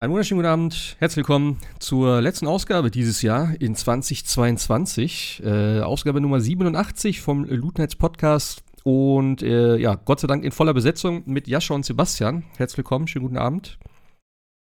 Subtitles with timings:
[0.00, 5.42] Einen wunderschönen guten Abend, herzlich willkommen zur letzten Ausgabe dieses Jahr in 2022.
[5.44, 8.62] Äh, Ausgabe Nummer 87 vom Loot Nights Podcast.
[8.84, 12.44] Und äh, ja, Gott sei Dank in voller Besetzung mit Jascha und Sebastian.
[12.56, 13.80] Herzlich willkommen, schönen guten Abend.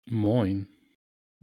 [0.09, 0.69] Moin.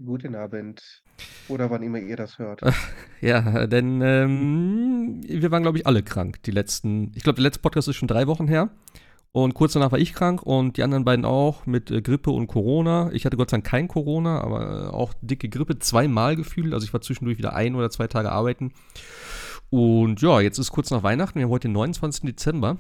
[0.02, 1.04] Guten Abend.
[1.50, 2.62] Oder wann immer ihr das hört.
[3.21, 6.44] Ja, denn ähm, wir waren, glaube ich, alle krank.
[6.44, 8.70] Die letzten, ich glaube, der letzte Podcast ist schon drei Wochen her.
[9.36, 12.47] Und kurz danach war ich krank und die anderen beiden auch mit äh, Grippe und
[12.47, 13.11] Corona.
[13.11, 16.73] Ich hatte Gott sei Dank kein Corona, aber äh, auch dicke Grippe, zweimal gefühlt.
[16.73, 18.71] Also ich war zwischendurch wieder ein oder zwei Tage arbeiten.
[19.69, 21.37] Und ja, jetzt ist kurz nach Weihnachten.
[21.37, 22.24] Wir haben heute den 29.
[22.24, 22.77] Dezember.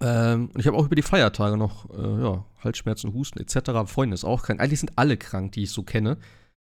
[0.00, 3.90] Ähm, und ich habe auch über die Feiertage noch äh, ja, Halsschmerzen, Husten etc.
[3.90, 4.60] Freunde ist auch krank.
[4.60, 6.18] Eigentlich sind alle krank, die ich so kenne.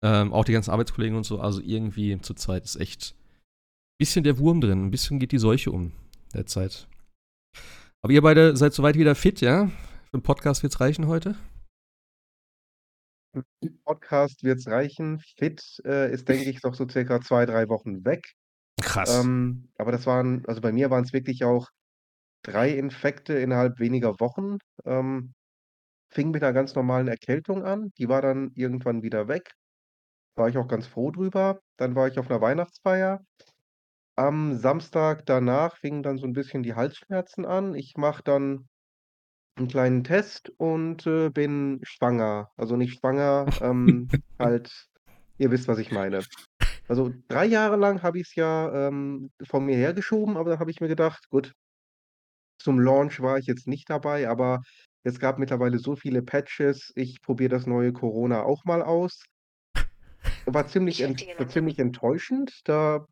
[0.05, 1.41] Ähm, auch die ganzen Arbeitskollegen und so.
[1.41, 4.87] Also irgendwie zur Zeit ist echt ein bisschen der Wurm drin.
[4.87, 5.91] Ein bisschen geht die Seuche um
[6.33, 6.87] derzeit.
[8.03, 9.67] Aber ihr beide seid soweit wieder fit, ja?
[10.05, 11.37] Für den Podcast wird es reichen heute?
[13.85, 15.21] Podcast wird es reichen.
[15.37, 18.25] Fit äh, ist, denke ich, noch so circa zwei, drei Wochen weg.
[18.81, 19.19] Krass.
[19.19, 21.69] Ähm, aber das waren, also bei mir waren es wirklich auch
[22.43, 24.59] drei Infekte innerhalb weniger Wochen.
[24.85, 25.35] Ähm,
[26.11, 27.91] fing mit einer ganz normalen Erkältung an.
[27.99, 29.51] Die war dann irgendwann wieder weg.
[30.37, 31.61] War ich auch ganz froh drüber.
[31.77, 33.21] Dann war ich auf einer Weihnachtsfeier.
[34.19, 37.75] Am Samstag danach fingen dann so ein bisschen die Halsschmerzen an.
[37.75, 38.67] Ich mache dann
[39.57, 42.51] einen kleinen Test und, äh, bin schwanger.
[42.57, 44.89] Also nicht schwanger, ähm, halt
[45.39, 46.27] ihr wisst, was ich meine.
[46.89, 50.71] Also, drei Jahre lang habe ich es ja, ähm, vor mir hergeschoben, aber dann habe
[50.73, 51.55] ich mir gedacht: „Gut,
[52.61, 54.61] zum Launch war ich jetzt nicht dabei, aber
[55.05, 59.25] es gab mittlerweile so viele Patches, ich probiere das neue Corona auch mal aus.“
[60.47, 62.61] War ziemlich ent war ziemlich enttäuschend.
[62.65, 63.07] Da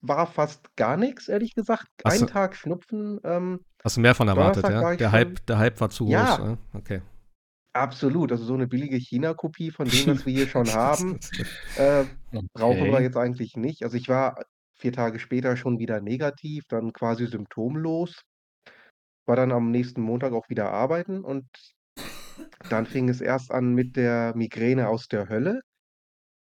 [0.00, 1.88] war fast gar nichts, ehrlich gesagt.
[2.04, 4.96] Hast Ein du Tag Schnupfen, ähm, hast du mehr von erwartet, Donnerstag ja?
[4.96, 6.38] Der Hype der Hype war zu groß, Ja.
[6.38, 6.58] ja?
[6.74, 7.02] Okay.
[7.72, 8.32] absolut.
[8.32, 11.18] Also, so eine billige China-Kopie von dem, was wir hier schon haben,
[11.74, 12.06] äh,
[12.54, 13.02] brauchen wir Okay.
[13.02, 13.82] jetzt eigentlich nicht.
[13.84, 14.36] Also, ich war
[14.76, 18.22] 4 Tage später schon wieder negativ, dann quasi symptomlos.
[19.26, 21.46] War dann am nächsten Montag auch wieder arbeiten und
[22.68, 25.62] dann fing es erst an mit der Migräne aus der Hölle.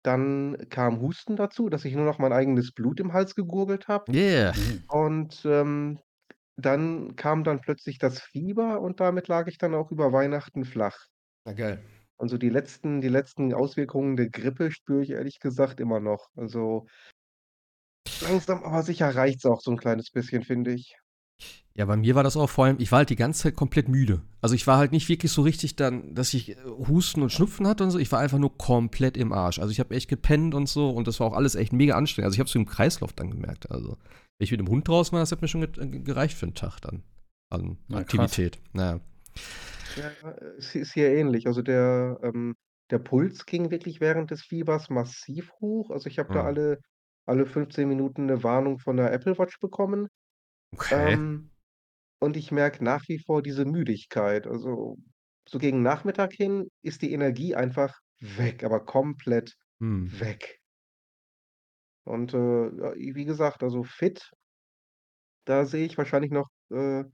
[0.05, 4.05] Dann kam Husten dazu, dass ich nur noch mein eigenes Blut im Hals gegurgelt habe.
[4.07, 4.53] Yeah.
[4.55, 4.85] Mhm.
[4.89, 6.01] Und, ähm,
[6.57, 10.97] dann kam dann plötzlich das Fieber und damit lag ich dann auch über Weihnachten flach.
[11.47, 11.79] Na geil.
[12.21, 16.29] Also, die letzten die letzten Auswirkungen der Grippe spüre ich ehrlich gesagt immer noch.
[16.37, 16.87] Also
[18.21, 20.97] langsam aber sicher reicht's auch so 'n kleines bisschen, finde ich.
[21.77, 23.89] Ja, bei mir war das auch vor allem ich war halt die ganze Zeit komplett
[23.89, 24.23] müde.
[24.41, 26.57] Also, ich war halt nicht wirklich so richtig dann, dass ich, äh,
[26.89, 27.99] Husten und Schnupfen hatte und so.
[27.99, 29.59] Ich war einfach nur komplett im Arsch.
[29.59, 32.27] Also, ich habe echt gepennt und so und das war auch alles echt mega anstrengend.
[32.27, 33.71] Also, ich habe es so im Kreislauf dann gemerkt.
[33.73, 33.89] Also,
[34.39, 35.67] wenn ich mit dem Hund draußen war, das hat mir schon äh,
[36.01, 37.03] gereicht für 'n Tag dann
[37.51, 38.39] an Na, krass.
[38.39, 38.61] Aktivität.
[38.73, 39.01] Na ja.
[39.97, 40.17] Ja,
[40.59, 41.47] es ist hier ähnlich.
[41.47, 42.55] Also, der, ähm
[42.91, 45.91] der Puls ging wirklich während des Fiebers massiv hoch.
[45.91, 46.45] Also, ich habe da Mhm.
[46.45, 46.79] alle
[47.27, 50.09] alle 15 Minuten 'ne Warnung von der Apple Watch bekommen.
[50.75, 51.17] Okay.
[51.17, 51.53] Ähm,
[52.21, 54.47] und ich merke nach wie vor diese Müdigkeit.
[54.49, 54.99] Also,
[55.49, 60.11] so gegen Nachmittag hin ist die Energie einfach weg, aber komplett Mhm.
[60.11, 60.61] weg.
[62.05, 64.31] Und, äh, ja, wie gesagt, also fit
[65.47, 67.05] da sehe ich wahrscheinlich noch, äh,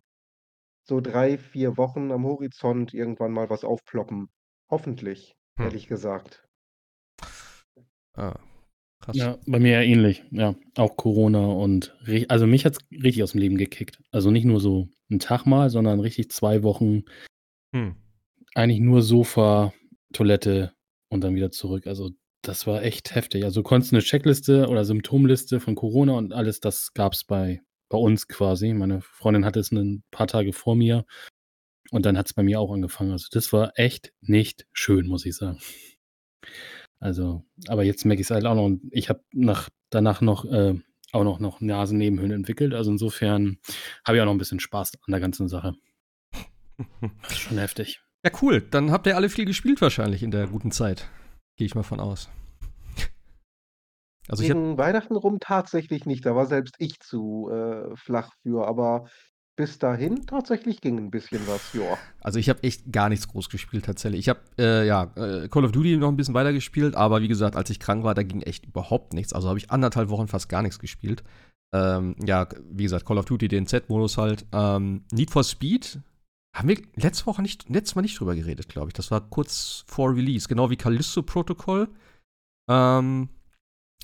[0.84, 4.30] so 3, 4 Wochen am Horizont irgendwann mal was aufploppen.
[4.70, 5.70] Hoffentlich, Hm.
[5.70, 6.48] ehrlich gesagt.
[8.14, 8.36] Ah,
[9.00, 9.30] krass.
[9.30, 10.22] Ja, bei mir ja ähnlich.
[10.30, 11.96] Ja, auch Corona und
[12.28, 13.98] also, mich hat's richtig aus dem Leben gekickt.
[14.12, 17.02] Also, nicht nur so 'n Tag mal, sondern richtig 2 Wochen
[17.74, 17.90] Hm.
[18.54, 19.72] eigentlich nur Sofa,
[20.12, 20.72] Toilette
[21.08, 21.86] und dann wieder zurück.
[21.86, 22.10] Also,
[22.42, 23.44] das war echt heftig.
[23.44, 27.98] Also, du konntest 'ne Checkliste oder Symptomliste von Corona und alles, das gab's bei bei
[27.98, 28.72] uns quasi.
[28.72, 31.04] Meine Freundin hatte es 'nen paar Tage vor mir
[31.92, 33.12] und dann hat's bei mir auch angefangen.
[33.12, 35.60] Also, das war echt nicht schön, muss ich sagen.
[37.00, 40.74] Also, aber jetzt merke ich's halt auch noch und ich habe nach danach noch, äh
[41.12, 42.74] auch noch noch Nasennebenhöhlen entwickelt.
[42.74, 43.58] Also, insofern
[44.06, 45.74] habe ich auch noch 'n bisschen Spaß an der ganzen Sache.
[47.22, 48.00] Das ist schon heftig.
[48.24, 48.62] Ja, cool.
[48.62, 51.08] Dann habt ihr alle viel gespielt wahrscheinlich in der guten Zeit.
[51.56, 52.28] Gehe ich mal von aus.
[54.28, 56.24] Also, ich Gegen Weihnachten rum tatsächlich nicht.
[56.24, 59.08] Da war selbst ich zu, äh, flach für, aber
[59.60, 61.98] bis dahin tatsächlich ging 'n bisschen was, ja.
[62.22, 64.20] Also, ich habe echt gar nichts groß gespielt tatsächlich.
[64.20, 67.28] Ich habe, äh, ja, äh, Call of Duty noch 'n bisschen weiter gespielt, aber wie
[67.28, 69.32] gesagt, als ich krank war, da ging echt überhaupt nichts.
[69.32, 71.22] Also, habe ich 1,5 Wochen fast gar nichts gespielt.
[71.74, 74.44] Ähm, ja, wie gesagt, Call of Duty, den Z-Modus halt.
[74.52, 76.00] Ähm, Need for Speed
[76.56, 78.94] haben wir letzte Woche nicht letztes Mal nicht drüber geredet, glaube ich.
[78.94, 81.88] Das war kurz vor Release, genau wie Callisto Protocol.
[82.70, 83.28] Ähm,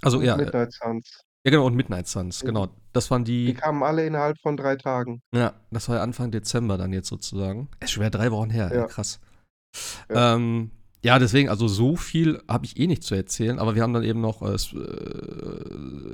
[0.02, 1.24] also, ja, äh Midnight Suns.
[1.46, 2.46] Ja genau, und Midnight Suns, Mhm.
[2.48, 2.68] genau.
[2.92, 5.22] Das waren Die die kamen alle innerhalb von 3 Tagen.
[5.34, 7.68] ja, das war ja Anfang Dezember dann jetzt sozusagen.
[7.80, 8.86] Ist schon wieder 3 Wochen her, ey, Ja.
[8.86, 9.20] krass.
[10.10, 10.34] Ja.
[10.34, 10.70] Ähm,
[11.04, 14.02] Ja, deswegen, also so viel habe ich eh nicht zu erzählen, aber wir haben dann
[14.02, 14.56] eben noch äh,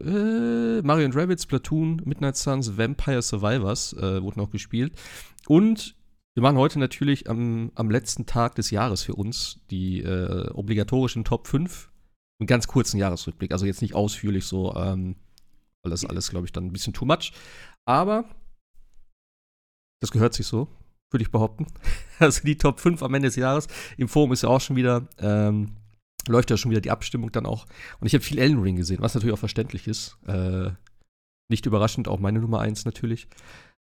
[0.09, 4.93] äh, Mario and Rabbids, Splatoon, Midnight Suns, Vampire Survivors äh, wurde noch gespielt.
[5.47, 5.95] Und
[6.35, 11.25] wir machen heute natürlich am, am letzten Tag des Jahres für uns die äh, obligatorischen
[11.25, 11.91] Top 5.
[12.43, 15.15] Einen ganz kurzen Jahresrückblick, also jetzt nicht ausführlich so, ähm,
[15.85, 17.33] das alles, glaube ich, dann ein bisschen too much.
[17.85, 18.25] Aber
[20.01, 20.67] das gehört sich so,
[21.13, 21.67] würde ich behaupten.
[22.19, 23.69] Also die Top 5 am Ende des Jahres.
[23.97, 25.77] Im Forum ist ja auch schon wieder, ähm,
[26.27, 27.67] läuft ja schon wieder die Abstimmung dann auch.
[28.01, 30.19] Und ich habe viel Elden Ring gesehen, was natürlich auch verständlich ist.
[30.27, 30.73] Äh,
[31.49, 33.29] nicht überraschend, auch meine Nummer 1 natürlich.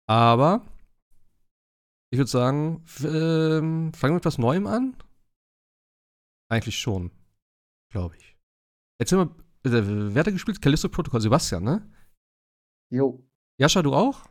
[0.09, 0.65] Aber
[2.11, 4.97] ich würde sagen, ähm, fangen wir mit was Neuem an?
[6.49, 7.11] Eigentlich schon,
[7.91, 8.36] glaube ich.
[8.99, 9.31] Erzähl mal,
[9.65, 9.83] äh,
[10.15, 10.61] wer hat da gespielt?
[10.61, 11.91] Callisto Protocol, Sebastian, ne?
[12.91, 13.25] Jo.
[13.59, 14.25] Jascha, du auch?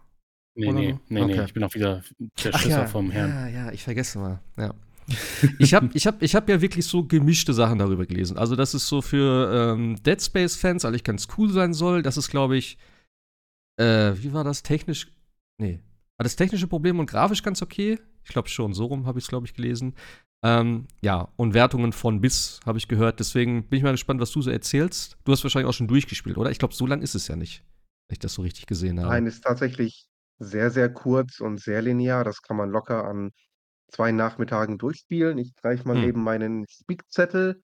[0.56, 1.45] Nee, Oder nee, nee, nee, Okay.
[1.45, 2.03] ich bin auch wieder
[2.44, 3.29] der Schisser ja, vom Herrn.
[3.29, 4.41] Ja, ja, ich vergesse mal.
[4.57, 4.73] Ja.
[5.59, 8.38] ich habe ich hab, ich hab ja wirklich so gemischte Sachen darüber gelesen.
[8.38, 12.01] Also, dass es so für ähm, Dead Space-Fans eigentlich ganz cool sein soll.
[12.01, 12.77] Das ist, glaube ich,
[13.77, 14.63] äh, wie war das?
[14.63, 15.11] Technisch.
[15.57, 15.79] Nee.
[16.18, 18.00] War das technische Problem und grafisch ganz okay?
[18.23, 19.94] Ich glaube schon, so rum habe ich es, glaube ich, gelesen.
[20.45, 23.19] Ähm, ja, und Wertungen von bis habe ich gehört.
[23.19, 25.18] Deswegen bin ich mal gespannt, was du so erzählst.
[25.24, 26.51] Du hast wahrscheinlich auch schon durchgespielt, oder?
[26.51, 27.63] Ich glaube, so lang ist es ja nicht,
[28.07, 29.09] wenn ich das so richtig gesehen habe.
[29.09, 30.06] Nein, ist tatsächlich
[30.38, 32.24] sehr, sehr kurz und sehr linear.
[32.24, 33.31] Das kann man locker an
[33.92, 35.39] zwei Nachmittagen durchspielen.
[35.39, 36.09] Ich greife mal Hm.
[36.09, 37.63] eben meinen Spickzettel,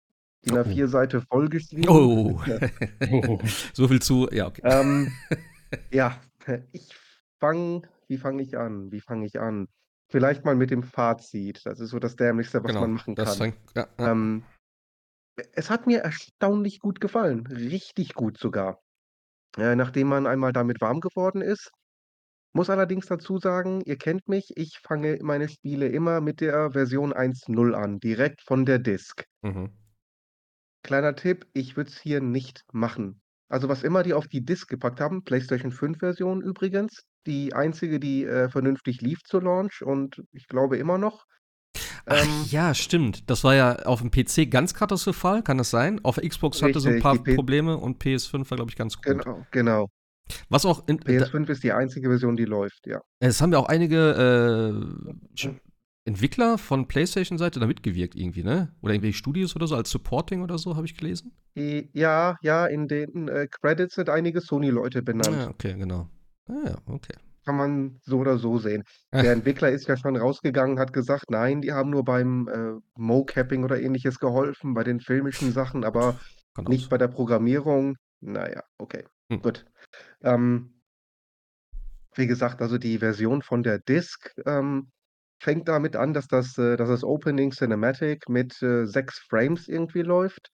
[0.46, 0.60] DIN Oh.
[0.60, 1.88] A4-Seite vollgeschrieben.
[1.88, 2.40] Oh.
[3.10, 3.38] Oh.
[3.72, 4.28] so viel zu.
[4.30, 4.62] Ja, okay.
[4.64, 5.10] Ähm,
[5.90, 6.16] ja,
[6.70, 6.88] ich
[7.40, 8.92] fange, wie fange ich an?
[8.92, 9.66] Wie fange ich an?
[10.10, 11.64] Vielleicht mal mit dem Fazit.
[11.64, 12.80] Das ist so das Dämlichste, was genau.
[12.80, 13.36] man machen kann.
[13.36, 14.10] fängt, ja, ja.
[14.12, 14.42] Ähm,
[15.52, 17.46] es hat mir erstaunlich gut gefallen.
[17.46, 18.80] Richtig gut sogar.
[19.56, 21.70] Äh, nachdem man einmal damit warm geworden ist.
[22.54, 27.12] Muss allerdings dazu sagen, ihr kennt mich, ich fange meine Spiele immer mit der Version
[27.12, 29.24] 1.0 an, direkt von der Disk.
[29.42, 29.70] Mhm.
[30.82, 33.20] Kleiner Tipp, ich würde es hier nicht machen.
[33.48, 37.98] Also was immer die auf die Disk gepackt haben, PlayStation 5 Version übrigens, die einzige,
[37.98, 41.24] die äh, vernünftig lief zur Launch und ich glaube immer noch.
[42.06, 43.28] Ach Ähm, ja, stimmt.
[43.30, 46.00] Das war ja auf dem PC ganz katastrophal, kann das sein?
[46.04, 49.04] Auf der Xbox hatte so ein paar Probleme und PS5 war, glaube ich, ganz gut.
[49.04, 49.88] genau, genau.
[50.48, 53.00] Was auch, in, da, PS5 ist die einzige Version, die läuft, ja.
[53.18, 54.74] es haben ja auch einige
[55.34, 55.48] äh,
[56.08, 58.74] Entwickler von PlayStation-Seite da mitgewirkt irgendwie, ne?
[58.80, 61.32] Oder irgendwelche Studios oder so, als Supporting oder so, habe ich gelesen.
[61.54, 65.36] Die, ja, ja, in den äh, Credits sind einige Sony-Leute benannt.
[65.36, 66.08] Ja, okay, genau.
[66.48, 67.14] Ah, ja, okay.
[67.44, 68.84] Kann man so oder so sehen.
[69.12, 73.64] Der Entwickler ist ja schon rausgegangen, hat gesagt, nein, die haben nur beim äh, Mocapping
[73.64, 76.18] oder ähnliches geholfen, bei den filmischen Sachen, aber
[76.68, 77.96] nicht bei der Programmierung.
[78.20, 79.42] Naja, okay, Hm.
[79.42, 79.66] gut.
[80.22, 80.74] Ähm,
[82.14, 84.90] wie gesagt, also die Version von der Disk ähm,
[85.40, 90.02] fängt damit an, dass das, äh, dass das Opening Cinematic mit äh, sechs Frames irgendwie
[90.02, 90.50] läuft.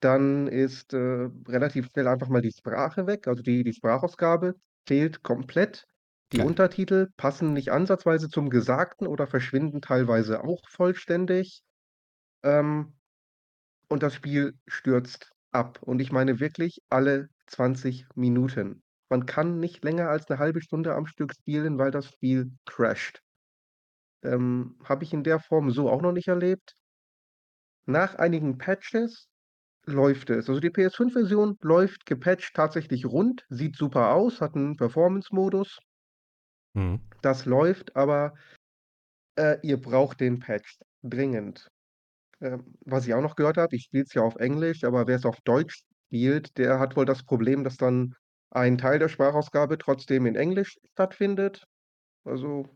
[0.00, 4.54] Dann ist äh, relativ schnell einfach mal die Sprache weg, also die, die Sprachausgabe
[4.86, 5.84] fehlt komplett.
[6.32, 6.46] Die Geil.
[6.46, 11.62] Untertitel passen nicht ansatzweise zum Gesagten oder verschwinden teilweise auch vollständig.
[12.42, 12.94] Ähm,
[13.88, 15.78] und das Spiel stürzt ab.
[15.82, 18.82] Und ich meine wirklich alle 20 Minuten.
[19.08, 23.22] Man kann nicht länger als eine halbe Stunde am Stück spielen, weil das Spiel crasht.
[24.22, 26.74] Ähm, habe ich in der Form so auch noch nicht erlebt.
[27.86, 29.28] Nach einigen Patches
[29.84, 30.48] läuft es.
[30.48, 35.78] Also die PS5-Version läuft gepatcht tatsächlich rund, sieht super aus, hat einen Performance-Modus.
[36.74, 37.00] Mhm.
[37.22, 38.34] Das läuft, aber
[39.36, 41.68] äh, ihr braucht den Patch dringend.
[42.40, 45.16] Ähm, was ich auch noch gehört habe, ich spiele es ja auf Englisch, aber wer
[45.16, 48.14] es auf Deutsch spielt, der hat wohl das Problem, dass dann
[48.50, 51.64] ein Teil der Sprachausgabe trotzdem in Englisch stattfindet.
[52.24, 52.68] Also,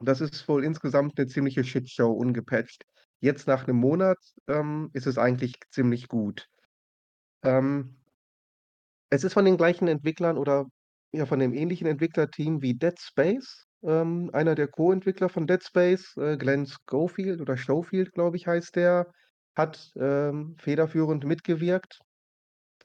[0.00, 2.84] das ist wohl insgesamt eine ziemliche Shitshow ungepatcht.
[3.20, 6.46] Jetzt nach einem Monat ähm, ist es eigentlich ziemlich gut.
[7.42, 7.96] Ähm,
[9.10, 10.66] es ist von den gleichen Entwicklern oder
[11.12, 13.66] ja, von dem ähnlichen Entwicklerteam wie Dead Space.
[13.82, 18.76] Ähm, einer der Co-Entwickler von Dead Space, äh, Glenn Schofield oder Schofield, glaube ich, heißt
[18.76, 19.10] der,
[19.54, 21.98] hat ähm, federführend mitgewirkt.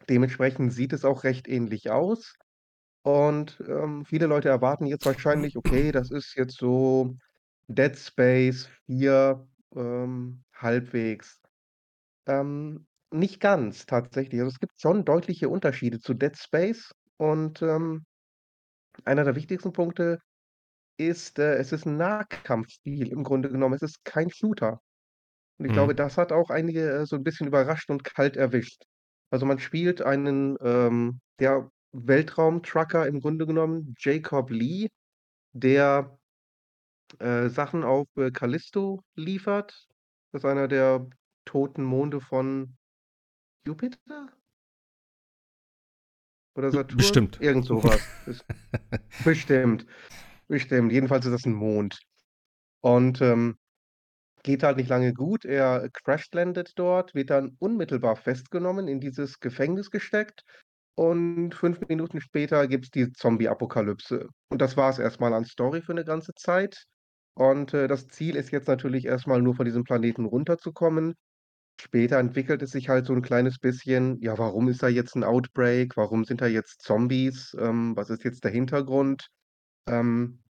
[0.10, 2.34] Dementsprechend sieht es auch recht ähnlich aus.
[3.06, 7.16] Und ähm, viele Leute erwarten jetzt wahrscheinlich, okay, das ist jetzt so
[7.68, 11.42] Dead Space 4 ähm, halbwegs.
[12.28, 14.42] Ähm, nicht ganz tatsächlich.
[14.42, 16.92] Also es gibt schon deutliche Unterschiede zu Dead Space.
[17.18, 18.06] Und ähm,
[19.04, 20.20] einer der wichtigsten Punkte
[20.98, 23.76] ist, äh, es ist ein Nahkampfspiel im Grunde genommen.
[23.76, 24.82] Es ist kein Shooter.
[25.60, 25.96] Und ich glaube, Mhm.
[25.96, 28.84] das hat auch einige äh, so ein bisschen überrascht und kalt erwischt.
[29.32, 34.90] Also man spielt einen ähm, der Weltraumtrucker im Grunde genommen, Jacob Lee,
[35.54, 36.18] der
[37.20, 39.88] äh, Sachen auf äh, Callisto liefert.
[40.32, 41.08] Das ist einer der
[41.46, 42.76] toten Monde von
[43.66, 44.30] Jupiter?
[46.56, 46.98] Oder Saturn?
[46.98, 47.42] bestimmt.
[47.42, 48.02] Irgend so was.
[48.28, 48.46] Ist
[49.24, 49.86] bestimmt,
[50.48, 50.92] bestimmt.
[50.92, 52.00] Jedenfalls ist das 'n Mond.
[52.82, 53.58] Und, ähm,
[54.44, 55.44] geht halt nicht lange gut.
[55.44, 60.44] Er crash-landet dort, wird dann unmittelbar festgenommen, in dieses Gefängnis gesteckt
[60.96, 64.28] und 5 Minuten später gibt's die Zombie-Apokalypse.
[64.50, 66.84] Und das war's erst mal an Story für 'ne ganze Zeit.
[67.36, 71.16] Und, äh, das Ziel ist jetzt natürlich erst mal nur von diesem Planeten runterzukommen.
[71.82, 75.24] Später entwickelt es sich halt so 'n kleines bisschen, ja, warum ist da jetzt 'n
[75.26, 75.98] Outbreak?
[75.98, 77.56] Warum sind da jetzt Zombies?
[77.60, 79.28] Ähm, was ist jetzt der Hintergrund?
[79.90, 80.42] Ähm,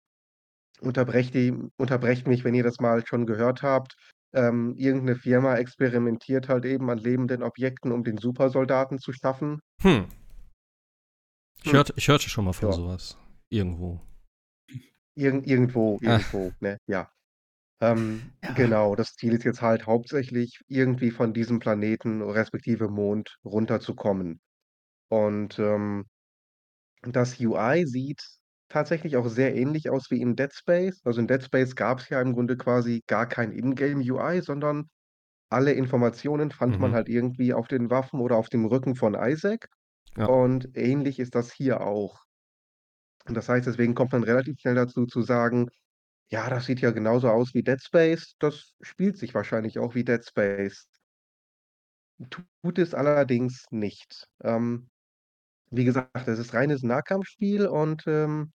[0.82, 3.96] unterbrecht die unterbrecht mich, wenn ihr das mal schon gehört habt.
[4.34, 9.62] Ähm, irgend 'ne Firma experimentiert halt eben an lebenden Objekten, um den Supersoldaten zu schaffen.
[9.82, 10.06] Hm.
[11.66, 11.74] Ich Hm.
[11.74, 12.74] hörte ich hörte schon mal von Ja.
[12.74, 13.18] so was.
[13.50, 14.00] Irgendwo.
[15.18, 16.20] Irgend irgendwo Ah.
[16.22, 17.10] irgendwo, ne, ja.
[17.82, 18.56] Ähm, Ja.
[18.56, 24.42] genau, das Ziel ist jetzt halt hauptsächlich, irgendwie von diesem Planeten respektive Mond runterzukommen.
[25.10, 26.06] Und, ähm,
[27.04, 28.22] das UI sieht
[28.70, 31.02] tatsächlich auch sehr ähnlich aus wie in Dead Space.
[31.06, 34.90] Also, in Dead Space gab's ja im Grunde quasi gar kein In-Game-UI, sondern
[35.50, 36.96] alle Informationen fand man Mhm.
[36.96, 39.70] halt irgendwie auf den Waffen oder auf dem Rücken von Isaac.
[40.18, 40.30] Ja.
[40.30, 42.20] Und ähnlich ist das hier auch.
[43.28, 45.68] Und das heißt, deswegen kommt man relativ schnell dazu zu sagen:
[46.32, 48.36] „Ja, das sieht ja genauso aus wie Dead Space.
[48.40, 50.88] Das spielt sich wahrscheinlich auch wie Dead Space.“
[52.30, 54.28] Tut es allerdings nicht.
[54.44, 54.90] Ähm,
[55.72, 58.54] wie gesagt, es ist reines Nahkampfspiel und, ähm,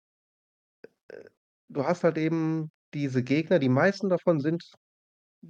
[1.09, 1.23] äh,
[1.69, 4.63] du hast halt eben diese Gegner, die meisten davon sind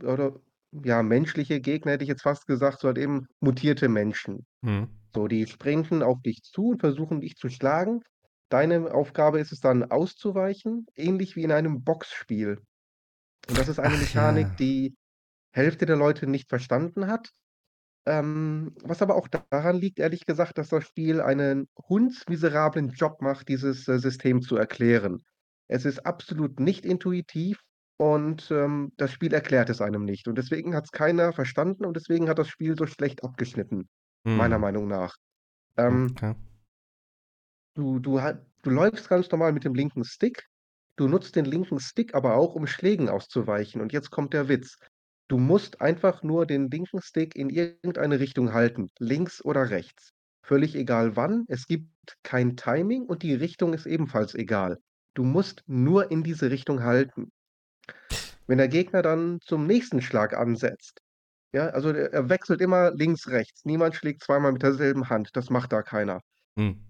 [0.03, 0.39] oder
[0.85, 4.45] ja, menschliche Gegner, hätte ich jetzt fast gesagt, so halt eben mutierte Menschen.
[4.63, 4.98] Mhm.
[5.13, 8.01] So, die sprinten auf dich zu und versuchen, dich zu schlagen.
[8.49, 12.59] Deine Aufgabe ist es dann auszuweichen, ähnlich wie in einem Boxspiel.
[13.47, 14.55] Und das ist eine Ach Mechanik, ja.
[14.55, 14.95] die
[15.51, 17.31] Hälfte der Leute nicht verstanden hat.
[18.05, 23.49] Ähm, was aber auch daran liegt, ehrlich gesagt, dass das Spiel einen hundsmiserablen Job macht,
[23.49, 25.21] dieses, äh, System zu erklären.
[25.67, 27.59] Es ist absolut nicht intuitiv
[27.97, 30.27] und, ähm, das Spiel erklärt es einem nicht.
[30.27, 33.87] Und deswegen hat's keiner verstanden und deswegen hat das Spiel so schlecht abgeschnitten,
[34.33, 34.59] meiner Mhm.
[34.59, 35.15] Meinung nach.
[35.77, 36.35] Ähm Okay.
[37.75, 38.33] du du ha
[38.63, 40.45] du läufst ganz normal mit dem linken Stick.
[40.97, 43.81] Du nutzt den linken Stick aber auch, um Schlägen auszuweichen.
[43.81, 44.77] Und jetzt kommt der Witz.
[45.29, 50.11] Du musst einfach nur den linken Stick in irgendeine Richtung halten, links oder rechts.
[50.43, 51.45] Völlig egal wann.
[51.47, 51.89] Es gibt
[52.23, 54.77] kein Timing und die Richtung ist ebenfalls egal.
[55.15, 57.31] Du musst nur in diese Richtung halten.
[58.47, 60.99] Wenn der Gegner dann zum nächsten Schlag ansetzt,
[61.53, 63.65] ja, also, er er wechselt immer links, rechts.
[63.65, 65.29] Niemand schlägt zweimal mit derselben Hand.
[65.33, 66.21] Das macht da keiner.
[66.57, 66.89] Mhm.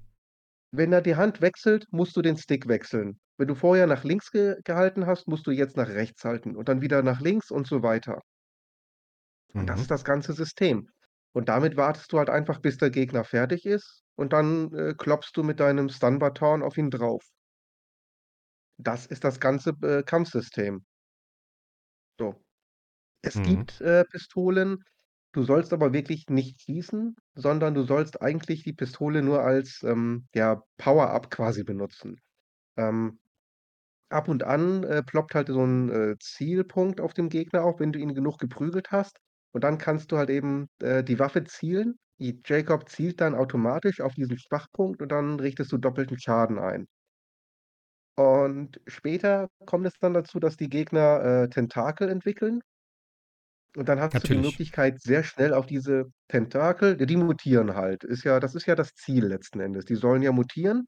[0.71, 3.19] Wenn er die Hand wechselt, musst du den Stick wechseln.
[3.37, 6.67] Wenn du vorher nach links ge gehalten hast, musst du jetzt nach rechts halten und
[6.69, 8.21] dann wieder nach links und so weiter.
[9.53, 9.91] Und das ist Mhm.
[9.91, 10.89] das ganze System.
[11.33, 15.31] Und damit wartest du halt einfach, bis der Gegner fertig ist und dann, äh, klopfst
[15.35, 17.21] du mit deinem Stun-Baton auf ihn drauf.
[18.77, 20.83] Das ist das ganze, äh, Kampfsystem.
[23.23, 23.41] Es Mhm.
[23.41, 24.83] gibt, äh, Pistolen.
[25.33, 30.27] Du sollst aber wirklich nicht schießen, sondern du sollst eigentlich die Pistole nur als, ähm,
[30.33, 32.19] ja, Power-up quasi benutzen.
[32.77, 33.19] Ähm,
[34.09, 37.91] ab und an, äh, ploppt halt so 'n, äh, Zielpunkt auf dem Gegner auf, wenn
[37.93, 39.19] du ihn genug geprügelt hast.
[39.53, 41.95] Und dann kannst du halt eben, äh, die Waffe zielen.
[42.19, 46.87] Jacob zielt dann automatisch auf diesen Schwachpunkt und dann richtest du doppelten Schaden ein.
[48.17, 52.61] Und später kommt es dann dazu, dass die Gegner, äh, Tentakel entwickeln.
[53.77, 54.37] Und dann hast du die Natürlich.
[54.37, 58.03] Möglichkeit, sehr schnell auf diese Tentakel die mutieren halt.
[58.03, 59.85] Ist ja das ist ja das Ziel letzten Endes.
[59.85, 60.85] Die sollen ja mutieren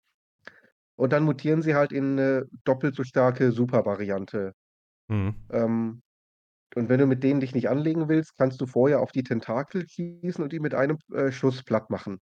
[0.98, 4.54] und dann mutieren sie halt in 'ne doppelt so starke Supervariante.
[5.10, 5.52] Mhm.
[5.52, 6.02] Ähm,
[6.76, 9.88] und wenn du mit denen dich nicht anlegen willst, kannst du vorher auf die Tentakel
[9.90, 12.20] schießen und die mit einem, äh, Schuss plattmachen.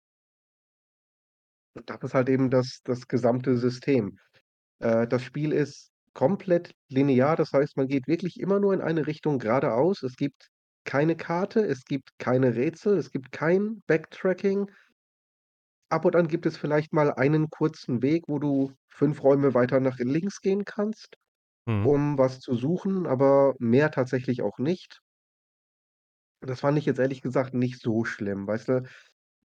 [1.76, 4.18] Und das ist halt eben das das gesamte System.
[4.80, 7.36] Äh, das Spiel ist komplett linear.
[7.36, 10.02] Das heißt, man geht wirklich immer nur in eine Richtung geradeaus.
[10.04, 10.48] Es gibt
[10.84, 14.70] keine Karte, es gibt keine Rätsel, es gibt kein Backtracking.
[15.88, 19.80] Ab und an gibt es vielleicht mal einen kurzen Weg, wo du 5 Räume weiter
[19.80, 21.16] nach links gehen kannst,
[21.66, 21.86] Mhm.
[21.86, 25.00] um was zu suchen, aber mehr tatsächlich auch nicht.
[26.40, 28.82] Das fand ich jetzt ehrlich gesagt nicht so schlimm, weißt du?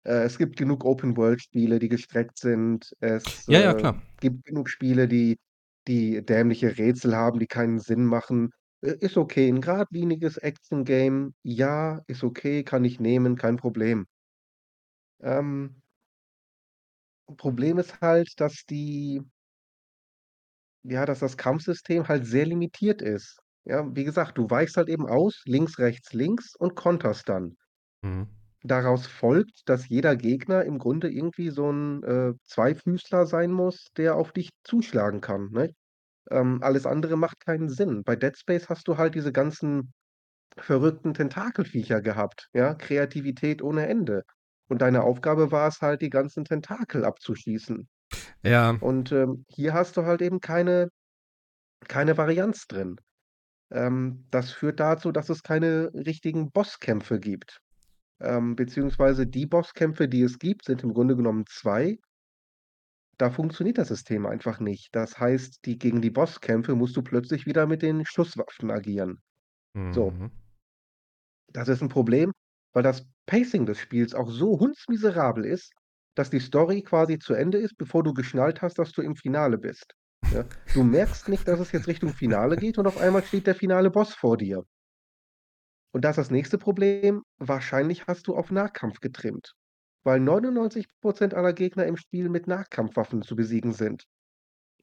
[0.05, 2.93] Äh, es gibt genug Open-World-Spiele, die gestreckt sind.
[2.99, 4.01] Es, Ja, ja, äh, klar.
[4.21, 5.37] gibt genug Spiele, die
[5.87, 8.51] die dämliche Rätsel haben, die keinen Sinn machen.
[8.81, 9.49] Äh, ist okay.
[9.49, 14.05] 'N geradliniges Action-Game, ja, ist okay, kann ich nehmen, kein Problem.
[15.21, 15.81] Ähm
[17.37, 19.21] Problem ist halt, dass die
[20.85, 23.39] ja, dass das Kampfsystem halt sehr limitiert ist.
[23.65, 27.55] Ja, wie gesagt, du weichst halt eben aus, links, rechts, links und konterst dann.
[28.03, 28.40] Mhm.
[28.63, 34.15] Daraus folgt, dass jeder Gegner im Grunde irgendwie so 'n, äh, Zweifüßler sein muss, der
[34.15, 35.71] auf dich zuschlagen kann, ne?
[36.31, 38.03] Ähm, alles andere macht keinen Sinn.
[38.03, 39.93] Bei Dead Space hast du halt diese ganzen
[40.57, 44.23] verrückten Tentakelviecher gehabt, ja, Kreativität ohne Ende.
[44.69, 47.89] Und deine Aufgabe war es halt, die ganzen Tentakel abzuschießen.
[48.43, 48.81] Ja.
[48.81, 50.89] Und, ähm, hier hast du halt eben keine
[51.87, 52.97] keine Varianz drin.
[53.71, 57.61] Ähm, das führt dazu, dass es keine richtigen Bosskämpfe gibt.
[58.21, 61.97] Ähm, beziehungsweise die Bosskämpfe, die es gibt, sind im Grunde genommen 2.
[63.17, 64.89] Da funktioniert das System einfach nicht.
[64.93, 69.19] Das heißt, die gegen die Bosskämpfe musst du plötzlich wieder mit den Schusswaffen agieren.
[69.91, 70.11] So.
[70.11, 70.31] Mhm.
[71.53, 72.31] Das ist 'n Problem,
[72.73, 75.71] weil das Pacing des Spiels auch so hundsmiserabel ist,
[76.15, 79.57] dass die Story quasi zu Ende ist, bevor du geschnallt hast, dass du im Finale
[79.57, 79.93] bist,
[80.29, 80.45] ja?
[80.73, 83.91] Du merkst nicht, dass es jetzt Richtung Finale geht und auf einmal steht der finale
[83.91, 84.63] Boss vor dir.
[85.93, 89.53] Und da ist das nächste Problem, wahrscheinlich hast du auf Nahkampf getrimmt,
[90.03, 94.05] weil 99 % aller Gegner im Spiel mit Nahkampfwaffen zu besiegen sind.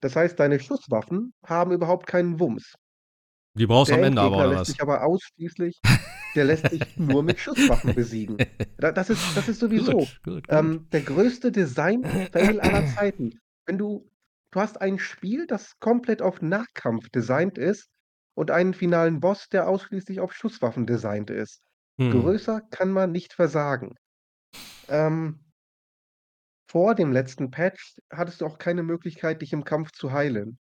[0.01, 2.75] Das heißt, deine Schusswaffen haben überhaupt keinen Wumms.
[3.55, 4.69] Die brauchst du Der am Ende aber, Endgegner oder lässt was?
[4.69, 5.81] sich aber ausschließlich
[6.35, 8.37] der lässt sich nur mit Schusswaffen besiegen.
[8.81, 10.59] Da das ist das ist sowieso, Gut, gut, gut.
[10.59, 13.41] ähm, der größte Design-Fail aller Zeiten.
[13.67, 14.09] Wenn du
[14.53, 17.89] du hast ein Spiel, das komplett auf Nahkampf designt ist
[18.39, 21.63] und einen finalen Boss, der ausschließlich auf Schusswaffen designt ist.
[21.99, 22.39] Mhm.
[22.39, 23.97] Größer kann man nicht versagen.
[24.89, 25.41] Ähm
[26.71, 30.59] vor dem letzten Patch hattest du auch keine Möglichkeit, dich im Kampf zu heilen.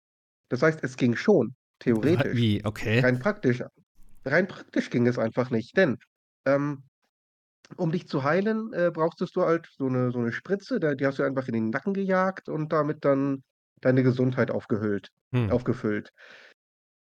[0.49, 2.37] Das heißt, es ging schon, theoretisch.
[2.37, 2.63] wie?
[2.65, 3.03] Okay.
[3.03, 3.63] Rein praktisch
[4.25, 5.97] rein praktisch ging es einfach nicht, denn,
[6.45, 6.85] ähm,
[7.77, 11.05] um dich zu heilen, äh, brauchtest du halt so 'ne so 'ne Spritze, da die
[11.07, 13.43] hast du einfach in den Nacken gejagt und damit dann
[13.81, 15.49] deine Gesundheit aufgehüllt Hm.
[15.49, 16.11] aufgefüllt.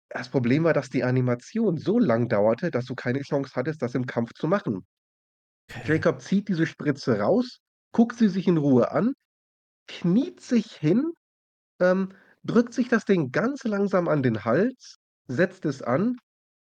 [0.10, 3.96] Das Problem war, dass die Animation so lang dauerte, dass du keine Chance hattest, das
[3.96, 4.86] im Kampf zu machen.
[5.70, 5.94] Okay.
[5.94, 7.60] Jacob zieht diese Spritze raus,
[7.92, 9.13] guckt sie sich in Ruhe an,
[9.88, 11.12] kniet sich hin,
[11.82, 16.17] ähm, drückt sich das Ding ganz langsam an den Hals, setzt es an,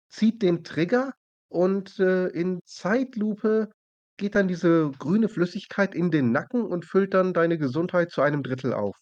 [0.08, 1.12] zieht den Trigger
[1.48, 3.70] und, äh, in Zeitlupe
[4.18, 8.42] geht dann diese grüne Flüssigkeit in den Nacken und füllt dann deine Gesundheit zu einem
[8.42, 8.96] Drittel auf.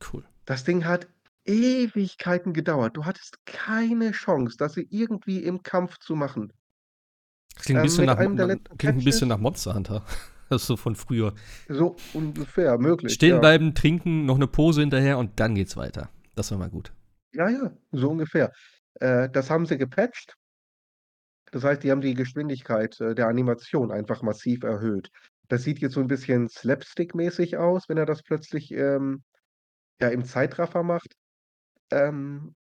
[0.00, 0.24] Cool.
[0.44, 1.08] Das Ding hat
[1.48, 2.96] Ewigkeiten gedauert.
[2.96, 6.52] Du hattest keine Chance, das irgendwie im Kampf zu machen.
[7.56, 8.18] Das klingt 'n Ähm, bisschen mit nach
[8.78, 10.04] klingt 'n bisschen nach Monster Hunter.
[10.48, 11.34] Das ist so von früher.
[11.70, 13.40] So ungefähr, möglich, Stehen ja.
[13.40, 16.10] bleiben, trinken, noch 'ne Pose hinterher und dann geht's weiter.
[16.34, 16.92] Das war mal gut.
[17.34, 18.50] Ja, ja, so ungefähr.
[18.94, 20.34] Äh, das haben sie gepatcht.
[21.52, 25.08] Das heißt, die haben die Geschwindigkeit, äh, der Animation einfach massiv erhöht.
[25.48, 29.22] Das sieht jetzt so 'n bisschen slapstick-mäßig aus, wenn er das plötzlich, ähm,
[30.00, 31.14] ja, im Zeitraffer macht.
[31.92, 32.54] Ähm,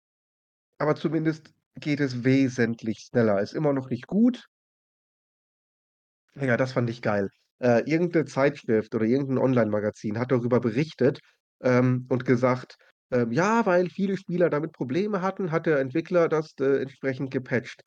[0.79, 3.41] aber zumindest geht es wesentlich schneller.
[3.41, 4.47] Ist immer noch nicht gut.
[6.37, 7.29] Ja, das fand ich geil.
[7.59, 11.19] Äh, irgend 'ne Zeitschrift oder irgend 'n Onlinemagazin hat darüber berichtet,
[11.61, 12.75] ähm, und gesagt,
[13.11, 17.81] ähm: „Ja, weil viele Spieler damit Probleme hatten, hat der Entwickler das, äh, entsprechend gepatcht.“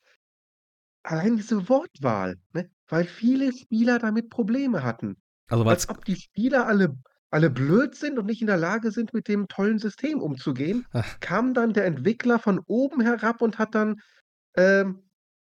[1.05, 2.71] Allein diese Wortwahl, ne?
[2.89, 5.17] Weil viele Spieler damit Probleme hatten.
[5.51, 6.97] Also, Als ob die Spieler alle
[7.31, 11.21] alle blöd sind und nicht in der Lage sind, mit dem tollen System umzugehen, Ach.
[11.21, 13.97] kam dann der Entwickler von oben herab und hat dann,
[14.57, 15.03] ähm,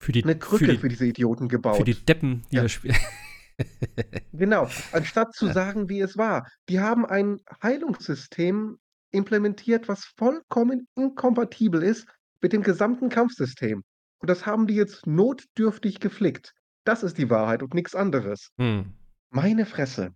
[0.02, 2.08] Für die 'ne für Krücke die für diese Idioten für die gebaut.
[2.10, 2.64] Deppen, die Ja.
[2.64, 2.94] das Spiel
[4.34, 6.46] Genau, anstatt zu sagen, wie es war.
[6.70, 8.78] Die haben ein Heilungssystem
[9.12, 12.06] implementiert, was vollkommen inkompatibel ist
[12.42, 13.84] mit dem gesamten Kampfsystem.
[14.20, 16.54] Und das haben die jetzt notdürftig geflickt.
[16.84, 18.50] Das ist die Wahrheit und nix anderes.
[18.58, 18.94] Mhm.
[19.30, 20.12] Meine Fresse.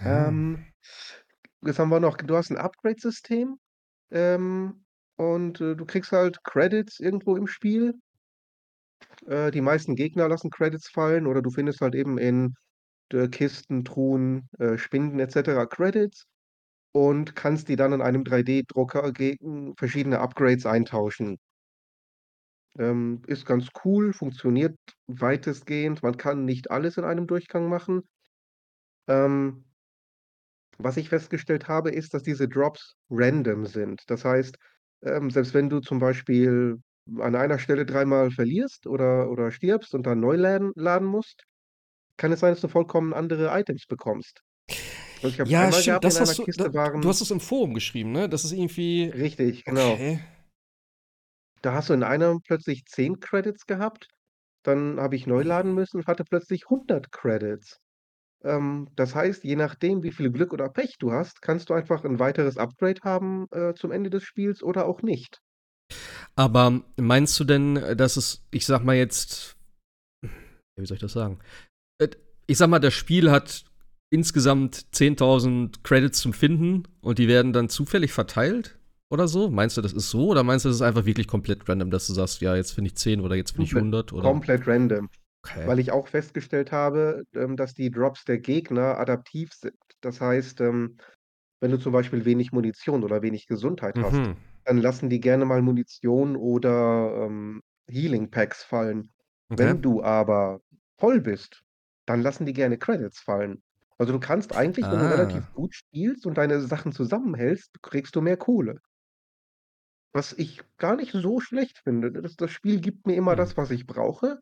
[0.00, 0.10] Ja.
[0.28, 0.72] Ähm,
[1.62, 2.16] was haben wir noch?
[2.18, 3.58] Du hast 'n Upgrade-System,
[4.12, 4.84] ähm,
[5.16, 7.94] und, äh, du kriegst halt Credits irgendwo im Spiel.
[9.26, 12.54] Äh, die meisten Gegner lassen Credits fallen oder du findest halt eben in,
[13.12, 16.26] äh, Kisten, Truhen, äh, Spinden et cetera Credits
[16.92, 21.38] und kannst die dann in einem 3D-Drucker gegen verschiedene Upgrades eintauschen.
[22.78, 24.76] Ähm, ist ganz cool, funktioniert
[25.08, 26.02] weitestgehend.
[26.02, 28.02] Man kann nicht alles in einem Durchgang machen.
[29.08, 29.64] Ähm
[30.82, 34.02] was ich festgestellt habe, ist, dass diese Drops random sind.
[34.08, 34.56] Das heißt,
[35.02, 36.76] ähm, selbst wenn du zum Beispiel
[37.18, 41.44] an einer Stelle dreimal verlierst oder oder stirbst und dann neu laden laden musst,
[42.16, 44.42] kann es sein, dass du vollkommen andere Items bekommst.
[45.22, 47.30] Also, ich habe es Ja, stimmt, das hast du da Kiste du waren hast es
[47.30, 48.28] im Forum geschrieben, ne?
[48.28, 49.94] Das ist irgendwie Richtig, genau.
[49.94, 50.20] okay.
[51.62, 54.08] Da hast du in einer plötzlich 10 Credits gehabt,
[54.62, 57.80] dann habe ich neu laden müssen und hatte plötzlich 100 Credits.
[58.42, 62.04] Ähm, das heißt, je nachdem, wie viel Glück oder Pech du hast, kannst du einfach
[62.04, 65.40] 'n weiteres Upgrade haben, äh, zum Ende des Spiels oder auch nicht.
[66.36, 69.56] Aber meinst du denn, dass es, ich sag mal jetzt,
[70.22, 71.38] wie soll ich das sagen?
[72.00, 72.08] Äh,
[72.46, 73.64] ich sag mal, das Spiel hat
[74.12, 78.78] insgesamt 10.000 Credits zum Finden und die werden dann zufällig verteilt
[79.12, 79.50] oder so?
[79.50, 82.06] Meinst du, das ist so oder meinst du, das ist einfach wirklich komplett random, dass
[82.06, 84.12] du sagst, ja, jetzt finde ich 10 oder jetzt finde ich 100?
[84.12, 84.22] Oder?
[84.22, 85.08] Komplett random.
[85.44, 85.70] Okay.
[85.70, 89.76] Weil ich auch festgestellt habe, ähm, dass die Drops der Gegner adaptiv sind.
[90.00, 90.96] Das heißt, ähm,
[91.60, 94.44] wenn du zum Beispiel wenig Munition oder wenig Gesundheit hast, Mhm.
[94.64, 99.12] dann lassen die gerne mal Munition oder ähm, Healing Packs fallen.
[99.50, 99.74] Okay.
[99.74, 100.60] Wenn du aber
[100.98, 101.62] voll bist,
[102.06, 103.62] dann lassen die gerne Credits fallen.
[103.98, 105.10] Also du kannst eigentlich, wenn du Ah.
[105.10, 108.80] relativ gut spielst und deine Sachen zusammenhältst, kriegst du mehr Kohle.
[110.12, 112.12] Was ich gar nicht so schlecht finde.
[112.12, 113.36] Das, das Spiel gibt mir immer Hm.
[113.36, 114.38] das, was ich brauche.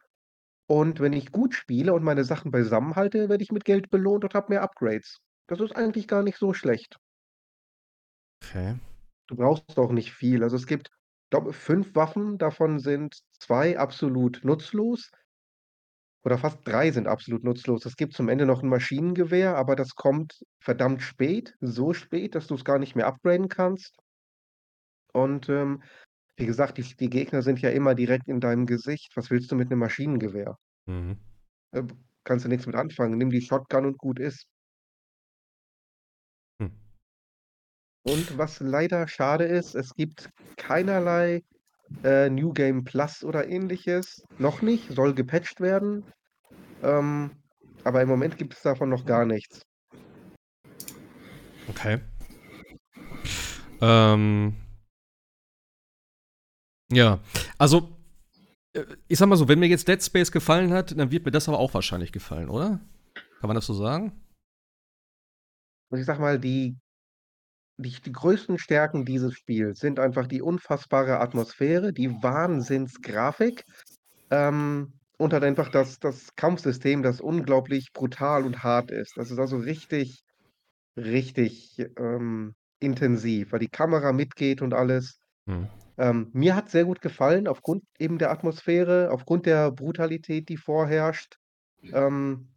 [0.70, 4.34] Und wenn ich gut spiele und meine Sachen beisammenhalte, werde ich mit Geld belohnt und
[4.34, 5.18] habe mehr Upgrades.
[5.46, 6.98] Das ist eigentlich gar nicht so schlecht.
[8.44, 8.76] Okay.
[9.28, 10.42] Du brauchst auch nicht viel.
[10.42, 10.90] Also es gibt,
[11.30, 15.10] glaube fünf Waffen, davon sind zwei absolut nutzlos.
[16.24, 17.86] Oder fast drei sind absolut nutzlos.
[17.86, 22.46] Es gibt zum Ende noch ein Maschinengewehr, aber das kommt verdammt spät, so spät, dass
[22.46, 23.96] du es gar nicht mehr upgraden kannst.
[25.14, 25.82] Und ähm,
[26.38, 29.10] wie gesagt, die, die Gegner sind ja immer direkt in deinem Gesicht.
[29.16, 30.56] Was willst du mit einem Maschinengewehr?
[30.86, 31.18] Mhm.
[31.72, 31.82] Äh,
[32.24, 33.18] kannst du nichts mit anfangen.
[33.18, 34.46] Nimm die Shotgun und gut ist.
[36.62, 36.70] Hm.
[38.04, 41.42] Und was leider schade ist, es gibt keinerlei
[42.04, 44.22] äh, New Game Plus oder ähnliches.
[44.38, 46.04] Noch nicht, soll gepatcht werden.
[46.82, 47.32] Ähm,
[47.82, 49.62] aber im Moment gibt es davon noch gar nichts.
[51.68, 51.98] Okay.
[53.80, 54.54] Ähm.
[56.90, 57.20] Ja,
[57.58, 57.96] also,
[58.72, 61.32] äh, ich sag mal so, wenn mir jetzt Dead Space gefallen hat, dann wird mir
[61.32, 62.80] das aber auch wahrscheinlich gefallen, oder?
[63.40, 64.12] Kann man das so sagen?
[65.90, 66.76] Und ich sag mal, die,
[67.76, 73.64] die, die größten Stärken dieses Spiels sind einfach die unfassbare Atmosphäre, die Wahnsinnsgrafik
[74.30, 79.16] ähm, und halt einfach das, das Kampfsystem, das unglaublich brutal und hart ist.
[79.16, 80.22] Das ist also richtig,
[80.96, 85.20] richtig ähm, intensiv, weil die Kamera mitgeht und alles.
[85.46, 85.68] Hm.
[85.98, 91.38] Ähm, mir hat sehr gut gefallen, aufgrund eben der Atmosphäre, aufgrund der Brutalität, die vorherrscht.
[91.82, 92.48] Ähm,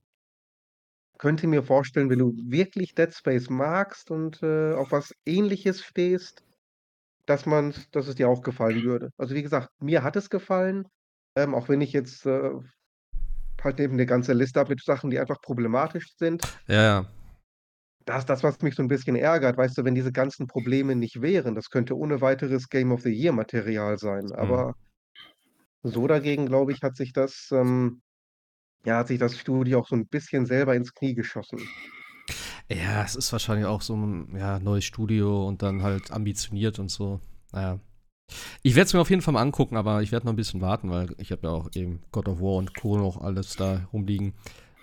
[1.17, 6.43] könnte mir vorstellen, wenn du wirklich Dead Space magst und äh, auf was Ähnliches stehst,
[7.25, 9.11] dass man, dass es dir auch gefallen würde.
[9.17, 10.87] Also wie gesagt, mir hat es gefallen,
[11.35, 12.51] ähm, auch wenn ich jetzt äh,
[13.63, 16.41] halt eben eine ganze Liste habe mit Sachen, die einfach problematisch sind.
[16.67, 17.05] Ja, ja.
[18.05, 20.95] Das ist das, was mich so ein bisschen ärgert, weißt du, wenn diese ganzen Probleme
[20.95, 24.31] nicht wären, das könnte ohne weiteres Game of the Year Material sein.
[24.31, 24.75] Aber
[25.83, 28.01] so dagegen, glaube ich, hat sich das, ähm,
[28.85, 31.59] ja, hat sich das Studio auch so ein bisschen selber ins Knie geschossen.
[32.69, 36.89] Ja, es ist wahrscheinlich auch so ein ja, neues Studio und dann halt ambitioniert und
[36.89, 37.19] so.
[37.51, 37.79] Naja.
[38.63, 40.61] Ich werde es mir auf jeden Fall mal angucken, aber ich werde noch ein bisschen
[40.61, 42.97] warten, weil ich habe ja auch eben God of War und Co.
[42.97, 44.33] noch alles da rumliegen.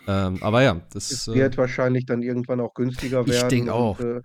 [0.08, 3.50] Ähm, aber ja, das Es äh, wird wahrscheinlich dann irgendwann auch günstiger Ich werden.
[3.50, 4.00] denk und, auch.
[4.00, 4.20] äh,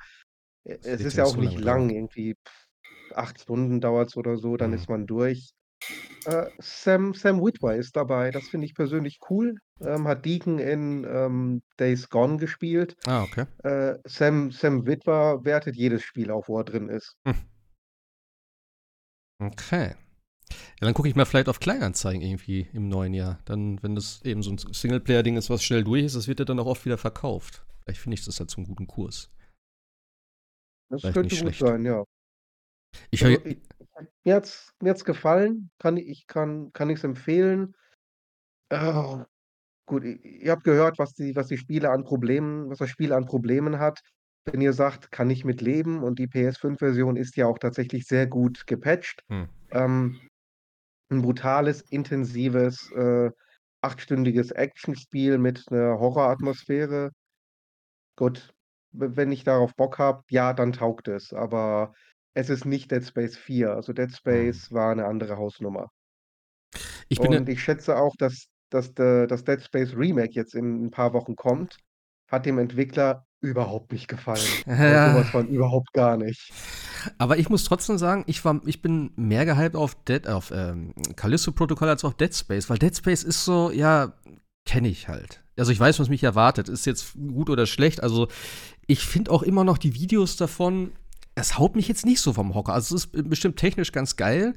[0.63, 1.89] es ist ja auch so nicht lang, dauern.
[1.89, 2.67] irgendwie pff,
[3.15, 4.78] acht Stunden dauert es oder so, dann Mhm.
[4.78, 5.52] ist man durch.
[6.26, 9.56] Äh, Sam, Sam Witwer ist dabei, das finde ich persönlich cool.
[9.82, 12.96] Ähm, hat Deacon in ähm, Days Gone gespielt.
[13.06, 13.46] Ah, okay.
[13.63, 17.17] Äh, Sam, Sam Witwer wertet jedes Spiel auf, wo er drin ist.
[19.41, 19.93] Okay.
[20.80, 23.39] Ja, dann gucke ich mal vielleicht auf Kleinanzeigen irgendwie im neuen Jahr.
[23.46, 26.46] Dann, wenn das eben so ein Singleplayer-Ding ist, was schnell durch ist, das wird ja
[26.46, 27.66] dann auch oft wieder verkauft.
[27.84, 29.30] Vielleicht finde ich das halt zum guten Kurs.
[30.89, 31.60] Das Vielleicht könnte gut schlecht.
[31.60, 32.04] sein, ja.
[33.12, 33.58] Ich Also, ich,
[34.24, 37.74] mir hat's, mir hat's gefallen, kann ich kann kann ich's empfehlen.
[38.70, 39.26] Ah,
[39.86, 43.26] gut, ihr habt gehört, was die was die Spiele an Problemen was das Spiel an
[43.26, 44.02] Problemen hat.
[44.46, 48.28] Wenn ihr sagt: „Kann ich mit leben“ und die PS5-Version ist ja auch tatsächlich sehr
[48.28, 49.22] gut gepatcht.
[49.30, 49.48] Hm.
[49.72, 50.20] Ähm,
[51.13, 53.32] 'n brutales, intensives, äh,
[53.82, 57.12] achtstündiges Actionspiel mit 'ner Horroratmosphäre.
[58.17, 58.54] Gut,
[58.91, 61.93] wenn ich darauf Bock habe, ja, dann taugt es, aber
[62.36, 63.73] es ist nicht Dead Space 4.
[63.76, 64.63] Also, Dead Hm.
[64.63, 65.89] Space war 'ne andere Hausnummer.
[67.12, 71.13] Ich Und ich schätze auch, dass dass das Dead Space Remake jetzt in 'n paar
[71.13, 71.78] Wochen kommt,
[72.28, 74.41] hat dem Entwickler überhaupt nicht gefallen.
[74.65, 75.13] Aber Ja.
[75.13, 76.51] so was von überhaupt gar nicht.
[77.17, 80.93] aber ich muss trotzdem sagen, ich, war, ich bin mehr gehypt auf, Dead, auf ähm,
[81.15, 84.13] Callisto-Protokoll als auf Dead Space, weil Dead Space ist so, ja,
[84.65, 85.43] kenne ich halt.
[85.58, 86.69] Also ich weiß, was mich erwartet.
[86.69, 88.01] Ist jetzt gut oder schlecht.
[88.01, 88.27] Also
[88.88, 90.91] ich finde auch immer noch die Videos davon,
[91.36, 92.73] es haut mich jetzt nicht so vom Hocker.
[92.73, 94.56] Also es ist bestimmt technisch ganz geil,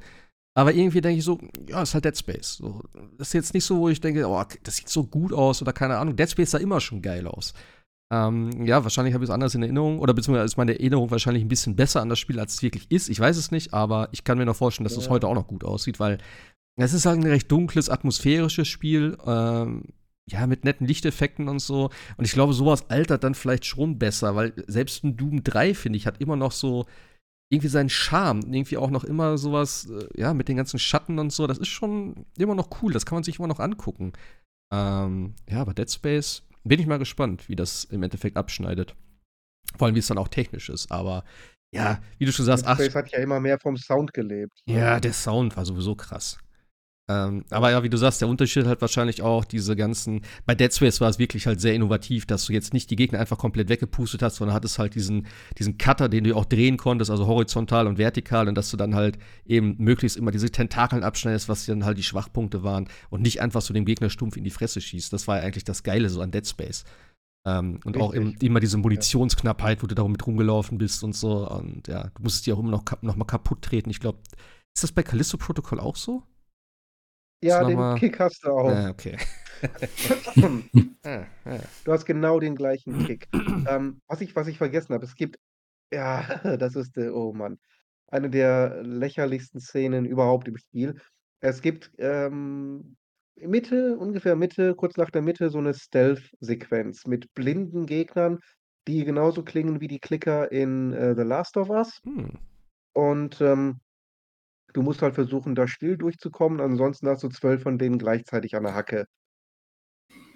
[0.55, 2.55] aber irgendwie denke ich so, ja, ist halt Dead Space.
[2.55, 2.83] So,
[3.19, 5.73] das ist jetzt nicht so, wo ich denke, oh, das sieht so gut aus oder
[5.73, 6.17] keine Ahnung.
[6.17, 7.53] Dead Space sah immer schon geil aus.
[8.13, 11.45] Ähm, ja, wahrscheinlich habe ich es anders in Erinnerung oder beziehungsweise ist meine Erinnerung wahrscheinlich
[11.45, 13.09] ein bisschen besser an das Spiel, als es wirklich ist.
[13.09, 15.11] Ich weiß es nicht, aber ich kann mir noch vorstellen, dass es Ja.
[15.11, 16.19] heute auch noch gut aussieht, weil
[16.79, 19.17] es ist halt ein recht dunkles, atmosphärisches Spiel.
[19.27, 19.85] Ähm,
[20.29, 21.91] ja, mit netten Lichteffekten und so.
[22.17, 25.97] Und ich glaube, sowas altert dann vielleicht schon besser, weil selbst ein Doom 3, finde
[25.99, 26.85] ich, hat immer noch so
[27.49, 28.41] irgendwie seinen Charme.
[28.53, 31.47] Irgendwie auch noch immer sowas, äh, ja, mit den ganzen Schatten und so.
[31.47, 32.93] Das ist schon immer noch cool.
[32.93, 34.15] Das kann man sich immer noch angucken.
[34.73, 38.95] Ähm, ja, aber Dead Space bin ich mal gespannt, wie das im Endeffekt abschneidet.
[39.77, 40.91] Vor allem, wie es dann auch technisch ist.
[40.91, 41.25] Aber
[41.73, 44.61] ja, wie du schon sagst, Dead ach, hat ja immer mehr vom Sound gelebt.
[44.67, 44.79] ne?
[44.79, 46.39] ja, der Sound war sowieso krass.
[47.09, 50.23] Ähm, aber ja, wie du sagst, der Unterschied halt wahrscheinlich auch diese ganzen.
[50.45, 53.21] Bei Dead Space war es wirklich halt sehr innovativ, dass du jetzt nicht die Gegner
[53.21, 57.13] einfach komplett weggepustet hast, sondern hattest halt diesen, diesen Cutter, den du auch drehen konntest,
[57.13, 61.49] also horizontal und vertikal, und dass du dann halt eben möglichst immer diese Tentakeln abschneidest,
[61.49, 64.51] was dann halt die Schwachpunkte waren und nicht einfach so dem Gegner stumpf in die
[64.51, 65.13] Fresse schießt.
[65.13, 66.85] Das war ja eigentlich das Geile so an Dead Space.
[67.47, 68.49] Ähm, und auch eben, Richtig.
[68.49, 71.49] immer diese Munitionsknappheit, wo du darum mit rumgelaufen bist und so.
[71.49, 73.91] Und ja, du musstest die auch immer noch, noch mal kaputt treten.
[73.91, 74.19] Ich glaube,
[74.75, 76.25] ist das bei Callisto Protocol auch so?
[77.43, 78.69] Ja, den mal- Kick hast du auch.
[78.71, 79.17] Ah, okay.
[81.85, 83.29] Du hast genau den gleichen Kick.
[83.33, 85.39] ähm, was, ich, was ich vergessen habe, es gibt,
[85.93, 86.23] ja,
[86.59, 87.59] das ist, äh, oh Mann,
[88.09, 91.01] eine der lächerlichsten Szenen überhaupt im Spiel.
[91.41, 92.97] Es gibt ähm,
[93.37, 98.39] Mitte, ungefähr Mitte, kurz nach der Mitte, so eine Stealth-Sequenz mit blinden Gegnern,
[98.89, 102.01] die genauso klingen wie die Klicker in äh, The Last of Us.
[102.05, 102.39] Hm.
[102.95, 103.81] Und ähm,
[104.77, 108.65] du musst halt versuchen, da still durchzukommen, ansonsten hast du zwölf von denen gleichzeitig an
[108.65, 109.07] der Hacke.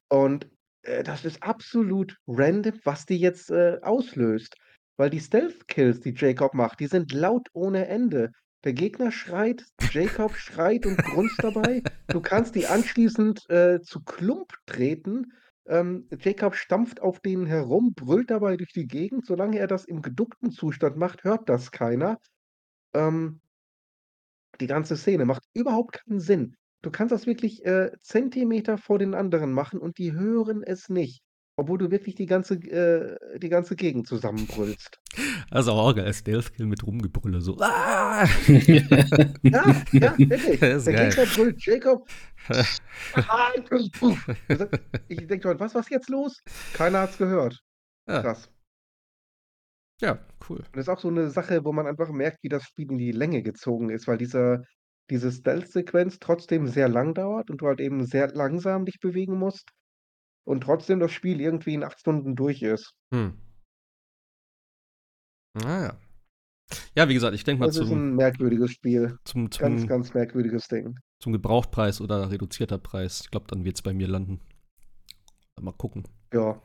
[0.08, 0.48] Und
[0.82, 4.56] äh, das ist absolut random, was die jetzt äh, auslöst.
[4.96, 8.32] Weil die Stealth-Kills, die Jacob macht, die sind laut ohne Ende.
[8.64, 11.82] Der Gegner schreit, Jacob schreit und grunzt dabei.
[12.08, 15.32] Du kannst die anschließend äh, zu Klump treten.
[15.66, 19.24] Ähm, Jacob stampft auf denen herum, brüllt dabei durch die Gegend.
[19.24, 22.18] Solange er das im geduckten Zustand macht, hört das keiner.
[22.92, 23.40] Ähm,
[24.60, 26.56] die ganze Szene macht überhaupt keinen Sinn.
[26.82, 31.22] Du kannst das wirklich äh, Zentimeter vor den anderen machen und die hören es nicht.
[31.56, 34.98] Obwohl du wirklich die ganze, äh, die ganze Gegend zusammenbrüllst.
[35.50, 37.58] Also auch geil, Stealth-Kill mit Rumgebrülle, so.
[37.60, 38.24] Ah!
[38.46, 40.60] Ja, ja, wirklich.
[40.60, 41.10] Das ist Der geil.
[41.10, 42.08] Gegner brüllt, Jacob.
[45.08, 46.42] ich denke schon, was, was ist jetzt los?
[46.72, 47.60] Keiner hat's gehört.
[48.08, 48.22] Ja.
[48.22, 48.48] Krass.
[50.00, 50.58] Ja, cool.
[50.58, 52.98] Und das ist auch so eine Sache, wo man einfach merkt, wie das Spiel in
[52.98, 54.62] die Länge gezogen ist, weil dieser,
[55.10, 59.68] diese Stealth-Sequenz trotzdem sehr lang dauert und du halt eben sehr langsam dich bewegen musst
[60.44, 62.92] und trotzdem das Spiel irgendwie in acht Stunden durch ist.
[63.12, 63.38] Hm.
[65.54, 65.96] Naja.
[66.96, 69.16] Ja, wie gesagt, ich denke mal Das ist zum, ein merkwürdiges Spiel.
[69.24, 70.96] zum, Ganz, zum, ganz merkwürdiges Ding.
[71.18, 73.22] zum Gebrauchtpreis oder reduzierter Preis.
[73.22, 74.40] Ich glaube, dann wird es bei mir landen.
[75.60, 76.04] Mal gucken.
[76.32, 76.60] Ja,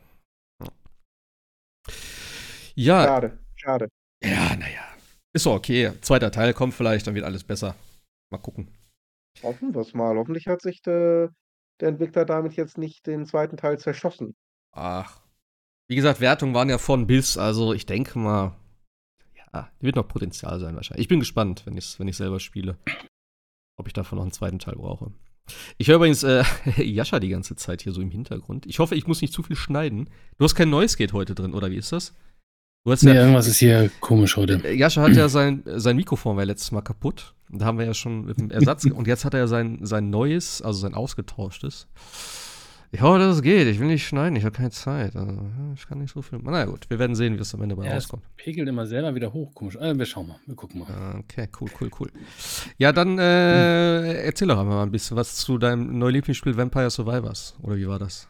[2.76, 3.88] Ja, schade, schade.
[4.22, 4.84] ja, naja.
[5.32, 5.92] Ist doch okay.
[6.02, 7.74] Zweiter Teil kommt vielleicht, dann wird alles besser.
[8.30, 8.68] Mal gucken.
[9.42, 10.16] Hoffen wir es mal.
[10.16, 11.30] Hoffentlich hat sich der,
[11.80, 14.34] der Entwickler damit jetzt nicht den zweiten Teil zerschossen.
[14.72, 15.20] Ach.
[15.88, 18.56] Wie gesagt, Wertungen waren ja von bis, also ich denke mal,
[19.34, 21.04] ja, wird noch Potenzial sein wahrscheinlich.
[21.04, 22.76] Ich bin gespannt, wenn ich wenn ich selber spiele,
[23.78, 25.12] ob ich davon noch einen zweiten Teil brauche.
[25.78, 26.42] Ich höre übrigens äh,
[26.82, 28.66] Jascha die ganze Zeit hier so im Hintergrund.
[28.66, 30.10] Ich hoffe, ich muss nicht zu viel schneiden.
[30.38, 32.14] Du hast kein Noise Gate heute drin, oder wie ist das?
[32.86, 34.60] Du hast Nee, ja, irgendwas ist hier komisch heute.
[34.64, 37.34] äh, Jascha hat ja sein, sein Mikrofon war letztes Mal kaputt.
[37.50, 40.08] Da haben wir ja schon mit dem Ersatz und jetzt hat er ja sein, sein
[40.08, 41.88] neues, also sein ausgetauschtes.
[42.92, 43.66] Ich hoffe, dass es geht.
[43.66, 45.16] Ich will nicht schneiden, ich habe keine Zeit.
[45.16, 45.36] Also,
[45.74, 46.38] ich kann nicht so viel.
[46.44, 48.22] Na gut, wir werden sehen, wie es am Ende bei Ja, es rauskommt.
[48.36, 49.52] pegelt immer selber wieder hoch.
[49.52, 49.74] Komisch.
[49.74, 50.36] Äh, wir schauen mal.
[50.46, 50.86] Wir gucken mal.
[50.88, 52.10] Ah, Okay, cool, cool, cool.
[52.78, 56.88] Ja, dann äh, erzähl doch einmal mal ein bisschen was zu deinem neuen Lieblingsspiel Vampire
[56.90, 57.56] Survivors.
[57.62, 58.28] Oder wie war das?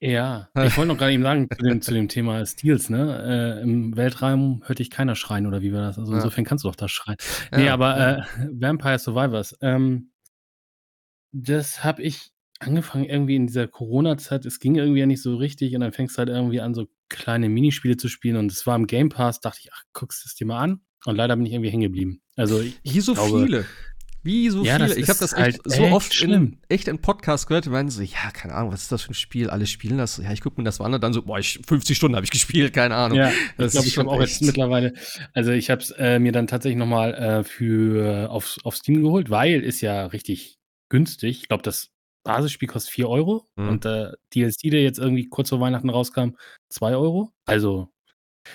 [0.00, 3.56] Ja, ich wollte noch gerade eben sagen zu dem, zu dem Thema Steals, ne?
[3.58, 5.98] Äh, Im Weltraum hörte ich keiner schreien oder wie war das?
[5.98, 6.18] Also Ja.
[6.18, 7.16] insofern kannst du doch das schreien.
[7.54, 8.16] nee, Ja, aber ja.
[8.18, 8.22] äh,
[8.52, 10.10] Vampire Survivors, ähm,
[11.32, 14.46] das habe ich angefangen irgendwie in dieser Corona-Zeit.
[14.46, 16.86] Es ging irgendwie ja nicht so richtig und dann fängst du halt irgendwie an, so
[17.08, 20.28] kleine Minispiele zu spielen und es war im Game Pass, dachte ich, ach, guckst du
[20.28, 22.22] es dir mal an und leider bin ich irgendwie hängen geblieben.
[22.36, 23.64] Also ich, Wie so glaube- viele.
[24.24, 24.96] Wie so Ja, viele.
[24.98, 26.58] Ich habe das echt halt so echt oft in, schlimm.
[26.68, 27.66] echt in Podcasts gehört.
[27.66, 29.50] Die meinen so, ja, keine Ahnung, was ist das für ein Spiel?
[29.50, 30.16] Alle spielen das.
[30.16, 32.24] Ja, ich gucke mir das mal an und dann so, boah, ich, 50 Stunden habe
[32.24, 33.18] ich gespielt, keine Ahnung.
[33.18, 34.94] Ja, Das ich glaube, ist ich habe schon auch jetzt echt- mittlerweile,
[35.34, 39.28] also ich habe es äh, mir dann tatsächlich nochmal äh, für auf, auf Steam geholt,
[39.30, 40.58] weil ist ja richtig
[40.88, 41.42] günstig.
[41.42, 41.90] Ich glaube, das
[42.24, 43.68] Basisspiel kostet 4 Euro Mhm.
[43.68, 46.30] und der DLC, der jetzt irgendwie kurz vor Weihnachten rauskam,
[46.70, 47.30] 2 Euro.
[47.44, 47.90] Also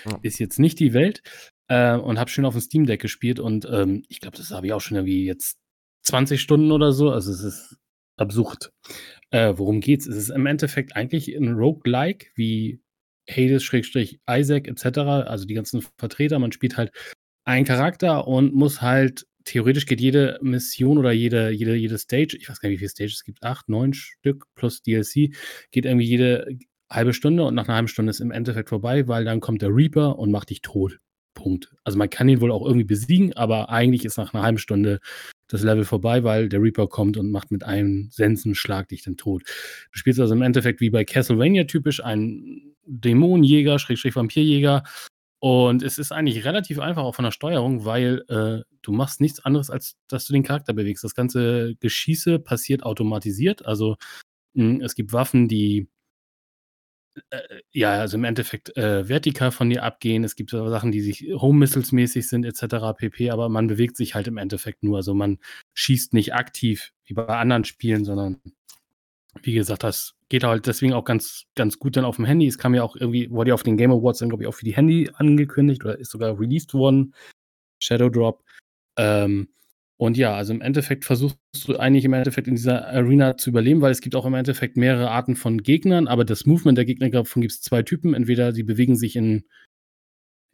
[0.09, 0.17] Ja.
[0.23, 1.21] ist jetzt nicht die Welt.
[1.69, 4.67] Äh, und habe schön auf dem Steam Deck gespielt und ähm, ich glaube, das habe
[4.67, 5.57] ich auch schon irgendwie jetzt
[6.03, 7.11] 20 Stunden oder so.
[7.11, 7.77] Also es ist
[8.17, 8.71] absurd.
[9.31, 10.07] Äh, worum geht's?
[10.07, 12.81] Es ist im Endeffekt eigentlich ein Roguelike wie
[13.29, 16.39] Hades, Schrägstrich, Isaac etc., also die ganzen Vertreter.
[16.39, 16.91] Man spielt halt
[17.45, 22.49] einen Charakter und muss halt, theoretisch geht jede Mission oder jede, jede, jede Stage, ich
[22.49, 25.33] weiß gar nicht, wie viele Stages es gibt, acht, neun Stück plus DLC,
[25.71, 26.57] geht irgendwie jede
[26.91, 29.69] halbe Stunde und nach einer halben Stunde ist im Endeffekt vorbei, weil dann kommt der
[29.69, 30.99] Reaper und macht dich tot.
[31.33, 31.71] Punkt.
[31.83, 34.99] Also man kann ihn wohl auch irgendwie besiegen, aber eigentlich ist nach einer halben Stunde
[35.47, 39.43] das Level vorbei, weil der Reaper kommt und macht mit einem Sensenschlag dich dann tot.
[39.91, 44.83] Du spielst also im Endeffekt wie bei Castlevania typisch einen Dämonenjäger, Schrägstrich Vampirjäger.
[45.41, 49.43] Und es ist eigentlich relativ einfach auch von der Steuerung, weil äh, du machst nichts
[49.43, 51.03] anderes, als dass du den Charakter bewegst.
[51.03, 53.65] Das ganze Geschieße passiert automatisiert.
[53.65, 53.95] Also
[54.53, 55.87] mh, hm, es gibt Waffen, die
[57.29, 60.23] äh, ja, also im Endeffekt äh, vertikal von dir abgehen.
[60.23, 62.93] Es gibt Sachen, die sich Home Missiles mäßig sind, etc.
[62.97, 63.31] pp.
[63.31, 64.97] Aber man bewegt sich halt im Endeffekt nur.
[64.97, 65.39] Also man
[65.73, 68.41] schießt nicht aktiv wie bei anderen Spielen, sondern
[69.43, 72.47] wie gesagt, das geht halt deswegen auch ganz, ganz gut dann auf dem Handy.
[72.47, 74.53] Es kam ja auch irgendwie, wurde ja auf den Game Awards dann, glaube ich, auch
[74.53, 77.13] für die Handy angekündigt oder ist sogar released worden.
[77.79, 78.43] Shadow Drop.
[78.97, 79.49] Ähm,
[79.99, 83.81] und ja, also im Endeffekt versuchst du eigentlich im Endeffekt in dieser Arena zu überleben,
[83.81, 87.09] weil es gibt auch im Endeffekt mehrere Arten von Gegnern, aber das Movement der Gegner,
[87.09, 88.13] davon gibt es zwei Typen.
[88.13, 89.43] Entweder sie bewegen sich in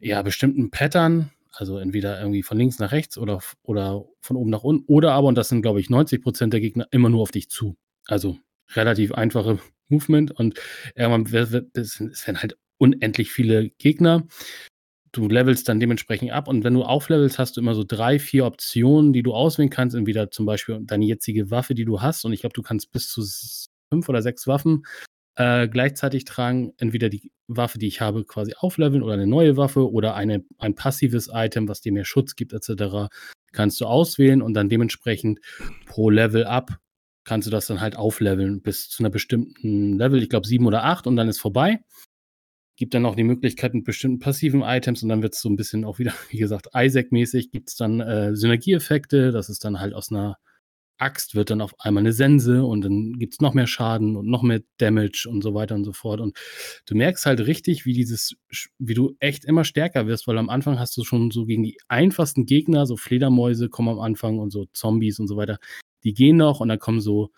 [0.00, 4.64] ja, bestimmten Pattern, also entweder irgendwie von links nach rechts oder, oder von oben nach
[4.64, 7.30] unten, oder aber, und das sind, glaube ich, 90 Prozent der Gegner, immer nur auf
[7.30, 7.76] dich zu.
[8.08, 8.38] Also
[8.74, 10.60] relativ einfache Movement und
[10.96, 11.32] irgendwann
[11.72, 14.26] es werden halt unendlich viele Gegner
[15.16, 18.44] du levelst dann dementsprechend ab und wenn du auflevelst, hast du immer so drei, vier
[18.44, 19.96] Optionen, die du auswählen kannst.
[19.96, 23.08] Entweder zum Beispiel deine jetzige Waffe, die du hast und ich glaube, du kannst bis
[23.08, 23.24] zu
[23.90, 24.84] fünf oder sechs Waffen
[25.36, 26.72] äh, gleichzeitig tragen.
[26.78, 30.74] Entweder die Waffe, die ich habe, quasi aufleveln oder eine neue Waffe oder eine, ein
[30.74, 33.08] passives Item, was dir mehr Schutz gibt etc.
[33.52, 35.40] Kannst du auswählen und dann dementsprechend
[35.86, 36.78] pro Level up
[37.24, 40.84] kannst du das dann halt aufleveln bis zu einer bestimmten Level, ich glaube sieben oder
[40.84, 41.80] acht und dann ist vorbei
[42.76, 45.56] gibt dann auch die Möglichkeit mit bestimmten passiven Items und dann wird es so ein
[45.56, 49.32] bisschen auch wieder, wie gesagt, Isaac-mäßig gibt es dann äh, Synergieeffekte.
[49.32, 50.36] Das ist dann halt aus einer
[50.98, 54.26] Axt wird dann auf einmal eine Sense und dann gibt es noch mehr Schaden und
[54.26, 56.20] noch mehr Damage und so weiter und so fort.
[56.20, 56.36] Und
[56.86, 58.34] du merkst halt richtig, wie dieses,
[58.78, 61.76] wie du echt immer stärker wirst, weil am Anfang hast du schon so gegen die
[61.88, 65.58] einfachsten Gegner, so Fledermäuse kommen am Anfang und so Zombies und so weiter,
[66.04, 67.30] die gehen noch und dann kommen so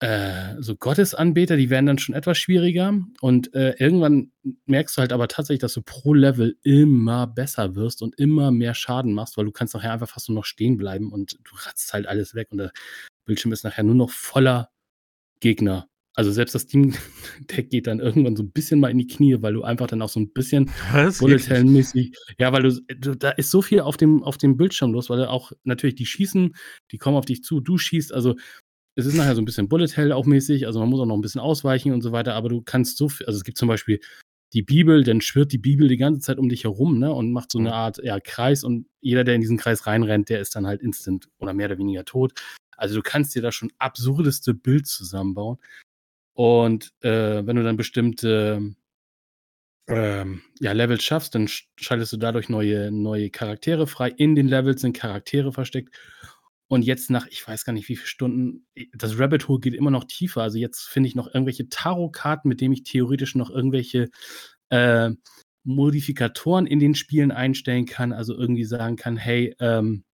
[0.00, 2.94] äh, so Gottesanbeter, die werden dann schon etwas schwieriger.
[3.20, 4.32] Und äh, irgendwann
[4.66, 8.74] merkst du halt aber tatsächlich, dass du pro Level immer besser wirst und immer mehr
[8.74, 11.92] Schaden machst, weil du kannst nachher einfach fast nur noch stehen bleiben und du ratzt
[11.92, 12.72] halt alles weg und der
[13.24, 14.70] Bildschirm ist nachher nur noch voller
[15.40, 15.88] Gegner.
[16.16, 19.52] Also selbst das Team-Deck geht dann irgendwann so ein bisschen mal in die Knie, weil
[19.52, 20.70] du einfach dann auch so ein bisschen
[21.18, 22.16] Bullet Hell-mäßig.
[22.38, 25.26] Ja, weil du, du, da ist so viel auf dem, auf dem Bildschirm los, weil
[25.26, 26.56] auch natürlich die schießen,
[26.90, 28.34] die kommen auf dich zu, du schießt, also
[28.96, 31.16] es ist nachher so ein bisschen Bullet Hell auch mäßig, also man muss auch noch
[31.16, 33.68] ein bisschen ausweichen und so weiter, aber du kannst so viel, also es gibt zum
[33.68, 34.00] Beispiel
[34.52, 37.52] die Bibel, dann schwirrt die Bibel die ganze Zeit um dich herum, ne, und macht
[37.52, 37.74] so eine mhm.
[37.74, 41.28] Art, ja, Kreis und jeder, der in diesen Kreis reinrennt, der ist dann halt instant
[41.38, 42.32] oder mehr oder weniger tot.
[42.76, 45.58] Also du kannst dir da schon absurdeste Bild zusammenbauen.
[46.34, 48.74] Und äh, wenn du dann bestimmte
[49.88, 54.10] ähm, ja, Levels schaffst, dann schaltest du dadurch neue, neue Charaktere frei.
[54.10, 55.94] In den Levels sind Charaktere versteckt.
[56.68, 59.92] Und jetzt nach, ich weiß gar nicht, wie viele Stunden, das Rabbit Hole geht immer
[59.92, 60.42] noch tiefer.
[60.42, 64.08] Also jetzt finde ich noch irgendwelche Tarotkarten, mit denen ich theoretisch noch irgendwelche
[64.70, 65.10] äh,
[65.64, 68.12] Modifikatoren in den Spielen einstellen kann.
[68.12, 70.04] Also irgendwie sagen kann, hey, ähm,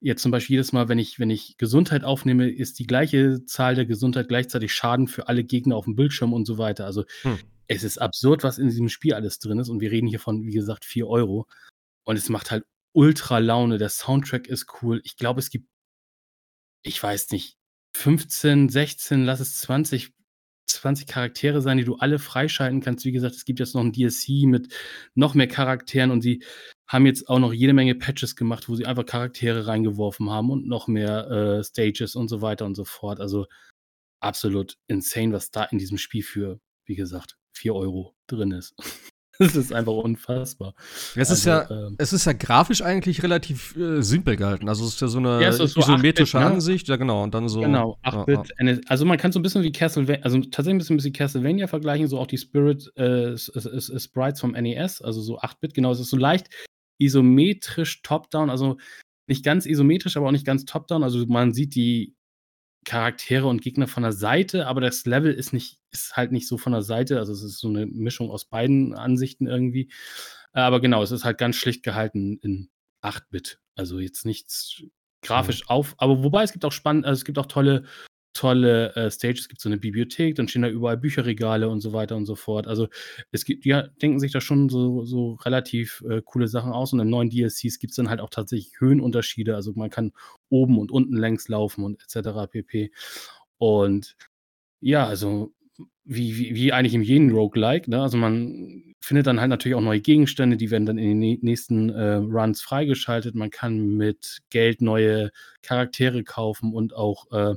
[0.00, 3.76] jetzt zum Beispiel jedes Mal, wenn ich, wenn ich Gesundheit aufnehme, ist die gleiche Zahl
[3.76, 6.86] der Gesundheit gleichzeitig Schaden für alle Gegner auf dem Bildschirm und so weiter.
[6.86, 7.38] Also hm.
[7.68, 9.68] es ist absurd, was in diesem Spiel alles drin ist.
[9.68, 11.46] Und wir reden hier von, wie gesagt, 4 Euro.
[12.04, 13.78] Und es macht halt ultra Laune.
[13.78, 15.00] Der Soundtrack ist cool.
[15.04, 15.68] Ich glaube, es gibt,
[16.82, 17.56] ich weiß nicht,
[17.96, 20.12] 15, 16, lass es 20,
[20.66, 23.04] 20 Charaktere sein, die du alle freischalten kannst.
[23.04, 24.74] Wie gesagt, es gibt jetzt noch ein DLC mit
[25.14, 26.42] noch mehr Charakteren und sie
[26.88, 30.66] haben jetzt auch noch jede Menge Patches gemacht, wo sie einfach Charaktere reingeworfen haben und
[30.66, 33.20] noch mehr äh, Stages und so weiter und so fort.
[33.20, 33.46] Also
[34.20, 38.74] absolut insane, was da in diesem Spiel für, wie gesagt, 4 Euro drin ist.
[39.38, 40.74] Es ist einfach unfassbar.
[41.16, 44.68] Es ist also, ja, ähm, es ist ja grafisch eigentlich relativ äh, simpel gehalten.
[44.68, 46.46] Also es ist ja so eine ja, so isometrische ne?
[46.46, 47.60] Ansicht, ja genau, und dann so.
[47.60, 48.52] Genau, 8-Bit.
[48.58, 48.78] Ja, ja.
[48.88, 51.66] Also man kann so ein bisschen wie Castlevania, also tatsächlich ein bisschen, ein bisschen Castlevania
[51.66, 55.92] vergleichen, so auch die Spirit äh, Sprites vom NES, also so 8-Bit, genau.
[55.92, 56.48] Es ist so leicht
[56.98, 58.76] isometrisch top-down, also
[59.26, 61.02] nicht ganz isometrisch, aber auch nicht ganz top-down.
[61.02, 62.14] Also man sieht die
[62.84, 66.58] Charaktere und Gegner von der Seite, aber das Level ist nicht, ist halt nicht so
[66.58, 67.18] von der Seite.
[67.18, 69.90] Also es ist so eine Mischung aus beiden Ansichten irgendwie.
[70.52, 72.70] Aber genau, es ist halt ganz schlicht gehalten in
[73.02, 73.60] 8-Bit.
[73.74, 74.82] Also jetzt nichts
[75.22, 75.68] grafisch mhm.
[75.68, 77.84] auf, aber wobei es gibt auch spannend, also es gibt auch tolle
[78.34, 81.92] tolle äh, Stages, es gibt so eine Bibliothek, dann stehen da überall Bücherregale und so
[81.92, 82.66] weiter und so fort.
[82.66, 82.88] Also
[83.30, 87.00] es gibt, ja, denken sich da schon so, so relativ äh, coole Sachen aus und
[87.00, 89.54] in neuen DLCs gibt es dann halt auch tatsächlich Höhenunterschiede.
[89.54, 90.12] Also man kann
[90.50, 92.50] oben und unten längs laufen und etc.
[92.50, 92.90] pp.
[93.58, 94.16] Und
[94.80, 95.52] ja, also
[96.04, 98.02] wie, wie, wie eigentlich in jedem Roguelike, ne?
[98.02, 101.90] Also man findet dann halt natürlich auch neue Gegenstände, die werden dann in den nächsten
[101.90, 103.34] äh, Runs freigeschaltet.
[103.34, 105.30] Man kann mit Geld neue
[105.62, 107.54] Charaktere kaufen und auch äh,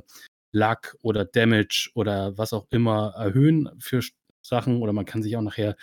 [0.58, 4.02] Luck oder Damage oder was auch immer erhöhen für
[4.42, 4.82] Sachen.
[4.82, 5.76] Oder man kann sich auch nachher,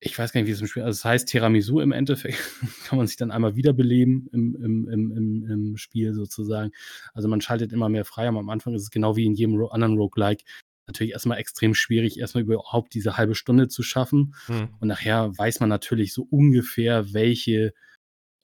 [0.00, 2.38] ich weiß gar nicht, wie es im Spiel, also es heißt Tiramisu im Endeffekt,
[2.86, 6.72] kann man sich dann einmal wiederbeleben im, im, im, im, Spiel sozusagen.
[7.14, 8.28] Also man schaltet immer mehr frei.
[8.28, 10.44] Am Anfang ist es genau wie in jedem anderen Roguelike
[10.86, 14.34] natürlich erstmal extrem schwierig, erstmal überhaupt diese halbe Stunde zu schaffen.
[14.46, 14.68] Hm.
[14.78, 17.72] Und nachher weiß man natürlich so ungefähr, welche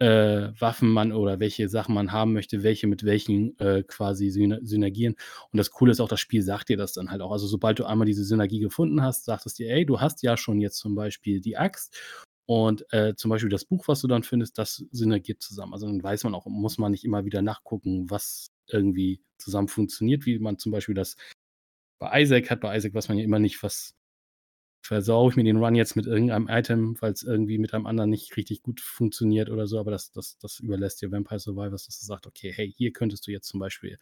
[0.03, 5.15] äh, Waffen man oder welche Sachen man haben möchte, welche mit welchen äh, quasi synergieren.
[5.53, 7.31] Und das Coole ist auch, das Spiel sagt dir das dann halt auch.
[7.31, 10.37] Also sobald du einmal diese Synergie gefunden hast, sagt es dir, ey, du hast ja
[10.37, 11.97] schon jetzt zum Beispiel die Axt
[12.47, 15.73] und äh, zum Beispiel das Buch, was du dann findest, das synergiert zusammen.
[15.73, 20.27] Also dann weiß man auch, muss man nicht immer wieder nachgucken, was irgendwie zusammen funktioniert,
[20.27, 21.17] wie man zum Beispiel das
[22.01, 23.95] bei Isaac hat, bei Isaac weiß man ja immer nicht, was
[24.83, 28.11] versau ich mir den Run jetzt mit irgendeinem Item, weil es irgendwie mit einem anderen
[28.11, 32.01] nicht richtig gut funktioniert oder so, aber das, das, das überlässt dir Vampire Survivors, dass
[32.01, 33.99] du sagst, okay, hey, hier könntest du jetzt zum Beispiel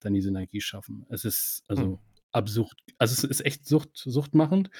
[0.00, 1.06] dann die Synergie schaffen.
[1.08, 1.98] Es ist also hm.
[2.32, 4.70] absurd, also es ist echt sucht, suchtmachend.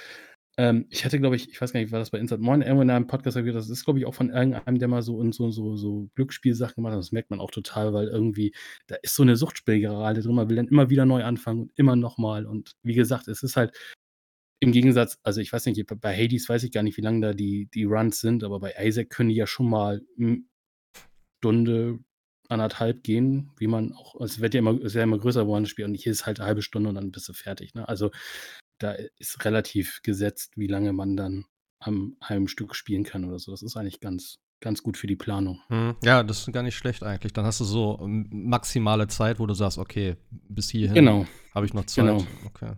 [0.59, 2.82] Ähm, ich hatte, glaube ich, ich weiß gar nicht, war das bei Insert Moin, irgendwo
[2.82, 5.51] in einem Podcast, das ist, glaube ich, auch von irgendeinem, der mal so und so,
[5.51, 6.99] so, so Glücksspielsachen gemacht hat.
[6.99, 8.53] Das merkt man auch total, weil irgendwie,
[8.88, 10.34] da ist so eine Suchtspielerei drin.
[10.34, 12.44] Man will dann immer wieder neu anfangen und immer nochmal.
[12.44, 13.72] Und wie gesagt, es ist halt
[14.61, 17.32] im Gegensatz, also ich weiß nicht, bei Hades weiß ich gar nicht, wie lange da
[17.32, 20.02] die, die Runs sind, aber bei Isaac können die ja schon mal
[21.38, 22.00] Stunde,
[22.48, 25.42] anderthalb gehen, wie man auch, also es wird ja immer, es ist ja immer größer
[25.42, 27.74] geworden, das Spiel, und hier ist halt eine halbe Stunde und dann bist du fertig.
[27.74, 27.86] Ne?
[27.88, 28.11] Also
[28.78, 31.44] da ist relativ gesetzt, wie lange man dann
[31.80, 33.50] am einem Stück spielen kann oder so.
[33.50, 35.61] Das ist eigentlich ganz, ganz gut für die Planung.
[35.68, 37.32] Hm, ja, das ist gar nicht schlecht eigentlich.
[37.32, 41.26] Dann hast du so ähm, maximale Zeit, wo du sagst, okay, bis hierhin genau.
[41.54, 42.06] habe ich noch Zeit.
[42.06, 42.26] Genau.
[42.46, 42.72] Okay.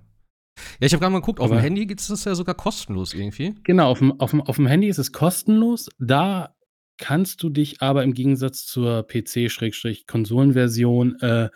[0.81, 3.15] Ja, ich habe gerade mal geguckt, auf dem Handy gibt es das ja sogar kostenlos
[3.15, 3.55] irgendwie.
[3.65, 5.89] Genau, auf dem, auf, dem, auf dem Handy ist es kostenlos.
[5.99, 6.55] Da
[6.99, 11.49] kannst du dich aber im Gegensatz zur PC-Konsolenversion äh,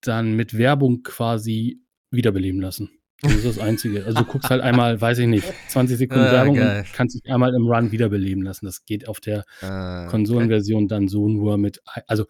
[0.00, 2.90] dann mit Werbung quasi wiederbeleben lassen.
[3.22, 4.04] Das ist das Einzige.
[4.04, 6.80] Also du guckst halt einmal, weiß ich nicht, 20 Sekunden ah, Werbung geil.
[6.80, 8.66] und kannst dich einmal im Run wiederbeleben lassen.
[8.66, 10.88] Das geht auf der ah, Konsolenversion okay.
[10.88, 12.26] dann so nur mit, also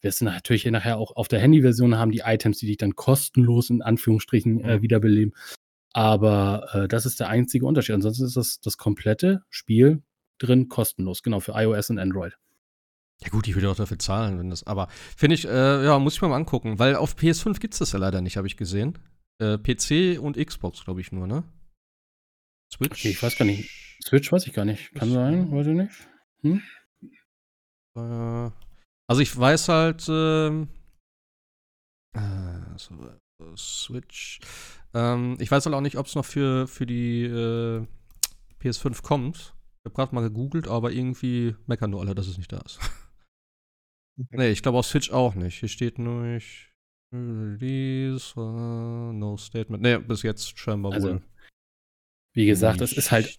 [0.00, 3.68] wir sind natürlich nachher auch auf der Handyversion haben die Items, die dich dann kostenlos
[3.68, 4.82] in Anführungsstrichen äh, mhm.
[4.82, 5.34] wiederbeleben.
[5.92, 7.94] Aber äh, das ist der einzige Unterschied.
[7.94, 10.02] Ansonsten ist das das komplette Spiel
[10.38, 12.36] drin kostenlos, genau, für iOS und Android.
[13.22, 16.14] Ja gut, ich würde auch dafür zahlen, wenn das, aber finde ich, äh, ja, muss
[16.14, 18.56] ich mir mal angucken, weil auf PS5 gibt es das ja leider nicht, habe ich
[18.56, 18.98] gesehen.
[19.38, 21.44] Äh, PC und Xbox, glaube ich nur, ne?
[22.72, 23.00] Switch?
[23.00, 23.68] Okay, ich weiß gar nicht.
[24.02, 24.94] Switch weiß ich gar nicht.
[24.94, 25.92] Kann sein, weiß ich nicht.
[26.42, 26.62] Hm?
[27.96, 28.50] Äh,
[29.06, 30.68] also ich weiß halt, ähm,
[32.14, 33.18] äh, so, äh,
[33.56, 34.40] Switch.
[34.94, 37.86] Ähm, ich weiß halt auch nicht, ob es noch für, für die äh,
[38.62, 39.54] PS5 kommt.
[39.78, 42.78] Ich habe gerade mal gegoogelt, aber irgendwie meckern nur alle, dass es nicht da ist.
[44.30, 45.60] nee, ich glaube auf Switch auch nicht.
[45.60, 46.70] Hier steht nur, ich
[47.12, 49.82] Release, uh, no statement.
[49.82, 51.22] Nee, bis jetzt scheinbar also, wohl.
[52.34, 53.36] Wie gesagt, es ist halt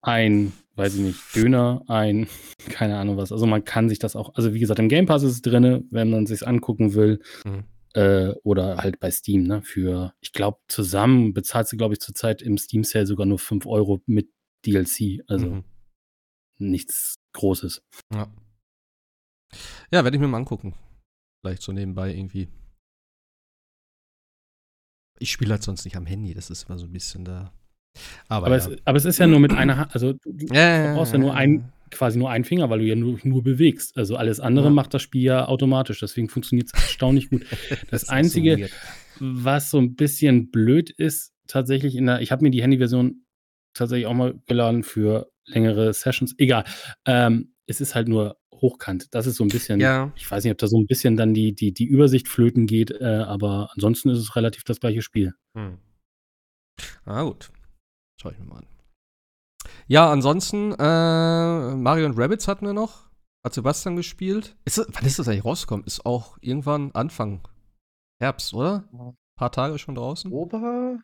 [0.00, 2.28] ein, weiß ich nicht, Döner, ein,
[2.70, 3.32] keine Ahnung was.
[3.32, 5.86] Also man kann sich das auch, also wie gesagt, im Game Pass ist es drin,
[5.90, 7.20] wenn man sich angucken will.
[7.44, 7.64] Mhm.
[7.96, 9.62] Äh, oder halt bei Steam, ne?
[9.62, 13.64] Für, ich glaube, zusammen bezahlt sie, glaube ich, zurzeit im Steam Sale sogar nur 5
[13.64, 14.28] Euro mit
[14.66, 15.24] DLC.
[15.28, 15.64] Also mhm.
[16.58, 17.82] nichts Großes.
[18.12, 18.30] Ja.
[19.90, 20.74] Ja, werde ich mir mal angucken.
[21.40, 22.48] Vielleicht so nebenbei irgendwie.
[25.18, 27.54] Ich spiele halt sonst nicht am Handy, das ist immer so ein bisschen da.
[28.28, 28.68] Aber, aber, ja.
[28.68, 31.34] es, aber es, ist ja nur mit einer Hand, also du, ja, brauchst ja nur
[31.34, 33.96] ein, quasi nur einen Finger, weil du ja nur, nur bewegst.
[33.96, 34.72] Also alles andere ja.
[34.72, 37.46] macht das Spiel ja automatisch, deswegen funktioniert es erstaunlich gut.
[37.90, 38.66] Das, das Einzige, so
[39.20, 43.24] was so ein bisschen blöd ist, tatsächlich in der, ich habe mir die Handyversion
[43.74, 46.64] tatsächlich auch mal geladen für längere Sessions, egal.
[47.06, 49.14] Ähm, es ist halt nur hochkant.
[49.14, 50.12] Das ist so ein bisschen, ja.
[50.16, 52.90] ich weiß nicht, ob da so ein bisschen dann die, die, die Übersicht flöten geht,
[52.90, 55.34] äh, aber ansonsten ist es relativ das gleiche Spiel.
[55.56, 55.78] Hm.
[57.04, 57.50] Ah, gut.
[58.20, 58.75] Schau ich mir mal an.
[59.88, 63.06] Ja, ansonsten, äh, Mario und Rabbits hatten wir noch.
[63.44, 64.56] Hat Sebastian gespielt.
[64.64, 65.86] Ist das, wann ist das eigentlich rausgekommen?
[65.86, 67.46] Ist auch irgendwann Anfang
[68.20, 68.88] Herbst, oder?
[68.92, 70.32] Ein paar Tage schon draußen?
[70.32, 70.98] Oktober?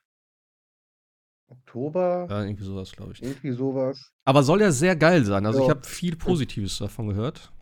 [1.48, 2.26] Oktober?
[2.28, 3.22] Ja, irgendwie sowas, glaube ich.
[3.22, 4.10] Irgendwie sowas.
[4.24, 5.46] Aber soll ja sehr geil sein.
[5.46, 5.64] Also, ja.
[5.66, 7.52] ich habe viel Positives davon gehört.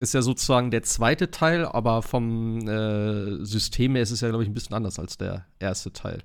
[0.00, 4.44] ist ja sozusagen der zweite Teil, aber vom äh, System her ist es ja, glaube
[4.44, 6.22] ich, ein bisschen anders als der erste Teil.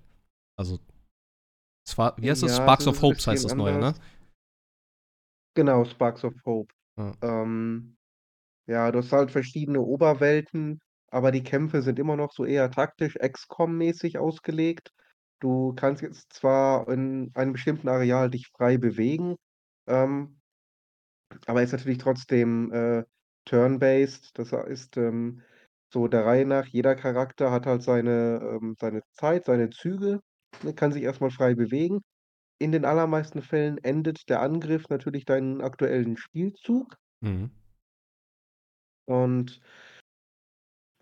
[0.58, 0.80] Also,
[1.86, 2.58] zwar, wie heißt das?
[2.58, 3.78] Ja, Sparks es of ist Hope heißt das bisschen neue, ne?
[3.78, 4.02] anders.
[5.56, 6.74] Genau, Sparks of Hope.
[6.98, 7.14] Ja.
[7.22, 7.98] Ähm,
[8.68, 13.16] ja, du hast halt verschiedene Oberwelten, aber die Kämpfe sind immer noch so eher taktisch,
[13.18, 14.92] XCOM-mäßig ausgelegt.
[15.40, 19.36] Du kannst jetzt zwar in einem bestimmten Areal dich frei bewegen,
[19.88, 20.40] ähm,
[21.46, 23.04] aber ist natürlich trotzdem äh,
[23.46, 24.38] turn-based.
[24.38, 25.42] Das heißt, ähm,
[25.94, 30.22] so der Reihe nach, jeder Charakter hat halt seine, ähm, seine Zeit, seine Züge,
[30.64, 32.02] ne, kann sich erstmal frei bewegen.
[32.60, 36.96] In den allermeisten Fällen endet der Angriff natürlich deinen aktuellen Spielzug.
[37.22, 37.52] Mhm.
[39.06, 39.62] Und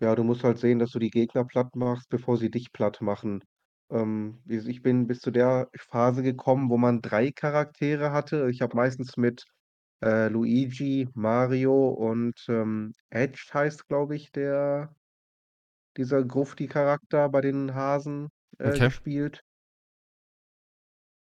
[0.00, 3.00] ja, du musst halt sehen, dass du die Gegner platt machst, bevor sie dich platt
[3.00, 3.42] machen.
[3.90, 8.50] Ähm, ich bin bis zu der Phase gekommen, wo man 3 Charaktere hatte.
[8.50, 9.44] Ich habe meistens mit,
[10.04, 14.94] äh, Luigi, Mario und, ähm, Edge heißt, glaube ich, der
[15.96, 18.28] dieser Grufti-Charakter bei den Hasen,
[18.58, 18.80] äh, Okay.
[18.80, 19.42] gespielt.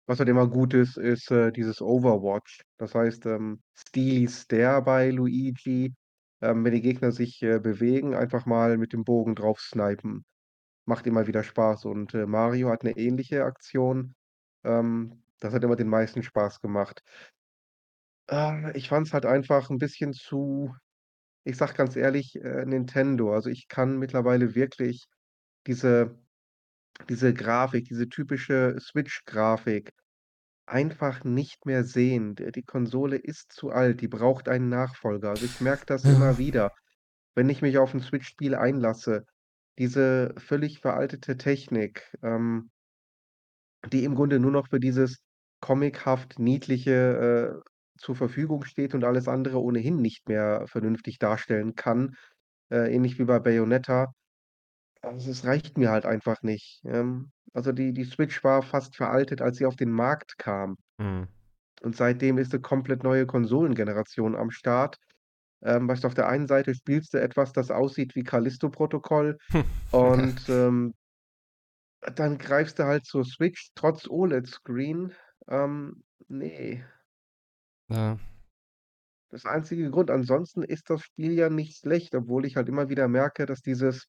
[0.09, 2.62] Was halt immer gut ist, ist, äh, dieses Overwatch.
[2.78, 5.95] Das heißt, ähm, Steely Stare bei Luigi,
[6.41, 10.24] ähm, wenn die Gegner sich, äh, bewegen, einfach mal mit dem Bogen drauf snipen.
[10.87, 14.14] Macht immer wieder Spaß und, äh, Mario hat 'ne ähnliche Aktion.
[14.64, 17.03] Ähm, das hat immer den meisten Spaß gemacht.
[18.28, 20.74] Äh, ich fand's halt einfach 'n bisschen zu
[21.45, 23.33] ich sage ganz ehrlich, äh, Nintendo.
[23.35, 25.07] Also, ich kann mittlerweile wirklich
[25.66, 26.18] diese
[27.09, 29.93] diese Grafik, diese typische Switch-Grafik
[30.67, 32.35] einfach nicht mehr sehen.
[32.37, 35.31] D die Konsole ist zu alt, die braucht einen Nachfolger.
[35.33, 36.11] Also, ich merke das Ja.
[36.11, 36.71] immer wieder,
[37.37, 39.25] wenn ich mich auf 'n Switch-Spiel einlasse.
[39.79, 42.71] Diese völlig veraltete Technik, ähm
[43.93, 45.19] die im Grunde nur noch für dieses
[45.61, 52.15] comichaft Niedliche, äh, zur Verfügung steht und alles andere ohnehin nicht mehr vernünftig darstellen kann,
[52.71, 54.13] äh, ähnlich wie bei Bayonetta.
[55.05, 56.83] Also, es reicht mir halt einfach nicht.
[56.85, 60.77] Ähm, also, die die Switch war fast veraltet, als sie auf den Markt kam.
[60.99, 61.31] Mhm.
[61.83, 64.97] Und seitdem ist 'ne komplett neue Konsolengeneration am Start.
[65.63, 69.39] Ähm, weißt du, auf der einen Seite spielst du etwas, das aussieht wie Callisto-Protokoll
[69.91, 70.95] und, ähm
[72.03, 75.13] dann greifst du halt zur Switch trotz OLED-Screen.
[75.49, 76.85] Ähm, ne.
[77.89, 78.21] Ja.
[79.33, 83.07] Das einzige Grund ansonsten ist das Spiel ja nicht schlecht, obwohl ich halt immer wieder
[83.07, 84.07] merke, dass dieses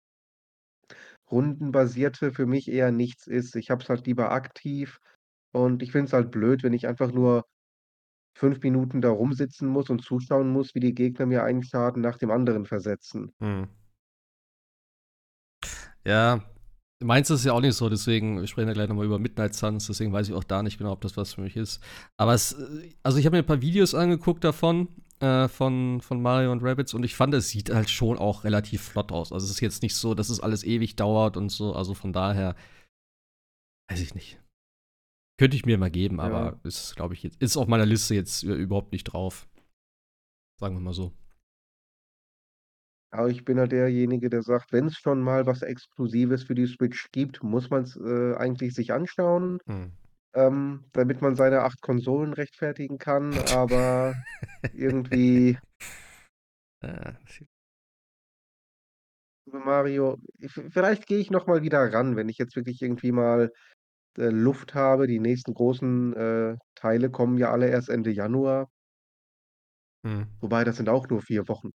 [1.32, 3.56] Rundenbasierte für mich eher nichts ist.
[3.56, 5.00] Ich habe es halt lieber aktiv
[5.54, 7.46] und ich finde es halt blöd, wenn ich einfach nur
[8.38, 12.18] 5 Minuten da rumsitzen muss und zuschauen muss, wie die Gegner mir einen Schaden nach
[12.20, 13.34] dem anderen versetzen.
[13.42, 13.72] Mhm.
[16.06, 16.42] Ja,
[17.00, 19.54] meins ist ja auch nicht so, deswegen wir sprechen ja gleich noch mal über Midnight
[19.54, 21.80] Suns, deswegen weiß ich auch da nicht genau, ob das was für mich ist.
[22.18, 24.88] Aber es äh, also, ich habe mir 'n paar Videos angeguckt davon,
[25.22, 28.82] äh, von von Mario und Rabbids und ich fand, es sieht halt schon auch relativ
[28.82, 29.32] flott aus.
[29.32, 32.14] Also, es ist jetzt nicht so, dass es alles ewig dauert und so, also, von
[32.14, 32.56] daher
[33.90, 34.40] weiß ich nicht.
[35.40, 36.24] Könnte ich mir mal geben, Ja.
[36.24, 39.48] aber ist, glaube ich, jetzt ist auf meiner Liste jetzt ü überhaupt nicht drauf.
[40.60, 41.12] Sagen wir mal so.
[43.14, 47.10] Aber ich bin halt derjenige, der sagt, wenn's schon mal was Exklusives für die Switch
[47.12, 49.92] gibt, muss man's, äh, eigentlich sich anschauen, Mhm.
[50.34, 54.16] Ähm, damit man seine 8 Konsolen rechtfertigen kann, aber
[54.74, 55.58] irgendwie
[56.82, 57.14] Äh,
[59.46, 60.18] Super Mario
[60.70, 63.52] vielleicht gehe ich noch mal wieder ran, wenn ich jetzt wirklich irgendwie mal,
[64.18, 65.08] äh, Luft habe.
[65.08, 68.70] Die nächsten großen, äh, Teile kommen ja alle erst Ende Januar.
[70.04, 70.28] Mhm.
[70.40, 71.72] Wobei, das sind auch nur 4 Wochen.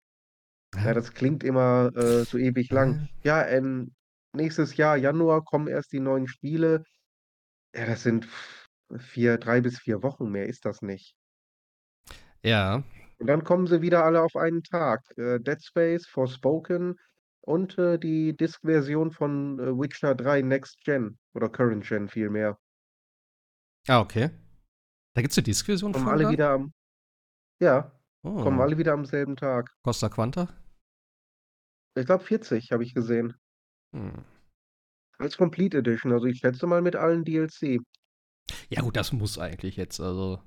[0.75, 3.09] Ja, das klingt immer, äh, so ewig lang.
[3.23, 3.43] Ja.
[3.43, 3.95] Ja, ähm,
[4.35, 6.83] nächstes Jahr, Januar, kommen erst die neuen Spiele.
[7.77, 8.27] Ja, das sind
[8.99, 11.13] 4 3 bis 4 Wochen, mehr ist das nicht.
[12.45, 12.83] Ja.
[13.19, 15.03] Und dann kommen sie wieder alle auf einen Tag.
[15.17, 16.97] Äh, Dead Space, Forspoken
[17.41, 22.59] und, äh, die Disk-Version von, äh, Witcher 3 Next Gen oder Current Gen vielmehr.
[23.89, 24.31] Ah, okay.
[25.15, 26.33] Da gibt's 'ne Disk-Version Kommen von alle dann?
[26.33, 26.73] wieder am
[27.61, 27.93] ja,
[28.43, 28.63] kommen Oh.
[28.63, 29.71] alle wieder am selben Tag.
[29.85, 30.49] Costa Quanta?
[31.99, 33.37] Ich glaube 40 habe ich gesehen.
[33.95, 34.25] Hm.
[35.19, 37.81] Als Complete Edition, also ich schätze mal mit allen DLC.
[38.69, 40.41] Ja gut, das muss eigentlich jetzt, also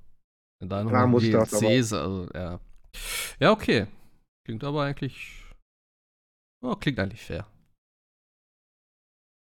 [0.60, 2.60] wenn da noch Klar muss das, aber DLCs, also ja.
[3.40, 3.88] Ja, okay.
[4.46, 5.46] Klingt aber eigentlich
[6.62, 7.48] ja, klingt eigentlich fair.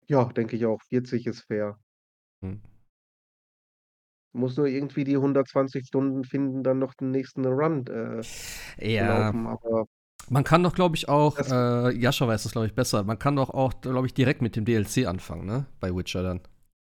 [0.06, 0.80] Ja, denke ich auch.
[0.88, 1.78] 40 ist fair.
[2.42, 2.60] Mhm.
[4.32, 8.22] Muss nur irgendwie die 120 Stunden finden, dann noch den nächsten Run, äh,
[8.78, 9.30] Ja.
[9.30, 9.86] laufen, aber
[10.28, 13.02] Man kann doch, glaube ich, auch, äh, Jascha weiß das, glaube ich, besser.
[13.04, 15.66] Man kann doch auch, glaube ich, direkt mit dem DLC anfangen, ne?
[15.80, 16.40] Bei Witcher dann.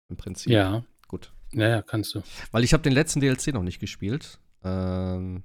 [0.08, 0.52] Im Prinzip.
[0.52, 0.84] Ja.
[1.06, 1.32] Gut.
[1.52, 2.22] Ja, ja, kannst du.
[2.50, 4.38] Weil ich habe den letzten DLC noch nicht gespielt.
[4.64, 5.42] Ähm,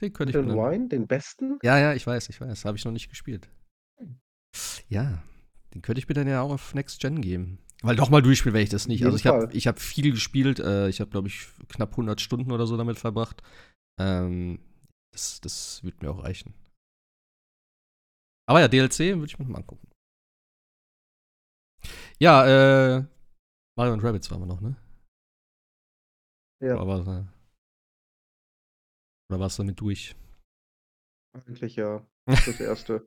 [0.00, 1.58] Den könnte ich mir Den Wine, den besten?
[1.62, 2.64] Ja, ja, ich weiß, ich weiß.
[2.64, 3.48] Habe ich noch nicht gespielt.
[4.88, 5.22] Ja,
[5.74, 7.58] den könnte ich mir dann ja auch auf Next Gen geben.
[7.82, 9.04] Weil doch mal durchspielen werde ich das nicht.
[9.04, 10.58] Also ich habe ich hab viel gespielt.
[10.58, 13.42] Äh, ich habe, glaube ich, knapp 100 Stunden oder so damit verbracht.
[13.98, 14.58] Ähm,
[15.12, 16.54] das, das wird mir auch reichen.
[18.50, 19.88] Aber ja, DLC würde ich mir mal angucken.
[22.18, 23.04] Ja, äh,
[23.78, 24.74] Mario und Rabbits waren wir noch, ne?
[26.60, 27.32] Ja, Oder war,
[29.30, 30.16] oder war es damit durch?
[31.32, 32.04] eigentlich ja.
[32.26, 33.06] Das erste.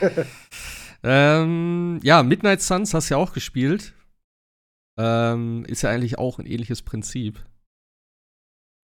[1.02, 3.92] ähm, ja, Midnight Suns hast du ja auch gespielt.
[4.96, 7.44] Ähm, ist ja eigentlich auch ein ähnliches Prinzip.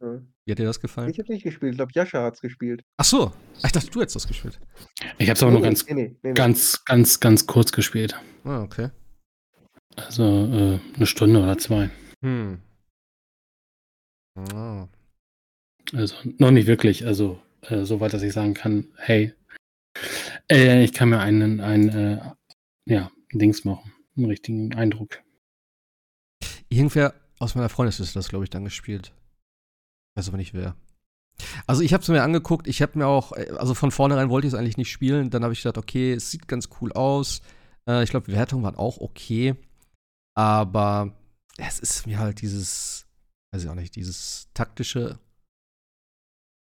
[0.00, 0.20] Ja.
[0.46, 1.10] Wie hat dir das gefallen?
[1.10, 1.72] Ich habe nicht gespielt.
[1.72, 2.84] Ich glaube, Jascha hat's gespielt.
[2.98, 3.32] Ach so,
[3.64, 4.60] ich dachte, du hättest das gespielt.
[5.18, 6.34] Ich habe es aber nur ganz, nee, nee, nee, nee.
[6.34, 8.14] ganz, ganz, ganz kurz gespielt.
[8.44, 8.90] Ah, okay.
[9.96, 11.90] Also äh, eine Stunde oder zwei.
[12.22, 12.60] Hm.
[14.36, 14.86] Ah.
[15.92, 17.06] Also noch nicht wirklich.
[17.06, 19.32] Also äh, so weit, dass ich sagen kann, hey,
[20.48, 22.20] äh, ich kann mir einen, ein, äh,
[22.84, 23.92] ja, Dings machen.
[24.16, 25.22] Einen richtigen Eindruck.
[26.68, 29.12] Irgendwer aus meiner Freundesliste hat das, glaube ich, dann gespielt.
[30.16, 30.74] Weiß aber nicht wer.
[31.66, 34.46] Also ich habe es mir angeguckt, ich habe mir auch, äh, also von vornherein wollte
[34.46, 37.42] ich es eigentlich nicht spielen, dann habe ich gedacht, okay, es sieht ganz cool aus.
[37.88, 39.54] Äh, ich glaube, Wertungen waren auch okay,
[40.34, 41.14] aber
[41.58, 43.06] es ist mir halt dieses,
[43.52, 45.18] weiß ich auch nicht, dieses taktische,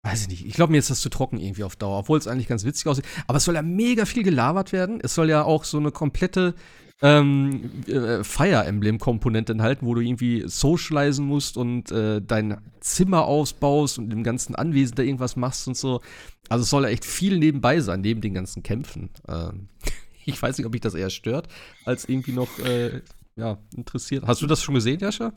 [0.04, 2.28] weiß ich nicht, ich glaube, mir ist das zu trocken irgendwie auf Dauer, obwohl es
[2.28, 3.06] eigentlich ganz witzig aussieht.
[3.28, 6.56] Aber es soll ja mega viel gelabert werden, es soll ja auch so eine komplette
[7.02, 13.98] ähm, äh, Fire Emblem-Komponente enthalten, wo du irgendwie socialisen musst und äh, dein Zimmer ausbaust
[13.98, 16.02] und im ganzen Anwesen da irgendwas machst und so.
[16.50, 19.10] Also es soll ja echt viel nebenbei sein, neben den ganzen Kämpfen.
[19.28, 19.70] Ähm,
[20.26, 21.48] ich weiß nicht, ob mich das eher stört,
[21.86, 23.02] als irgendwie noch äh,
[23.36, 24.26] ja, interessiert.
[24.28, 25.34] Hast du das schon gesehen, Jascha?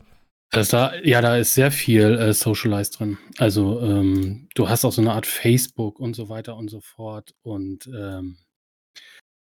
[0.51, 3.17] Das da, ja, da ist sehr viel äh, Socialized drin.
[3.37, 7.33] Also ähm, du hast auch so eine Art Facebook und so weiter und so fort.
[7.41, 8.37] Und ähm,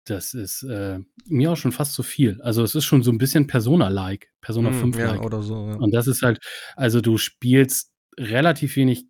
[0.05, 2.41] das ist äh, mir auch schon fast zu viel.
[2.41, 5.19] Also es ist schon so ein bisschen Persona-like, Persona Hm, 5-like.
[5.19, 5.67] ja, oder so.
[5.69, 5.75] Ja.
[5.75, 6.39] Und das ist halt,
[6.75, 9.05] also du spielst relativ wenig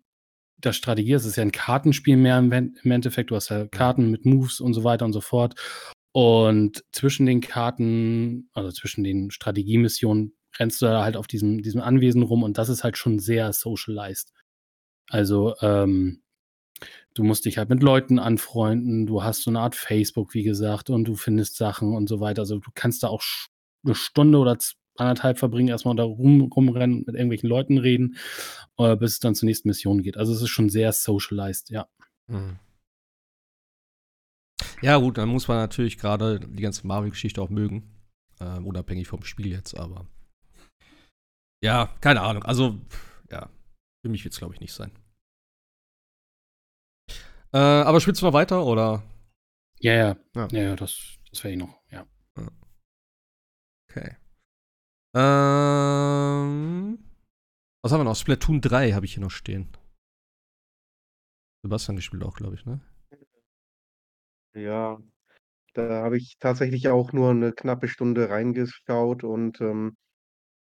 [0.58, 3.30] das Strategie, es ist ja ein Kartenspiel mehr im, im Endeffekt.
[3.30, 5.54] Du hast ja Karten mit Moves und so weiter und so fort.
[6.12, 11.80] Und zwischen den Karten, also zwischen den Strategiemissionen, rennst du da halt auf diesem, diesem
[11.80, 14.32] Anwesen rum und das ist halt schon sehr socialized.
[15.08, 16.22] Also, ähm,
[17.14, 20.90] du musst dich halt mit Leuten anfreunden, du hast so eine Art Facebook, wie gesagt,
[20.90, 22.42] und du findest Sachen und so weiter.
[22.42, 23.22] Also du kannst da auch
[23.84, 24.56] eine Stunde oder
[24.96, 28.16] anderthalb verbringen, erstmal da rum, rumrennen, und mit irgendwelchen Leuten reden,
[28.78, 30.16] äh, bis es dann zur nächsten Mission geht.
[30.16, 31.88] Also es ist schon sehr socialized, ja.
[32.26, 32.58] Mhm.
[34.80, 37.90] Ja, gut, dann muss man natürlich gerade die ganze Marvel-Geschichte auch mögen.
[38.40, 40.06] Äh, unabhängig vom Spiel jetzt, aber.
[41.62, 42.42] Ja, keine Ahnung.
[42.44, 42.78] Also,
[43.30, 43.48] ja,
[44.02, 44.90] für mich wird es, glaube ich, nicht sein.
[47.52, 49.02] Äh, aber spielst du noch weiter oder?
[49.80, 50.48] Ja, ja, Ja.
[50.52, 52.06] ja, ja das, das wäre ich noch, ja.
[53.90, 54.16] Okay.
[55.14, 56.98] Ähm,
[57.82, 58.16] was haben wir noch?
[58.16, 59.68] Splatoon 3 habe ich hier noch stehen.
[61.64, 62.80] Sebastian gespielt auch, glaube ich, ne?
[64.54, 64.98] Ja,
[65.74, 69.96] da habe ich tatsächlich auch nur eine knappe Stunde reingeschaut und, ähm,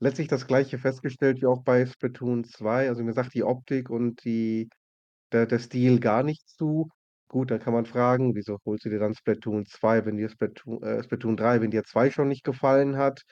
[0.00, 2.88] letztlich das Gleiche festgestellt wie auch bei Splatoon 2.
[2.88, 4.68] Also, mir sagt die Optik und die
[5.32, 6.88] der der Stil gar nicht zu.
[7.28, 10.82] Gut, dann kann man fragen: „Wieso holst du dir dann Splatoon 2, wenn dir Splatoon
[10.82, 13.22] äh, Splatoon 3 wenn dir 2 schon nicht gefallen hat?“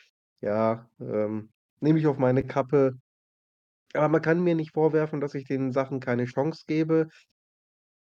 [0.42, 1.50] Ja, ähm,
[1.80, 2.94] nehme ich auf meine Kappe.
[3.94, 7.08] Aber man kann mir nicht vorwerfen, dass ich den Sachen keine Chance gebe.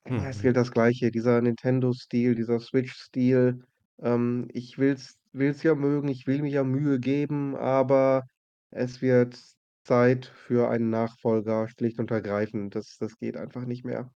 [0.07, 0.43] Ja, es Mhm.
[0.43, 3.65] gilt das Gleiche, dieser Nintendo-Stil, dieser Switch-Stil.
[4.01, 8.25] Ähm, ich will's will's ja mögen, ich will mir ja Mühe geben, aber
[8.71, 9.39] es wird
[9.85, 12.75] Zeit für einen Nachfolger, schlicht und ergreifend.
[12.75, 14.13] Das das geht einfach nicht mehr.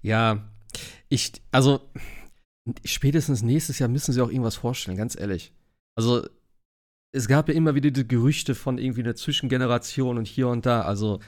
[0.00, 0.48] Ja,
[1.08, 1.80] ich, also,
[2.84, 5.52] spätestens nächstes Jahr müssen sie auch irgendwas vorstellen, ganz ehrlich.
[5.94, 6.26] Also,
[7.12, 10.82] es gab ja immer wieder die Gerüchte von irgendwie einer Zwischengeneration und hier und da.
[10.82, 11.20] Also,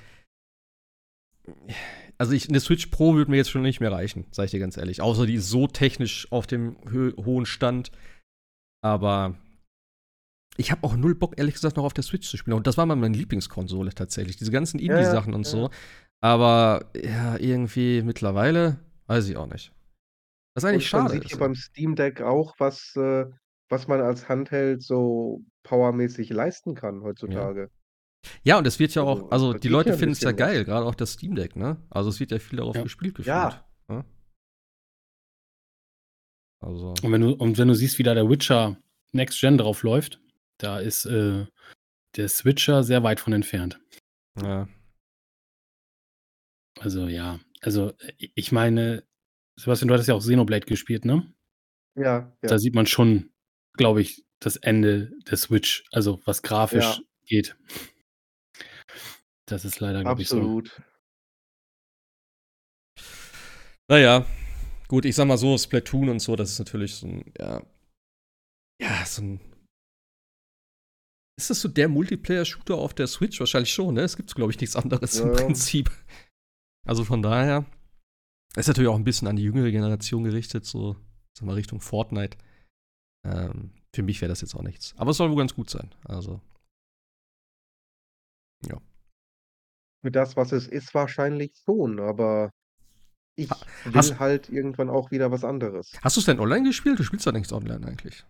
[2.18, 4.60] also ich, eine Switch Pro würde mir jetzt schon nicht mehr reichen, sag ich dir
[4.60, 5.00] ganz ehrlich.
[5.00, 7.90] Außer die ist so technisch auf dem hohen Stand.
[8.82, 9.38] Aber
[10.58, 12.56] ich habe auch null Bock, ehrlich gesagt, noch auf der Switch zu spielen.
[12.56, 14.36] Und das war mal meine Lieblingskonsole tatsächlich.
[14.36, 15.50] Diese ganzen Ja, ja, Indie-Sachen und ja.
[15.50, 15.70] so.
[16.20, 19.72] Aber ja, irgendwie mittlerweile, weiß ich auch nicht.
[20.54, 21.30] Was eigentlich Und man schade sieht ist.
[21.30, 21.46] hier ja.
[21.46, 23.26] beim Steam Deck auch, was, äh
[23.70, 27.70] was man als Handheld so powermäßig leisten kann heutzutage.
[28.42, 30.36] Ja, und es wird ja Also, auch, also die Leute ja finden es ja was.
[30.36, 31.76] geil, gerade auch das Steam Deck, ne?
[31.90, 32.82] Also es wird ja viel darauf Ja.
[32.82, 33.26] gespielt gefühlt.
[33.28, 33.64] Ja.
[33.88, 34.04] Ne?
[36.60, 38.78] Also, Und wenn du, und wenn du siehst, wie da der Witcher
[39.12, 40.20] Next Gen drauf läuft,
[40.58, 41.46] da ist äh,
[42.16, 43.80] der Switcher sehr weit von entfernt.
[44.40, 44.68] ja.
[46.80, 49.04] Also ja, Also, ich meine,
[49.58, 51.34] Sebastian, du hattest ja auch Xenoblade gespielt, ne?
[51.96, 52.48] Ja, ja.
[52.48, 53.32] Da sieht man schon,
[53.72, 57.04] glaube ich, das Ende der Switch, also was grafisch Ja.
[57.26, 57.56] geht.
[59.46, 60.36] Das ist leider, glaube ich, so.
[60.36, 60.80] Absolut.
[63.90, 64.26] Naja,
[64.86, 67.62] gut, ich sag mal so, Splatoon und so, das ist natürlich so ein, ja,
[68.80, 69.40] ja, so ein.
[71.38, 73.38] Ist das so der Multiplayer-Shooter auf der Switch?
[73.38, 74.00] Wahrscheinlich schon, ne?
[74.02, 75.34] Es gibt, glaube ich, nichts anderes im Ja.
[75.34, 75.90] Prinzip.
[76.84, 77.64] Also von daher,
[78.56, 80.96] ist natürlich auch ein bisschen an die jüngere Generation gerichtet, so,
[81.34, 82.36] sag mal, Richtung Fortnite.
[83.24, 84.94] Ähm, für mich wäre das jetzt auch nichts.
[84.96, 85.94] Aber es soll wohl ganz gut sein.
[86.04, 86.40] Also,
[90.00, 92.52] Für das, was es ist, wahrscheinlich schon, aber
[93.36, 95.92] ich will hast- halt irgendwann auch wieder was anderes.
[96.02, 97.00] hast du es denn online gespielt?
[97.00, 98.24] Du spielst doch nichts online eigentlich.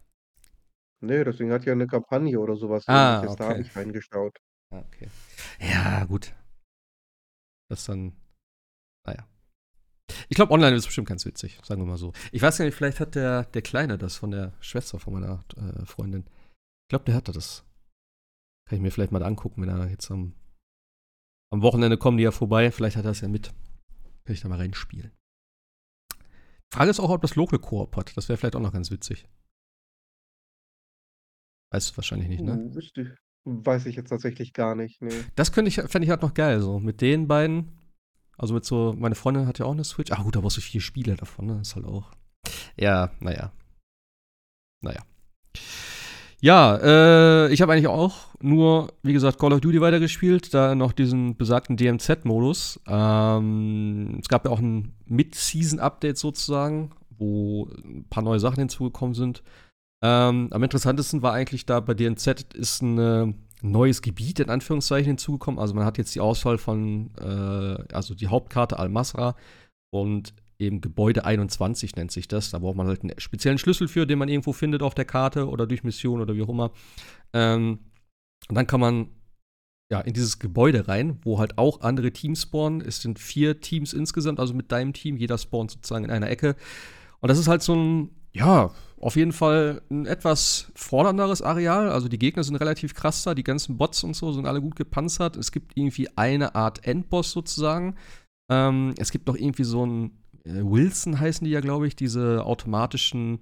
[1.01, 3.63] Ne, deswegen hat ja 'ne Kampagne oder so was Ah, Ähnliches, da habe okay.
[3.63, 4.39] ich reingeschaut.
[4.71, 5.09] Ah, okay.
[5.61, 6.35] Ja, gut.
[7.71, 8.17] Das dann,
[9.07, 9.27] naja.
[10.29, 12.13] Ich glaube, online ist bestimmt ganz witzig, sagen wir mal so.
[12.33, 15.45] Ich weiß gar nicht, vielleicht hat der, der Kleine das von der Schwester von meiner
[15.57, 16.25] äh, Freundin.
[16.27, 17.65] Ich glaube, der hatte das.
[18.69, 20.35] Kann ich mir vielleicht mal angucken, wenn er jetzt am,
[21.53, 22.71] am Wochenende kommen die ja vorbei.
[22.71, 23.53] Vielleicht hat er das ja mit.
[24.25, 25.13] Kann ich da mal reinspielen.
[26.75, 28.17] Frage ist auch, ob das Local Koop hat.
[28.17, 29.27] Das wäre vielleicht auch noch ganz witzig.
[31.71, 32.57] Weißt du wahrscheinlich nicht, ne?
[32.57, 33.17] Uh, wüsste
[33.49, 35.11] weiß ich jetzt tatsächlich gar nicht, ne.
[35.35, 37.79] Das könnte ich, fände ich halt noch geil, so mit den beiden.
[38.37, 40.13] Also mit so, meine Freundin hat ja auch eine Switch.
[40.13, 41.59] Ah, gut, da brauchst du vier Spiele davon, ne?
[41.61, 42.13] Ist halt auch.
[42.77, 43.53] Ja, naja.
[44.81, 45.01] Naja.
[46.41, 50.93] Ja, äh, ich habe eigentlich auch nur, wie gesagt, Call of Duty weitergespielt, da noch
[50.93, 52.81] diesen besagten DMZ-Modus.
[52.87, 59.43] Ähm, es gab ja auch ein Mid-Season-Update sozusagen, wo ein paar neue Sachen hinzugekommen sind.
[60.03, 63.33] Ähm, am interessantesten war eigentlich da bei DMZ ist ein äh,
[63.63, 65.59] neues Gebiet in Anführungszeichen hinzugekommen.
[65.59, 69.35] Also man hat jetzt die Auswahl von, äh, also die Hauptkarte Al-Masra
[69.91, 72.51] und eben Gebäude 21 nennt sich das.
[72.51, 75.49] Da braucht man halt einen speziellen Schlüssel für, den man irgendwo findet auf der Karte
[75.49, 76.73] oder durch Mission oder wie auch immer.
[77.33, 77.79] Ähm,
[78.49, 79.09] und dann kann man
[79.91, 82.81] ja in dieses Gebäude rein, wo halt auch andere Teams spawnen.
[82.81, 85.17] Es sind vier Teams insgesamt, also mit deinem Team.
[85.17, 86.57] Jeder spawnt sozusagen in einer Ecke.
[87.21, 88.71] Und das ist halt so ein, ja,
[89.01, 91.91] auf jeden Fall ein etwas fordernderes Areal.
[91.91, 94.77] Also die Gegner sind relativ krass da, die ganzen Bots und so sind alle gut
[94.77, 95.37] gepanzert.
[95.37, 97.97] Es gibt irgendwie eine Art Endboss sozusagen.
[98.51, 102.45] Ähm, es gibt noch irgendwie so ein äh, Wilson heißen die ja, glaube ich, diese
[102.45, 103.39] automatischen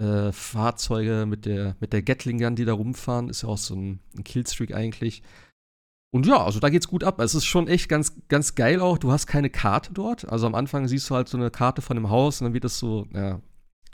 [0.00, 3.28] äh, Fahrzeuge mit der, mit der Gatling Gun, die da rumfahren.
[3.28, 5.22] Ist ja auch so ein, ein Killstreak eigentlich.
[6.12, 7.20] Und ja, also da geht's gut ab.
[7.20, 8.98] Es ist schon echt ganz, ganz geil auch.
[8.98, 10.28] Du hast keine Karte dort.
[10.28, 12.64] Also am Anfang siehst du halt so eine Karte von dem Haus und dann wird
[12.64, 13.40] das so, ja,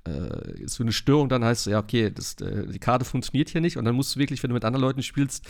[0.07, 1.29] äh, so eine Störung.
[1.29, 3.77] Dann heißt es, ja, okay, das, äh, die Karte funktioniert hier nicht.
[3.77, 5.47] Und dann musst du wirklich, wenn du mit anderen Leuten spielst,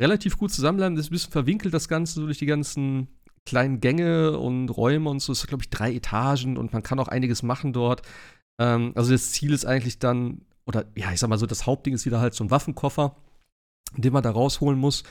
[0.00, 0.96] relativ gut zusammenbleiben.
[0.96, 3.08] Das ist ein bisschen verwinkelt, das Ganze, so durch die ganzen
[3.46, 5.32] kleinen Gänge und Räume und so.
[5.32, 8.02] Es ist, glaube ich, drei Etagen und man kann auch einiges machen dort.
[8.58, 11.94] Ähm, also das Ziel ist eigentlich dann, oder ja, ich sag mal so, das Hauptding
[11.94, 13.16] ist wieder halt so ein Waffenkoffer,
[13.96, 15.04] den man da rausholen muss.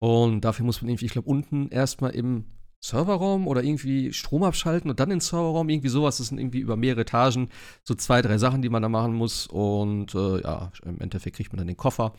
[0.00, 2.46] Und dafür muss man irgendwie, ich glaube, unten erstmal im
[2.84, 6.18] Serverraum oder irgendwie Strom abschalten und dann den Serverraum, irgendwie sowas.
[6.18, 7.48] Das sind irgendwie über mehrere Etagen
[7.84, 9.46] so zwei, drei Sachen, die man da machen muss.
[9.46, 12.12] Und äh, ja, im Endeffekt kriegt man dann den Koffer.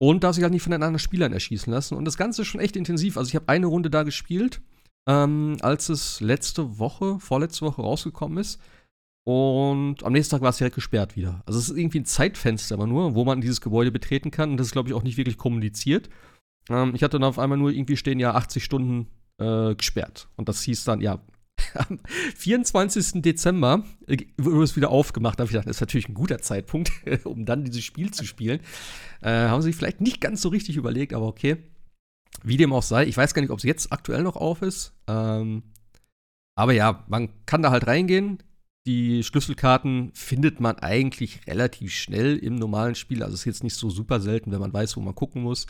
[0.00, 1.96] Und darf sich halt nicht von den anderen Spielern erschießen lassen.
[1.96, 3.18] Und das Ganze ist schon echt intensiv.
[3.18, 4.62] Also ich habe eine Runde da gespielt,
[5.06, 8.60] ähm, als es letzte Woche, vorletzte Woche rausgekommen ist.
[9.26, 11.42] Und am nächsten Tag war es direkt gesperrt wieder.
[11.44, 14.52] Also es ist irgendwie ein Zeitfenster aber nur, wo man dieses Gebäude betreten kann.
[14.52, 16.08] Und das ist, glaube ich, auch nicht wirklich kommuniziert.
[16.70, 19.08] Ähm, ich hatte dann auf einmal nur irgendwie stehen, ja, 80 Stunden
[19.38, 20.28] äh, gesperrt.
[20.36, 21.20] Und das hieß dann, ja,
[21.74, 22.00] am
[22.36, 23.22] 24.
[23.22, 25.38] Dezember äh, wurde es wieder aufgemacht.
[25.38, 26.90] Da habe ich gedacht, das ist natürlich ein guter Zeitpunkt,
[27.24, 28.60] um dann dieses Spiel zu spielen.
[29.20, 31.56] Äh, haben sie sich vielleicht nicht ganz so richtig überlegt, aber okay.
[32.44, 34.94] Wie dem auch sei, ich weiß gar nicht, ob es jetzt aktuell noch auf ist.
[35.08, 35.64] Ähm,
[36.56, 38.42] aber ja, man kann da halt reingehen.
[38.86, 43.22] Die Schlüsselkarten findet man eigentlich relativ schnell im normalen Spiel.
[43.22, 45.66] Also ist jetzt nicht so super selten, wenn man weiß, wo man gucken muss.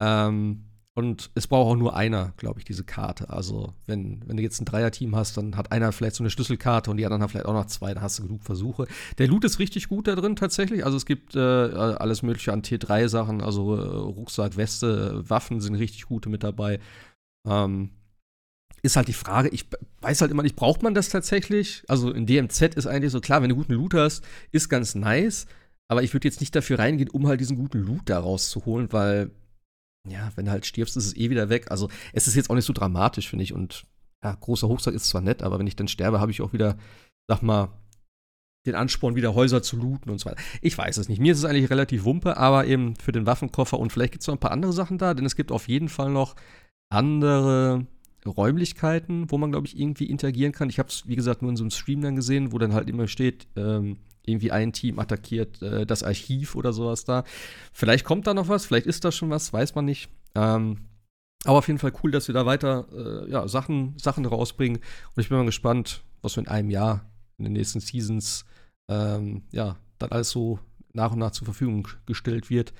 [0.00, 0.65] Ähm,
[0.96, 3.28] und es braucht auch nur einer, glaube ich, diese Karte.
[3.28, 6.90] Also, wenn, wenn du jetzt ein Dreier-Team hast, dann hat einer vielleicht so eine Schlüsselkarte
[6.90, 8.86] und die anderen haben vielleicht auch noch zwei, dann hast du genug Versuche.
[9.18, 10.86] Der Loot ist richtig gut da drin tatsächlich.
[10.86, 16.06] Also, es gibt äh, alles Mögliche an T3-Sachen, also äh, Rucksack, Weste, Waffen sind richtig
[16.06, 16.80] gute mit dabei.
[17.46, 17.90] Ähm,
[18.80, 19.66] ist halt die Frage, ich
[20.00, 21.82] weiß halt immer nicht, braucht man das tatsächlich?
[21.88, 25.46] Also, in DMZ ist eigentlich so klar, wenn du guten Loot hast, ist ganz nice.
[25.88, 29.30] Aber ich würde jetzt nicht dafür reingehen, um halt diesen guten Loot da rauszuholen, weil
[30.10, 31.70] ja, wenn du halt stirbst, ist es eh wieder weg.
[31.70, 33.52] Also, es ist jetzt auch nicht so dramatisch, finde ich.
[33.52, 33.84] Und
[34.22, 36.76] ja, großer Hochsack ist zwar nett, aber wenn ich dann sterbe, habe ich auch wieder,
[37.28, 37.68] sag mal,
[38.66, 40.40] den Ansporn, wieder Häuser zu looten und so weiter.
[40.60, 41.20] Ich weiß es nicht.
[41.20, 44.26] Mir ist es eigentlich relativ wumpe, aber eben für den Waffenkoffer und vielleicht gibt es
[44.26, 46.34] noch ein paar andere Sachen da, denn es gibt auf jeden Fall noch
[46.88, 47.86] andere
[48.26, 50.68] Räumlichkeiten, wo man, glaube ich, irgendwie interagieren kann.
[50.68, 52.88] Ich habe es, wie gesagt, nur in so einem Stream dann gesehen, wo dann halt
[52.88, 57.24] immer steht, ähm, irgendwie ein Team attackiert äh, das Archiv oder sowas da.
[57.72, 60.10] Vielleicht kommt da noch was, vielleicht ist da schon was, weiß man nicht.
[60.34, 60.78] Ähm,
[61.44, 64.78] aber auf jeden Fall cool, dass wir da weiter äh, ja, Sachen, Sachen rausbringen.
[65.14, 67.08] Und ich bin mal gespannt, was wir in einem Jahr,
[67.38, 68.44] in den nächsten Seasons,
[68.90, 70.58] ähm, ja, dann alles so
[70.92, 72.72] nach und nach zur Verfügung gestellt wird.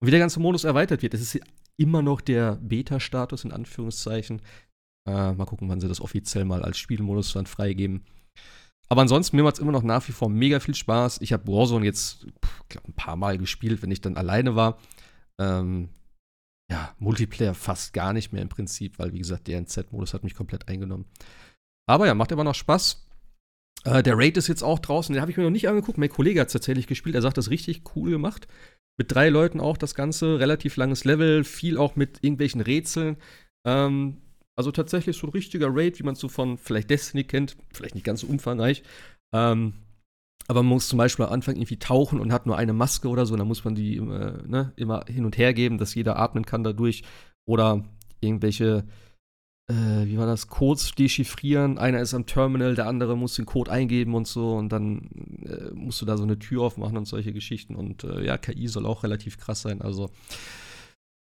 [0.00, 1.14] Und wie der ganze Modus erweitert wird.
[1.14, 1.40] Es ist
[1.76, 4.40] immer noch der Beta-Status in Anführungszeichen.
[5.08, 8.04] Äh, mal gucken, wann sie das offiziell mal als Spielmodus dann freigeben.
[8.88, 11.20] Aber ansonsten, mir macht es immer noch nach wie vor mega viel Spaß.
[11.20, 12.26] Ich habe Warzone jetzt
[12.68, 14.78] glaub, ein paar Mal gespielt, wenn ich dann alleine war.
[15.40, 15.88] Ähm,
[16.70, 20.34] ja, Multiplayer fast gar nicht mehr im Prinzip, weil wie gesagt, der NZ-Modus hat mich
[20.34, 21.06] komplett eingenommen.
[21.88, 23.06] Aber ja, macht immer noch Spaß.
[23.84, 25.98] Äh, der Raid ist jetzt auch draußen, den habe ich mir noch nicht angeguckt.
[25.98, 28.48] Mein Kollege hat es tatsächlich gespielt, er sagt, das ist richtig cool gemacht.
[28.98, 33.16] Mit drei Leuten auch das Ganze, relativ langes Level, viel auch mit irgendwelchen Rätseln.
[33.66, 34.22] Ähm,
[34.56, 37.94] also tatsächlich so ein richtiger Raid, wie man es so von vielleicht Destiny kennt, vielleicht
[37.94, 38.82] nicht ganz so umfangreich.
[39.34, 39.74] Ähm,
[40.48, 43.26] aber man muss zum Beispiel am Anfang irgendwie tauchen und hat nur eine Maske oder
[43.26, 44.00] so, und dann muss man die äh,
[44.46, 47.02] ne, immer hin und her geben, dass jeder atmen kann dadurch.
[47.48, 47.84] Oder
[48.20, 48.86] irgendwelche,
[49.70, 51.78] äh, wie war das, Codes dechiffrieren.
[51.78, 54.56] Einer ist am Terminal, der andere muss den Code eingeben und so.
[54.56, 55.08] Und dann
[55.44, 57.74] äh, musst du da so eine Tür aufmachen und solche Geschichten.
[57.74, 59.82] Und äh, ja, KI soll auch relativ krass sein.
[59.82, 60.10] Also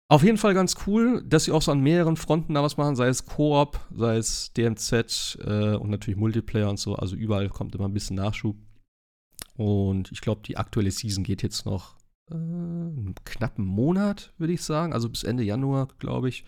[0.10, 2.95] auf jeden Fall ganz cool, dass sie auch so an mehreren Fronten da was machen,
[2.95, 6.95] sei es Koop, sei es DMZ äh, und natürlich Multiplayer und so.
[6.95, 8.56] Also überall kommt immer ein bisschen Nachschub.
[9.56, 11.95] Und ich glaube, die aktuelle Season geht jetzt noch
[12.30, 14.93] äh, einen knappen Monat, würde ich sagen.
[14.93, 16.45] Also bis Ende Januar, glaube ich,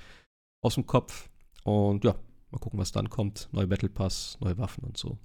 [0.62, 1.30] aus dem Kopf.
[1.64, 2.16] Und ja,
[2.52, 3.50] mal gucken, was dann kommt.
[3.52, 5.18] Neue Battle Pass, neue Waffen und so.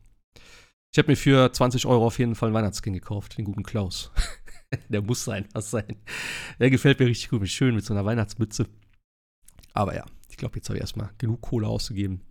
[0.92, 4.10] Ich habe mir für 20 Euro auf jeden Fall einen Weihnachtsskin gekauft, den guten Klaus.
[4.88, 5.96] Der muss sein, was sein.
[6.58, 8.66] Der gefällt mir richtig gut, schön mit so einer Weihnachtsmütze.
[9.72, 12.22] Aber ja, ich glaube, jetzt habe ich erstmal genug Kohle ausgegeben.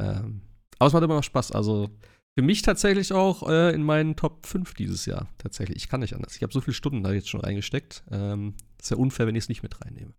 [0.00, 0.42] Ähm,
[0.78, 1.52] aber es macht immer noch Spaß.
[1.52, 1.90] Also
[2.38, 5.28] für mich tatsächlich auch äh, in meinen Top 5 dieses Jahr.
[5.38, 5.76] Tatsächlich.
[5.76, 6.36] Ich kann nicht anders.
[6.36, 8.04] Ich habe so viele Stunden da jetzt schon reingesteckt.
[8.10, 10.14] Ähm, ist ja unfair, wenn ich es nicht mit reinnehme.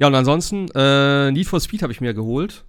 [0.00, 2.64] Ja, und ansonsten, äh, Need for Speed habe ich mir geholt.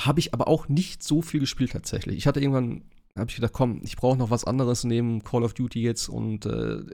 [0.00, 2.16] Habe ich aber auch nicht so viel gespielt tatsächlich.
[2.16, 2.84] Ich hatte irgendwann,
[3.16, 6.46] habe ich gedacht, komm, ich brauche noch was anderes neben Call of Duty jetzt und
[6.46, 6.84] äh,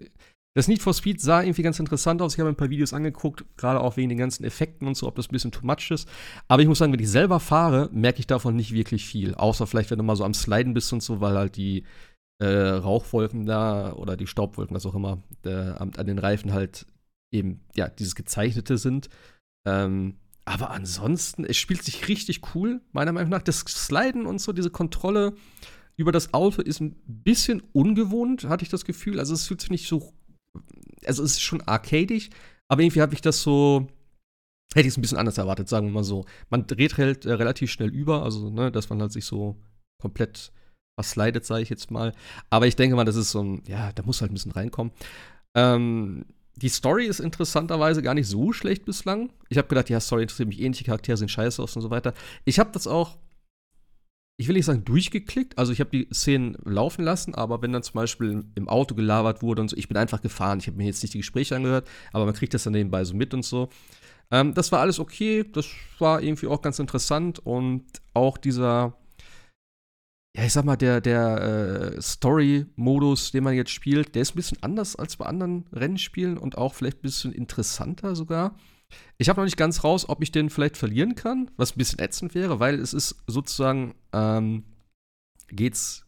[0.56, 2.32] das Need for Speed sah irgendwie ganz interessant aus.
[2.32, 5.14] Ich habe ein paar Videos angeguckt, gerade auch wegen den ganzen Effekten und so, ob
[5.14, 6.08] das ein bisschen too much ist.
[6.48, 9.34] Aber ich muss sagen, wenn ich selber fahre, merke ich davon nicht wirklich viel.
[9.34, 11.84] Außer vielleicht, wenn du mal so am Sliden bist und so, weil halt die
[12.38, 16.86] äh, Rauchwolken da oder die Staubwolken, was auch immer, der, an, an, den Reifen halt
[17.30, 19.10] eben, ja, dieses Gezeichnete sind.
[19.66, 23.42] Ähm, aber ansonsten, es spielt sich richtig cool, meiner Meinung nach.
[23.42, 25.34] Das Sliden und so, diese Kontrolle
[25.96, 29.18] über das Auto ist ein bisschen ungewohnt, hatte ich das Gefühl.
[29.18, 30.12] Also es fühlt sich nicht so
[31.06, 32.30] also es ist schon arcadig,
[32.68, 33.88] aber irgendwie habe ich das so,
[34.74, 36.24] hätte ich es ein bisschen anders erwartet, sagen wir mal so.
[36.50, 39.56] Man dreht halt äh, relativ schnell über, also, ne, dass man halt sich so
[40.00, 40.52] komplett
[40.98, 42.12] was slidet, sage ich jetzt mal.
[42.50, 44.92] Aber ich denke mal, das ist so ein, ja, da muss halt ein bisschen reinkommen.
[45.54, 46.24] Ähm,
[46.54, 49.30] die Story ist interessanterweise gar nicht so schlecht bislang.
[49.50, 52.14] Ich habe gedacht, ja, Story interessiert mich ähnliche Charaktere sind scheiße aus und so weiter.
[52.46, 53.18] Ich habe das auch
[54.38, 57.82] ich will nicht sagen durchgeklickt, also ich habe die Szenen laufen lassen, aber wenn dann
[57.82, 60.84] zum Beispiel im Auto gelabert wurde und so, ich bin einfach gefahren, ich habe mir
[60.84, 63.70] jetzt nicht die Gespräche angehört, aber man kriegt das dann nebenbei so mit und so.
[64.30, 65.66] Ähm, das war alles okay, das
[65.98, 68.98] war irgendwie auch ganz interessant und auch dieser,
[70.36, 74.36] ja, ich sag mal, der, der äh, Story-Modus, den man jetzt spielt, der ist ein
[74.36, 78.54] bisschen anders als bei anderen Rennspielen und auch vielleicht ein bisschen interessanter sogar.
[79.18, 81.98] Ich habe noch nicht ganz raus, ob ich den vielleicht verlieren kann, was ein bisschen
[81.98, 84.64] ätzend wäre, weil es ist sozusagen, ähm,
[85.48, 86.04] geht's,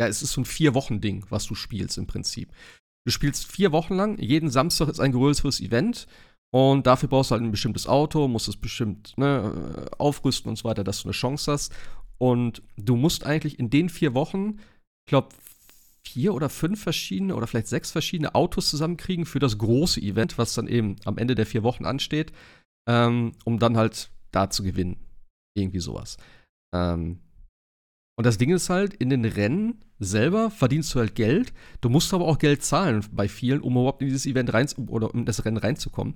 [0.00, 2.52] ja, es ist so ein Vier-Wochen-Ding, was du spielst im Prinzip.
[3.04, 6.06] Du spielst vier Wochen lang, jeden Samstag ist ein größeres Event
[6.54, 10.64] und dafür brauchst du halt ein bestimmtes Auto, musst es bestimmt ne, aufrüsten und so
[10.64, 11.74] weiter, dass du eine Chance hast.
[12.18, 14.58] Und du musst eigentlich in den vier Wochen,
[15.06, 15.30] ich glaube,
[16.06, 20.54] vier oder fünf verschiedene oder vielleicht sechs verschiedene Autos zusammenkriegen für das große Event, was
[20.54, 22.32] dann eben am Ende der vier Wochen ansteht,
[22.88, 24.96] ähm, um dann halt da zu gewinnen.
[25.56, 26.16] Irgendwie sowas.
[26.74, 27.20] Ähm,
[28.18, 31.52] und das Ding ist halt, in den Rennen selber verdienst du halt Geld.
[31.80, 35.12] Du musst aber auch Geld zahlen bei vielen, um überhaupt in dieses Event rein oder
[35.14, 36.14] in das Rennen reinzukommen.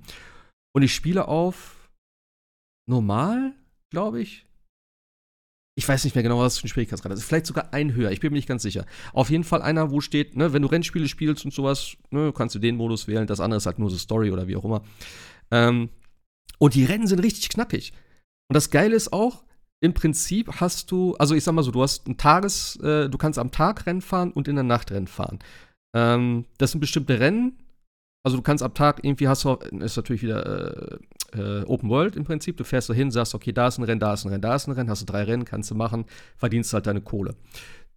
[0.75, 1.89] Und ich spiele auf
[2.87, 3.55] normal,
[3.89, 4.46] glaube ich
[5.77, 7.23] ich weiß nicht mehr genau, was für ein Schwierigkeitsgrad ist.
[7.23, 8.87] Vielleicht sogar ein höher, ich bin mir nicht ganz sicher.
[9.13, 12.55] Auf jeden Fall einer, wo steht, ne, wenn du Rennspiele spielst und sowas, ne, kannst
[12.55, 14.81] du den Modus wählen, das andere ist halt nur so Story oder wie auch immer.
[15.51, 15.89] Ähm,
[16.57, 17.93] und die Rennen sind richtig knackig.
[18.49, 19.43] Und das Geile ist auch,
[19.79, 23.17] im Prinzip hast du, also ich sag mal so, du hast ein Tages, äh, du
[23.19, 25.37] kannst am Tag Rennen fahren und in der Nacht Rennen fahren.
[25.95, 27.55] Ähm, das sind bestimmte Rennen,
[28.23, 30.97] also du kannst am Tag irgendwie hast du, ist natürlich wieder äh,
[31.33, 32.57] äh, Open World im Prinzip.
[32.57, 34.55] Du fährst da hin, sagst, okay, da ist ein Rennen, da ist ein Rennen, da
[34.55, 36.05] ist ein Rennen, hast du drei Rennen, kannst du machen,
[36.37, 37.35] verdienst halt deine Kohle.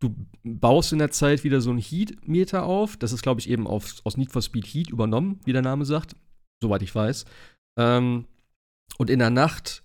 [0.01, 2.97] Du baust in der Zeit wieder so einen Heat-Meter auf.
[2.97, 5.85] Das ist, glaube ich, eben auf, aus Need for Speed Heat übernommen, wie der Name
[5.85, 6.17] sagt,
[6.63, 7.27] soweit ich weiß.
[7.79, 8.25] Ähm,
[8.99, 9.83] und in der Nacht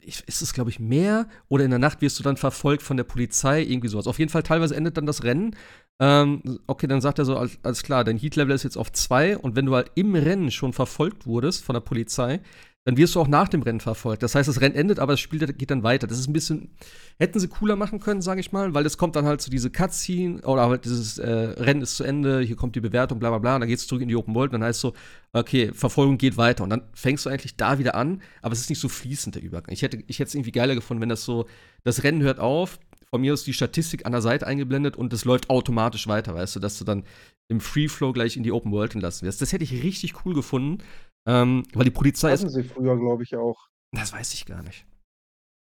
[0.00, 3.04] ist es, glaube ich, mehr oder in der Nacht wirst du dann verfolgt von der
[3.04, 4.06] Polizei, irgendwie sowas.
[4.06, 5.54] Auf jeden Fall, teilweise endet dann das Rennen.
[6.00, 9.56] Ähm, okay, dann sagt er so, alles, klar, dein Heat-Level ist jetzt auf 2 und
[9.56, 12.40] wenn du halt im Rennen schon verfolgt wurdest von der Polizei,
[12.84, 14.24] dann wirst du auch nach dem Rennen verfolgt.
[14.24, 16.08] Das heißt, das Rennen endet, aber das Spiel geht dann weiter.
[16.08, 16.70] Das ist ein bisschen,
[17.18, 19.50] hätten sie cooler machen können, sage ich mal, weil es kommt dann halt zu so
[19.52, 23.28] diese Cutscene oder halt dieses äh, Rennen ist zu Ende, hier kommt die Bewertung, bla
[23.30, 24.94] bla bla, und dann geht's zurück in die Open World und dann heißt so,
[25.32, 28.70] okay, Verfolgung geht weiter und dann fängst du eigentlich da wieder an, aber es ist
[28.70, 29.72] nicht so fließend der Übergang.
[29.72, 31.46] Ich hätte ich hätte es irgendwie geiler gefunden, wenn das so,
[31.84, 32.80] das Rennen hört auf,
[33.12, 36.56] von mir aus die Statistik an der Seite eingeblendet und es läuft automatisch weiter, weißt
[36.56, 37.04] du, dass du dann
[37.48, 39.42] im Free Flow gleich in die Open World entlassen wirst.
[39.42, 40.82] Das hätte ich richtig cool gefunden.
[41.28, 42.54] Ähm, weil die Polizei hatten ist.
[42.54, 43.68] sie früher, glaube ich, auch.
[43.92, 44.86] Das weiß ich gar nicht.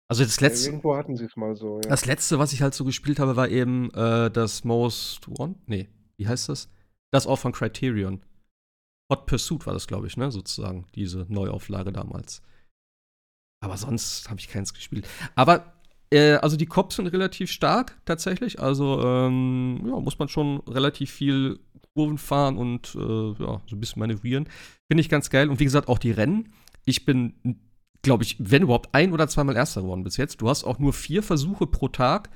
[0.09, 0.66] Also das letzte.
[0.66, 1.88] Ja, irgendwo hatten sie es mal so, ja.
[1.88, 5.57] Das letzte, was ich halt so gespielt habe, war eben äh, das Most One.
[5.66, 6.70] Nee, wie heißt das?
[7.11, 8.22] Das auch von Criterion.
[9.11, 10.30] Hot Pursuit war das, glaube ich, ne?
[10.30, 12.42] Sozusagen, diese Neuauflage damals.
[13.61, 15.09] Aber sonst habe ich keins gespielt.
[15.34, 15.74] Aber,
[16.11, 18.61] äh, also die Cops sind relativ stark, tatsächlich.
[18.61, 21.59] Also, ähm, ja, muss man schon relativ viel
[21.94, 22.98] Kurven fahren und äh,
[23.42, 24.48] ja, so ein bisschen manövrieren.
[24.88, 25.50] Finde ich ganz geil.
[25.50, 26.52] Und wie gesagt, auch die Rennen.
[26.84, 27.34] Ich bin,
[28.02, 30.40] glaube ich, wenn überhaupt ein oder zweimal Erster geworden bis jetzt.
[30.40, 32.30] Du hast auch nur vier Versuche pro Tag,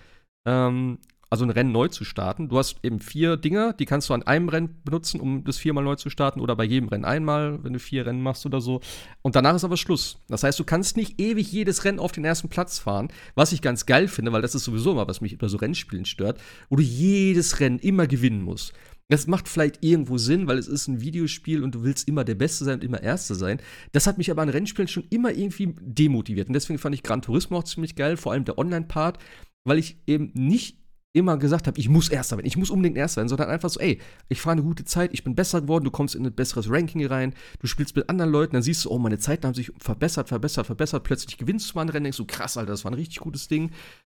[0.47, 0.99] ähm,
[1.33, 2.51] also ein Rennen neu zu starten.
[2.51, 5.83] Du hast eben vier Dinger, die kannst du an einem Rennen benutzen, um das viermal
[5.83, 8.83] neu zu starten oder bei jedem Rennen einmal, wenn du vier Rennen machst oder so.
[9.23, 10.19] Und danach ist aber Schluss.
[10.29, 13.63] Das heißt, du kannst nicht ewig jedes Rennen auf den ersten Platz fahren, was ich
[13.63, 16.77] ganz geil finde, weil das ist sowieso immer, was mich bei so Rennspielen stört, wo
[16.77, 18.75] du jedes Rennen immer gewinnen musst.
[19.09, 22.35] Das macht vielleicht irgendwo Sinn, weil es ist ein Videospiel und du willst immer der
[22.35, 23.59] Beste sein und immer Erster sein.
[23.93, 26.49] Das hat mich aber an Rennspielen schon immer irgendwie demotiviert.
[26.49, 29.19] Und deswegen fand ich Gran Turismo auch ziemlich geil, vor allem der Online-Part,
[29.65, 30.82] weil ich eben nicht
[31.15, 33.81] immer gesagt habe, ich muss Erster werden, ich muss unbedingt Erster werden, sondern einfach so,
[33.81, 36.71] ey, ich fahre eine gute Zeit, ich bin besser geworden, du kommst in ein besseres
[36.71, 39.73] Ranking rein, du spielst mit anderen Leuten, dann siehst du, oh, meine Zeiten haben sich
[39.79, 42.93] verbessert, verbessert, verbessert, plötzlich gewinnst du mal ein Rennen, denkst du, krass, Alter, das war
[42.93, 43.73] ein richtig gutes Ding.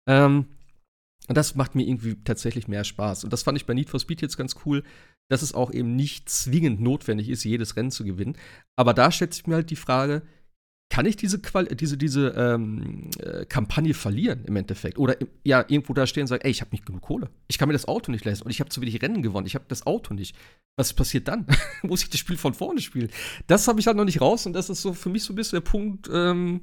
[0.08, 0.46] Ähm,
[1.26, 3.24] und das macht mir irgendwie tatsächlich mehr Spaß.
[3.24, 4.82] Und das fand ich bei Need for Speed jetzt ganz cool,
[5.30, 8.36] dass es auch eben nicht zwingend notwendig ist, jedes Rennen zu gewinnen.
[8.76, 10.22] Aber da stellt sich mir halt die Frage,
[10.90, 14.98] kann ich diese, Qual diese, diese ähm, äh, Kampagne verlieren im Endeffekt?
[14.98, 17.30] Oder ja, irgendwo da stehen und sagen, ey, ich habe nicht genug Kohle.
[17.48, 19.46] Ich kann mir das Auto nicht leisten und ich habe zu wenig Rennen gewonnen.
[19.46, 20.36] Ich habe das Auto nicht.
[20.76, 21.46] Was passiert dann?
[21.82, 23.08] Muss ich das Spiel von vorne spielen?
[23.46, 25.36] Das habe ich halt noch nicht raus und das ist so für mich so ein
[25.36, 26.60] bisschen der Punkt, ähm,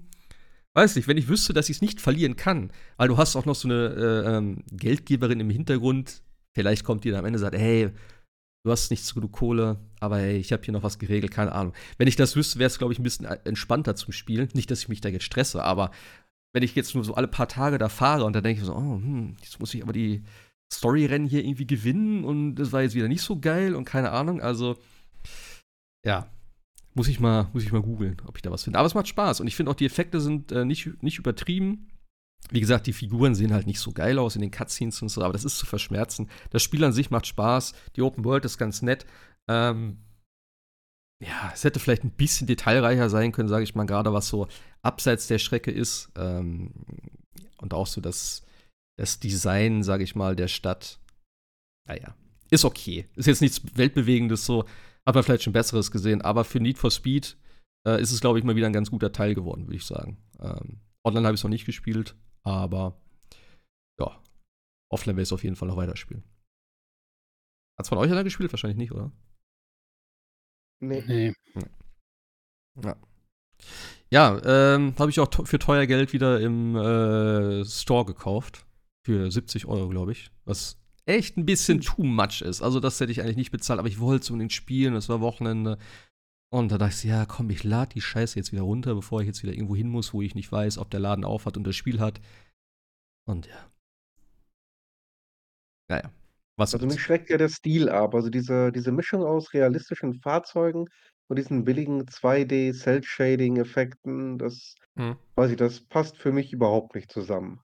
[0.73, 3.45] weiß nicht, wenn ich wüsste, dass ich es nicht verlieren kann, weil du hast auch
[3.45, 6.21] noch so eine äh, ähm, Geldgeberin im Hintergrund,
[6.53, 7.89] vielleicht kommt die dann am Ende und sagt, hey,
[8.63, 11.51] du hast nicht so genug Kohle, aber hey, ich habe hier noch was geregelt, keine
[11.53, 11.73] Ahnung.
[11.97, 14.49] Wenn ich das wüsste, wäre es, glaube ich, ein bisschen entspannter zum Spielen.
[14.53, 15.91] Nicht, dass ich mich da jetzt stresse, aber
[16.53, 18.75] wenn ich jetzt nur so alle paar Tage da fahre und dann denke ich so,
[18.75, 20.23] oh, hm, jetzt muss ich aber die
[20.73, 24.41] Story-Rennen hier irgendwie gewinnen und das war jetzt wieder nicht so geil und keine Ahnung,
[24.41, 24.77] also
[26.05, 26.27] ja,
[26.93, 28.79] muss ich mal, mal googeln, ob ich da was finde.
[28.79, 31.87] Aber es macht Spaß und ich finde auch, die Effekte sind äh, nicht, nicht übertrieben.
[32.49, 35.21] Wie gesagt, die Figuren sehen halt nicht so geil aus in den Cutscenes und so,
[35.21, 36.27] aber das ist zu verschmerzen.
[36.49, 37.73] Das Spiel an sich macht Spaß.
[37.95, 39.05] Die Open World ist ganz nett.
[39.49, 39.97] Ähm,
[41.21, 44.47] ja, es hätte vielleicht ein bisschen detailreicher sein können, sage ich mal, gerade was so
[44.81, 46.11] abseits der Strecke ist.
[46.15, 46.71] Ähm,
[47.59, 48.43] und auch so das,
[48.97, 50.99] das Design, sage ich mal, der Stadt.
[51.87, 52.15] Naja,
[52.49, 53.07] ist okay.
[53.15, 54.65] Ist jetzt nichts Weltbewegendes so.
[55.05, 57.37] Hat man vielleicht schon Besseres gesehen, aber für Need for Speed
[57.87, 60.17] äh, ist es, glaube ich, mal wieder ein ganz guter Teil geworden, würde ich sagen.
[60.39, 62.99] Ähm, online habe ich es noch nicht gespielt, aber
[63.99, 64.21] ja,
[64.91, 66.23] offline werde ich es auf jeden Fall noch weiterspielen.
[67.79, 68.51] Hat es von euch einer gespielt?
[68.53, 69.11] Wahrscheinlich nicht, oder?
[70.81, 71.03] Nee.
[71.07, 71.33] nee.
[72.83, 72.95] Ja.
[74.09, 74.41] Ja,
[74.75, 78.65] ähm, habe ich auch für teuer Geld wieder im äh, Store gekauft.
[79.05, 80.31] Für 70 Euro, glaube ich.
[80.43, 81.85] Was echt ein bisschen hm.
[81.85, 82.61] too much ist.
[82.61, 84.95] Also, das hätte ich eigentlich nicht bezahlt, aber ich wollte es unbedingt spielen.
[84.95, 85.77] Es war Wochenende.
[86.53, 89.27] Und da dachte ich, ja, komm, ich lade die Scheiße jetzt wieder runter, bevor ich
[89.27, 91.63] jetzt wieder irgendwo hin muss, wo ich nicht weiß, ob der Laden auf hat und
[91.63, 92.19] das Spiel hat.
[93.25, 93.71] Und ja.
[95.89, 96.11] Naja.
[96.61, 98.13] Was also mich schreckt ja der Stil ab.
[98.13, 100.85] Also diese, diese Mischung aus realistischen Fahrzeugen
[101.27, 105.15] und diesen billigen 2D-Cell-Shading-Effekten, das hm.
[105.33, 107.61] weiß ich, das passt für mich überhaupt nicht zusammen.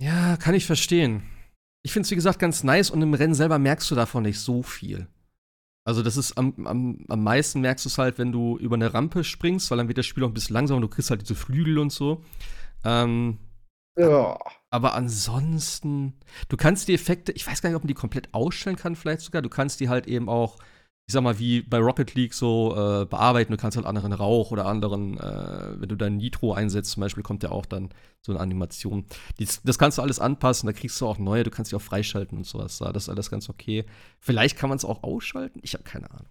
[0.00, 1.24] Ja, kann ich verstehen.
[1.82, 4.38] Ich finde es, wie gesagt, ganz nice und im Rennen selber merkst du davon nicht
[4.38, 5.08] so viel.
[5.84, 8.94] Also, das ist am, am, am meisten merkst du es halt, wenn du über eine
[8.94, 11.22] Rampe springst, weil dann wird das Spiel auch ein bisschen langsamer und du kriegst halt
[11.22, 12.22] diese Flügel und so.
[12.84, 13.38] Ähm,
[13.96, 14.38] ja.
[14.70, 16.14] Aber ansonsten,
[16.48, 19.20] du kannst die Effekte, ich weiß gar nicht, ob man die komplett ausstellen kann, vielleicht
[19.22, 19.42] sogar.
[19.42, 20.56] Du kannst die halt eben auch,
[21.06, 23.52] ich sag mal, wie bei Rocket League so äh, bearbeiten.
[23.52, 27.22] Du kannst halt anderen Rauch oder anderen, äh, wenn du dein Nitro einsetzt, zum Beispiel,
[27.22, 27.90] kommt ja auch dann
[28.22, 29.04] so eine Animation.
[29.38, 31.82] Dies, das kannst du alles anpassen, da kriegst du auch neue, du kannst die auch
[31.82, 32.78] freischalten und sowas.
[32.78, 33.84] Das ist alles ganz okay.
[34.20, 36.28] Vielleicht kann man es auch ausschalten, ich habe keine Ahnung.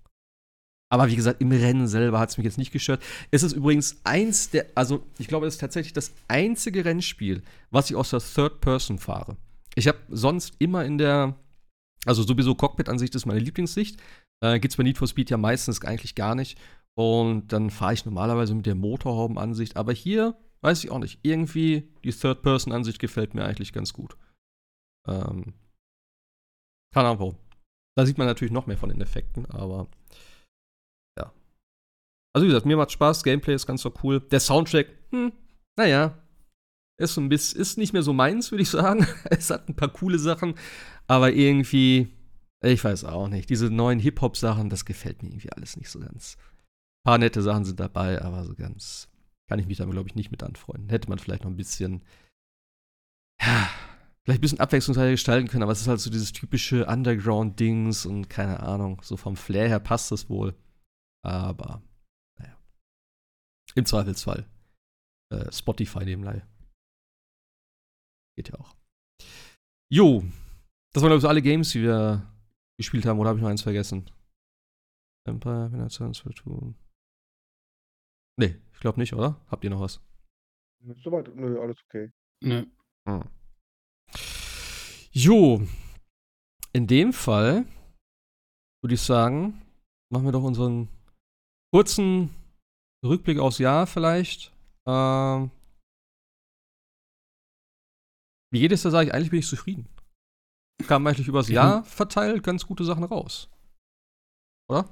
[0.91, 3.01] Aber wie gesagt, im Rennen selber hat es mich jetzt nicht gestört.
[3.31, 7.89] Es ist übrigens eins der, also ich glaube, es ist tatsächlich das einzige Rennspiel, was
[7.89, 9.37] ich aus der Third Person fahre.
[9.75, 11.39] Ich habe sonst immer in der,
[12.05, 14.01] also sowieso Cockpit-Ansicht ist meine Lieblingssicht.
[14.43, 16.59] Äh, Gibt es bei Need for Speed ja meistens eigentlich gar nicht.
[16.97, 19.77] Und dann fahre ich normalerweise mit der Motorhaubenansicht.
[19.77, 21.19] Aber hier weiß ich auch nicht.
[21.23, 24.17] Irgendwie die Third-Person-Ansicht gefällt mir eigentlich ganz gut.
[25.07, 25.53] Ähm,
[26.93, 27.37] keine Ahnung.
[27.95, 29.87] Da sieht man natürlich noch mehr von den Effekten, aber
[32.33, 34.19] also wie gesagt, mir macht Spaß, Gameplay ist ganz so cool.
[34.19, 35.33] Der Soundtrack, hm,
[35.77, 36.17] naja,
[36.97, 39.05] ist ein bisschen, ist nicht mehr so meins, würde ich sagen.
[39.29, 40.55] es hat ein paar coole Sachen,
[41.07, 42.09] aber irgendwie,
[42.63, 43.49] ich weiß auch nicht.
[43.49, 46.37] Diese neuen Hip-Hop-Sachen, das gefällt mir irgendwie alles nicht so ganz.
[47.03, 49.09] Ein paar nette Sachen sind dabei, aber so ganz
[49.49, 50.89] kann ich mich damit, glaube ich, nicht mit anfreunden.
[50.89, 52.03] Hätte man vielleicht noch ein bisschen,
[53.41, 53.69] ja,
[54.23, 58.29] vielleicht ein bisschen abwechslungsreicher gestalten können, aber es ist halt so dieses typische Underground-Dings und
[58.29, 60.55] keine Ahnung, so vom Flair her passt das wohl.
[61.23, 61.81] Aber
[63.75, 64.47] im Zweifelsfall.
[65.31, 66.45] Äh, Spotify nebenbei.
[68.35, 68.75] Geht ja auch.
[69.89, 70.23] Jo.
[70.93, 72.27] Das waren, glaube ich, so alle Games, die wir
[72.77, 73.19] gespielt haben.
[73.19, 74.09] Oder habe ich noch eins vergessen?
[75.25, 76.75] Empire, Renaissance, Fortune.
[78.37, 79.39] Nee, ich glaube nicht, oder?
[79.47, 80.01] Habt ihr noch was?
[81.03, 82.11] Soweit, nö, alles okay.
[82.41, 82.65] Nö.
[83.07, 83.23] Hm.
[85.11, 85.61] Jo.
[86.73, 87.65] In dem Fall
[88.81, 89.61] würde ich sagen,
[90.09, 90.89] machen wir doch unseren
[91.71, 92.33] kurzen
[93.03, 94.53] Rückblick aufs Jahr vielleicht.
[94.85, 95.51] Ähm,
[98.51, 99.87] wie jedes Jahr sage ich, eigentlich bin ich zufrieden.
[100.87, 101.55] Kam eigentlich übers mhm.
[101.55, 103.49] Jahr verteilt ganz gute Sachen raus.
[104.69, 104.89] Oder?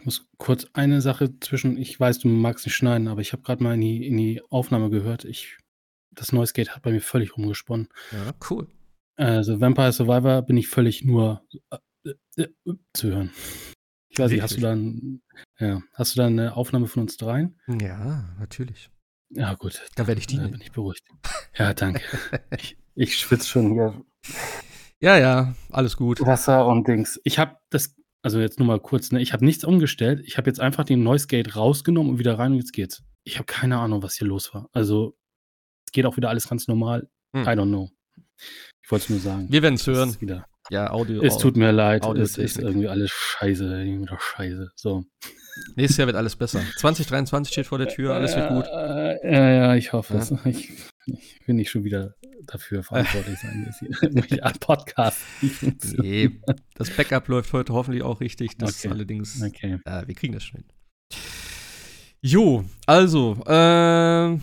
[0.00, 3.42] Ich muss kurz eine Sache zwischen, ich weiß, du magst nicht schneiden, aber ich habe
[3.42, 5.24] gerade mal in die, in die Aufnahme gehört.
[5.24, 5.58] Ich,
[6.14, 7.88] das Noise Gate hat bei mir völlig rumgesponnen.
[8.12, 8.68] Ja, cool.
[9.16, 13.32] Also Vampire Survivor bin ich völlig nur äh, äh, äh, zu hören.
[14.18, 15.20] Ich weiß nicht, hast du dann,
[15.60, 17.56] ja, hast du da eine Aufnahme von uns dreien?
[17.68, 18.90] Ja, natürlich.
[19.30, 19.80] Ja, gut.
[19.94, 20.38] Da werde ich die.
[20.38, 21.04] Da bin ich beruhigt.
[21.56, 22.02] Ja, danke.
[22.58, 24.02] ich, ich schwitze schon hier.
[24.98, 26.20] Ja, ja, alles gut.
[26.20, 27.20] Wasser und Dings.
[27.22, 30.20] Ich habe das, also jetzt nur mal kurz, ne, ich habe nichts umgestellt.
[30.26, 33.04] Ich habe jetzt einfach den Noise Gate rausgenommen und wieder rein und jetzt geht's.
[33.22, 34.68] Ich habe keine Ahnung, was hier los war.
[34.72, 35.16] Also,
[35.86, 37.08] es geht auch wieder alles ganz normal.
[37.36, 37.42] Hm.
[37.44, 37.88] I don't know.
[38.82, 39.46] Ich wollte es nur sagen.
[39.48, 40.20] Wir werden es hören.
[40.20, 40.44] Wieder.
[40.70, 41.22] Ja, Audio.
[41.22, 44.70] Es tut mir leid, es ist irgendwie alles scheiße, irgendwie scheiße.
[44.74, 45.04] So.
[45.76, 46.60] Nächstes Jahr wird alles besser.
[46.78, 48.66] 2023 steht vor der Tür, alles wird gut.
[48.66, 50.20] Äh, ja, ja, ich hoffe ja.
[50.20, 50.30] es.
[50.44, 50.70] Ich,
[51.06, 52.14] ich, will nicht schon wieder
[52.46, 55.20] dafür verantwortlich sein, dass hier Podcast.
[55.96, 56.30] nee,
[56.74, 58.58] das Backup läuft heute hoffentlich auch richtig.
[58.58, 58.92] Das okay.
[58.92, 59.78] allerdings, okay.
[59.86, 60.68] Äh, wir kriegen das schon hin.
[62.20, 64.38] Jo, also, äh,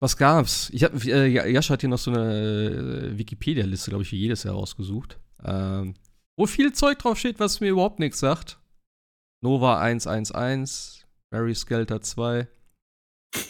[0.00, 0.70] was gab's?
[0.72, 4.44] Ich hab, äh, Jascha hat hier noch so eine äh, Wikipedia-Liste, glaube ich, für jedes
[4.44, 5.18] Jahr rausgesucht.
[5.44, 5.94] Ähm,
[6.36, 8.58] wo viel Zeug drauf steht, was mir überhaupt nichts sagt.
[9.42, 12.48] Nova 111, Mary Skelter 2,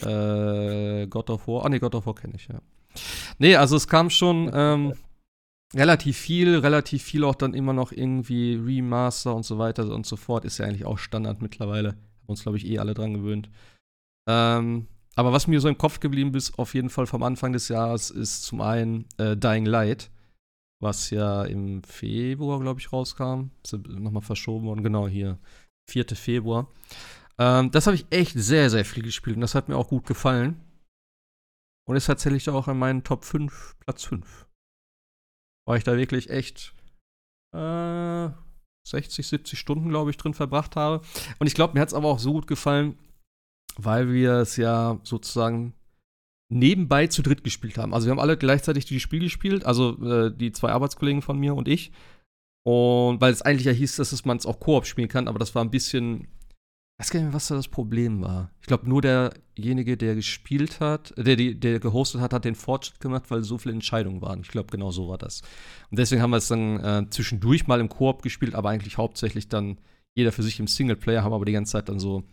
[0.03, 1.65] äh, God of War.
[1.65, 2.61] Ah, ne, God of War kenne ich, ja.
[3.37, 4.93] Nee, also es kam schon ähm,
[5.73, 10.17] relativ viel, relativ viel auch dann immer noch irgendwie Remaster und so weiter und so
[10.17, 10.45] fort.
[10.45, 11.89] Ist ja eigentlich auch Standard mittlerweile.
[11.89, 13.49] Haben uns, glaube ich, eh alle dran gewöhnt.
[14.29, 17.67] Ähm, aber was mir so im Kopf geblieben ist, auf jeden Fall vom Anfang des
[17.67, 20.09] Jahres, ist zum einen äh, Dying Light
[20.81, 23.51] was ja im Februar, glaube ich, rauskam.
[23.87, 25.39] Nochmal verschoben worden, genau hier.
[25.89, 26.07] 4.
[26.15, 26.67] Februar.
[27.37, 30.05] Ähm, das habe ich echt sehr, sehr viel gespielt und das hat mir auch gut
[30.05, 30.59] gefallen.
[31.87, 34.47] Und ist tatsächlich auch in meinen Top 5, Platz 5.
[35.67, 36.73] Weil ich da wirklich echt
[37.55, 38.29] äh,
[38.87, 41.05] 60, 70 Stunden, glaube ich, drin verbracht habe.
[41.39, 42.97] Und ich glaube, mir hat es aber auch so gut gefallen,
[43.77, 45.73] weil wir es ja sozusagen
[46.51, 47.93] nebenbei zu dritt gespielt haben.
[47.93, 51.55] Also wir haben alle gleichzeitig dieses Spiel gespielt, also äh, die zwei Arbeitskollegen von mir
[51.55, 51.91] und ich.
[52.63, 55.55] Und weil es eigentlich ja hieß, dass man es auch Koop spielen kann, aber das
[55.55, 56.27] war ein bisschen.
[56.99, 58.51] Ich weiß gar nicht mehr, was da das Problem war.
[58.59, 63.23] Ich glaube, nur derjenige, der gespielt hat, der, der gehostet hat, hat den Fortschritt gemacht,
[63.29, 64.41] weil so viele Entscheidungen waren.
[64.41, 65.41] Ich glaube, genau so war das.
[65.89, 69.47] Und deswegen haben wir es dann äh, zwischendurch mal im Koop gespielt, aber eigentlich hauptsächlich
[69.47, 69.79] dann
[70.13, 72.23] jeder für sich im Singleplayer, haben aber die ganze Zeit dann so,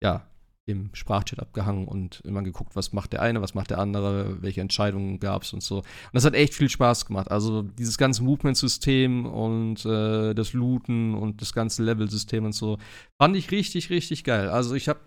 [0.00, 0.28] ja,
[0.66, 4.62] im Sprachchat abgehangen und immer geguckt, was macht der eine, was macht der andere, welche
[4.62, 5.78] Entscheidungen gab es und so.
[5.78, 7.30] Und das hat echt viel Spaß gemacht.
[7.30, 12.78] Also dieses ganze Movement-System und äh, das Looten und das ganze Level-System und so
[13.20, 14.48] fand ich richtig, richtig geil.
[14.48, 15.00] Also ich habe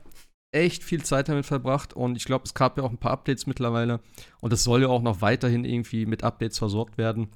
[0.51, 3.47] echt viel Zeit damit verbracht und ich glaube, es gab ja auch ein paar Updates
[3.47, 3.99] mittlerweile
[4.41, 7.29] und es soll ja auch noch weiterhin irgendwie mit Updates versorgt werden.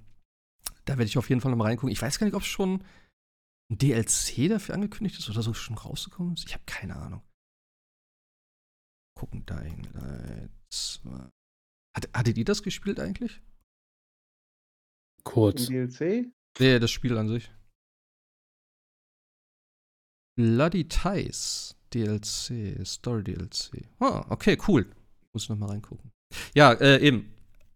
[0.86, 1.92] Da werde ich auf jeden Fall noch mal reingucken.
[1.92, 2.84] Ich weiß gar nicht, ob es schon
[3.72, 6.46] ein DLC dafür angekündigt ist oder so schon rausgekommen ist?
[6.46, 7.22] Ich habe keine Ahnung.
[9.22, 11.12] Gucken, Dying Light 2.
[11.96, 13.40] Hat, hattet ihr das gespielt eigentlich?
[15.24, 15.70] Kurz.
[15.70, 16.26] Im DLC?
[16.58, 17.52] Nee, das Spiel an sich.
[20.36, 23.88] Bloody Ties DLC, Story DLC.
[24.00, 24.90] Ah, okay, cool.
[25.34, 26.12] Muss ich nochmal reingucken.
[26.56, 27.32] Ja, äh, eben.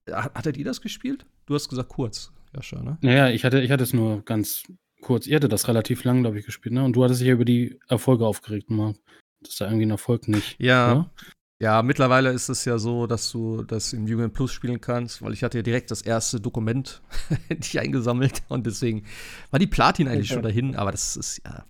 [0.10, 1.28] Hattet ihr das gespielt?
[1.46, 2.98] Du hast gesagt kurz, Jascha, ne?
[3.02, 4.64] Naja, ich hatte, ich hatte es nur ganz
[5.02, 5.28] kurz.
[5.28, 6.84] Ihr hattet das relativ lang, glaube ich, gespielt, ne?
[6.84, 8.98] Und du hattest dich ja über die Erfolge aufgeregt, Marc.
[9.46, 10.56] Dass da irgendwie ein Erfolg nicht.
[10.60, 10.92] Ja.
[10.92, 11.12] Oder?
[11.60, 15.32] Ja, mittlerweile ist es ja so, dass du das im Jugend Plus spielen kannst, weil
[15.32, 17.02] ich hatte ja direkt das erste Dokument
[17.50, 19.06] nicht eingesammelt und deswegen
[19.52, 21.66] war die Platin eigentlich schon dahin, aber das ist ja.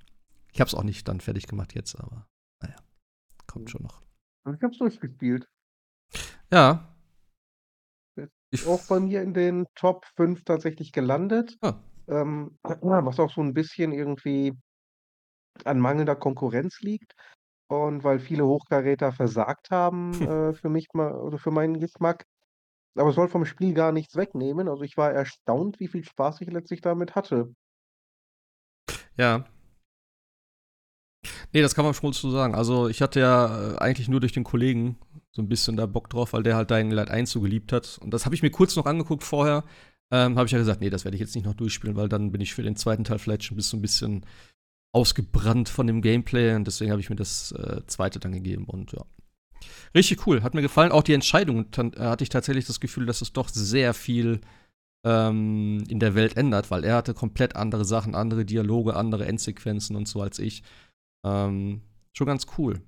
[0.51, 2.27] Ich habe es auch nicht dann fertig gemacht jetzt, aber
[2.61, 2.75] naja,
[3.45, 4.01] kommt schon noch.
[4.55, 5.47] Ich hab's durchgespielt.
[6.51, 6.95] Ja.
[8.49, 11.57] Ich auch bei mir in den Top 5 tatsächlich gelandet.
[11.61, 11.75] Ah.
[12.07, 14.53] Ähm, was auch so ein bisschen irgendwie
[15.63, 17.15] an mangelnder Konkurrenz liegt.
[17.67, 22.25] Und weil viele Hochkaräter versagt haben, äh, für mich mal oder für meinen Geschmack.
[22.97, 24.69] Aber es soll vom Spiel gar nichts wegnehmen.
[24.69, 27.53] Also ich war erstaunt, wie viel Spaß ich letztlich damit hatte.
[29.17, 29.45] Ja.
[31.53, 32.53] Nee, das kann man schon so sagen.
[32.53, 34.97] Also, ich hatte ja äh, eigentlich nur durch den Kollegen
[35.31, 37.97] so ein bisschen da Bock drauf, weil der halt Dying Light 1 so geliebt hat.
[38.01, 39.63] Und das habe ich mir kurz noch angeguckt vorher.
[40.11, 42.31] Ähm, habe ich ja gesagt, nee, das werde ich jetzt nicht noch durchspielen, weil dann
[42.31, 44.25] bin ich für den zweiten Teil vielleicht schon bis so ein bisschen
[44.95, 48.93] ausgebrannt von dem Gameplay und deswegen habe ich mir das äh, zweite dann gegeben und
[48.93, 49.05] ja.
[49.93, 50.91] Richtig cool, hat mir gefallen.
[50.91, 54.39] Auch die Entscheidung dann, äh, hatte ich tatsächlich das Gefühl, dass es doch sehr viel
[55.05, 59.97] ähm, in der Welt ändert, weil er hatte komplett andere Sachen, andere Dialoge, andere Endsequenzen
[59.97, 60.63] und so als ich.
[61.25, 61.81] Ähm,
[62.13, 62.81] schon ganz cool.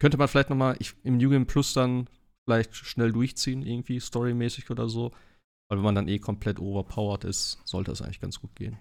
[0.00, 2.08] Könnte man vielleicht noch mal ich, im New Game Plus dann
[2.44, 5.12] vielleicht schnell durchziehen, irgendwie storymäßig oder so.
[5.68, 8.78] Weil wenn man dann eh komplett overpowered ist, sollte es eigentlich ganz gut gehen.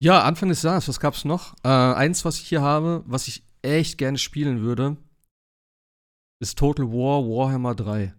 [0.00, 1.54] Ja, Anfang des Jahres, was gab's noch?
[1.64, 4.96] Äh, eins, was ich hier habe, was ich echt gerne spielen würde,
[6.40, 8.14] ist Total War Warhammer 3.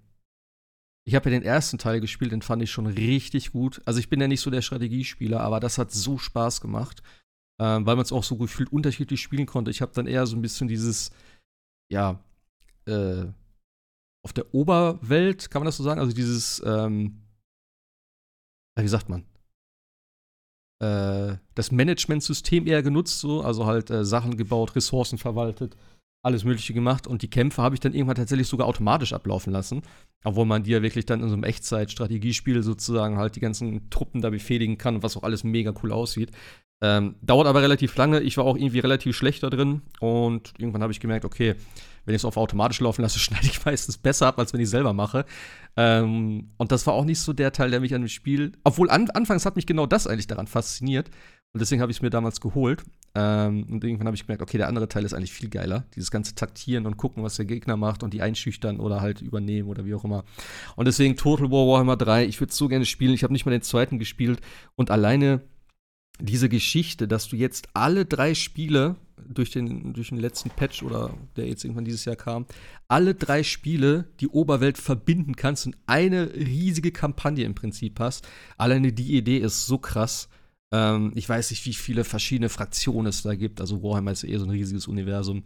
[1.07, 3.81] Ich habe ja den ersten Teil gespielt, den fand ich schon richtig gut.
[3.85, 7.01] Also ich bin ja nicht so der Strategiespieler, aber das hat so Spaß gemacht,
[7.59, 9.71] äh, weil man es auch so gefühlt unterschiedlich spielen konnte.
[9.71, 11.11] Ich habe dann eher so ein bisschen dieses,
[11.89, 12.21] ja,
[12.87, 13.25] äh,
[14.25, 16.01] auf der Oberwelt, kann man das so sagen?
[16.01, 17.21] Also dieses, ähm,
[18.77, 19.28] wie sagt man?
[20.79, 25.75] Äh, das Managementsystem eher genutzt, so, also halt äh, Sachen gebaut, Ressourcen verwaltet,
[26.23, 29.81] alles Mögliche gemacht und die Kämpfe habe ich dann irgendwann tatsächlich sogar automatisch ablaufen lassen,
[30.23, 34.21] obwohl man die ja wirklich dann in so einem Echtzeit-Strategiespiel sozusagen halt die ganzen Truppen
[34.21, 36.31] da befehligen kann, was auch alles mega cool aussieht.
[36.81, 38.21] Ähm, dauert aber relativ lange.
[38.21, 41.55] Ich war auch irgendwie relativ schlecht da drin und irgendwann habe ich gemerkt, okay,
[42.05, 44.65] wenn ich es auf automatisch laufen lasse, schneide ich meistens besser ab, als wenn ich
[44.65, 45.25] es selber mache.
[45.77, 48.53] Ähm, und das war auch nicht so der Teil, der mich an dem Spiel.
[48.63, 51.09] Obwohl an, anfangs hat mich genau das eigentlich daran fasziniert.
[51.51, 52.83] Und deswegen habe ich es mir damals geholt.
[53.15, 55.85] Ähm, und irgendwann habe ich gemerkt, okay, der andere Teil ist eigentlich viel geiler.
[55.95, 59.67] Dieses ganze Taktieren und gucken, was der Gegner macht und die einschüchtern oder halt übernehmen
[59.67, 60.23] oder wie auch immer.
[60.75, 63.13] Und deswegen Total War Warhammer 3, ich würde es so gerne spielen.
[63.13, 64.41] Ich habe nicht mal den zweiten gespielt.
[64.75, 65.41] Und alleine
[66.19, 68.95] diese Geschichte, dass du jetzt alle drei Spiele
[69.27, 72.45] durch den, durch den letzten Patch oder der jetzt irgendwann dieses Jahr kam,
[72.87, 78.27] alle drei Spiele die Oberwelt verbinden kannst und eine riesige Kampagne im Prinzip hast.
[78.57, 80.29] Alleine die Idee ist so krass.
[80.71, 83.61] Ähm, ich weiß nicht, wie viele verschiedene Fraktionen es da gibt.
[83.61, 85.43] Also Warhammer ist eh so ein riesiges Universum.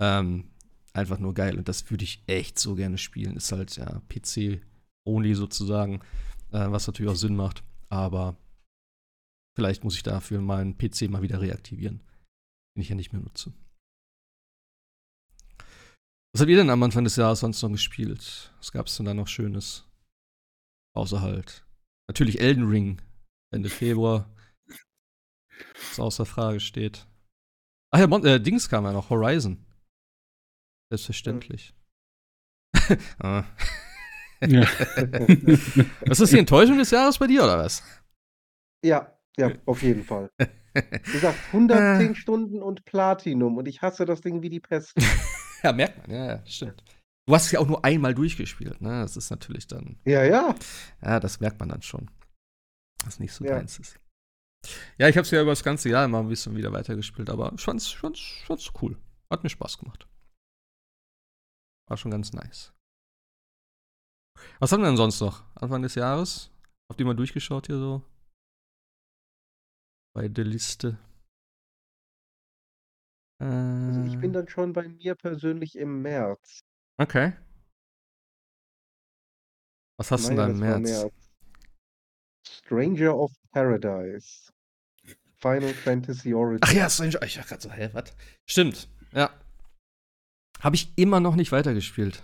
[0.00, 0.44] Ähm,
[0.92, 1.56] einfach nur geil.
[1.56, 3.36] Und das würde ich echt so gerne spielen.
[3.36, 6.00] Ist halt ja PC-only sozusagen,
[6.52, 7.62] äh, was natürlich auch Sinn macht.
[7.88, 8.36] Aber
[9.56, 12.00] vielleicht muss ich dafür meinen PC mal wieder reaktivieren
[12.76, 13.52] den ich ja nicht mehr nutze.
[16.32, 18.52] Was habt ihr denn am Anfang des Jahres sonst noch gespielt?
[18.58, 19.88] Was gab es denn da noch Schönes?
[20.94, 21.66] Außer halt.
[22.08, 23.00] Natürlich Elden Ring,
[23.50, 24.30] Ende Februar.
[25.74, 27.06] Was außer Frage steht.
[27.90, 29.64] Ach ja, Mon äh, Dings kam ja noch, Horizon.
[30.90, 31.74] Selbstverständlich.
[33.18, 33.44] ah.
[34.42, 34.62] ja.
[36.06, 37.82] was ist die Enttäuschung des Jahres bei dir, oder was?
[38.84, 40.30] Ja, ja, auf jeden Fall.
[40.38, 44.94] Wie gesagt, 110 Stunden und Platinum und ich hasse das Ding wie die Pest.
[45.62, 46.82] ja, merkt man, ja, ja, stimmt.
[47.26, 49.00] Du hast es ja auch nur einmal durchgespielt, ne?
[49.00, 49.98] Das ist natürlich dann.
[50.04, 50.54] Ja, ja.
[51.02, 52.10] Ja, das merkt man dann schon.
[53.04, 53.56] Dass nicht so ja.
[53.56, 53.98] deins ist.
[54.98, 57.52] Ja, ich habe es ja über das ganze Jahr immer ein bisschen wieder weitergespielt, aber
[57.54, 58.96] ich fand's, fand's, fand's cool.
[59.30, 60.06] Hat mir Spaß gemacht.
[61.88, 62.72] War schon ganz nice.
[64.58, 65.44] Was haben wir denn sonst noch?
[65.54, 66.50] Anfang des Jahres?
[66.88, 68.02] Habt ihr mal durchgeschaut hier so?
[70.16, 70.96] Bei der Liste.
[73.38, 76.60] Also ich bin Äh, dann schon bei mir persönlich im März.
[76.98, 77.34] okay.
[79.98, 80.80] Was hast du denn da im März?
[80.90, 81.14] März.
[82.48, 84.50] Stranger of Paradise.
[85.36, 86.62] Final Fantasy Origins.
[86.64, 87.22] Ach ja, Stranger.
[87.22, 88.16] Ich dachte gerade so, hä, was?
[88.46, 89.30] Stimmt, ja.
[90.60, 92.22] Habe ich immer noch nicht weitergespielt.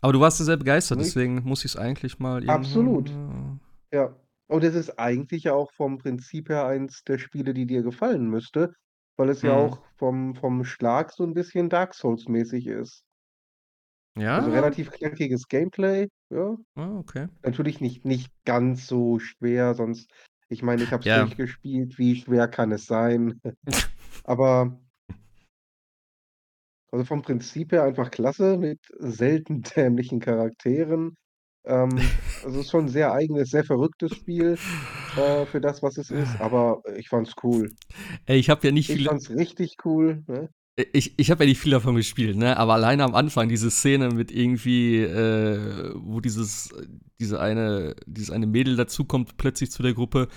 [0.00, 3.10] Aber du warst ja sehr begeistert, deswegen muss ich es eigentlich mal Absolut.
[3.10, 4.16] äh, Ja.
[4.54, 8.28] Und es ist eigentlich ja auch vom Prinzip her eins der Spiele, die dir gefallen
[8.28, 8.72] müsste,
[9.16, 9.56] weil es ja Mhm.
[9.56, 13.02] auch vom, vom Schlag so ein bisschen Dark Souls-mäßig ist.
[14.16, 14.38] Ja?
[14.38, 16.56] Also relativ knackiges Gameplay, ja.
[16.76, 17.26] Ah, okay.
[17.42, 20.08] Natürlich nicht, nicht ganz so schwer, sonst,
[20.48, 21.24] ich meine, ich habe es Ja.
[21.24, 23.40] durchgespielt, wie schwer kann es sein?
[24.22, 24.78] Aber
[26.92, 31.16] also vom Prinzip her einfach klasse mit selten dämlichen Charakteren.
[31.66, 31.98] Ähm,
[32.44, 34.58] also es ist schon ein sehr eigenes, sehr verrücktes Spiel
[35.16, 37.70] äh, für das, was es ist, aber ich fand's cool.
[38.26, 39.08] Ey, ich habe ja nicht Ich viele.
[39.08, 40.22] fand's richtig cool.
[40.26, 40.50] Ne?
[40.92, 42.56] Ich, ich habe ja nicht viel davon gespielt, ne?
[42.56, 46.70] Aber alleine am Anfang diese Szene mit irgendwie, äh, wo dieses,
[47.20, 50.28] diese eine, dieses eine Mädel dazukommt plötzlich zu der Gruppe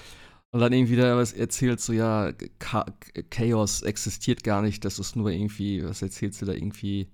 [0.51, 2.85] und dann irgendwie da was erzählt, so ja, Cha
[3.31, 7.09] Chaos existiert gar nicht, das ist nur irgendwie, was erzählt sie da irgendwie,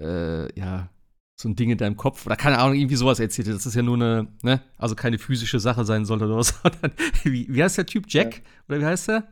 [0.00, 0.90] äh, ja,
[1.36, 3.48] so ein Ding in deinem Kopf oder keine Ahnung, irgendwie sowas erzählt.
[3.48, 6.92] Das ist ja nur eine, ne, also keine physische Sache sein sollte oder was, sondern
[7.24, 8.04] wie, wie heißt der Typ?
[8.08, 8.42] Jack?
[8.68, 9.28] Oder wie heißt der?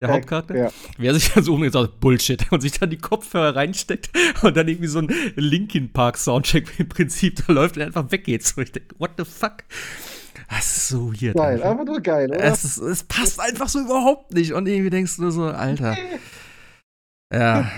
[0.00, 0.56] Der Jack, Hauptcharakter?
[0.56, 0.70] Ja.
[0.96, 4.10] Wer sich dann so umgeht sagt, Bullshit, und sich dann die Kopfhörer reinsteckt
[4.42, 8.44] und dann irgendwie so ein Linkin Park Soundcheck im Prinzip da läuft und einfach weggeht.
[8.44, 9.64] So, ich denke, what the fuck?
[10.48, 11.36] Das ist so weird.
[11.36, 11.70] Geil, einfach.
[11.70, 12.42] einfach nur geil, oder?
[12.42, 14.52] Es, ist, es passt einfach so überhaupt nicht.
[14.52, 15.96] Und irgendwie denkst du so, Alter.
[17.32, 17.70] Ja.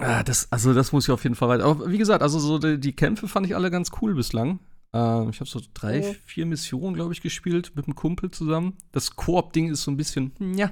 [0.00, 1.64] Ah, das, also das muss ich auf jeden Fall weiter.
[1.64, 4.58] Aber wie gesagt, also so die, die Kämpfe fand ich alle ganz cool bislang.
[4.92, 6.12] Ähm, ich habe so drei, Ja.
[6.24, 8.76] vier Missionen, glaube ich, gespielt mit einem Kumpel zusammen.
[8.92, 10.70] Das Koop-Ding ist so ein bisschen, ja.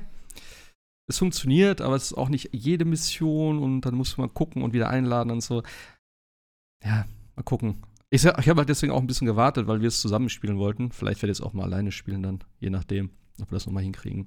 [1.06, 4.72] Es funktioniert, aber es ist auch nicht jede Mission und dann muss man gucken und
[4.72, 5.62] wieder einladen und so.
[6.84, 7.06] Ja,
[7.36, 7.82] mal gucken.
[8.10, 10.90] Ich, ich habe halt deswegen auch ein bisschen gewartet, weil wir es zusammen spielen wollten.
[10.92, 13.10] Vielleicht werde ich es auch mal alleine spielen dann, je nachdem,
[13.40, 14.26] ob wir das nochmal hinkriegen.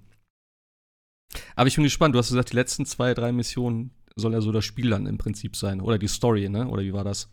[1.55, 2.13] Aber ich bin gespannt.
[2.13, 5.17] Du hast gesagt, die letzten zwei, drei Missionen soll ja so das Spiel dann im
[5.17, 5.81] Prinzip sein.
[5.81, 6.67] Oder die Story, ne?
[6.67, 7.29] Oder wie war das?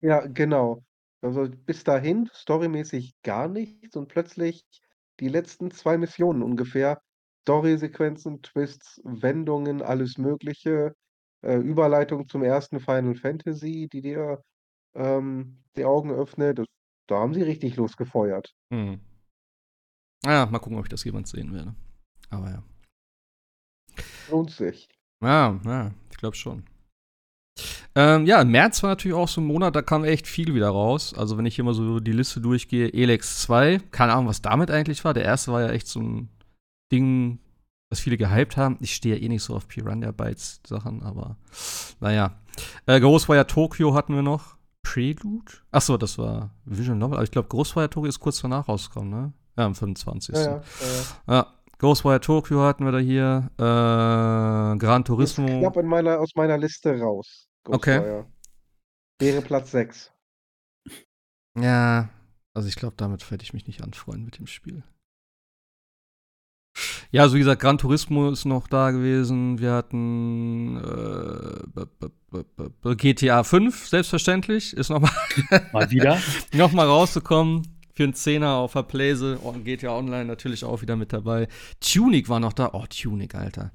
[0.00, 0.84] Ja, genau.
[1.20, 4.64] Also bis dahin storymäßig gar nichts und plötzlich
[5.20, 7.00] die letzten zwei Missionen ungefähr.
[7.42, 10.94] Storysequenzen, Twists, Wendungen, alles Mögliche.
[11.40, 14.42] Äh, Überleitung zum ersten Final Fantasy, die dir
[14.94, 16.58] ähm, die Augen öffnet.
[16.58, 16.66] Das,
[17.06, 18.54] da haben sie richtig losgefeuert.
[18.72, 19.00] Hm.
[20.24, 21.74] Ja, mal gucken, ob ich das jemand sehen werde.
[22.30, 22.62] Aber ja.
[24.28, 24.88] Lohnt sich.
[25.22, 26.64] Ja, ja, ich glaube schon.
[27.94, 31.14] Ähm, ja, März war natürlich auch so ein Monat, da kam echt viel wieder raus.
[31.14, 34.70] Also, wenn ich hier mal so die Liste durchgehe, Elex 2, keine Ahnung, was damit
[34.70, 35.14] eigentlich war.
[35.14, 36.28] Der erste war ja echt so ein
[36.92, 37.40] Ding,
[37.90, 38.76] was viele gehypt haben.
[38.80, 41.36] Ich stehe ja eh nicht so auf Piranha Bytes Sachen, aber
[42.00, 42.38] naja.
[42.86, 44.56] Äh, Ghostwire Tokyo hatten wir noch.
[44.82, 45.52] Prelude?
[45.70, 47.16] Achso, das war Visual Novel.
[47.16, 49.32] Aber ich glaube, Ghostwire Tokyo ist kurz danach rausgekommen, ne?
[49.56, 50.34] Ja, am 25.
[50.34, 50.50] Ja, ja,
[51.26, 51.46] ja, ja.
[51.78, 53.50] Ghostwire Tokyo hatten wir da hier.
[53.56, 55.60] Äh, Gran Ist Turismo.
[55.60, 57.48] knapp in meiner, aus meiner Liste raus.
[57.66, 57.98] Okay.
[57.98, 58.26] Ghostwire.
[59.20, 60.12] Wäre Platz 6.
[61.60, 62.08] Ja,
[62.54, 64.84] also ich glaube, damit werde ich mich nicht anfreuen mit dem Spiel.
[67.10, 69.58] Ja, also wie gesagt, Gran Turismo ist noch da gewesen.
[69.58, 71.86] Wir hatten äh,
[72.96, 74.76] GTA 5, selbstverständlich.
[74.76, 75.10] Ist nochmal
[75.72, 76.18] Mal wieder.
[76.52, 77.77] noch mal rausgekommen.
[77.98, 79.38] Für einen Zehner auf der Playse.
[79.38, 81.48] Und GTA Online natürlich auch wieder mit dabei.
[81.80, 82.70] Tunic war noch da.
[82.72, 83.72] Oh, Tunic, Alter.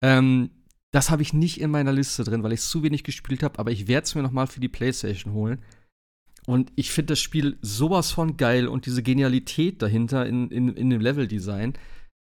[0.00, 0.50] Ähm,
[0.92, 3.58] das habe ich nicht in meiner Liste drin, weil ich es zu wenig gespielt habe.
[3.58, 5.60] Aber ich werde es mir noch mal für die Playstation holen.
[6.46, 10.90] Und ich finde das Spiel sowas von geil und diese Genialität dahinter in, in, in
[10.90, 11.72] dem Leveldesign,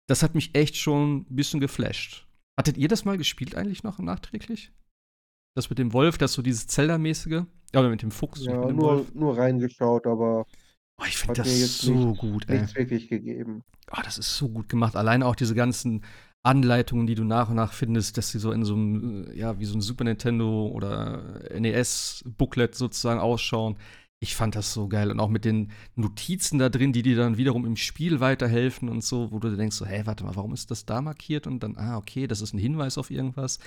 [0.06, 2.26] das hat mich echt schon ein bisschen geflasht.
[2.58, 4.72] Hattet ihr das mal gespielt eigentlich noch nachträglich?
[5.54, 7.42] Das mit dem Wolf, das so dieses Zelda-mäßige?
[7.74, 8.46] Ja, oder mit dem Fuchs.
[8.46, 9.14] Ja, mit dem nur, Wolf.
[9.14, 10.46] nur reingeschaut, aber
[11.00, 12.58] Oh, ich finde das so nicht- gut, ey.
[12.60, 13.62] nichts wirklich gegeben.
[13.92, 14.96] Oh, das ist so gut gemacht.
[14.96, 16.04] Alleine auch diese ganzen
[16.42, 19.58] Anleitungen, die du nach und nach findest, dass sie so in so einem, äh, ja,
[19.58, 23.76] wie so ein Super Nintendo oder NES-Booklet sozusagen ausschauen.
[24.20, 25.12] Ich fand das so geil.
[25.12, 29.04] Und auch mit den Notizen da drin, die dir dann wiederum im Spiel weiterhelfen und
[29.04, 31.46] so, wo du denkst, so, hey, warte mal, warum ist das da markiert?
[31.46, 33.60] Und dann, ah, okay, das ist ein Hinweis auf irgendwas.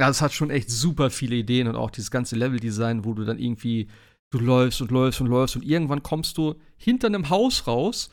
[0.00, 3.24] Ja, es hat schon echt super viele Ideen und auch dieses ganze Leveldesign, wo du
[3.24, 3.86] dann irgendwie,
[4.32, 8.10] du läufst und läufst und läufst und irgendwann kommst du hinter einem Haus raus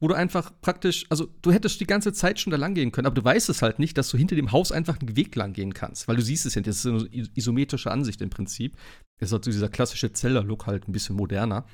[0.00, 3.06] wo du einfach praktisch, also du hättest die ganze Zeit schon da lang gehen können,
[3.06, 5.52] aber du weißt es halt nicht, dass du hinter dem Haus einfach einen Weg lang
[5.52, 8.76] gehen kannst, weil du siehst es ja, das ist eine is- isometrische Ansicht im Prinzip.
[9.18, 11.64] Das ist halt so dieser klassische Zelda-Look halt ein bisschen moderner.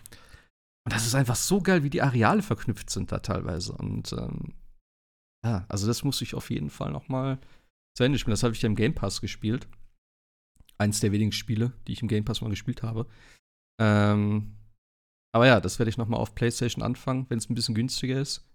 [0.86, 3.72] Und das ist einfach so geil, wie die Areale verknüpft sind da teilweise.
[3.72, 4.54] Und ähm,
[5.44, 7.38] ja, also das muss ich auf jeden Fall noch mal
[7.94, 8.32] zu Ende spielen.
[8.32, 9.68] Das habe ich ja im Game Pass gespielt.
[10.78, 13.06] Eins der wenigen Spiele, die ich im Game Pass mal gespielt habe.
[13.80, 14.56] Ähm,
[15.32, 18.20] aber ja, das werde ich noch mal auf PlayStation anfangen, wenn es ein bisschen günstiger
[18.20, 18.46] ist.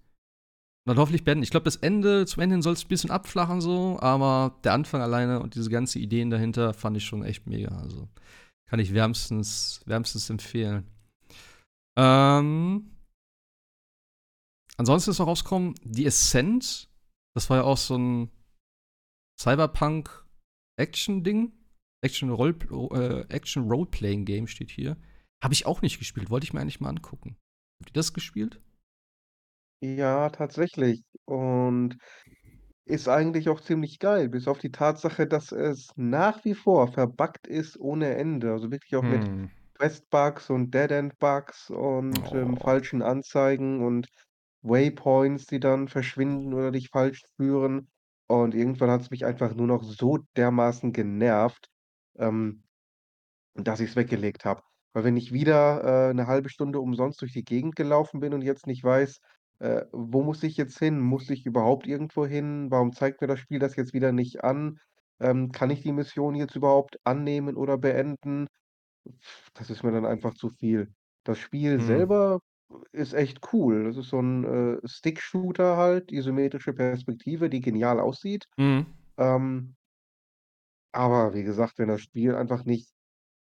[0.86, 1.44] dann hoffentlich beenden.
[1.44, 5.02] Ich glaube, das Ende, zum Ende soll es ein bisschen abflachen so, aber der Anfang
[5.02, 7.78] alleine und diese ganzen Ideen dahinter fand ich schon echt mega.
[7.78, 8.08] Also
[8.70, 10.88] kann ich wärmstens, wärmstens empfehlen.
[11.98, 12.92] Ähm,
[14.78, 16.90] ansonsten ist noch rausgekommen, die Ascent,
[17.36, 18.32] das war ja auch so ein
[19.40, 21.52] Cyberpunk-Action-Ding.
[22.02, 24.96] Action-Roleplaying-Game äh, Action steht hier.
[25.44, 27.38] Habe ich auch nicht gespielt, wollte ich mir eigentlich mal angucken.
[27.82, 28.62] Habt ihr das gespielt?
[29.82, 31.04] Ja, tatsächlich.
[31.26, 31.98] Und
[32.86, 37.48] ist eigentlich auch ziemlich geil, bis auf die Tatsache, dass es nach wie vor verbuggt
[37.48, 38.52] ist ohne Ende.
[38.54, 39.50] Also wirklich auch mit Hm.
[39.76, 42.64] Quest-Bugs und Dead-End-Bugs und ähm, Oh.
[42.64, 44.08] falschen Anzeigen und
[44.64, 47.90] Waypoints, die dann verschwinden oder dich falsch führen.
[48.28, 51.68] Und irgendwann hat es mich einfach nur noch so dermaßen genervt,
[52.18, 52.64] ähm,
[53.56, 54.64] dass ich es weggelegt habe.
[54.96, 58.42] Weil wenn ich wieder, äh, 'ne 1 Stunde umsonst durch die Gegend gelaufen bin und
[58.44, 59.20] jetzt nicht weiß,
[59.60, 61.00] äh, wo muss ich jetzt hin?
[61.00, 62.68] Muss ich überhaupt irgendwo hin?
[62.72, 64.80] Warum zeigt mir das Spiel das jetzt wieder nicht an?
[65.20, 68.48] Ähm, kann ich die Mission jetzt überhaupt annehmen oder beenden?
[69.56, 70.94] Das ist mir dann einfach zu viel.
[71.26, 71.80] Das Spiel Hm.
[71.82, 72.40] selber
[72.92, 73.86] ist echt cool.
[73.86, 74.46] Das ist so 'n,
[74.84, 78.46] äh, Stick-Shooter halt, isometrische Perspektive, die genial aussieht.
[78.58, 79.00] Mhm.
[79.18, 79.76] Ähm
[80.96, 82.90] aber wie gesagt, wenn das Spiel einfach nicht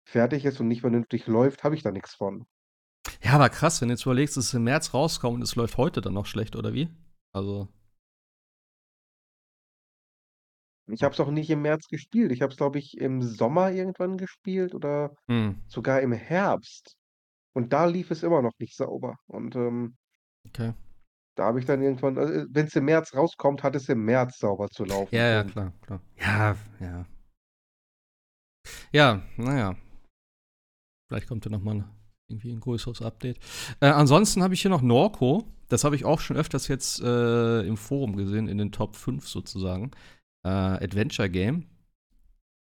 [0.04, 2.46] fertig ist und nicht vernünftig läuft, habe ich da nix von.
[3.22, 5.76] Ja, aber krass, wenn du jetzt überlegst, es ist im März rauskommt und es läuft
[5.76, 6.88] heute dann noch schlecht, oder wie?
[7.32, 7.68] Also.
[10.88, 12.32] Ich habe es auch nicht im März gespielt.
[12.32, 15.62] Ich habe es, glaube ich, im Sommer irgendwann gespielt oder Mhm.
[15.68, 16.96] sogar im Herbst.
[17.54, 19.16] Und da lief es immer noch nicht sauber.
[19.26, 19.96] Und, ähm
[20.46, 20.74] Okay.
[21.36, 24.38] da habe ich dann irgendwann äh, äh, wenn's im März rauskommt, hat es im März
[24.38, 26.00] sauber zu laufen, Ja, ja, klar, klar.
[26.18, 27.06] Ja, ja.
[28.92, 29.76] Ja, na ja.
[31.12, 31.84] Vielleicht kommt ja noch mal
[32.28, 33.38] irgendwie 'n größeres Update.
[33.80, 35.44] Äh, ansonsten habe ich hier noch Norco.
[35.68, 39.28] Das habe ich auch schon öfters jetzt, äh, im Forum gesehen, in den Top 5
[39.28, 39.90] sozusagen.
[40.42, 41.66] Äh, Adventure Game.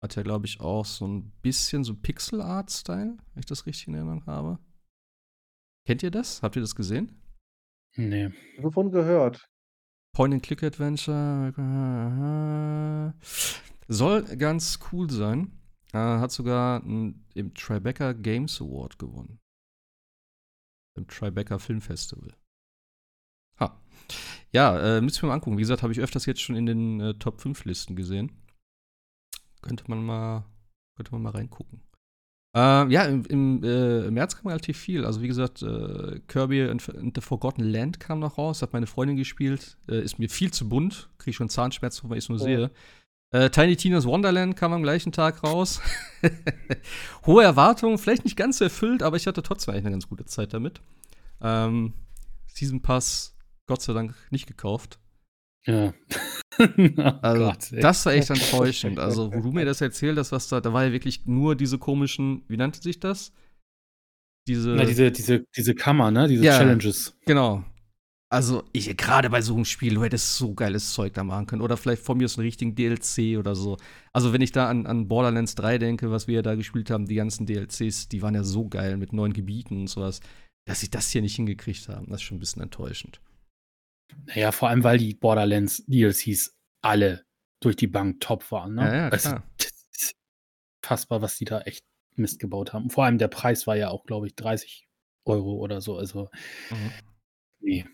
[0.02, 3.96] Hat ja, glaube ich, auch so 'n bisschen so Pixel-Art-Style, wenn ich das richtig in
[3.96, 4.58] Erinnerung habe.
[5.86, 6.40] Kennt ihr das?
[6.42, 7.12] Habt ihr das gesehen?
[7.96, 8.32] Ne.
[8.60, 9.44] Wovon gehört?
[10.16, 13.12] Point-and-Click-Adventure.
[13.88, 15.52] Soll ganz cool sein.
[15.94, 19.38] Äh, hat sogar 'n im Tribeca Games Award gewonnen.
[20.96, 22.34] Im Tribeca Film Festival.
[23.60, 23.80] Ha.
[24.52, 25.56] Ja, äh, müsste ich mir mal angucken.
[25.58, 28.32] Wie gesagt, habe ich öfters jetzt schon in den, äh, Top 5 Listen gesehen.
[29.62, 30.44] Könnte man mal
[30.96, 31.80] könnte man mal reingucken.
[32.54, 35.06] Ähm, ja, im im, äh, im März kam relativ viel.
[35.06, 38.86] Also, wie gesagt, äh, Kirby and and the Forgotten Land kam noch raus, hat meine
[38.86, 39.78] Freundin gespielt.
[39.88, 42.44] Äh, ist mir viel zu bunt, kriege ich schon Zahnschmerzen, wenn ich's nur Ja.
[42.44, 42.70] sehe.
[43.32, 45.80] Äh, Tiny Tina's Wonderland kam am gleichen Tag raus.
[47.26, 50.52] Hohe Erwartungen, vielleicht nicht ganz erfüllt, aber ich hatte trotzdem eigentlich 'ne ganz gute Zeit
[50.52, 50.80] damit.
[51.40, 51.94] Ähm,
[52.46, 53.34] Season Pass
[53.66, 54.98] Gott sei Dank nicht gekauft.
[55.66, 55.92] Ja.
[56.58, 58.98] Oh Also, Gott, das war echt enttäuschend.
[58.98, 61.78] Also, wo du mir das erzählt hast, was da da war ja wirklich nur diese
[61.78, 63.32] komischen wie nannte sich das?
[64.46, 66.28] Diese Na, diese diese diese Kammer, ne?
[66.28, 66.58] Diese Ja.
[66.58, 67.16] Challenges.
[67.24, 67.64] Genau.
[68.32, 71.60] Also, ich grade bei so 'nem Spiel, du hättest so geiles Zeug da machen können
[71.60, 73.76] oder vielleicht von mir aus 'n richtigen DLC oder so.
[74.14, 77.16] Also, wenn ich da an an Borderlands 3 denke, was wir da gespielt haben, die
[77.16, 80.20] ganzen DLCs, die waren ja so geil mit neuen Gebieten und so was,
[80.64, 82.06] dass sie das hier nicht hingekriegt haben.
[82.08, 83.20] Das ist schon 'n bisschen enttäuschend.
[84.26, 87.24] Na ja, vor allem, weil die Borderlands DLCs alle
[87.60, 88.92] durch die Bank top waren, ne?
[88.92, 89.42] Ja, ja, Also, klar.
[89.58, 90.14] das ist
[90.84, 91.84] fassbar, was die da echt
[92.16, 92.90] Mist gebaut haben.
[92.90, 94.88] Vor allem der Preis war ja auch, glaube ich, 30
[95.26, 96.30] € oder so, also
[96.70, 97.02] Mhm.
[97.60, 97.84] ne.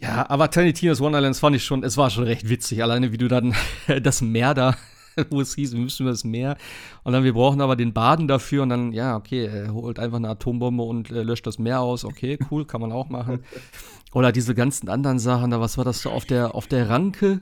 [0.00, 3.18] Ja, aber Tiny Tina's Wonderlands fand ich schon es war schon recht witzig, alleine wie
[3.18, 3.54] du dann
[4.02, 4.76] das Meer da
[5.30, 6.56] wo es hieß, wir müssen über das Meer
[7.04, 10.18] und dann wir brauchen aber den Baden dafür und dann, ja, okay, er holt einfach
[10.18, 12.04] 'ne Atombombe und, äh, löscht das Meer aus.
[12.04, 13.44] Okay, cool, kann man auch machen.
[14.12, 17.40] Oder diese ganzen anderen Sachen da, was war das da auf der auf der Ranke?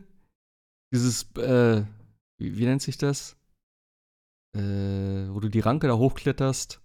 [0.92, 1.84] Dieses, äh,
[2.38, 3.36] wie wie nennt sich das?
[4.54, 6.80] Äh, wo du die Ranke da hochkletterst.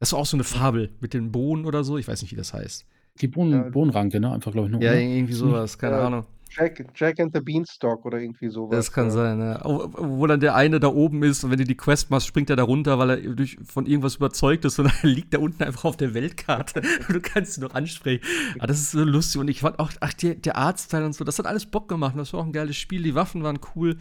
[0.00, 2.36] Das war auch so 'ne Fabel mit den Bohnen oder so, ich weiß nicht, wie
[2.36, 2.86] das heißt.
[3.20, 3.70] Die Bohnen Ja.
[3.70, 4.32] Bohnenranke, ne?
[4.32, 5.00] Einfach, glaube ich, nur, Ja, oder?
[5.00, 6.06] irgendwie so was, keine Ja.
[6.06, 6.24] Ahnung.
[6.56, 9.10] Jack Jack and the Beanstalk oder irgendwie so was, Das kann ja.
[9.10, 9.60] sein, ja.
[9.64, 12.54] Wo dann der eine da oben ist und wenn du die Quest machst, springt er
[12.54, 15.84] da runter, weil er durch von irgendwas überzeugt ist und dann liegt der unten einfach
[15.84, 18.22] auf der Weltkarte und du kannst ihn noch ansprechen.
[18.60, 21.24] Ah, das ist so lustig und ich fand auch ach, der der Artstyle und so,
[21.24, 23.02] das hat alles Bock gemacht das war auch 'n geiles Spiel.
[23.02, 23.96] Die Waffen waren cool.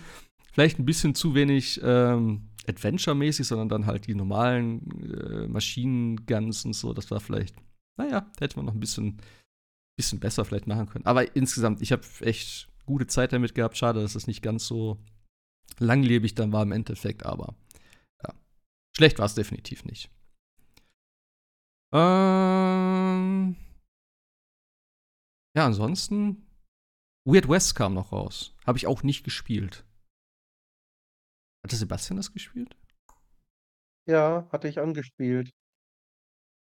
[0.51, 6.73] Vielleicht 'n bisschen zu wenig, ähm, Adventure-mäßig, sondern dann halt die normalen, äh, Maschinen-Guns und
[6.75, 6.93] so.
[6.93, 7.55] Das war vielleicht
[7.97, 9.21] na ja, hätte man noch 'n bisschen
[9.97, 11.05] bisschen besser vielleicht machen können.
[11.05, 13.77] Aber insgesamt, ich habe echt gute Zeit damit gehabt.
[13.77, 14.97] Schade, dass es nicht ganz so
[15.79, 17.55] langlebig dann war im Endeffekt, aber
[18.23, 18.33] ja.
[18.97, 20.09] Schlecht war's definitiv nicht.
[21.93, 23.55] Ähm
[25.55, 26.47] Ja, ansonsten
[27.25, 28.55] Weird West kam noch raus.
[28.65, 29.85] Habe ich auch nicht gespielt.
[31.63, 32.75] Hatte Sebastian das gespielt?
[34.07, 35.51] Ja, hatte ich angespielt.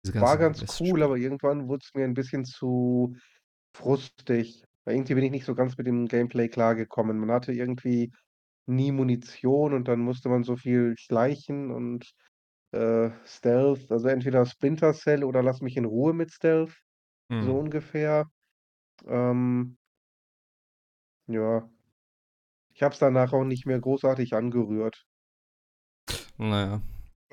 [0.06, 3.16] Diese War ganzen ganz cool, aber irgendwann wurde es mir ein bisschen zu
[3.74, 4.64] frustig.
[4.84, 7.18] Weil irgendwie bin ich nicht so ganz mit dem Gameplay klargekommen.
[7.18, 8.12] Man hatte irgendwie
[8.66, 12.12] nie Munition und dann musste man so viel schleichen und
[12.72, 13.90] äh, Stealth.
[13.92, 16.74] Also entweder Splinter Cell oder lass mich in Ruhe mit Stealth,
[17.38, 17.58] so Hm.
[17.58, 18.26] ungefähr.
[19.06, 19.78] Ähm,
[21.28, 21.68] ja.
[22.74, 25.04] Ich habe es danach auch nicht mehr großartig angerührt.
[26.38, 26.80] Naja.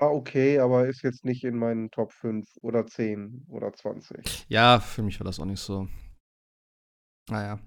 [0.04, 4.48] War okay, aber ist jetzt nicht in meinen Top 5 oder 10 oder 20.
[4.50, 5.88] Ja, für mich war das auch nicht so.
[7.30, 7.58] Naja.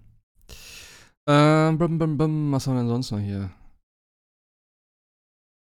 [1.26, 3.50] Ähm, bum, bum, bum, was haben wir denn sonst noch hier?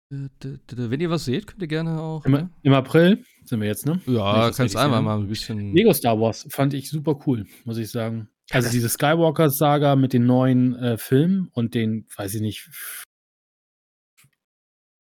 [0.09, 2.25] Wenn ihr was seht, könnt ihr gerne auch.
[2.25, 2.51] Im, Ne?
[2.63, 4.01] Im April sind wir jetzt, ne?
[4.07, 5.05] Ja, ich das kannst einmal sehe.
[5.05, 5.75] mal ein bisschen.
[5.75, 8.31] Lego Star Wars fand ich super cool, muss ich sagen.
[8.51, 12.71] Also diese Skywalker-Saga mit den neuen äh, Filmen und den, weiß ich nicht,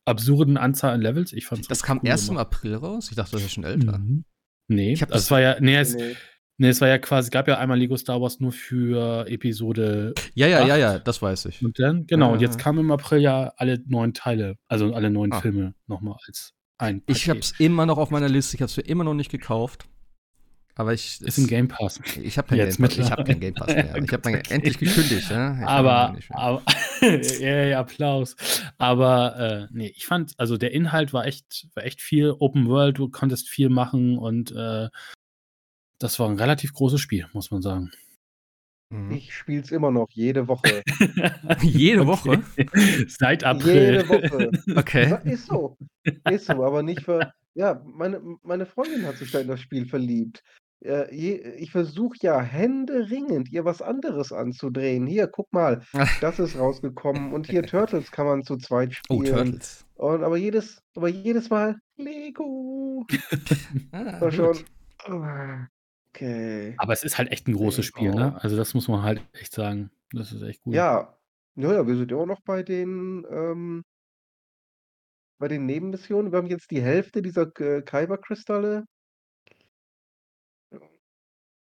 [0.05, 1.33] absurden Anzahl an Levels.
[1.33, 2.47] Ich fand's Das kam cool erst im gemacht.
[2.47, 3.09] April raus.
[3.11, 3.99] Ich dachte, das ist schon älter.
[3.99, 4.24] Mhm.
[4.69, 6.16] Nee, Ich hab das- es war ja, nee, es, Nee.
[6.59, 10.15] nee, es war ja quasi, es gab ja einmal Lego Star Wars nur für Episode
[10.35, 10.81] Ja, ja, ja, Acht.
[10.81, 11.62] ja, das weiß ich.
[11.65, 12.62] und dann, genau, Ja, und jetzt ja.
[12.62, 15.41] kamen im April ja alle neun Teile, also alle neun Ah.
[15.41, 17.29] Filme nochmal als ein Ich Paket.
[17.37, 18.57] hab's immer noch auf meiner Liste.
[18.57, 19.87] Ich hab's mir immer noch nicht gekauft.
[20.74, 21.20] Aber ich.
[21.20, 22.01] Ist im Game Pass.
[22.20, 22.99] Ich habe keinen Jetzt Game Pass.
[22.99, 23.40] Ich habe keinen.
[23.40, 23.97] Game Pass mehr.
[23.97, 24.43] Ich habe okay.
[24.49, 25.31] endlich gekündigt.
[25.31, 26.62] Hab ihn aber, aber
[27.40, 28.36] ja, Applaus.
[28.78, 32.99] Aber äh, nee, ich fand, also der Inhalt war echt, war echt viel Open World,
[32.99, 34.89] du konntest viel machen und äh,
[35.99, 37.93] das war ein relativ großes Spiel, muss man sagen.
[38.93, 39.12] Mhm.
[39.12, 40.82] Ich spiele es immer noch, jede Woche.
[41.62, 42.43] Jede Woche?
[43.09, 44.03] Seit April.
[44.03, 44.51] Jede Woche.
[44.77, 45.19] Okay.
[45.24, 45.77] Ist so.
[46.31, 47.32] Ist so, aber nicht für.
[47.55, 50.43] Ja, meine, meine Freundin hat sich da in das Spiel verliebt.
[50.85, 55.07] Äh, je, ich versuche ja händeringend, ihr was anderes anzudrehen.
[55.07, 55.83] Hier, guck mal,
[56.21, 57.33] das ist rausgekommen.
[57.33, 59.35] Und hier Turtles kann man zu zweit Oh, spielen.
[59.53, 59.87] Turtles.
[59.95, 63.07] Und, aber jedes, aber jedes Mal Lego.
[63.93, 64.57] Ah, War schon.
[66.15, 66.75] Okay.
[66.79, 68.37] Aber es ist halt echt ein großes Spiel, ne?
[68.43, 69.91] Also das muss man halt echt sagen.
[70.13, 70.75] Das ist echt gut.
[70.75, 71.17] Ja,
[71.55, 73.83] ja, ja, wir sind immer noch bei den, ähm,
[75.39, 76.33] bei den Nebenmissionen.
[76.33, 78.85] Wir haben jetzt die Hälfte dieser äh, Kyber-Kristalle.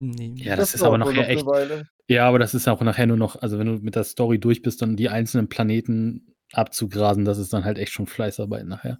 [0.00, 0.34] Nee.
[0.36, 1.46] Ja, das ist aber nachher noch eine echt.
[1.46, 1.88] Weile.
[2.08, 4.62] Ja, aber das ist auch nachher nur noch, also wenn du mit der Story durch
[4.62, 8.98] bist, dann die einzelnen Planeten abzugrasen, das ist dann halt echt schon Fleißarbeit nachher.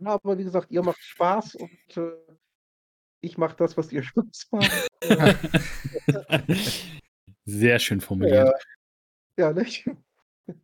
[0.00, 2.12] Ja, aber wie gesagt, ihr macht Spaß und äh,
[3.20, 4.88] ich mache das, was ihr Spaß macht.
[7.44, 8.54] Sehr schön formuliert.
[9.38, 9.84] ja, nicht?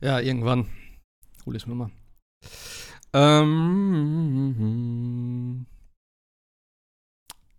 [0.00, 0.68] Ja, irgendwann.
[1.44, 1.90] Hol ich mir mal.
[3.12, 4.54] Ähm.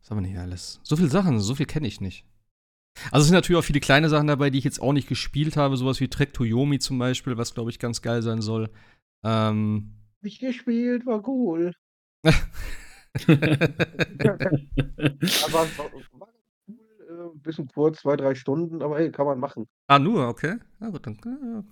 [0.09, 0.79] Was haben wir hier alles?
[0.81, 2.25] So viele Sachen, so viel kenne ich nicht.
[3.11, 5.55] Also es sind natürlich auch viele kleine Sachen dabei, die ich jetzt auch nicht gespielt
[5.55, 8.71] habe, sowas wie Trek to Yomi zum Beispiel, was glaube ich ganz geil sein soll.
[9.23, 9.93] Ähm.
[10.17, 11.75] Hab ich gespielt, war cool.
[12.25, 12.33] Aber
[15.77, 19.67] war, cool, äh, ein bisschen kurz, zwei, drei Stunden, aber hey, kann man machen.
[19.87, 20.57] ah, nur, okay.
[20.79, 21.63] Na gut, dann äh,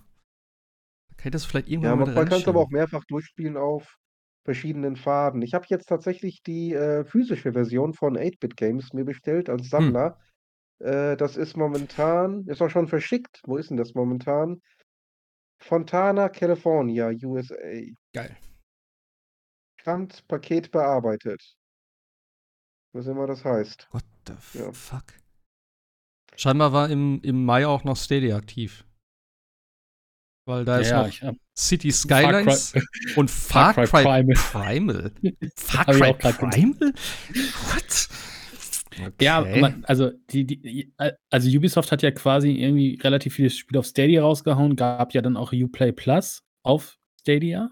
[1.17, 3.97] kann ich das vielleicht irgendwann Ja, mal man, kann es aber auch mehrfach durchspielen auf
[4.47, 5.41] verschiedenen Faden.
[5.41, 10.17] Ich habe jetzt tatsächlich die äh, physische Version von 8-Bit Games mir bestellt als Sammler.
[10.79, 13.41] Äh, das ist momentan, ist auch schon verschickt.
[13.45, 14.61] Wo ist denn das momentan?
[15.59, 17.55] Fontana, California, USA.
[18.13, 18.37] Geil.
[19.81, 21.41] Stand Paket bearbeitet.
[22.93, 23.89] Was immer das heißt.
[23.91, 24.71] What the Ja.
[24.71, 25.03] fuck?
[26.37, 28.85] Scheinbar war im, im Mai auch noch Stadia aktiv.
[30.47, 32.81] Weil da ist ja, noch hab, City Far Skylines Cry,
[33.17, 34.35] und Far, Far Cry, Cry Primal.
[34.35, 35.11] Primal.
[35.57, 36.13] Far Cry.
[36.13, 36.93] Primal?
[37.67, 38.09] What?
[39.21, 39.59] Ja, Okay.
[39.59, 40.93] man, also die, die,
[41.29, 45.35] also Ubisoft hat ja quasi irgendwie relativ viele Spiele auf Stadia rausgehauen, gab ja dann
[45.35, 47.69] auch Uplay Plus auf Stadia.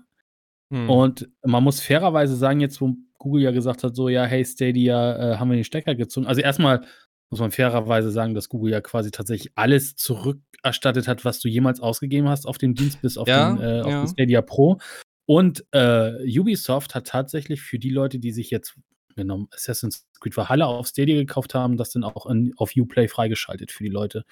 [0.69, 0.89] Hm.
[0.89, 5.33] Und man muss fairerweise sagen, jetzt wo Google ja gesagt hat, so ja, hey Stadia,
[5.33, 6.27] äh, haben wir den Stecker gezogen.
[6.27, 6.85] Also erstmal
[7.29, 11.79] muss man fairerweise sagen, dass Google ja quasi tatsächlich alles zurückerstattet hat, was du jemals
[11.79, 14.01] ausgegeben hast auf den Dienst, bis auf, Ja, den, äh, auf ja.
[14.03, 14.79] den Stadia Pro.
[15.25, 18.75] Und äh, Ubisoft hat tatsächlich für die Leute, die sich jetzt
[19.15, 23.71] genau, Assassin's Creed Valhalla auf Stadia gekauft haben, das dann auch in, auf Uplay freigeschaltet
[23.71, 24.25] für die Leute.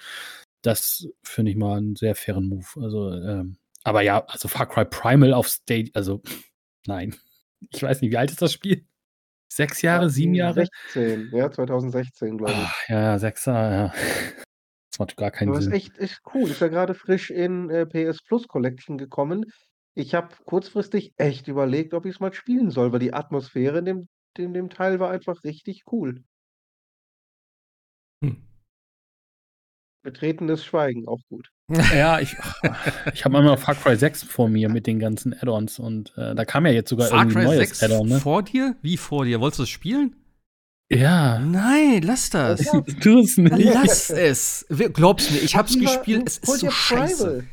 [0.62, 2.66] Das finde ich mal einen sehr fairen Move.
[2.80, 6.22] Also, ähm, aber ja, also Far Cry Primal auf Stadia, also
[6.86, 7.14] nein.
[7.72, 8.84] Ich weiß nicht, wie alt ist das Spiel?
[9.54, 10.66] Sechs Jahre, sieben Jahre?
[10.92, 12.58] 16, ja, 2016, glaube ich.
[12.58, 13.94] Ah, ja, ja, sechs Jahre, ja.
[14.90, 15.74] Das macht gar keinen Aber ist Sinn.
[15.74, 16.50] echt ist cool.
[16.50, 19.46] Ist ja gerade frisch in äh, PS Plus Collection gekommen.
[19.94, 23.84] Ich habe kurzfristig echt überlegt, ob ich es mal spielen soll, weil die Atmosphäre in
[23.84, 26.24] dem in dem Teil war einfach richtig cool.
[28.24, 28.42] Hm.
[30.04, 31.48] Betretenes Schweigen, auch gut.
[31.94, 32.36] Ja, ich,
[33.14, 36.44] ich habe einmal Far Cry 6 vor mir mit den ganzen Add-ons und äh, da
[36.44, 38.20] kam ja jetzt sogar Far irgendwie ein Cry neues 6 Add-on, ne?
[38.20, 38.76] vor dir?
[38.82, 39.40] Wie vor dir?
[39.40, 40.14] Wolltest du das spielen?
[40.92, 41.38] Ja.
[41.38, 42.64] Nein, lass das.
[42.66, 42.80] Ja.
[43.00, 43.58] Tu es nicht.
[43.74, 44.66] Lass es.
[44.92, 47.24] Glaub's mir, ich hab's gespielt, du- es ist so scheiße.
[47.24, 47.44] Primal.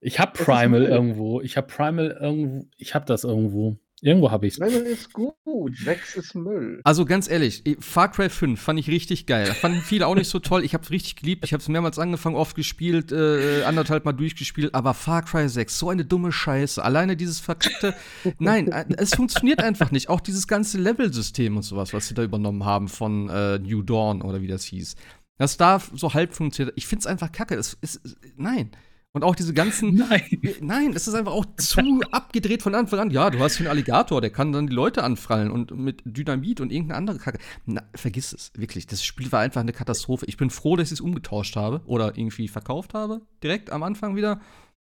[0.00, 1.40] Ich ist Primal irgendwo.
[1.40, 2.66] Ich habe Primal irgendwo.
[2.76, 3.76] Ich habe das irgendwo.
[4.04, 4.58] Irgendwo habe ich's.
[4.58, 5.34] Primal ist gut,
[5.82, 6.82] 6 ist Müll.
[6.84, 9.46] Also ganz ehrlich, eh, Far Cry 5 fand ich richtig geil.
[9.46, 10.62] Fanden viele auch nicht so toll.
[10.62, 11.42] Ich hab's richtig geliebt.
[11.42, 14.74] Ich hab's mehrmals angefangen, oft gespielt, äh, anderthalb Mal durchgespielt.
[14.74, 16.84] Aber Far Cry 6, so eine dumme Scheiße.
[16.84, 17.94] Alleine dieses verkackte.
[18.38, 20.10] Nein, äh, es funktioniert einfach nicht.
[20.10, 24.20] Auch dieses ganze Level-System und sowas, was sie da übernommen haben von äh, New Dawn
[24.20, 24.96] oder wie das hieß.
[25.38, 26.74] Das darf so halb funktionieren.
[26.76, 27.54] Ich find's einfach kacke.
[27.54, 28.02] Es ist,
[28.36, 28.70] nein.
[29.14, 29.94] Und auch diese ganzen.
[30.08, 30.40] Nein.
[30.60, 31.80] Nein, es ist einfach auch zu
[32.10, 33.10] abgedreht von Anfang an.
[33.10, 36.60] Ja, du hast hier einen Alligator, der kann dann die Leute anfallen und mit Dynamit
[36.60, 37.38] und irgendeine andere Kacke.
[37.64, 38.86] Na, vergiss es, wirklich.
[38.88, 40.26] Das Spiel war einfach eine Katastrophe.
[40.26, 44.16] Ich bin froh, dass ich es umgetauscht habe oder irgendwie verkauft habe, direkt am Anfang
[44.16, 44.40] wieder.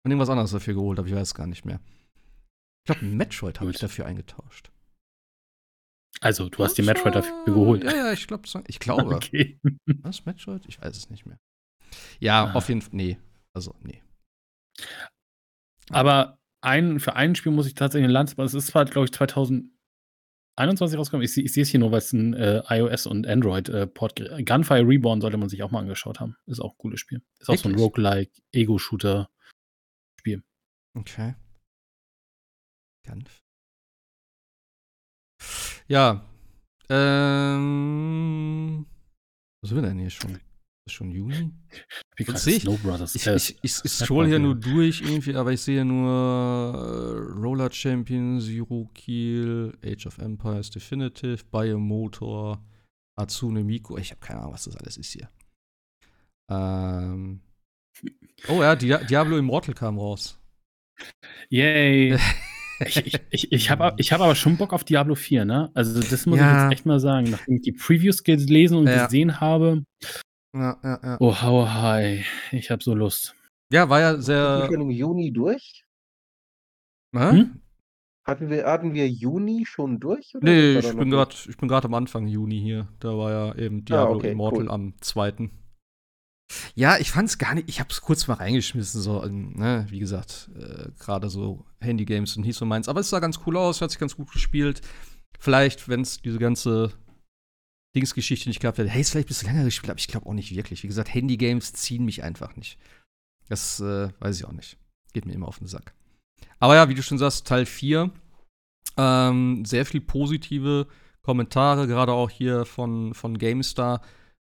[0.05, 1.81] Und irgendwas anderes dafür geholt habe, ich weiß es gar nicht mehr.
[2.87, 4.71] Ich glaube, Metroid habe ich dafür eingetauscht.
[6.21, 7.85] Also, du hast die Das Metroid dafür geholt.
[7.85, 9.15] Ja, ja, ich glaube, ich glaube.
[9.15, 9.59] Okay.
[10.03, 10.65] Was, Metroid?
[10.67, 11.39] Ich weiß es nicht mehr.
[12.19, 12.53] Ja, Ah.
[12.55, 13.19] auf jeden Fall, nee.
[13.55, 14.03] Also, nee.
[15.91, 19.13] Aber ein, für ein Spiel muss ich tatsächlich eine Lanze, es ist zwar, glaube ich,
[19.13, 21.25] 2021 rausgekommen.
[21.25, 24.47] Ich, ich sehe es hier nur, weil es ein äh, iOS und Android-Port gibt.
[24.47, 26.37] Gunfire Reborn sollte man sich auch mal angeschaut haben.
[26.47, 27.23] Ist auch ein cooles Spiel.
[27.39, 27.75] Ist auch so ein?
[27.77, 29.31] Roguelike, Ego-Shooter.
[30.95, 31.35] Okay.
[33.05, 33.31] Ganz.
[35.87, 36.29] Ja.
[36.89, 38.87] Ähm.
[39.63, 40.41] Was sind wir denn hier schon?
[40.91, 41.51] Schon Juni?
[42.17, 43.15] Wie gerade sehe ich- Snow Brothers.
[43.15, 47.71] Ich, ich, ich, ich scroll hier nur durch irgendwie, aber ich sehe nur äh, Roller
[47.73, 52.63] Champion, Zero Kill, Age of Empires Definitive, Biomotor,
[53.19, 53.97] Hatsune Miku.
[53.99, 55.29] Ich habe keine Ahnung, was das alles ist hier.
[56.51, 57.41] Ähm.
[58.49, 60.39] Oh ja, Dia Diablo Immortal kam raus.
[61.51, 62.19] Yay.
[62.87, 65.71] ich ich, ich, ich habe ich hab aber schon Bock auf Diablo 4, ne?
[65.75, 66.57] Also, das muss Ja.
[66.57, 67.31] ich jetzt echt mal sagen.
[67.31, 69.05] Nachdem ich die Previews gelesen und Ja.
[69.05, 69.85] gesehen habe,
[70.53, 71.17] Ja, ja, ja.
[71.21, 72.25] oh, hau hi.
[72.51, 73.35] Ich habe so Lust.
[73.73, 74.67] Ja, war ja sehr.
[74.67, 75.85] schon im Juni durch?
[77.15, 77.31] Hä?
[77.31, 77.61] Hm?
[78.25, 80.35] Hatten wir, hatten wir Juni schon durch?
[80.35, 82.89] Oder Nee, ich bin gerade ich bin gerade am Anfang Juni hier.
[82.99, 84.71] Da war ja eben Diablo okay, Immortal cool.
[84.71, 85.51] am 2.
[86.75, 90.51] Ja, ich fand's gar nicht, ich hab's kurz mal reingeschmissen, so, ähm, ne, wie gesagt,
[90.57, 93.91] äh, gerade so Handy-Games und hieß so meins, aber es sah ganz cool aus, hat
[93.91, 94.81] sich ganz gut gespielt.
[95.39, 96.93] Vielleicht, wenn es diese ganze
[97.95, 100.35] Dingsgeschichte nicht gehabt hätte, hey, ist vielleicht ein bisschen länger gespielt, aber ich glaube auch
[100.35, 100.83] nicht wirklich.
[100.83, 102.79] Wie gesagt, Handy-Games ziehen mich einfach nicht.
[103.49, 104.77] Das äh, weiß ich auch nicht.
[105.13, 105.95] Geht mir immer auf den Sack.
[106.61, 108.11] Aber ja, wie du schon sagst, Teil 4,
[108.97, 110.87] ähm, sehr viel positive
[111.23, 114.03] Kommentare, gerade auch hier von, von GameStar.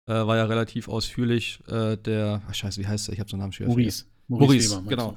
[0.06, 1.60] Äh, war ja relativ ausführlich.
[1.68, 3.14] Äh, der, ach scheiße, wie heißt der?
[3.14, 4.08] Ich habe so einen Namen schon vergessen.
[4.28, 4.68] Maurice.
[4.68, 5.16] Maurice, Weber, genau.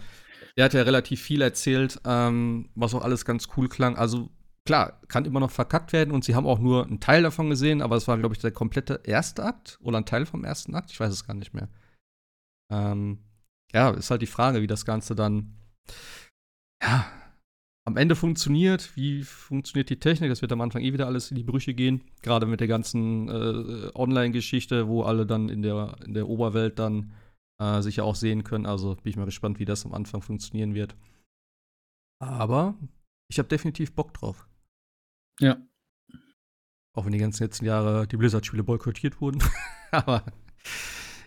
[0.56, 3.96] Der hat ja relativ viel erzählt, ähm, was auch alles ganz cool klang.
[3.96, 4.30] Also
[4.68, 7.82] klar, kann immer noch verkackt werden und sie haben auch nur einen Teil davon gesehen,
[7.82, 10.92] aber es war, glaube ich, der komplette erste Akt oder ein Teil vom ersten Akt.
[10.92, 11.70] Ich weiß es gar nicht mehr.
[12.72, 13.20] Ähm,
[13.74, 15.56] ja, ist halt die Frage, wie das Ganze dann
[16.84, 17.10] ja,
[17.88, 18.96] am Ende funktioniert.
[18.98, 20.30] Wie funktioniert die Technik?
[20.30, 22.04] Das wird am Anfang eh wieder alles in die Brüche gehen.
[22.22, 27.14] Gerade mit der ganzen äh, Online-Geschichte, wo alle dann in der, in der Oberwelt dann
[27.62, 28.66] äh, sich ja auch sehen können.
[28.66, 30.98] Also bin ich mal gespannt, wie das am Anfang funktionieren wird.
[32.20, 32.76] Aber
[33.32, 34.48] ich habe definitiv Bock drauf.
[35.40, 35.58] Ja.
[36.94, 39.44] Auch wenn die ganzen letzten Jahre die Blizzard-Spiele boykottiert wurden.
[39.92, 40.24] Aber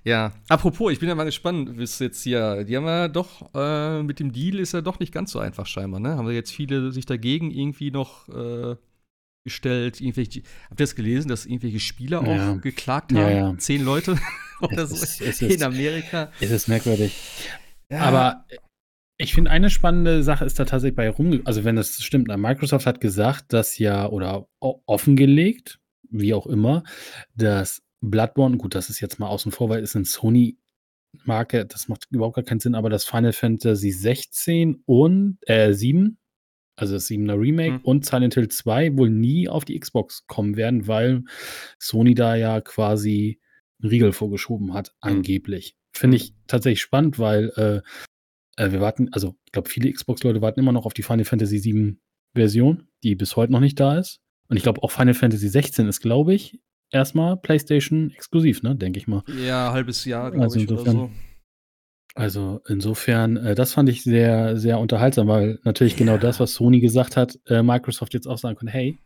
[0.05, 0.33] ja.
[0.49, 2.65] Apropos, ich bin ja mal gespannt, bis jetzt hier.
[2.65, 5.67] Die haben ja doch, äh, mit dem Deal ist ja doch nicht ganz so einfach
[5.67, 6.17] scheinbar, ne?
[6.17, 8.77] Haben da jetzt viele sich dagegen irgendwie noch äh,
[9.45, 10.01] gestellt.
[10.01, 12.53] Irgendwelche, habt ihr das gelesen, dass irgendwelche Spieler Ja.
[12.53, 13.21] auch geklagt haben?
[13.21, 13.59] Ja, ja.
[13.59, 14.19] Zehn Leute
[14.61, 16.33] oder Es so ist- in ist- Amerika.
[16.41, 17.15] Es ist merkwürdig.
[17.91, 18.01] Ja.
[18.01, 18.45] Aber
[19.21, 22.39] ich finde, eine spannende Sache ist da tatsächlich bei rum, also wenn das stimmt, na,
[22.39, 25.79] Microsoft hat gesagt, dass ja, oder offengelegt,
[26.09, 26.85] wie auch immer,
[27.35, 32.07] dass Bloodborne, gut, das ist jetzt mal außen vor, weil es eine Sony-Marke, das macht
[32.11, 36.17] überhaupt gar keinen Sinn, aber das Final Fantasy 16 und, äh, 7,
[36.77, 37.81] also das 7er Remake Hm.
[37.83, 41.25] und Silent Hill 2 wohl nie auf die Xbox kommen werden, weil
[41.79, 43.39] Sony da ja quasi
[43.83, 45.77] einen Riegel vorgeschoben hat, angeblich.
[45.93, 47.83] Finde ich tatsächlich spannend, weil äh,
[48.61, 51.59] äh, wir warten, also ich glaube, viele Xbox-Leute warten immer noch auf die Final Fantasy
[51.59, 52.01] 7
[52.35, 54.21] Version, die bis heute noch nicht da ist.
[54.49, 56.61] Und ich glaube, auch Final Fantasy 16 ist, glaube ich,
[56.91, 59.23] erstmal PlayStation exklusiv, ne, denke ich mal.
[59.47, 61.11] Ja, halbes Jahr, glaube Also ich, oder insofern- so.
[62.17, 66.19] Also insofern, äh, das fand ich sehr, sehr unterhaltsam, weil natürlich genau Ja.
[66.19, 68.99] das, was Sony gesagt hat, äh, Microsoft jetzt auch sagen kann, hey,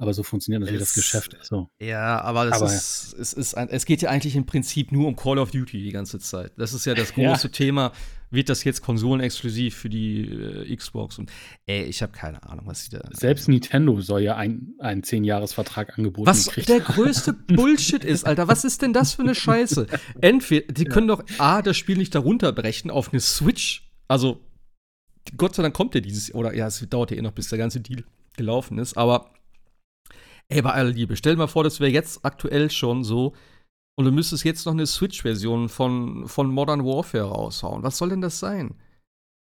[0.00, 1.36] Aber so funktioniert natürlich das Es- Geschäft.
[1.42, 1.68] So.
[1.80, 5.08] Ja, aber, es, Aber- ist, es, ist ein, es geht ja eigentlich im Prinzip nur
[5.08, 6.52] um Call of Duty die ganze Zeit.
[6.56, 7.32] Das ist ja das Ja.
[7.32, 7.92] große Thema.
[8.30, 11.18] Wird das jetzt konsolenexklusiv für die äh, Xbox?
[11.18, 11.32] Und
[11.66, 13.00] ey, ich habe keine Ahnung, was sie da.
[13.10, 18.46] Selbst Nintendo soll ja ein- einen 10-Jahres-Vertrag angeboten Was gekriegen der größte Bullshit ist, Alter.
[18.46, 19.86] Was ist denn das für eine Scheiße?
[20.20, 23.90] Entweder, die können doch A, das Spiel nicht darunter brechen auf eine Switch.
[24.08, 24.40] Also,
[25.36, 27.58] Gott sei Dank kommt ja dieses, oder ja, es dauert ja eh noch, bis der
[27.58, 28.04] ganze Deal
[28.36, 28.96] gelaufen ist.
[28.96, 29.30] Aber,
[30.48, 33.34] ey, bei aller Liebe, stell dir mal vor, das wäre jetzt aktuell schon so.
[33.98, 37.82] Und du müsstest jetzt noch eine Switch-Version von, von Modern Warfare raushauen.
[37.82, 38.74] Was soll denn das sein?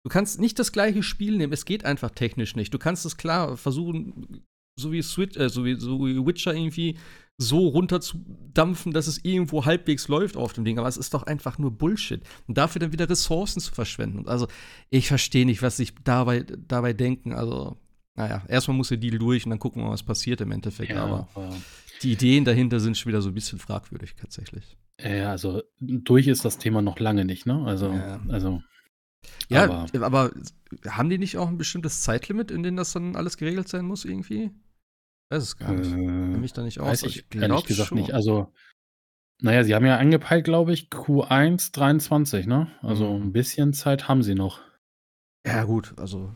[0.03, 2.73] Du kannst nicht das gleiche Spiel nehmen, es geht einfach technisch nicht.
[2.73, 4.43] Du kannst es klar versuchen,
[4.79, 6.97] so wie Switch, äh, so wie, so wie Witcher irgendwie
[7.39, 10.79] so runterzudampfen, dass es irgendwo halbwegs läuft auf dem Ding.
[10.79, 12.21] Aber es ist doch einfach nur Bullshit.
[12.47, 14.27] Und dafür dann wieder Ressourcen zu verschwenden.
[14.27, 14.47] Also,
[14.89, 17.34] ich verstehe nicht, was sich dabei, dabei denken.
[17.34, 17.77] Also,
[18.18, 20.91] naja, erstmal muss der Deal durch und dann gucken wir, was passiert im Endeffekt.
[20.91, 21.56] Ja, Aber aber,
[22.02, 24.77] die Ideen dahinter sind schon wieder so ein bisschen fragwürdig tatsächlich.
[24.99, 27.64] ja, also durch ist das Thema noch lange nicht, ne?
[27.65, 28.19] Also, Ja.
[28.30, 28.61] also
[29.49, 30.31] Ja, Aber- aber,
[30.88, 34.06] haben die nicht auch ein bestimmtes Zeitlimit, in dem das dann alles geregelt sein muss
[34.06, 34.52] irgendwie?
[35.30, 35.91] Weiß es gar nicht.
[35.91, 36.88] Äh, mich da nicht aus.
[36.88, 37.98] weiß ich ehrlich gesagt schon.
[37.98, 38.14] nicht.
[38.14, 38.53] Also,
[39.41, 42.72] naja, sie haben ja angepeilt, glaube ich, Q1 23, ne?
[42.81, 43.26] Also Mhm.
[43.27, 44.61] ein bisschen Zeit haben sie noch.
[45.45, 46.34] Ja, gut, also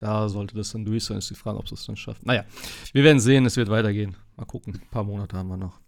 [0.00, 1.18] da sollte das dann durch sein.
[1.18, 2.24] Ist die Frage, ob sie es dann schafft.
[2.24, 2.44] Naja,
[2.92, 4.16] wir werden sehen, es wird weitergehen.
[4.36, 4.74] Mal gucken.
[4.74, 5.80] Ein paar Monate haben wir noch.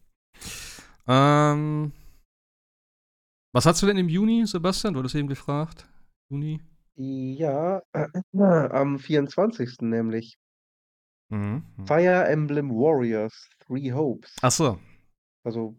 [1.09, 1.93] Ähm,
[3.53, 4.95] was hast du denn im Juni, Sebastian?
[4.95, 5.87] Du hattest eben gefragt.
[6.31, 6.61] Juni?
[6.95, 7.83] Ja,
[8.35, 9.81] am 24.
[9.81, 10.39] nämlich.
[11.31, 11.65] Mhm.
[11.87, 14.37] Fire Emblem Warriors Three Hopes.
[14.43, 14.79] Ach so.
[15.45, 15.75] Also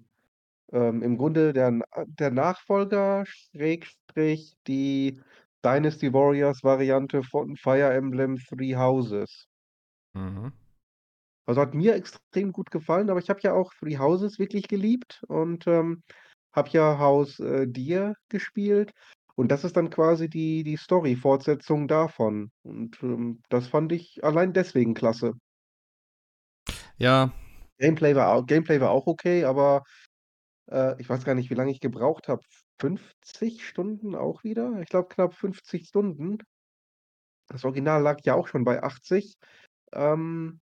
[0.72, 5.22] ähm, im Grunde der, der Nachfolger, Schrägstrich, die
[5.64, 9.48] Dynasty Warriors Variante von Fire Emblem Three Houses.
[10.14, 10.52] Mhm.
[11.46, 15.24] Also hat mir extrem gut gefallen, aber ich habe ja auch Three Houses wirklich geliebt
[15.28, 16.04] und ähm,
[16.54, 18.92] habe ja Haus äh, Dir gespielt.
[19.36, 22.52] Und das ist dann quasi die, die Story-Fortsetzung davon.
[22.62, 25.34] Und ähm, das fand ich allein deswegen klasse.
[26.98, 27.32] Ja,
[27.80, 29.84] Gameplay war, Gameplay war auch okay, aber
[30.72, 32.42] äh, ich weiß gar nicht, wie lange ich gebraucht habe.
[32.80, 34.80] 50 Stunden auch wieder?
[34.82, 36.40] Ich glaube knapp 50 Stunden.
[37.48, 39.36] Das Original lag ja auch schon bei 80.
[39.94, 40.60] Ähm,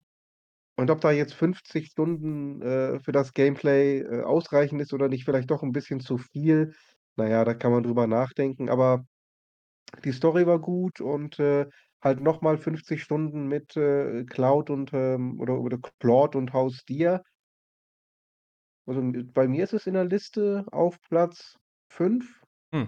[0.76, 5.24] und ob da jetzt 50 Stunden äh, für das Gameplay äh, ausreichend ist oder nicht,
[5.24, 6.74] vielleicht doch ein bisschen zu viel.
[7.16, 8.70] Naja, da kann man drüber nachdenken.
[8.70, 9.04] Aber
[10.04, 11.66] die Story war gut und äh,
[12.02, 17.22] halt nochmal 50 Stunden mit äh, Cloud und ähm, oder, oder Claude und Haus Dir.
[18.86, 21.56] Also m- bei mir ist es in der Liste auf Platz
[21.88, 22.42] 5
[22.72, 22.84] hm.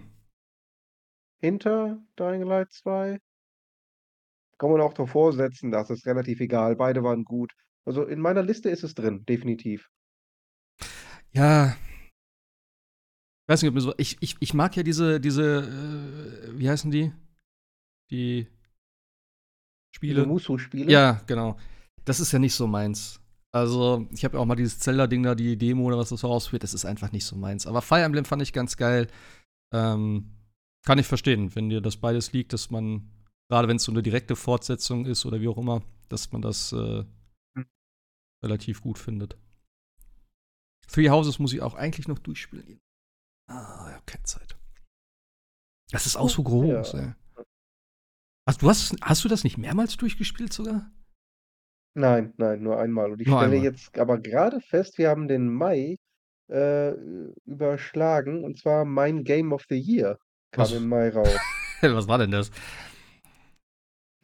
[1.43, 3.19] hinter Dying Light 2.
[4.59, 6.75] Kann man auch davor setzen, das ist relativ egal.
[6.77, 7.53] Beide waren gut.
[7.85, 9.91] Also in meiner Liste ist es drin, definitiv.
[11.33, 11.77] Ja.
[13.45, 13.95] Ich weiß nicht, ob mir so.
[13.99, 17.13] Ich, ich, ich mag ja diese, diese, äh, wie heißen die?
[18.11, 18.49] Die
[20.07, 20.23] Diese Spiele.
[20.23, 20.93] Musu-Spiele.
[20.93, 21.57] Ja, genau.
[22.05, 23.22] Das ist ja nicht so meins.
[23.55, 26.29] Also, ich habe ja auch mal dieses Zelda-Ding da, die Demo oder was das so
[26.29, 27.67] ausführt, das ist einfach nicht so meins.
[27.67, 29.09] Aber Fire Emblem fand ich ganz geil.
[29.75, 30.33] Ähm,
[30.85, 33.11] kann ich verstehen, wenn dir das beides liegt, dass man,
[33.49, 36.73] gerade wenn es so eine direkte Fortsetzung ist oder wie auch immer, dass man das
[36.73, 37.05] äh,
[37.57, 37.67] Hm.
[38.43, 39.37] relativ gut findet.
[40.89, 42.81] Three Houses muss ich auch eigentlich noch durchspielen.
[43.49, 44.57] Ah, ich hab keine Zeit.
[45.91, 46.99] Das ist auch so groß, Ja.
[47.01, 47.15] ey.
[48.47, 50.91] Ach, du hast, hast du das nicht mehrmals durchgespielt sogar?
[51.95, 53.13] Nein, nein, nur einmal.
[53.13, 53.65] Und ich Nur stelle einmal.
[53.65, 55.99] jetzt aber gerade fest, wir haben den Mai
[56.49, 56.93] äh,
[57.45, 60.19] überschlagen und zwar mein Game of the Year
[60.53, 60.73] kam Was?
[60.73, 61.37] im Mai raus.
[61.83, 62.51] Was war denn das?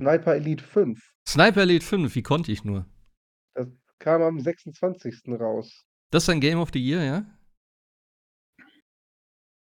[0.00, 2.86] Sniper Elite 5 Sniper Elite 5, wie konnte ich nur?
[3.98, 5.22] kam am 26.
[5.40, 5.84] raus.
[6.10, 7.26] Das ist ein Game of the Year, ja?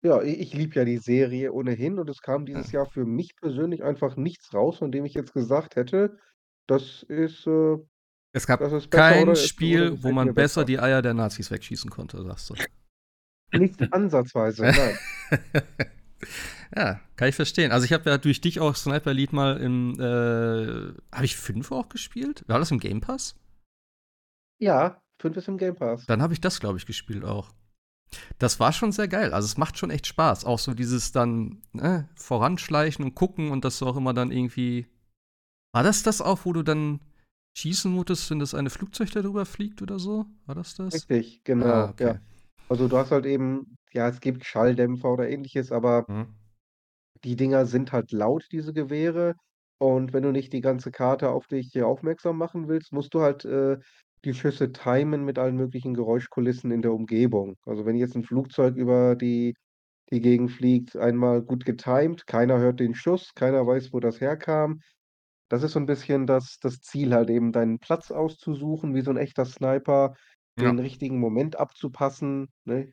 [0.02, 2.80] Ja, ich, ich liebe ja die Serie ohnehin und es kam dieses Ja.
[2.80, 6.18] Jahr für mich persönlich einfach nichts raus, von dem ich jetzt gesagt hätte,
[6.66, 7.78] das ist, äh,
[8.36, 10.66] Es gab besser kein Spiel, wo man besser.
[10.66, 12.54] die Eier der Nazis wegschießen konnte, sagst du.
[13.58, 14.98] Nicht ansatzweise, nein.
[16.76, 17.72] ja, kann ich verstehen.
[17.72, 21.72] Also ich habe ja durch dich auch Sniper Elite mal im, äh, habe ich 5
[21.72, 22.44] auch gespielt?
[22.46, 23.36] War das im Game Pass?
[24.58, 26.04] Ja, 5 ist im Game Pass.
[26.04, 27.54] Dann habe ich das, glaube ich, gespielt auch.
[28.38, 29.32] Das war schon sehr geil.
[29.32, 30.44] Also es macht schon echt Spaß.
[30.44, 34.88] Auch so dieses dann ne, voranschleichen und gucken und dass du auch immer dann irgendwie.
[35.72, 37.00] War das das auch, wo du dann
[37.56, 40.26] schießen musstest, wenn das eine Flugzeug darüber fliegt oder so?
[40.46, 41.08] War das das?
[41.08, 42.00] Richtig, genau, Ah, okay.
[42.00, 42.18] ja.
[42.68, 46.22] Also du hast halt eben, ja, es gibt Schalldämpfer oder ähnliches, aber Hm.
[47.24, 49.34] die Dinger sind halt laut, diese Gewehre.
[49.78, 53.44] Und wenn du nicht die ganze Karte auf dich aufmerksam machen willst, musst du halt
[53.44, 53.78] äh,
[54.24, 57.56] die Schüsse timen mit allen möglichen Geräuschkulissen in der Umgebung.
[57.66, 59.54] Also, wenn jetzt 'n Flugzeug über die
[60.12, 64.80] die Gegend fliegt, einmal gut getimt, keiner hört den Schuss, keiner weiß, wo das herkam.
[65.50, 69.10] Das ist so 'n bisschen das das Ziel halt eben, deinen Platz auszusuchen wie so
[69.12, 70.14] 'n echter Sniper,
[70.58, 70.72] Ja.
[70.72, 72.92] den richtigen Moment abzupassen, ne?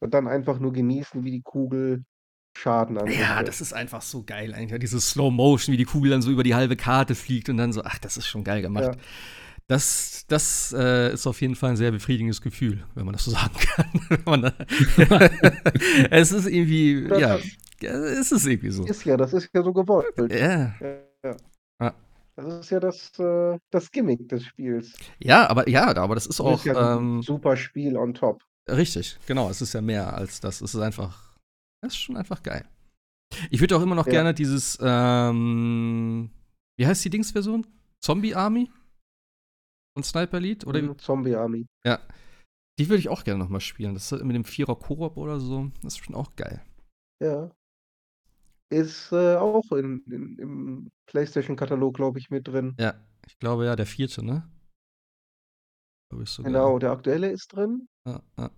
[0.00, 2.04] Und dann einfach nur genießen, wie die Kugel
[2.56, 3.44] Schaden Ja, anrichtet.
[3.44, 6.30] das ist einfach so geil eigentlich, ja, diese Slow Motion, wie die Kugel dann so
[6.30, 8.90] über die halbe Karte fliegt und dann so ach, das ist schon geil gemacht.
[8.90, 9.06] Ja.
[9.68, 13.30] Das das, äh, ist auf jeden Fall 'n sehr befriedigendes Gefühl, wenn man das so
[13.32, 14.00] sagen kann.
[14.08, 14.54] Wenn man da
[16.10, 18.90] es ist irgendwie Das ja, ist es ist irgendwie so.
[18.90, 20.14] ist ja das ist ja so gewollt.
[20.30, 20.74] Ja.
[20.80, 21.04] Ja.
[21.24, 21.36] Ja.
[22.36, 24.92] Das ist ja das, äh das Gimmick des Spiels.
[25.18, 28.42] Ja, aber ja, aber das ist auch, ist ja ähm super Spiel on top.
[28.68, 29.48] Richtig, genau.
[29.48, 30.60] Es ist ja mehr als das.
[30.60, 31.36] Es ist einfach
[31.82, 32.66] es ist schon einfach geil.
[33.50, 34.12] Ich würde auch immer noch Ja.
[34.12, 36.30] gerne dieses, ähm
[36.78, 37.66] wie heißt die Dings-Version?
[38.04, 38.70] Zombie Army?
[39.96, 41.66] Von Sniper Elite oder Mhm, Zombie Army.
[41.86, 42.00] Ja.
[42.78, 43.94] Die würde ich auch gerne noch mal spielen.
[43.94, 45.70] Das ist mit dem Vierer Koop oder so.
[45.82, 46.60] Das ist schon auch geil.
[47.22, 47.50] Ja.
[48.68, 52.74] Ist, äh, auch in in im PlayStation-Katalog, glaube ich, mit drin.
[52.78, 52.94] Ja,
[53.26, 54.48] ich glaube ja, der 4., ne?
[56.08, 56.50] Glaube ich sogar.
[56.50, 57.88] Genau, der aktuelle ist drin.
[58.06, 58.50] Ja, ja.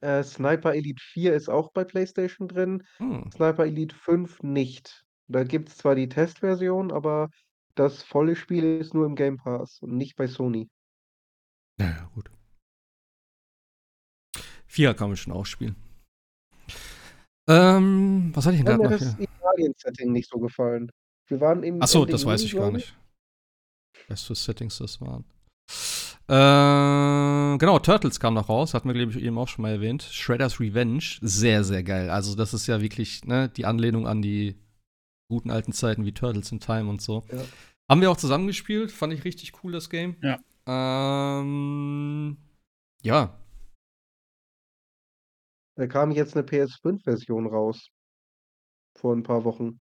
[0.00, 3.30] Äh, Sniper Elite 4 ist auch bei PlayStation drin, Hm.
[3.32, 5.04] Sniper Elite 5 nicht.
[5.28, 7.30] Da gibt's zwar die Testversion, aber
[7.74, 10.68] das volle Spiel ist nur im Game Pass und nicht bei Sony.
[11.78, 12.30] Na ja, gut.
[14.68, 15.76] 4er kann man schon auch spielen.
[17.48, 19.28] Ähm, was hatte ich denn mir noch das hier?
[19.56, 20.90] Italien-Setting nicht so gefallen.
[21.28, 22.96] Wir waren im Ach so, Ende das weiß ich gar nicht.
[24.08, 25.24] Was für Settings das waren.
[26.28, 30.02] Äh, genau, Turtles kam noch raus, hatten wir, glaube ich, eben auch schon mal erwähnt.
[30.02, 32.10] Shredder's Revenge, sehr, sehr geil.
[32.10, 34.56] Also, das ist ja wirklich, ne, die Anlehnung an die
[35.28, 37.24] guten alten Zeiten wie Turtles in Time und so.
[37.32, 37.42] Ja.
[37.90, 40.16] Haben wir auch zusammengespielt, fand ich richtig cool, das Game.
[40.22, 40.38] Ja.
[40.68, 42.36] Ähm,
[43.02, 43.38] ja,
[45.78, 47.90] Da kam jetzt 'ne PS5-Version raus.
[48.96, 49.78] Vor 'n paar Wochen.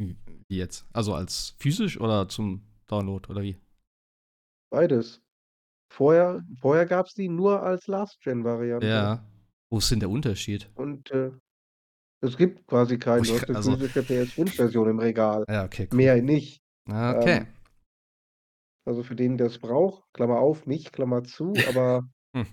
[0.00, 0.16] Wie
[0.48, 0.86] wie jetzt?
[0.92, 3.58] Also, als physisch oder zum Download oder wie?
[4.72, 5.20] Beides.
[5.90, 8.88] Vorher vorher gab's die nur als Last-Gen-Variante.
[8.88, 9.24] Ja.
[9.70, 10.68] Wo ist denn der Unterschied?
[10.76, 11.32] Und, äh,
[12.22, 13.22] es gibt quasi keinen.
[13.22, 15.44] Oh, Du hast also physische PS5-Version im Regal.
[15.48, 15.96] Ja, okay, cool.
[15.98, 16.62] Mehr nicht.
[16.88, 17.40] Ah, okay.
[17.40, 17.48] Ähm
[18.86, 22.46] also, für den, der's braucht, Klammer auf, mich, Klammer zu, aber Hm.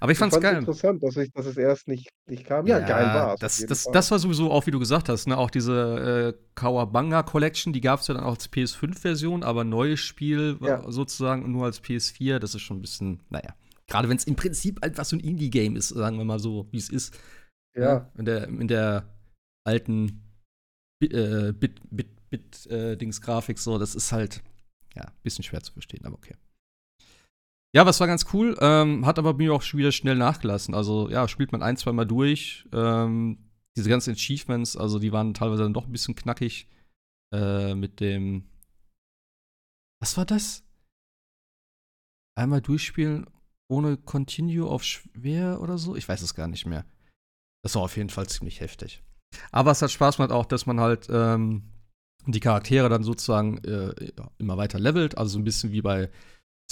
[0.00, 0.58] Aber ich ich fand's fand's geil.
[0.58, 2.66] interessant, dass ich dass es erst nicht nicht kam.
[2.66, 5.50] Ja, geil war's das das das war sowieso auch, wie du gesagt hast, ne, auch
[5.50, 10.90] diese, äh, Kawabanga Collection, die gab's ja dann auch als PS5-Version, aber neues Spiel Ja.
[10.90, 13.54] sozusagen nur als PS4, das ist schon 'n bisschen, na ja.
[13.88, 17.14] Grade wenn's im Prinzip einfach so 'n Indie-Game ist, sagen wir mal so, wie's ist.
[17.76, 17.84] Ne?
[17.84, 18.10] Ja.
[18.18, 19.08] In der in der
[19.64, 20.22] alten
[21.00, 22.96] Bi äh, Bit Bit Bit äh,
[23.56, 24.42] so, das ist halt,
[24.96, 26.34] ja, bisschen schwer zu verstehen, aber okay.
[27.74, 30.74] Ja, es war ganz cool, ähm, hat aber mir auch wieder schnell nachgelassen.
[30.74, 32.68] Also, ja, spielt man ein zweimal durch.
[32.70, 33.38] Ähm,
[33.78, 36.68] diese ganzen Achievements, also, die waren teilweise dann doch 'n bisschen knackig,
[37.34, 38.44] äh, mit dem
[40.02, 40.62] was war das?
[42.38, 43.26] Einmal durchspielen
[43.68, 45.96] ohne Continue auf schwer oder so?
[45.96, 46.84] Ich weiß es gar nicht mehr.
[47.62, 49.02] Das war auf jeden Fall ziemlich heftig.
[49.52, 51.64] Aber es hat Spaß gemacht auch, dass man halt, ähm,
[52.26, 56.10] die Charaktere dann sozusagen, äh, immer weiter levelt, also, so 'n bisschen wie bei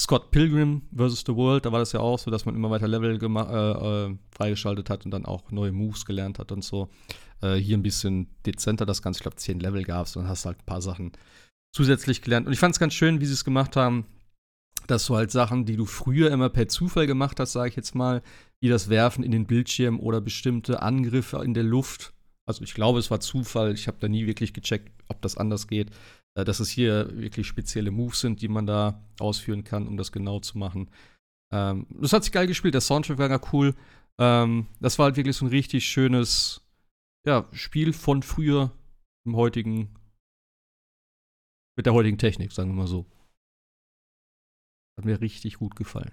[0.01, 1.25] Scott Pilgrim vs.
[1.27, 4.17] The World, da war das ja auch so, dass man immer weiter Level äh, äh,
[4.31, 6.89] freigeschaltet hat und dann auch neue Moves gelernt hat und so.
[7.43, 9.19] Äh, hier 'n bisschen dezenter das Ganze.
[9.19, 11.13] Ich glaube, 10 Level gab's und dann hast halt 'n paar Sachen
[11.77, 12.47] zusätzlich gelernt.
[12.47, 14.07] Und ich fand's ganz schön, wie sie's gemacht haben,
[14.87, 17.95] dass du halt Sachen, die du früher immer per Zufall gemacht hast, sage ich jetzt
[17.95, 18.23] mal,
[18.61, 22.15] wie das Werfen in den Bildschirm oder bestimmte Angriffe in der Luft.
[22.47, 23.75] Also, ich glaube, es war Zufall.
[23.75, 25.91] Ich habe da nie wirklich gecheckt, ob das anders geht.
[26.37, 30.13] Äh, dass es hier wirklich spezielle Moves sind, die man da ausführen kann, um das
[30.13, 30.91] genau zu machen.
[31.53, 32.75] Ähm, das hat sich geil gespielt.
[32.75, 33.75] Der Soundtrack war gar cool.
[34.19, 36.63] Ähm, das war halt wirklich so 'n richtig schönes,
[37.27, 38.73] ja, Spiel von früher
[39.25, 39.97] im heutigen
[41.77, 43.07] mit der heutigen Technik, sagen wir mal so.
[44.99, 46.13] Hat mir richtig gut gefallen.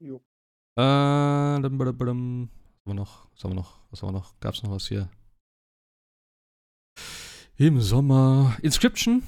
[0.00, 0.16] Jo.
[0.76, 0.82] Äh.
[0.82, 2.50] Was haben
[2.84, 3.28] wir noch?
[3.32, 3.78] Was haben wir noch?
[3.90, 4.40] Was haben wir noch?
[4.40, 5.08] Gab's noch was hier?
[7.56, 8.56] Im Sommer.
[8.62, 9.22] Inscription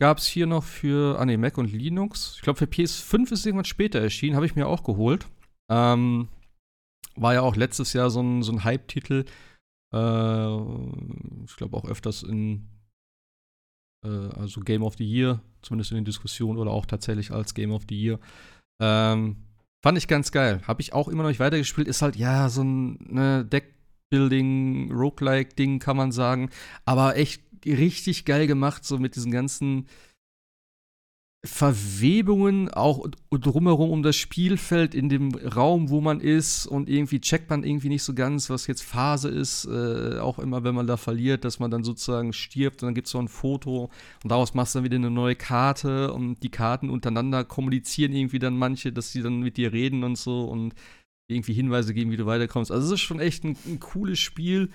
[0.00, 2.34] gab's hier noch für, ah ne, Mac und Linux.
[2.36, 5.28] Ich glaube, für PS5 ist irgendwann später erschienen, habe ich mir auch geholt.
[5.70, 6.28] Ähm,
[7.14, 9.24] war ja auch letztes Jahr so 'n so 'n Hype-Titel.
[9.94, 10.56] Äh,
[11.44, 12.68] ich glaube auch öfters in
[14.04, 17.70] äh, also Game of the Year, zumindest in den Diskussionen oder auch tatsächlich als Game
[17.72, 18.18] of the Year.
[18.80, 19.36] Ähm,
[19.84, 20.60] fand ich ganz geil.
[20.66, 21.88] Habe ich auch immer noch nicht weitergespielt.
[21.88, 23.44] Ist halt, ja, so 'n, ne,
[24.10, 26.50] Deckbuilding, Roguelike-Ding, kann man sagen.
[26.84, 29.86] Aber echt richtig geil gemacht, so mit diesen ganzen
[31.44, 36.66] Verwebungen auch drumherum um das Spielfeld in dem Raum, wo man ist.
[36.66, 40.64] Und irgendwie checkt man irgendwie nicht so ganz, was jetzt Phase ist, äh, auch immer
[40.64, 42.82] wenn man da verliert, dass man dann sozusagen stirbt.
[42.82, 43.88] Und dann gibt es so ein Foto.
[44.24, 46.12] Und daraus machst du dann wieder eine neue Karte.
[46.12, 50.18] Und die Karten untereinander kommunizieren irgendwie dann manche, dass sie dann mit dir reden und
[50.18, 50.44] so.
[50.44, 50.74] Und
[51.28, 52.72] irgendwie Hinweise geben, wie du weiterkommst.
[52.72, 54.70] Also es ist schon echt ein, ein cooles Spiel.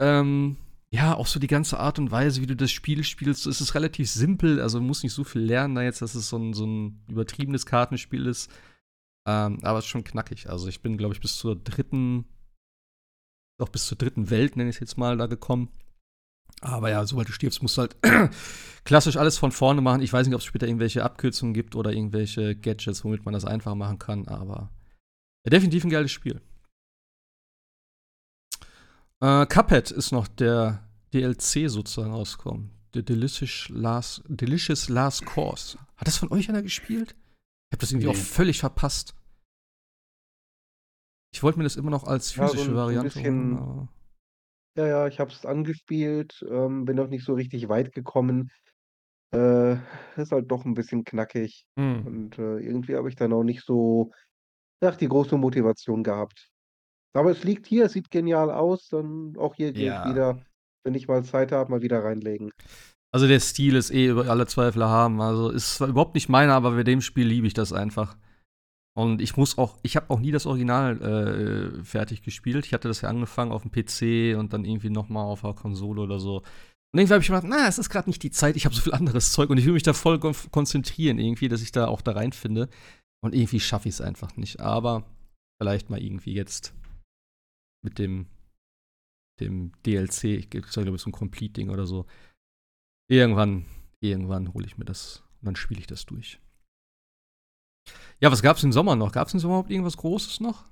[0.00, 0.56] Ähm,
[0.90, 3.74] ja, auch so die ganze Art und Weise, wie du das Spiel spielst, es ist
[3.74, 6.64] relativ simpel, also muss nicht so viel lernen da jetzt, dass es so ein, so
[6.64, 8.50] ein übertriebenes Kartenspiel ist.
[9.26, 10.48] Ähm, aber es ist schon knackig.
[10.48, 12.24] Also ich bin, glaube ich, bis zur dritten,
[13.60, 15.70] auch bis zur dritten Welt, nenne ich es jetzt mal, da gekommen.
[16.60, 17.96] Aber ja, sobald du stirbst, musst du halt
[18.84, 20.00] klassisch alles von vorne machen.
[20.00, 23.44] Ich weiß nicht, ob es später irgendwelche Abkürzungen gibt oder irgendwelche Gadgets, womit man das
[23.44, 24.70] einfach machen kann, aber
[25.50, 26.40] definitiv ein geiles Spiel.
[29.20, 32.70] Äh, Cuphead ist noch der DLC sozusagen rausgekommen.
[32.94, 35.78] The Delicious Last, Delicious Last Course.
[35.96, 37.14] Hat das von euch einer gespielt?
[37.70, 38.12] Ich habe das irgendwie nee.
[38.12, 39.14] auch völlig verpasst.
[41.32, 43.88] Ich wollte mir das immer noch als physische ja, so ein, Variante bisschen, holen.
[44.78, 48.50] Ja, ja, ich habe es angespielt, ähm, bin noch nicht so richtig weit gekommen.
[49.34, 49.74] Äh,
[50.16, 51.66] ist halt doch ein bisschen knackig.
[51.78, 52.06] Hm.
[52.06, 54.12] Und äh, irgendwie habe ich dann auch nicht so
[54.80, 56.48] ach, die große Motivation gehabt.
[57.14, 58.88] Aber es liegt hier, es sieht genial aus.
[58.88, 60.08] Dann auch hier gilt Ja.
[60.10, 60.38] wieder,
[60.84, 62.50] wenn ich mal Zeit habe, mal wieder reinlegen.
[63.14, 65.20] Also der Stil ist eh über alle Zweifel haben.
[65.20, 68.16] Also ist zwar überhaupt nicht meiner, aber bei dem Spiel liebe ich das einfach.
[68.94, 71.00] Und ich muss auch, ich habe auch nie das Original
[71.80, 72.64] äh, fertig gespielt.
[72.66, 75.52] Ich hatte das ja angefangen auf dem PC und dann irgendwie noch mal auf der
[75.54, 76.38] Konsole oder so.
[76.92, 78.56] Und irgendwie habe ich gedacht, na, es ist gerade nicht die Zeit.
[78.56, 81.60] Ich habe so viel anderes Zeug und ich will mich da voll konzentrieren irgendwie, dass
[81.62, 82.68] ich da auch da reinfinde.
[83.24, 84.60] Und irgendwie schaffe ich es einfach nicht.
[84.60, 85.04] Aber
[85.60, 86.74] vielleicht mal irgendwie jetzt
[87.82, 88.26] mit dem,
[89.40, 90.24] dem DLC.
[90.24, 92.06] Ich glaube, es ist ein Complete-Ding oder so.
[93.08, 93.66] Irgendwann,
[94.00, 96.40] irgendwann hole ich mir das und dann spiele ich das durch.
[98.20, 99.12] Ja, was gab es im Sommer noch?
[99.12, 100.64] Gab es im Sommer überhaupt irgendwas Großes noch?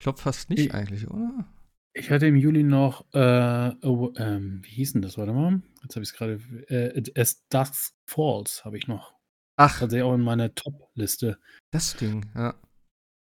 [0.00, 1.46] Ich glaube fast nicht ich, eigentlich, oder?
[1.92, 5.18] Ich hatte im Juli noch, äh, oh, ähm, wie hieß denn das?
[5.18, 5.60] Warte mal.
[5.82, 6.34] Jetzt habe ich es gerade.
[6.68, 9.19] Äh, As Dusk Falls habe ich noch.
[9.60, 9.78] Ach.
[9.78, 11.38] Tatsächlich auch in meiner Top-Liste.
[11.70, 12.54] Das Ding, ja.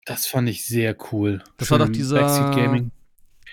[0.05, 1.41] Das fand ich sehr cool.
[1.57, 2.19] Das war doch dieser.
[2.19, 2.91] Backseat Gaming.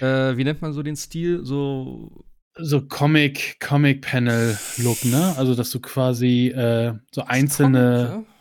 [0.00, 1.44] Äh, wie nennt man so den Stil?
[1.44, 2.26] So.
[2.56, 5.34] So Comic, Comic-Panel-Look, ne?
[5.38, 8.08] Also, dass du quasi äh, so einzelne.
[8.10, 8.34] Comic, ja?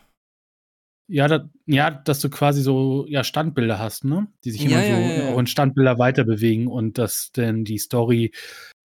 [1.06, 4.28] Ja, dat, ja, dass du quasi so ja, Standbilder hast, ne?
[4.44, 7.78] Die sich immer ja, so ja, auch in Standbilder weiter bewegen und dass denn die
[7.78, 8.32] Story,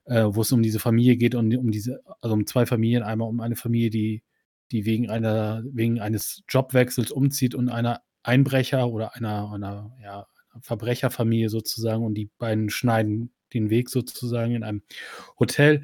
[0.05, 3.27] äh, wo es um diese Familie geht und um diese, also um zwei Familien, einmal
[3.27, 4.23] um eine Familie, die
[4.71, 10.27] die wegen einer wegen eines Jobwechsels umzieht und einer Einbrecher oder einer einer, ja,
[10.61, 14.83] Verbrecherfamilie sozusagen und die beiden schneiden den Weg sozusagen in einem
[15.39, 15.83] Hotel.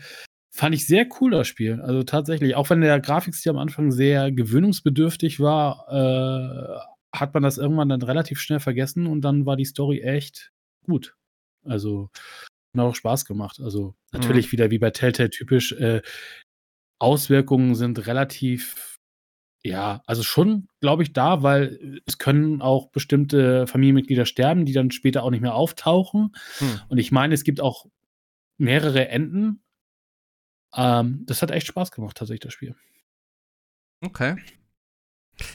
[0.51, 1.81] Fand ich sehr cool, das Spiel.
[1.81, 7.57] Also tatsächlich, auch wenn der Grafikstil am Anfang sehr gewöhnungsbedürftig war, äh, hat man das
[7.57, 10.51] irgendwann dann relativ schnell vergessen und dann war die Story echt
[10.85, 11.15] gut.
[11.63, 12.09] Also
[12.77, 13.59] hat auch Spaß gemacht.
[13.61, 13.93] Also mhm.
[14.19, 14.51] natürlich mhm.
[14.53, 16.01] wieder wie bei Telltale typisch, äh,
[16.99, 18.99] Auswirkungen sind relativ,
[19.63, 24.91] ja, also schon, glaube ich, da, weil es können auch bestimmte Familienmitglieder sterben, die dann
[24.91, 26.35] später auch nicht mehr auftauchen.
[26.59, 26.81] Hm.
[26.89, 27.85] Und ich meine, es gibt auch
[28.57, 29.61] mehrere Enden.
[30.73, 32.76] Ähm, das hat echt Spaß gemacht, tatsächlich, das Spiel.
[34.01, 34.35] Okay.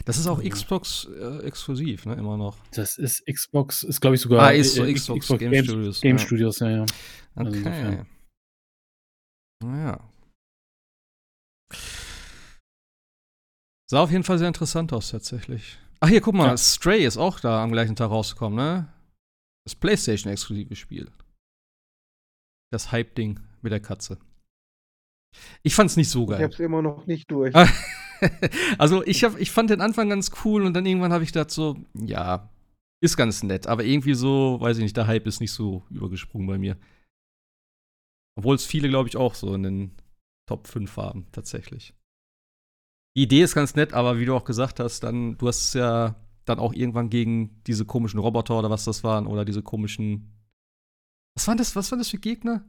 [0.04, 2.58] Das ist auch Xbox äh, exklusiv, ne, immer noch.
[2.72, 5.64] Das ist Xbox, ist glaube ich sogar ah, ist so äh, Xbox, Xbox Game, Game
[5.64, 6.00] Studios.
[6.00, 6.22] Game ja.
[6.22, 6.86] Studios, ja, ja.
[7.34, 8.02] Also okay.
[9.62, 10.09] naja,
[13.90, 15.78] Sah auf jeden Fall sehr interessant aus, tatsächlich.
[16.00, 16.56] Ach, hier, guck mal, ja.
[16.56, 18.92] Stray ist auch da am gleichen Tag rausgekommen, ne?
[19.64, 21.10] Das PlayStation-exklusive Spiel.
[22.72, 24.18] Das Hype-Ding mit der Katze.
[25.62, 26.38] Ich fand's nicht so geil.
[26.38, 27.54] Ich hab's immer noch nicht durch.
[28.78, 31.50] also, ich, hab, ich fand den Anfang ganz cool und dann irgendwann habe ich gedacht,
[31.50, 32.48] so, ja,
[33.02, 36.46] ist ganz nett, aber irgendwie so, weiß ich nicht, der Hype ist nicht so übergesprungen
[36.46, 36.76] bei mir.
[38.38, 39.90] Obwohl es viele, glaube ich, auch so in den
[40.50, 41.94] Top 5 haben, tatsächlich.
[43.16, 45.74] Die Idee ist ganz nett, aber wie du auch gesagt hast, dann, du hast es
[45.74, 50.36] ja dann auch irgendwann gegen diese komischen Roboter oder was das waren, oder diese komischen.
[51.36, 52.68] Was waren das, was waren das für Gegner?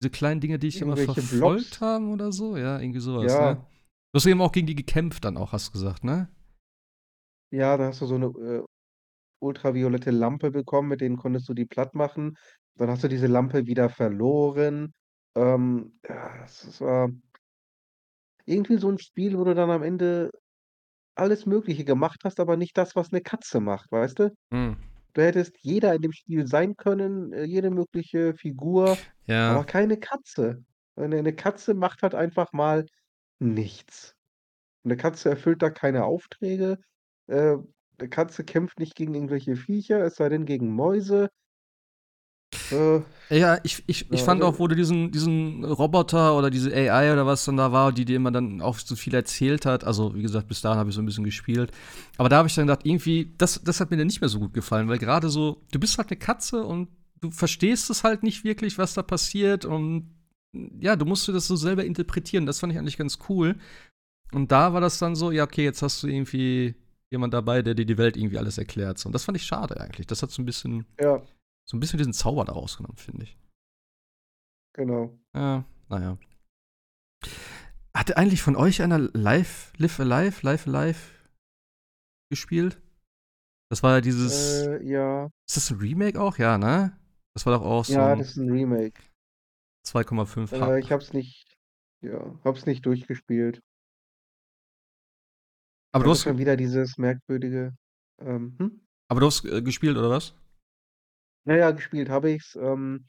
[0.00, 1.80] Diese kleinen Dinge, die ich immer verfolgt Blocks?
[1.82, 2.56] haben oder so?
[2.56, 3.52] Ja, irgendwie sowas, ja.
[3.52, 3.56] ne?
[3.56, 6.30] Du hast eben auch gegen die gekämpft, dann auch, hast du gesagt, ne?
[7.50, 8.64] Ja, da hast du so eine äh,
[9.40, 12.38] ultraviolette Lampe bekommen, mit denen konntest du die platt machen.
[12.76, 14.94] Dann hast du diese Lampe wieder verloren.
[15.36, 17.10] Ähm, ja, das war
[18.48, 20.30] irgendwie so 'n Spiel, wo du dann am Ende
[21.16, 24.34] alles Mögliche gemacht hast, aber nicht das, was 'ne Katze macht, weißt du?
[24.52, 24.86] Mhm.
[25.14, 29.02] Du hättest jeder in dem Spiel sein können, äh, jede mögliche Figur,
[29.46, 29.66] aber Ja.
[29.66, 30.64] keine Katze.
[30.96, 32.86] Eine 'ne Katze macht halt einfach mal
[33.40, 34.14] Nichts.
[34.84, 36.78] 'Ne Katze erfüllt da keine Aufträge.
[37.28, 37.56] Äh,
[38.00, 41.28] 'ne Katze kämpft nicht gegen irgendwelche Viecher, es sei denn gegen Mäuse.
[42.70, 46.70] Äh, Ja, ich ich ich ja, fand auch, wo du diesen diesen Roboter oder diese
[46.72, 49.82] AI oder was dann da war, die dir immer dann auch so viel erzählt hat
[49.84, 51.72] also, wie gesagt, bis dahin habe ich so 'n bisschen gespielt.
[52.18, 54.38] Aber da habe ich dann gedacht, irgendwie das das hat mir dann nicht mehr so
[54.38, 56.88] gut gefallen, weil grade so du bist halt 'ne Katze und
[57.20, 60.10] du verstehst es halt nicht wirklich, was da passiert und
[60.80, 62.46] ja, du musst dir das so selber interpretieren.
[62.46, 63.56] Das fand ich eigentlich ganz cool.
[64.32, 66.76] Und da war das dann so, ja, okay, jetzt hast du irgendwie
[67.10, 69.04] jemand dabei, der dir die Welt irgendwie alles erklärt.
[69.06, 70.06] Und das fand ich schade eigentlich.
[70.08, 71.22] Das hat so 'n bisschen Ja.
[71.68, 73.36] So 'n bisschen diesen Zauber da rausgenommen, finde ich.
[74.74, 75.18] Genau.
[75.34, 76.18] Ja, na ja.
[77.94, 80.98] Hatte eigentlich von euch einer Live Live Alive Live Alive
[82.30, 82.80] gespielt?
[83.70, 85.30] Das war ja dieses Äh, ja.
[85.48, 86.38] Ist das 'n Remake auch?
[86.38, 86.98] Ja, ne?
[87.34, 89.00] Das war doch auch so Ja, das ist 'n Remake.
[89.86, 91.56] 2,5 Äh, ich H habe es nicht
[92.02, 93.60] ja, habe es nicht durchgespielt.
[95.94, 97.74] Aber du hast wieder dieses merkwürdige
[98.20, 98.80] ähm, hm?
[99.08, 100.34] aber du hast, äh, gespielt oder was?
[101.48, 103.06] Ja, ja, gespielt habe ich's, ähm,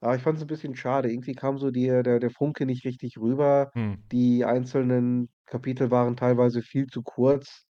[0.00, 1.10] aber ich fand's 'n bisschen schade.
[1.12, 3.70] Irgendwie kam so die der der Funke nicht richtig rüber.
[3.74, 4.08] Hm.
[4.12, 7.66] Die einzelnen Kapitel waren teilweise viel zu kurz.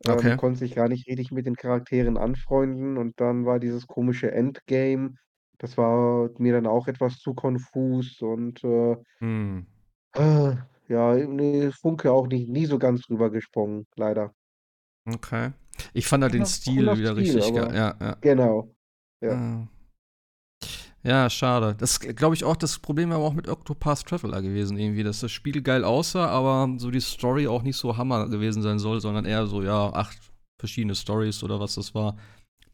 [0.00, 0.38] Äh, man Okay.
[0.38, 5.14] konnte sich gar nicht richtig mit den Charakteren anfreunden und dann war dieses komische Endgame,
[5.58, 9.66] das war mir dann auch etwas zu konfus und, äh Hm.
[10.88, 14.34] ja, ne, Funke auch nicht nie so ganz rübergesprungen, leider.
[15.06, 15.52] Okay.
[15.94, 17.68] Ich fand da den Cooler cooler Stil wieder Stil, richtig geil.
[17.68, 18.16] aber Ja, ja.
[18.20, 18.74] genau,
[19.20, 19.32] ja.
[19.32, 19.68] Ah.
[21.02, 21.74] Ja, schade.
[21.78, 25.20] Das ist, glaube ich, auch das Problem war auch mit Octopath Traveler gewesen irgendwie, dass
[25.20, 29.00] das Spiel geil aussah, aber so die Story auch nicht so Hammer gewesen sein soll,
[29.00, 30.18] sondern eher so, ja, 8
[30.60, 32.18] verschiedene Storys oder was das war,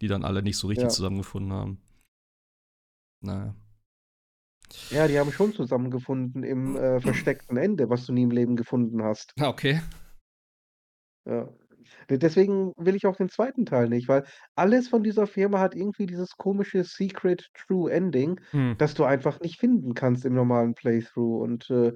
[0.01, 0.89] die dann alle nicht so richtig Ja.
[0.89, 1.79] zusammengefunden haben.
[3.23, 3.55] Na ja.
[4.91, 9.05] Ja, die haben schon zusammengefunden im, äh, versteckten Ende, was du nie im Leben gefunden
[9.05, 9.33] hast.
[9.39, 9.81] Ah, okay.
[11.25, 11.49] Ja.
[12.11, 13.65] De deswegen will ich auch den 2.
[13.65, 18.75] Teil nicht, weil alles von dieser Firma hat irgendwie dieses komische Secret True Ending, Hm.
[18.79, 21.93] das du einfach nicht finden kannst im normalen Playthrough und, äh,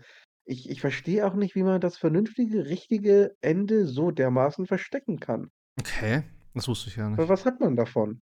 [0.46, 5.50] ich ich verstehe auch nicht, wie man das vernünftige, richtige Ende so dermaßen verstecken kann.
[5.78, 6.22] Okay,
[6.54, 7.28] das wusste ich ja Weil nicht.
[7.28, 8.20] was hat man davon?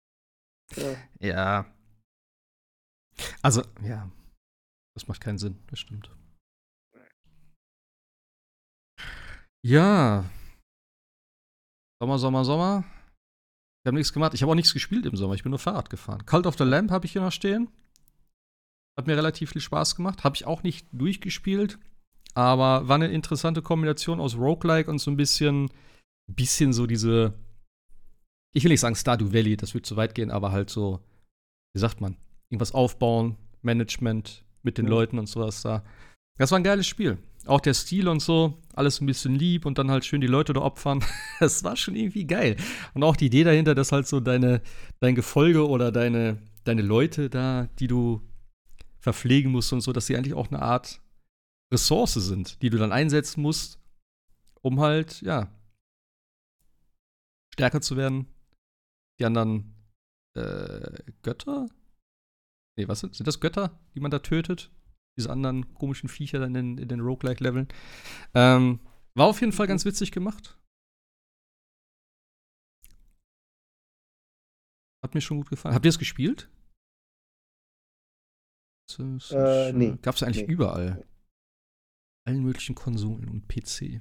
[0.76, 0.96] Ja.
[1.20, 1.66] Ja.
[3.42, 4.10] Also, ja.
[4.94, 6.10] Das macht keinen Sinn, das stimmt.
[9.64, 10.24] Ja.
[12.00, 12.84] Sommer, Sommer, Sommer.
[13.82, 14.34] Wir haben nix gemacht.
[14.34, 15.34] Ich habe auch nix gespielt im Sommer.
[15.34, 16.24] Ich bin nur Fahrrad gefahren.
[16.26, 17.68] Cult of the Lamp habe ich hier noch stehen.
[18.96, 20.22] Hat mir relativ viel Spaß gemacht.
[20.24, 21.78] Habe ich auch nicht durchgespielt,
[22.34, 25.70] aber war 'ne interessante Kombination aus Roguelike und so 'n bisschen
[26.30, 27.34] bisschen so diese
[28.54, 31.00] ich will nicht sagen Stardew Valley, das würde zu weit gehen, aber halt so,
[31.74, 32.16] wie sagt man,
[32.50, 34.90] irgendwas aufbauen, Management mit den Mhm.
[34.90, 35.84] Leuten und so was da.
[36.38, 37.18] Das war 'n geiles Spiel.
[37.48, 40.52] Auch der Stil und so, alles 'n bisschen lieb und dann halt schön die Leute
[40.52, 41.02] da opfern.
[41.40, 42.56] Das war schon irgendwie geil.
[42.94, 44.60] Und auch die Idee dahinter, dass halt so deine
[45.00, 48.20] dein Gefolge oder deine deine Leute da, die du
[49.00, 51.00] verpflegen musst und so, dass sie eigentlich auch 'ne Art
[51.72, 53.80] Ressource sind, die du dann einsetzen musst,
[54.62, 55.50] um halt, ja
[57.54, 58.26] stärker zu werden.
[59.20, 59.74] Die anderen,
[60.34, 61.68] äh, Götter?
[62.78, 64.70] Ne, was sind sind das Götter, die man da tötet?
[65.18, 67.68] Diese anderen komischen Viecher dann in in den Roguelike-Leveln.
[68.34, 68.80] Ähm,
[69.14, 70.56] war auf jeden Fall ganz witzig gemacht.
[75.02, 75.74] Hat mir schon gut gefallen.
[75.74, 76.48] Habt ihr's gespielt?
[78.98, 80.52] Äh, ne, Gab's ja eigentlich ne.
[80.52, 81.04] überall.
[82.26, 84.00] Allen möglichen Konsolen und PC.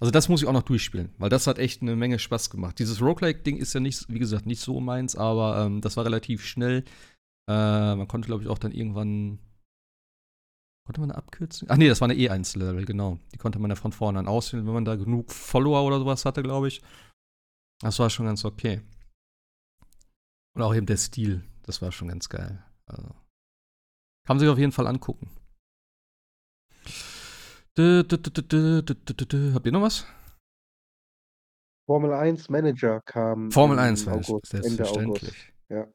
[0.00, 2.78] Also, das muss ich auch noch durchspielen, weil das hat echt 'ne Menge Spaß gemacht.
[2.78, 6.44] Dieses Roguelike-Ding ist ja nicht wie gesagt, nicht so meins, aber, ähm, das war relativ
[6.44, 6.84] schnell.
[7.48, 9.38] Äh, man konnte, glaube ich, auch dann irgendwann
[10.84, 11.68] konnte man da abkürzen?
[11.70, 13.18] Ach ne, das war 'ne E1-Level, genau.
[13.32, 16.06] Die konnte man ja von vorne an auswählen, wenn man da genug Follower oder so
[16.06, 16.82] was hatte, glaube ich.
[17.80, 18.82] Das war schon ganz okay.
[20.54, 22.62] Und auch eben der Stil, das war schon ganz geil.
[22.86, 23.08] Also,
[24.26, 25.30] kann man sich auf jeden Fall angucken.
[27.78, 29.54] Dö, dö, dö.
[29.54, 30.06] Habt ihr noch was?
[31.88, 34.76] Formel 1 Manager kam Formel im 1 war ich August, Ende August.
[34.76, 35.52] selbstverständlich.
[35.68, 35.88] Ja.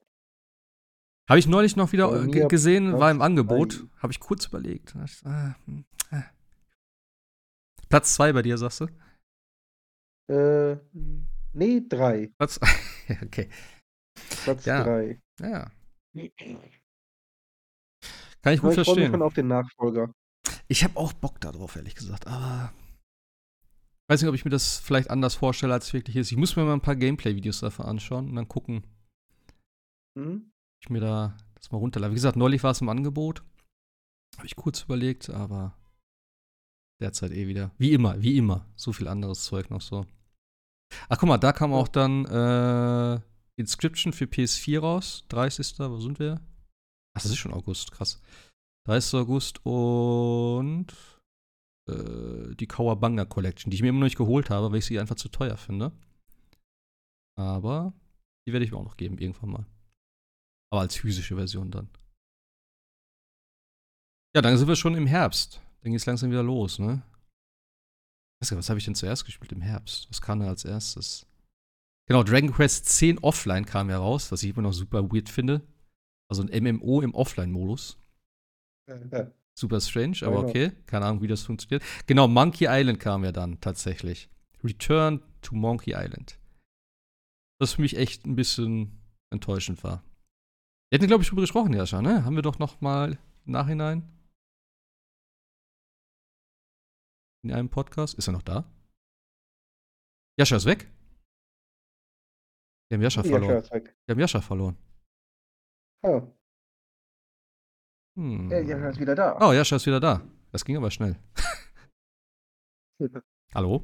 [1.29, 3.81] Habe ich neulich noch wieder, äh, gesehen, war im Angebot.
[3.81, 4.01] 3.
[4.01, 4.95] Habe ich kurz überlegt.
[5.03, 6.23] Ich „Ah, hm, ah.“
[7.89, 8.87] Platz 2 bei dir, sagst du?
[10.29, 10.77] Äh,
[11.53, 12.27] ne, 3.
[12.37, 12.59] Platz
[13.23, 13.49] okay.
[14.43, 14.83] Platz Ja.
[14.83, 15.19] 3.
[15.41, 15.71] Ja, ja.
[18.41, 19.11] Kann ich gut ich freue mich verstehen.
[19.11, 20.11] schon auf den Nachfolger.
[20.67, 22.71] Ich habe auch Bock da drauf, ehrlich gesagt, aber
[24.09, 26.31] weiß nicht, ob ich mir das vielleicht anders vorstelle, als es wirklich ist.
[26.31, 28.83] Ich muss mir mal 'n paar Gameplay-Videos davon anschauen und dann gucken
[30.17, 30.49] Mhm.
[30.81, 32.11] Ich mir da das mal runterlade.
[32.11, 33.43] Wie gesagt, neulich war's im Angebot.
[34.37, 35.75] Habe ich kurz überlegt, aber
[37.01, 37.71] derzeit eh wieder.
[37.77, 38.65] Wie immer, wie immer.
[38.75, 40.05] So viel anderes Zeug noch so.
[41.09, 43.19] Ach, guck mal, da kam auch dann äh,
[43.55, 45.25] Inscription für PS4 raus.
[45.29, 45.79] 30.
[45.79, 46.39] Wo sind wir?
[47.13, 48.21] Ach, das ist schon August, krass.
[48.85, 49.15] 30.
[49.15, 50.93] August und
[51.89, 54.99] äh, die Kawabanga Collection, die ich mir immer noch nicht geholt habe, weil ich sie
[54.99, 55.91] einfach zu teuer finde.
[57.35, 57.93] Aber
[58.47, 59.65] die werde ich mir auch noch geben, irgendwann mal.
[60.71, 61.89] Aber als physische Version dann.
[64.35, 65.61] Ja, dann sind wir schon im Herbst.
[65.81, 67.01] Dann geht es langsam wieder los, ne?
[68.39, 70.07] Was habe ich denn zuerst gespielt im Herbst?
[70.09, 71.25] Was kam da als erstes?
[72.07, 75.61] Genau, Dragon Quest 10 Offline kam ja raus, was ich immer noch super weird finde.
[76.29, 77.97] Also ein MMO im Offline-Modus.
[79.59, 80.71] Super strange, aber okay.
[80.85, 81.83] Keine Ahnung, wie das funktioniert.
[82.05, 84.29] Genau, Monkey Island kam ja dann tatsächlich.
[84.63, 86.39] Return to Monkey Island.
[87.59, 90.03] Was für mich echt ein bisschen enttäuschend war.
[90.89, 92.23] Wir hätten, glaube ich, drüber gesprochen, Jascha, ne?
[92.23, 94.03] Haben wir doch noch mal im Nachhinein
[97.43, 98.15] in einem Podcast.
[98.15, 98.63] Ist er noch da?
[100.39, 100.89] Jascha ist weg.
[102.89, 103.43] Wir haben Jascha verloren.
[103.55, 103.97] Jascha ist weg.
[104.05, 104.77] Wir haben Jascha verloren.
[106.05, 106.33] Oh,
[108.17, 108.49] Hm.
[108.49, 109.37] ja, Jascha ist wieder da.
[109.41, 110.21] Oh, Jascha ist wieder da.
[110.51, 111.15] Das ging aber schnell.
[113.53, 113.83] Hallo?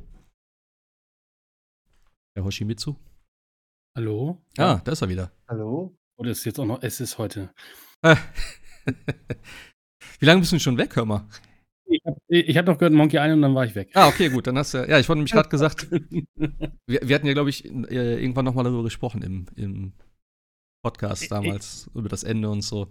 [2.36, 2.96] Herr Hoshimitsu?
[3.96, 4.42] Hallo?
[4.58, 5.32] Ah, da ist er wieder.
[5.48, 5.96] Hallo?
[6.24, 7.54] Oder ist jetzt auch noch, es ist heute.
[8.10, 8.16] Wie
[10.26, 11.28] lange bist du denn schon weg, hör mal?
[11.86, 13.92] Ich habe ich hab noch gehört Monkey Island und dann war ich weg.
[13.94, 15.00] Ah, okay, gut, dann hast du ja.
[15.00, 18.84] Ich wollte nämlich gerade gesagt, wir, wir hatten ja, glaube ich, äh, irgendwann nochmal darüber
[18.84, 19.92] gesprochen im, im
[20.82, 22.88] Podcast damals, über das Ende und so.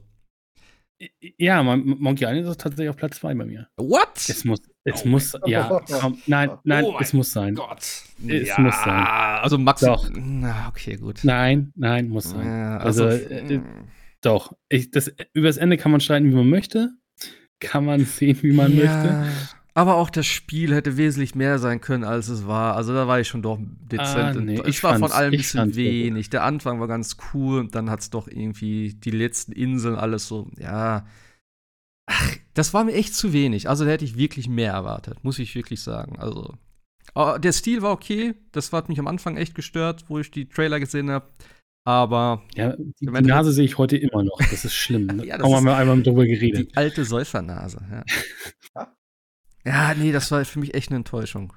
[1.38, 3.70] Ja, Mon- Monkey Island ist tatsächlich auf Platz 2 bei mir.
[3.78, 4.28] What?
[4.28, 7.54] Es muss, es Oh muss, ja, komm, nein, nein, Oh es muss sein.
[7.54, 7.80] Gott.
[7.80, 9.06] Es ja, muss sein.
[9.42, 9.80] Also Max.
[9.80, 10.08] Doch.
[10.12, 11.20] Na, okay, gut.
[11.22, 12.46] Nein, nein, muss sein.
[12.46, 13.60] Ja, Also, also, äh,
[14.20, 16.90] Doch, ich, das, über das Ende kann man streiten, wie man möchte.
[17.60, 19.26] Kann man sehen, wie man möchte.
[19.74, 22.76] Aber auch das Spiel hätte wesentlich mehr sein können, als es war.
[22.76, 24.36] Also da war ich schon doch dezent.
[24.36, 26.28] Ah, nee, ich es war von allem ein ich bisschen wenig.
[26.28, 30.26] Der Anfang war ganz cool und dann hat es doch irgendwie die letzten Inseln alles
[30.26, 31.06] so, ja.
[32.06, 33.68] Ach, das war mir echt zu wenig.
[33.68, 36.18] Also da hätte ich wirklich mehr erwartet, muss ich wirklich sagen.
[36.18, 36.54] Also
[37.14, 38.34] aber der Stil war okay.
[38.52, 41.26] Das hat mich am Anfang echt gestört, wo ich die Trailer gesehen habe.
[41.84, 44.38] Aber Ja, die, die Nase sehe ich heute immer noch.
[44.38, 45.08] Das ist schlimm.
[45.18, 46.70] Da Ja, das haben wir einmal drüber geredet.
[46.70, 48.04] die alte Säufernase, ja.
[48.76, 48.96] Ja.
[49.64, 51.52] Ja, nee, das war für mich echt eine Enttäuschung.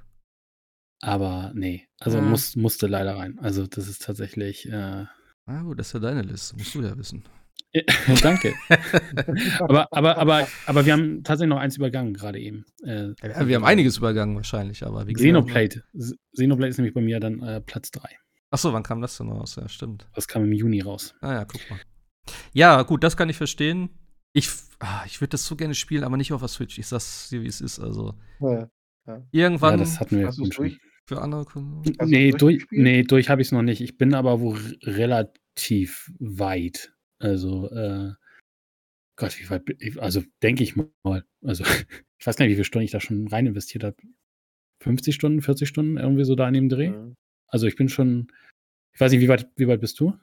[1.01, 2.23] Aber nee, also Ja.
[2.23, 3.39] muss, musste leider rein.
[3.39, 4.67] Also das ist tatsächlich.
[4.71, 5.05] Äh,
[5.47, 7.23] Ah, gut, das ist ja deine Liste, musst du ja wissen.
[8.21, 8.53] Danke.
[9.59, 12.65] aber, aber, aber, aber wir haben tatsächlich noch eins übergangen gerade eben.
[12.83, 15.27] Äh, Ja, wir haben einiges übergangen wahrscheinlich, aber wie gesagt.
[15.27, 15.83] Xenoblade.
[16.33, 18.09] Xenoblade ist nämlich bei mir dann äh, Platz 3.
[18.51, 19.55] Achso, wann kam das denn raus?
[19.55, 20.07] Ja, stimmt.
[20.13, 21.15] Das kam im Juni raus.
[21.21, 21.79] Ah ja, guck mal.
[22.53, 23.89] Ja, gut, das kann ich verstehen.
[24.33, 24.49] Ich,
[24.79, 26.77] ah, ich würde das so gerne spielen, aber nicht auf der Switch.
[26.77, 27.79] Ich sag's dir, wie es ist.
[27.79, 28.69] Also Ja.
[29.31, 30.49] irgendwann ja, das hatten wir schon.
[30.49, 30.79] durch?
[31.07, 33.81] für andere du Nee, durch, nee, durch habe ich es noch nicht.
[33.81, 36.93] Ich bin aber wohl relativ weit.
[37.25, 38.13] Also, äh,
[39.17, 39.63] Gott, wie weit?
[39.97, 41.25] Also, denke ich mal.
[41.43, 41.63] Also,
[42.19, 43.97] ich weiß gar nicht, wie viele Stunden ich da schon rein investiert habe.
[44.83, 46.89] 50 Stunden, 40 Stunden, irgendwie so da in dem Dreh.
[46.89, 47.15] Mhm.
[47.47, 48.27] Also, ich bin schon,
[48.93, 50.13] ich weiß nicht, wie weit, wie weit bist du?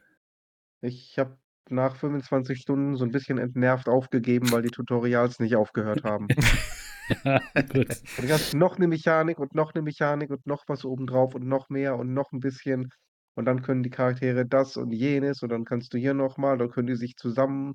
[0.81, 1.37] Ich habe
[1.71, 6.29] nach 25 Stunden so ein bisschen entnervt aufgegeben, weil die Tutorials nicht aufgehört haben.
[7.25, 8.01] ja, gut.
[8.19, 11.69] Und ich noch eine Mechanik und noch eine Mechanik und noch was obendrauf und noch
[11.69, 12.91] mehr und noch ein bisschen.
[13.35, 16.71] Und dann können die Charaktere das und jenes und dann kannst du hier nochmal, dann
[16.71, 17.75] können die sich zusammen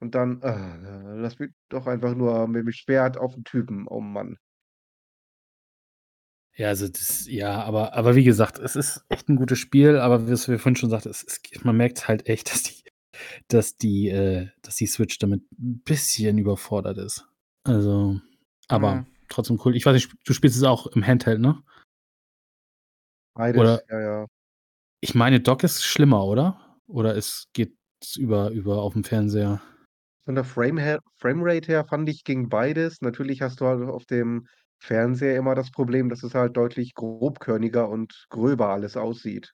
[0.00, 4.00] und dann, äh, lass mich doch einfach nur mit dem Schwert auf den Typen, oh
[4.00, 4.36] Mann.
[6.56, 10.26] Ja, also das, ja, aber, aber wie gesagt, es ist echt ein gutes Spiel, aber
[10.26, 12.82] wie es wir vorhin schon sagten, es ist, man merkt halt echt, dass die,
[13.48, 17.26] dass die, äh, dass die Switch damit ein bisschen überfordert ist.
[17.64, 18.20] Also,
[18.68, 19.06] aber Ja.
[19.28, 19.76] trotzdem cool.
[19.76, 21.62] Ich weiß nicht, du spielst es auch im Handheld, ne?
[23.34, 24.26] Beides, Oder- ja, ja.
[25.00, 26.78] Ich meine, Dock ist schlimmer, oder?
[26.86, 27.74] Oder es geht
[28.16, 29.62] über, über auf dem Fernseher.
[30.24, 33.00] Von der Frame Framerate her fand ich ging beides.
[33.00, 34.46] Natürlich hast du halt auf dem
[34.78, 39.52] Fernseher immer das Problem, dass es halt deutlich grobkörniger und gröber alles aussieht.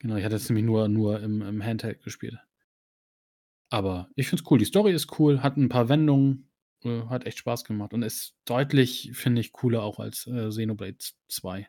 [0.00, 2.38] Genau, ich hatte es nämlich nur, nur im, im Handheld gespielt.
[3.70, 4.58] Aber ich finde es cool.
[4.58, 6.50] Die Story ist cool, hat ein paar Wendungen,
[6.84, 10.98] äh, hat echt Spaß gemacht und ist deutlich, finde ich, cooler auch als äh, Xenoblade
[11.28, 11.68] 2.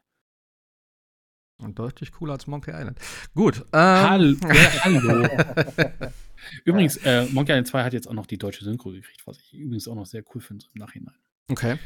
[1.58, 3.00] Und deutlich cooler als Monkey Island.
[3.34, 3.60] Gut.
[3.60, 4.38] Ähm, Hallo.
[4.84, 5.28] Hallo.
[6.66, 9.54] Übrigens, äh, Monkey Island 2 hat jetzt auch noch die deutsche Synchro gekriegt, was ich
[9.54, 11.16] übrigens auch noch sehr cool finde so im Nachhinein.
[11.50, 11.78] Okay.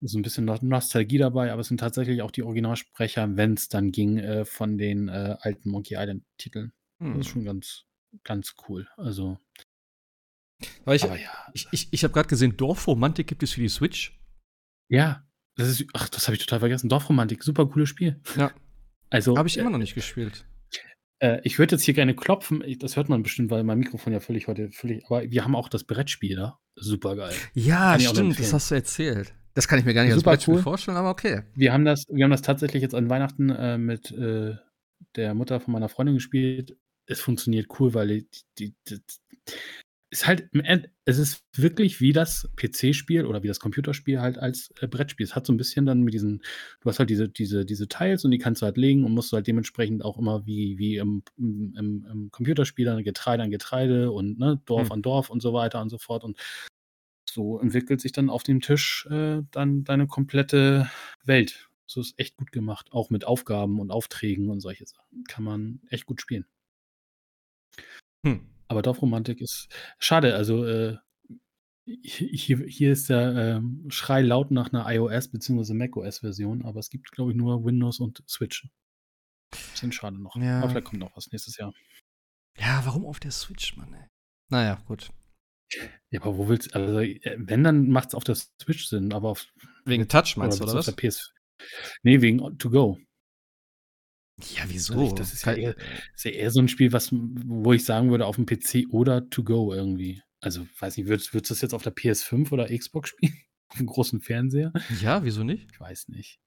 [0.00, 3.68] ist ein bisschen Nos- Nostalgie dabei, aber es sind tatsächlich auch die Originalsprecher, wenn es
[3.68, 6.72] dann ging, äh, von den äh, alten Monkey Island-Titeln.
[6.98, 7.20] Das Hm.
[7.20, 7.84] ist schon ganz,
[8.22, 8.88] ganz cool.
[8.96, 9.38] Also,
[10.84, 11.30] Aber ich, Aber ja.
[11.52, 14.18] ich, ich, ich habe gerade gesehen, Dorfromantik gibt es für die Switch.
[14.88, 15.26] Ja,
[15.56, 16.88] das ist, ach, das habe ich total vergessen.
[16.88, 18.20] Dorfromantik, super cooles Spiel.
[18.36, 18.50] Ja.
[19.10, 20.44] Also, Habe ich immer noch nicht gespielt.
[21.20, 22.62] äh, ich würde jetzt hier gerne klopfen.
[22.64, 25.04] Ich, das hört man bestimmt, weil mein Mikrofon ja völlig heute völlig.
[25.06, 26.58] Aber wir haben auch das Brettspiel da.
[26.76, 27.34] Super geil.
[27.54, 29.34] Ja, stimmt, das hast du erzählt.
[29.54, 30.62] Das kann ich mir gar nicht als Super Brettspiel cool.
[30.62, 31.42] vorstellen, aber okay.
[31.54, 34.56] Wir haben das, wir haben das tatsächlich jetzt an Weihnachten äh, mit äh,
[35.14, 36.76] der Mutter von meiner Freundin gespielt.
[37.06, 38.28] Es funktioniert cool, weil die,
[38.58, 39.00] die, die,
[40.14, 40.48] ist halt
[41.04, 45.26] es ist wirklich wie das PC-Spiel oder wie das Computerspiel halt als äh, Brettspiel.
[45.26, 46.42] Es hat so ein bisschen dann mit diesen,
[46.80, 49.32] du hast halt diese, diese, diese Teils und die kannst du halt legen und musst
[49.32, 54.12] halt dementsprechend auch immer wie, wie im, im, im, im Computerspiel dann Getreide an Getreide
[54.12, 54.92] und ne, Dorf Hm.
[54.92, 56.22] an Dorf und so weiter und so fort.
[56.22, 56.38] Und
[57.28, 60.88] so entwickelt sich dann auf dem Tisch äh, dann deine komplette
[61.24, 61.68] Welt.
[61.86, 62.92] So ist echt gut gemacht.
[62.92, 65.24] Auch mit Aufgaben und Aufträgen und solche Sachen.
[65.26, 66.46] Kann man echt gut spielen.
[68.24, 68.53] Hm.
[68.68, 69.68] Aber Dorfromantik ist
[69.98, 70.34] schade.
[70.34, 70.96] Also äh,
[71.84, 75.74] hier, hier ist der ähm, Schrei laut nach einer iOS- bzw.
[75.74, 78.66] macOS-Version, aber es gibt, glaube ich, nur Windows und Switch.
[79.50, 80.34] Bisschen schade noch.
[80.36, 80.60] Ja.
[80.60, 81.74] Aber vielleicht kommt noch was nächstes Jahr.
[82.58, 84.06] Ja, warum auf der Switch, Mann, ey?
[84.48, 85.10] Naja, gut.
[86.10, 89.12] Ja, aber wo willst du, also äh, wenn, dann macht es auf der Switch Sinn,
[89.12, 89.46] aber auf,
[89.84, 90.94] Wegen Touch meinst du, oder auf was?
[90.94, 91.32] der PS.
[92.02, 92.98] Nee, wegen To Go.
[94.56, 94.94] Ja, wieso?
[94.94, 95.76] Also ich- das ist ja eher-
[96.14, 99.28] ist ja eher so ein Spiel, was, wo ich sagen würde, auf dem PC oder
[99.30, 100.22] To Go irgendwie.
[100.40, 103.32] Also, weiß nicht, würdest, würdest du das jetzt auf der PS5 oder Xbox spielen?
[103.68, 104.72] Auf dem großen Fernseher?
[105.00, 105.68] ja, wieso nicht?
[105.72, 106.38] Ich weiß nicht.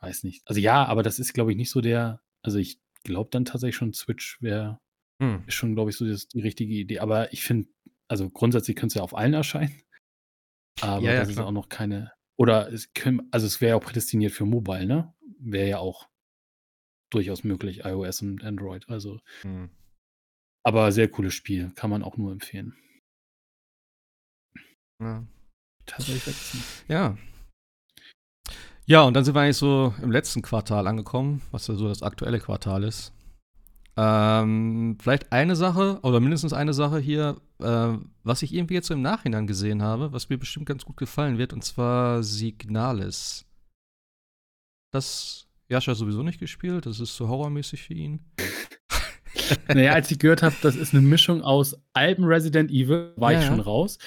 [0.00, 0.42] Weiß nicht.
[0.46, 2.22] Also ja, aber das ist, glaube ich, nicht so der.
[2.42, 4.78] Also ich glaube dann tatsächlich schon Switch wäre
[5.20, 5.42] Hm.
[5.46, 7.00] ist schon, glaube ich, so das, die richtige Idee.
[7.00, 7.68] Aber ich finde,
[8.08, 9.82] also grundsätzlich könnte es ja auf allen erscheinen.
[10.80, 11.46] Aber Ja, ja, das ist klar.
[11.48, 12.12] auch noch keine.
[12.38, 15.12] Oder es können, also es wäre ja auch prädestiniert für Mobile, ne?
[15.38, 16.08] Wäre ja auch
[17.10, 18.88] durchaus möglich, iOS und Android.
[18.88, 19.70] Also, Hm.
[20.64, 22.76] aber sehr cooles Spiel, kann man auch nur empfehlen.
[25.00, 25.24] Ja.
[25.86, 26.36] Tatsächlich.
[26.88, 27.16] Ja.
[28.86, 32.02] Ja, und dann sind wir eigentlich so im letzten Quartal angekommen, was ja so das
[32.02, 33.12] aktuelle Quartal ist.
[33.96, 38.94] Ähm, vielleicht eine Sache, oder mindestens eine Sache hier, äh, was ich irgendwie jetzt so
[38.94, 43.46] im Nachhinein gesehen habe, was mir bestimmt ganz gut gefallen wird, und zwar Signalis.
[44.92, 48.20] Das Jascha sowieso nicht gespielt, das ist so horrormäßig für ihn.
[49.68, 53.38] naja, als ich gehört habe, das ist eine Mischung aus Alben Resident Evil, war Ja,
[53.38, 53.50] ich ja.
[53.50, 53.98] schon raus.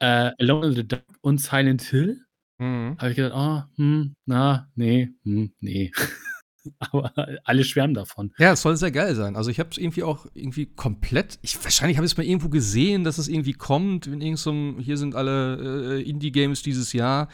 [0.00, 2.24] Äh, Alone in the Dark und Silent Hill.
[2.58, 2.96] Mhm.
[2.98, 5.90] habe ich gedacht, ah, hm, na, nee, hm, nee.
[6.78, 7.12] Aber
[7.44, 8.32] alle schwärmen davon.
[8.38, 9.34] Ja, es soll sehr geil sein.
[9.34, 11.38] Also ich habe es irgendwie auch irgendwie komplett.
[11.40, 14.06] Ich, wahrscheinlich habe ich es mal irgendwo gesehen, dass es irgendwie kommt.
[14.06, 17.28] In irgendeinem, hier sind alle äh, Indie-Games dieses Jahr.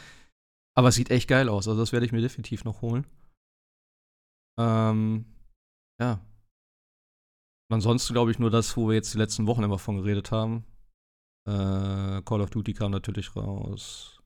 [0.75, 1.67] Aber es sieht echt geil aus.
[1.67, 3.05] Also das werde ich mir definitiv noch holen.
[4.59, 5.25] Ähm,
[5.99, 6.13] ja.
[7.69, 10.31] Und ansonsten glaube ich nur das, wo wir jetzt die letzten Wochen immer von geredet
[10.31, 10.65] haben.
[11.47, 14.21] Äh, Call of Duty kam natürlich raus.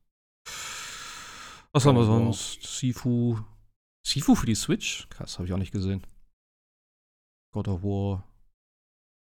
[1.74, 2.64] Was haben wir sonst?
[2.64, 3.40] Sifu.
[4.06, 5.08] Sifu für die Switch?
[5.10, 6.06] Krass, habe ich auch nicht gesehen.
[7.54, 8.28] God of War.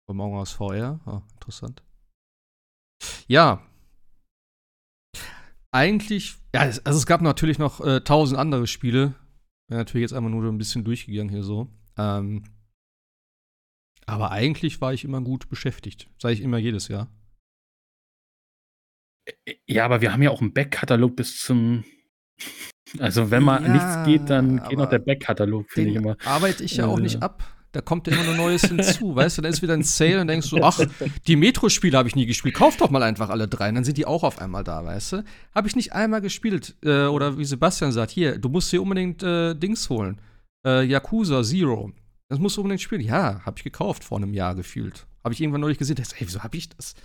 [0.10, 1.00] Among Us VR.
[1.06, 1.84] Ah, interessant.
[3.28, 3.66] Ja.
[5.72, 9.16] Eigentlich, ja, also es gab natürlich noch äh, tausend andere Spiele.
[9.70, 11.70] Bin natürlich jetzt einmal nur so ein bisschen durchgegangen hier so.
[11.98, 12.44] Ähm,
[14.06, 16.10] aber eigentlich war ich immer gut beschäftigt.
[16.18, 17.08] Sage ich immer jedes Jahr.
[19.68, 21.84] Ja, aber wir haben ja auch einen Backkatalog bis zum.
[22.98, 26.18] Also, wenn mal Ja, nichts geht, dann geht noch der Backkatalog, finde ich immer.
[26.26, 27.02] arbeite ich ja auch Äh.
[27.04, 27.44] nicht ab.
[27.72, 29.42] Da kommt immer nur Neues hinzu, weißt du?
[29.44, 30.80] Dann ist wieder ein Sale und denkst du, ach,
[31.28, 32.56] die Metro-Spiele habe ich nie gespielt.
[32.56, 33.70] Kauf doch mal einfach alle drei.
[33.70, 35.24] Und dann sind die auch auf einmal da, weißt du?
[35.54, 36.76] Habe ich nicht einmal gespielt.
[36.84, 40.20] Äh, oder wie Sebastian sagt, hier, du musst dir unbedingt äh, Dings holen.
[40.66, 41.92] Äh, Yakuza Zero.
[42.30, 43.02] Das musst du unbedingt spielen.
[43.02, 45.06] Ja, habe ich gekauft vor einem Jahr gefühlt.
[45.24, 45.96] Habe ich irgendwann neulich gesehen.
[45.96, 46.96] Da dachte ey, wieso habe ich das?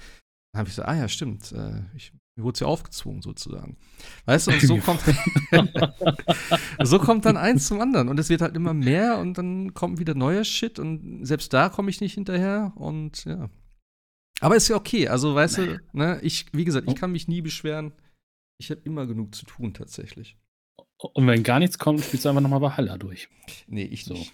[0.52, 1.52] Dann habe ich so, ah ja, stimmt.
[1.52, 3.76] Äh, ich, mir wurde es ja aufgezwungen, sozusagen.
[4.26, 5.00] Weißt du, und so kommt,
[6.82, 8.08] so kommt dann eins zum anderen.
[8.08, 11.68] Und es wird halt immer mehr und dann kommt wieder neuer Shit und selbst da
[11.68, 13.50] komme ich nicht hinterher und ja.
[14.40, 15.08] Aber ist ja okay.
[15.08, 17.92] Also, weißt du, ne, ich, wie gesagt, ich kann mich nie beschweren.
[18.58, 20.36] Ich habe immer genug zu tun, tatsächlich.
[20.98, 23.28] Und wenn gar nichts kommt, spielst du einfach nochmal Valhalla durch.
[23.66, 24.14] Nee, ich So.
[24.14, 24.32] nicht.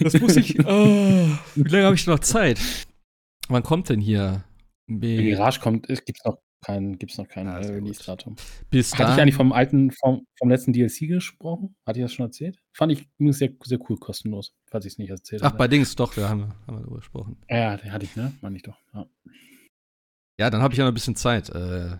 [0.00, 0.58] Das muss ich.
[0.66, 2.60] Oh, wie lange habe ich noch Zeit?
[3.48, 4.44] Wann kommt denn hier?
[4.86, 7.66] B Mirage kommt, gibt es noch kein, gibt's noch kein Ah, äh.
[7.66, 8.34] Release-Datum.
[8.70, 11.76] bis Hatte ich eigentlich vom alten, vom, vom letzten DLC gesprochen?
[11.86, 12.58] Hatte ich das schon erzählt?
[12.76, 15.58] Fand ich übrigens sehr, sehr cool, kostenlos, falls ich es nicht erzählt Ach, habe.
[15.58, 17.36] bei Dings, doch, da haben wir, haben wir drüber gesprochen.
[17.48, 18.32] Ja, den hatte ich, ne?
[18.40, 18.76] Meine ich doch.
[18.92, 19.06] Ja.
[20.40, 21.96] Ja, dann habe ich ja noch ein bisschen Zeit, äh,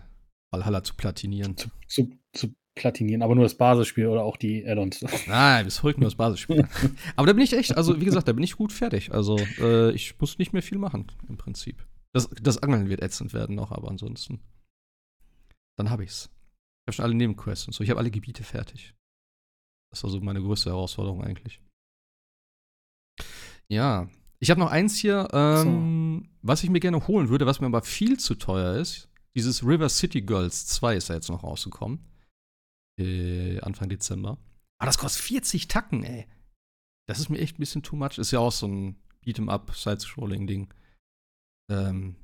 [0.51, 1.55] Valhalla zu platinieren.
[1.55, 5.03] Zu, zu, zu platinieren, aber nur das Basisspiel oder auch die Add-ons.
[5.27, 6.67] Nein, bis heute nur das Basisspiel.
[7.15, 9.11] Aber da bin ich echt, also wie gesagt, da bin ich gut fertig.
[9.13, 11.83] Also äh, ich muss nicht mehr viel machen, im Prinzip.
[12.13, 14.39] Das, das Angeln wird ätzend werden noch, aber ansonsten.
[15.77, 16.25] Dann habe ich's.
[16.25, 17.83] Ich habe schon alle Nebenquests und so.
[17.83, 18.95] Ich habe alle Gebiete fertig.
[19.91, 21.61] Das war so meine größte Herausforderung eigentlich.
[23.69, 24.09] Ja.
[24.39, 26.29] Ich habe noch eins hier, ähm, so.
[26.41, 29.09] was ich mir gerne holen würde, was mir aber viel zu teuer ist.
[29.35, 32.05] Dieses River City Girls 2 ist ja jetzt noch rausgekommen.
[32.99, 34.37] Äh, Anfang Dezember.
[34.79, 36.27] Aber das kostet 40 Tacken, ey.
[37.07, 38.17] Das ist mir echt ein bisschen too much.
[38.17, 40.73] Ist ja auch so ein Beat'em-up, Side-Scrolling-Ding.
[41.69, 42.15] Ähm,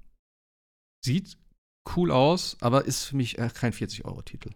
[1.04, 1.38] sieht
[1.96, 4.52] cool aus, aber ist für mich äh, kein 40-Euro-Titel.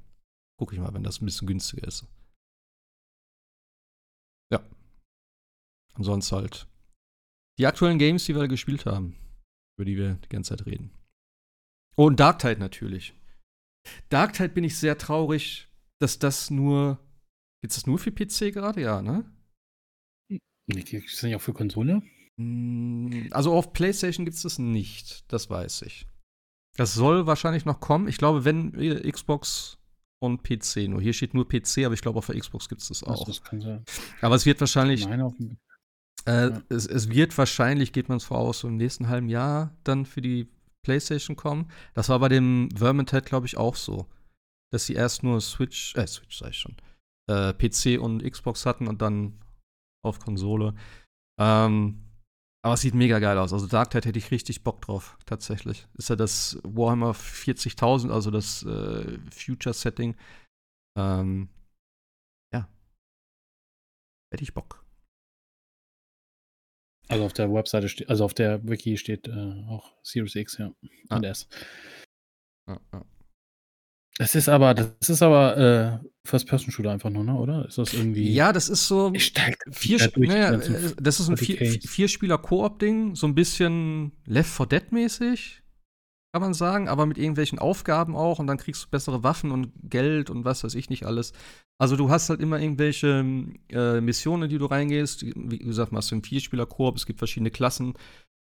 [0.60, 2.06] Guck ich mal, wenn das ein bisschen günstiger ist.
[4.52, 4.64] Ja.
[5.94, 6.68] Ansonsten halt
[7.60, 9.16] die aktuellen Games, die wir gespielt haben,
[9.78, 10.92] über die wir die ganze Zeit reden.
[11.96, 13.14] Oh, und Dark Tide natürlich.
[14.10, 15.68] Dark Tide bin ich sehr traurig,
[16.00, 17.00] dass das nur.
[17.62, 18.82] Gibt es das nur für PC gerade?
[18.82, 19.26] Ja, ne?
[20.68, 22.04] Gibt es nicht auch für Konsole?
[22.40, 26.06] Hm, also auf PlayStation gibt es das nicht, das weiß ich.
[26.78, 28.08] Das soll wahrscheinlich noch kommen.
[28.08, 29.78] Ich glaube, wenn äh, Xbox
[30.20, 31.02] und PC nur.
[31.02, 33.26] Hier steht nur PC, aber ich glaube, auf der Xbox gibt es das auch.
[33.26, 33.42] Das.
[34.22, 35.06] Aber es wird wahrscheinlich.
[35.06, 35.58] Nein, auf dem
[36.26, 36.62] äh, ja.
[36.70, 40.22] es, es, wird wahrscheinlich, geht man es voraus, so im nächsten halben Jahr dann für
[40.22, 40.48] die
[40.84, 41.72] PlayStation kommen.
[41.94, 44.08] Das war bei dem Vermintide, glaube ich, auch so.
[44.72, 46.76] Dass sie erst nur Switch, äh, Switch sag ich schon,
[47.30, 49.40] äh, PC und Xbox hatten und dann
[50.04, 50.76] auf Konsole.
[51.40, 52.07] Ähm,
[52.64, 53.54] aber es sieht mega geil aus.
[53.54, 55.88] Also Dark Tide hätte ich richtig Bock drauf, tatsächlich.
[55.98, 60.16] Ist ja das Warhammer 40.000, also das äh, Future-Setting.
[60.98, 61.50] Ähm,
[62.54, 62.68] ja.
[64.32, 64.84] Hätte ich Bock.
[67.10, 70.74] Also auf der Webseite steht, also auf der Wiki steht äh, auch Series X, ja.
[71.10, 71.18] Ah.
[71.18, 71.48] Und S.
[72.68, 73.06] Ah, ah.
[74.18, 77.36] Das ist aber, das ist aber äh, First-Person-Shooter einfach nur, ne?
[77.36, 77.68] oder?
[77.68, 78.34] Ist das irgendwie.
[78.34, 79.14] Ja, das ist so.
[79.72, 85.62] Vier, da naja, äh, das ist ein Vier-Spieler-Koop-Ding, so ein bisschen Left 4 Dead-mäßig,
[86.34, 89.72] kann man sagen, aber mit irgendwelchen Aufgaben auch und dann kriegst du bessere Waffen und
[89.84, 91.34] Geld und was weiß ich nicht alles.
[91.80, 93.24] Also du hast halt immer irgendwelche
[93.70, 95.26] äh, Missionen, die du reingehst.
[95.36, 97.94] Wie gesagt, machst du einen Vierspieler-Koop, es gibt verschiedene Klassen,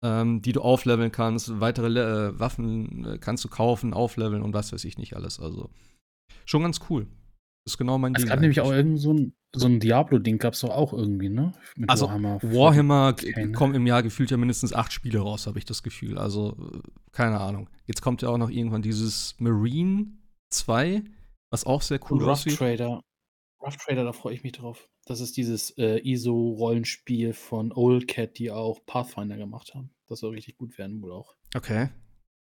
[0.06, 1.60] ähm, die du aufleveln kannst.
[1.60, 5.40] Weitere äh, Waffen äh, kannst du kaufen, aufleveln und was weiß ich nicht alles.
[5.40, 5.70] Also
[6.46, 7.08] schon ganz cool.
[7.66, 8.28] Das ist genau mein es Ding.
[8.28, 11.30] Es gab nämlich auch irgend so ein, so ein Diablo-Ding, gab es doch auch irgendwie,
[11.30, 11.54] ne?
[11.76, 13.16] Mit also Warhammer, Warhammer
[13.54, 16.20] kommen im Jahr gefühlt ja mindestens acht Spiele raus, habe ich das Gefühl.
[16.20, 16.56] Also,
[17.12, 17.70] keine Ahnung.
[17.86, 20.12] Jetzt kommt ja auch noch irgendwann dieses Marine
[20.52, 21.04] 2,
[21.50, 22.58] was auch sehr cool Und Rough aussieht.
[22.58, 23.02] Trader.
[23.66, 24.90] Rough Trader, da freue ich mich drauf.
[25.06, 29.90] Das ist dieses äh, ISO-Rollenspiel von Old Cat, die auch Pathfinder gemacht haben.
[30.08, 31.36] Das soll richtig gut werden, wohl auch.
[31.56, 31.90] Okay.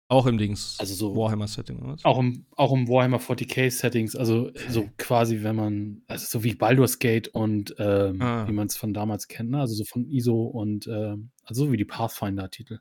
[0.07, 0.77] Auch im Dings.
[0.79, 1.15] Also so.
[1.15, 2.05] Warhammer-Setting, oder was?
[2.05, 4.15] Auch im, auch im Warhammer 40k-Settings.
[4.15, 4.59] Also okay.
[4.69, 8.47] so quasi, wenn man, also so wie Baldur's Gate und ähm, ah.
[8.47, 9.59] wie man es von damals kennt, ne?
[9.59, 12.79] Also so von ISO und ähm, also so wie die Pathfinder-Titel.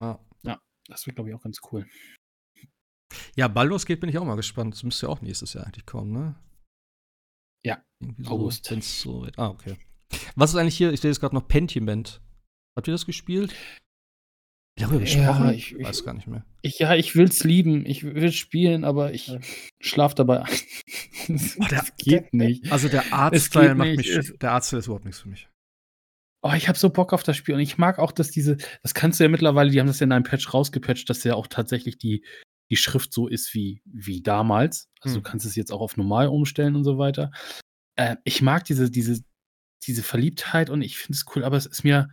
[0.00, 0.18] Ah.
[0.42, 1.86] Ja, das wird, glaube ich, auch ganz cool.
[3.36, 4.74] Ja, Baldur's Gate bin ich auch mal gespannt.
[4.74, 6.34] Das müsste ja auch nächstes Jahr eigentlich kommen, ne?
[7.64, 8.66] Ja, Irgendwie August.
[8.66, 9.76] So, so, ah, okay.
[10.34, 10.92] Was ist eigentlich hier?
[10.92, 12.20] Ich sehe jetzt gerade noch Pentiment.
[12.76, 13.54] Habt ihr das gespielt?
[14.76, 15.44] Darüber gesprochen?
[15.44, 16.44] Ja, ich, ich weiß gar nicht mehr.
[16.62, 17.84] Ich, ja, ich will's lieben.
[17.84, 19.36] Ich will spielen, aber ich
[19.80, 20.58] schlaf dabei ein.
[21.28, 22.72] das, oh, der, geht nicht.
[22.72, 24.32] Also der Artstyle macht mich.
[24.40, 25.48] Der Artstyle ist überhaupt nichts für mich.
[26.42, 28.94] Oh, ich habe so Bock auf das Spiel und ich mag auch, dass diese, das
[28.94, 31.48] kannst du ja mittlerweile, die haben das ja in einem Patch rausgepatcht, dass ja auch
[31.48, 32.24] tatsächlich die,
[32.70, 34.88] die Schrift so ist wie, wie damals.
[35.00, 35.22] Also hm.
[35.22, 37.30] du kannst es jetzt auch auf normal umstellen und so weiter.
[37.96, 39.22] Äh, ich mag diese, diese,
[39.82, 42.08] diese Verliebtheit und ich finde es cool, aber es ist mir,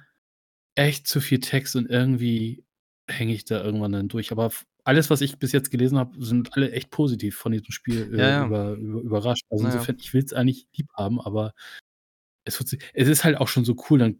[0.78, 2.64] echt zu viel Text und irgendwie
[3.10, 4.32] hänge ich da irgendwann dann durch.
[4.32, 4.52] Aber
[4.84, 8.18] alles, was ich bis jetzt gelesen habe, sind alle echt positiv von diesem Spiel äh,
[8.18, 8.46] ja, ja.
[8.46, 9.44] Über, über, überrascht.
[9.50, 9.76] Also naja.
[9.76, 11.54] insofern, ich will es eigentlich lieb haben, aber
[12.46, 14.18] es, wird, es ist halt auch schon so cool, dann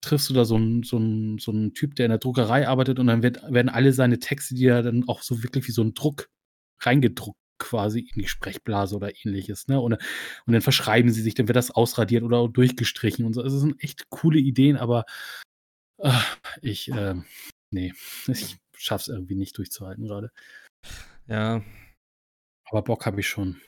[0.00, 2.98] triffst du da so einen, so, einen, so einen Typ, der in der Druckerei arbeitet
[2.98, 5.82] und dann wird, werden alle seine Texte, die er dann auch so wirklich wie so
[5.82, 6.28] ein Druck
[6.80, 9.66] reingedruckt quasi in die Sprechblase oder ähnliches.
[9.66, 9.80] Ne?
[9.80, 13.42] Und, und dann verschreiben sie sich, dann wird das ausradiert oder durchgestrichen und so.
[13.42, 15.04] Also, es sind echt coole Ideen, aber
[16.02, 17.24] Ach, ich, ähm,
[17.70, 17.92] nee,
[18.28, 20.30] ich schaff's irgendwie nicht durchzuhalten gerade.
[21.26, 21.62] Ja.
[22.66, 23.60] Aber Bock habe ich schon.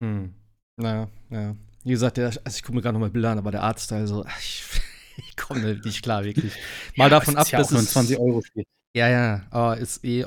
[0.00, 0.34] Hm.
[0.76, 1.56] Naja, ja.
[1.84, 4.24] Wie gesagt, der, also ich gucke mir gerade nochmal Bilder an, aber der Artstyle so,
[4.38, 4.64] ich,
[5.16, 6.54] ich komme nicht klar, wirklich.
[6.96, 8.66] Mal ja, davon ab, ja dass es 20 Euro steht.
[8.94, 10.24] Ja, ja, aber ist eh,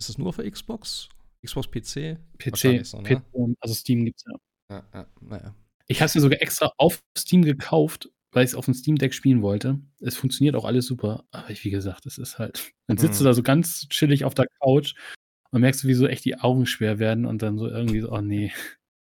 [0.00, 1.08] ist es nur für Xbox?
[1.44, 2.18] Xbox PC?
[2.38, 3.16] PC, so, ne?
[3.16, 4.36] PC also Steam gibt's ja.
[4.70, 5.54] Ja, ja, naja.
[5.86, 8.96] Ich habe es mir sogar extra auf Steam gekauft, weil ich es auf dem Steam
[8.96, 9.80] Deck spielen wollte.
[10.00, 11.24] Es funktioniert auch alles super.
[11.30, 12.72] Aber ich, wie gesagt, es ist halt.
[12.86, 13.18] Dann sitzt mhm.
[13.18, 14.94] du da so ganz chillig auf der Couch
[15.50, 18.12] und merkst du, wie so echt die Augen schwer werden und dann so irgendwie so,
[18.12, 18.52] oh nee,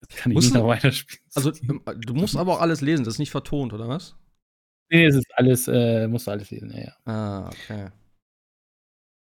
[0.09, 1.25] das kann ich musst nicht noch weiterspielen.
[1.35, 4.17] Also, ähm, du musst aber auch alles lesen, das ist nicht vertont, oder was?
[4.91, 6.97] Nee, es ist alles, äh, musst du alles lesen, ja, ja.
[7.05, 7.91] Ah, okay.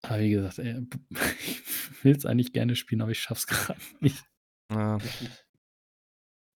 [0.03, 0.81] Aber wie gesagt, äh,
[1.11, 4.25] ich will es eigentlich gerne spielen, aber ich schaff's gerade nicht.
[4.71, 4.99] Ja.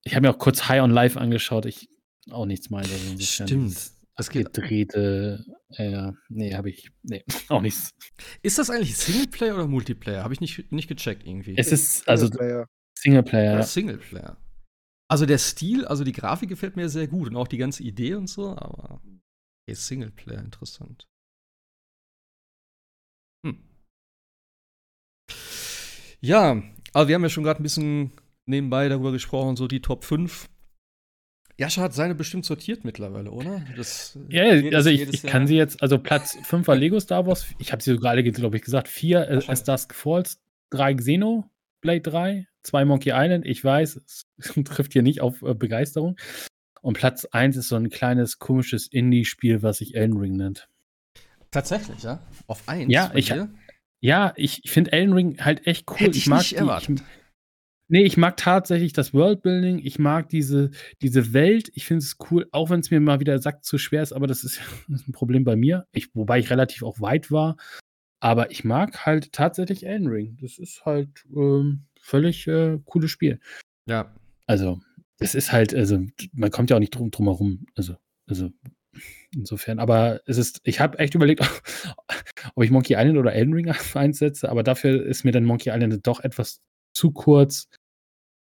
[0.05, 1.89] Ich habe mir auch kurz High on Life angeschaut, ich
[2.29, 2.91] auch nichts meinte.
[2.93, 3.91] Also Stimmt.
[4.15, 4.53] Das geht.
[4.53, 5.43] Gedrehte,
[5.75, 7.95] äh, nee, habe ich, nee, auch nichts.
[8.43, 10.23] Ist das eigentlich Singleplayer oder Multiplayer?
[10.23, 11.55] Habe ich nicht, nicht gecheckt irgendwie.
[11.57, 12.67] Es ist, also Singleplayer.
[12.97, 13.63] Singleplayer, Ja.
[13.63, 14.37] Singleplayer.
[15.09, 18.15] Also der Stil, also die Grafik gefällt mir sehr gut und auch die ganze Idee
[18.15, 19.01] und so, aber
[19.67, 21.07] okay, Singleplayer, interessant.
[23.45, 23.57] Hm.
[26.21, 26.61] Ja,
[26.93, 28.11] aber wir haben ja schon gerade ein bisschen
[28.45, 30.49] nebenbei darüber gesprochen, so die Top 5.
[31.59, 33.61] Jascha hat seine bestimmt sortiert mittlerweile, oder?
[33.75, 37.27] Das, Ja, jedes- also ich, ich kann sie jetzt, also Platz 5 war Lego Star
[37.27, 38.87] Wars, ich habe sie sogar alle, glaube ich, gesagt.
[38.87, 40.41] 4 äh, Dusk Falls,
[40.71, 41.49] 3 Xeno,
[41.81, 44.25] Blade 3, 2 Monkey Island, ich weiß, es
[44.65, 46.17] trifft hier nicht auf äh, Begeisterung.
[46.81, 50.67] Und Platz 1 ist so ein kleines, komisches Indie-Spiel, was sich Elden Ring nennt.
[51.51, 52.19] Tatsächlich, ja?
[52.47, 52.91] Auf 1?
[52.91, 53.33] Ja, ich-
[54.01, 55.97] Ja, ich, ich finde Elden Ring halt echt cool.
[55.97, 56.99] Hätte ich mag nicht die, erwartet.
[56.99, 57.05] Ich,
[57.87, 59.79] nee, ich mag tatsächlich das Worldbuilding.
[59.79, 60.71] Ich mag diese,
[61.01, 61.71] diese Welt.
[61.73, 64.27] Ich finde es cool, auch wenn es mir mal wieder sagt zu schwer ist, aber
[64.27, 64.59] das ist,
[64.89, 65.87] das ist ein Problem bei mir.
[65.93, 67.55] Ich, wobei ich relativ auch weit war.
[68.19, 70.37] Aber ich mag halt tatsächlich Elden Ring.
[70.41, 73.39] Das ist halt ähm, völlig äh, cooles Spiel.
[73.87, 74.13] Ja,
[74.45, 74.81] Also,
[75.19, 75.99] das ist halt, also,
[76.33, 77.65] man kommt ja auch nicht drum, drum herum.
[77.75, 77.95] Also,
[78.27, 78.51] also,
[79.33, 79.79] insofern.
[79.79, 81.41] Aber es ist, ich habe echt überlegt,
[82.55, 86.05] ob ich Monkey Island oder Elden Ring einsetze, aber dafür ist mir dann Monkey Island
[86.05, 86.61] doch etwas
[86.93, 87.67] zu kurz.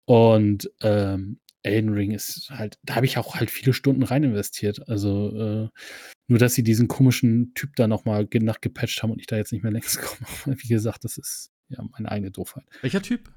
[0.07, 4.87] Und ähm, Elden Ring ist halt, da habe ich auch halt viele Stunden rein investiert.
[4.89, 5.69] Also, äh,
[6.29, 9.63] nur dass sie diesen komischen Typ da nochmal nachgepatcht haben und ich da jetzt nicht
[9.63, 10.57] mehr längst komme.
[10.59, 12.65] Wie gesagt, das ist ja meine eigene Doofheit.
[12.83, 13.31] welcher Typ?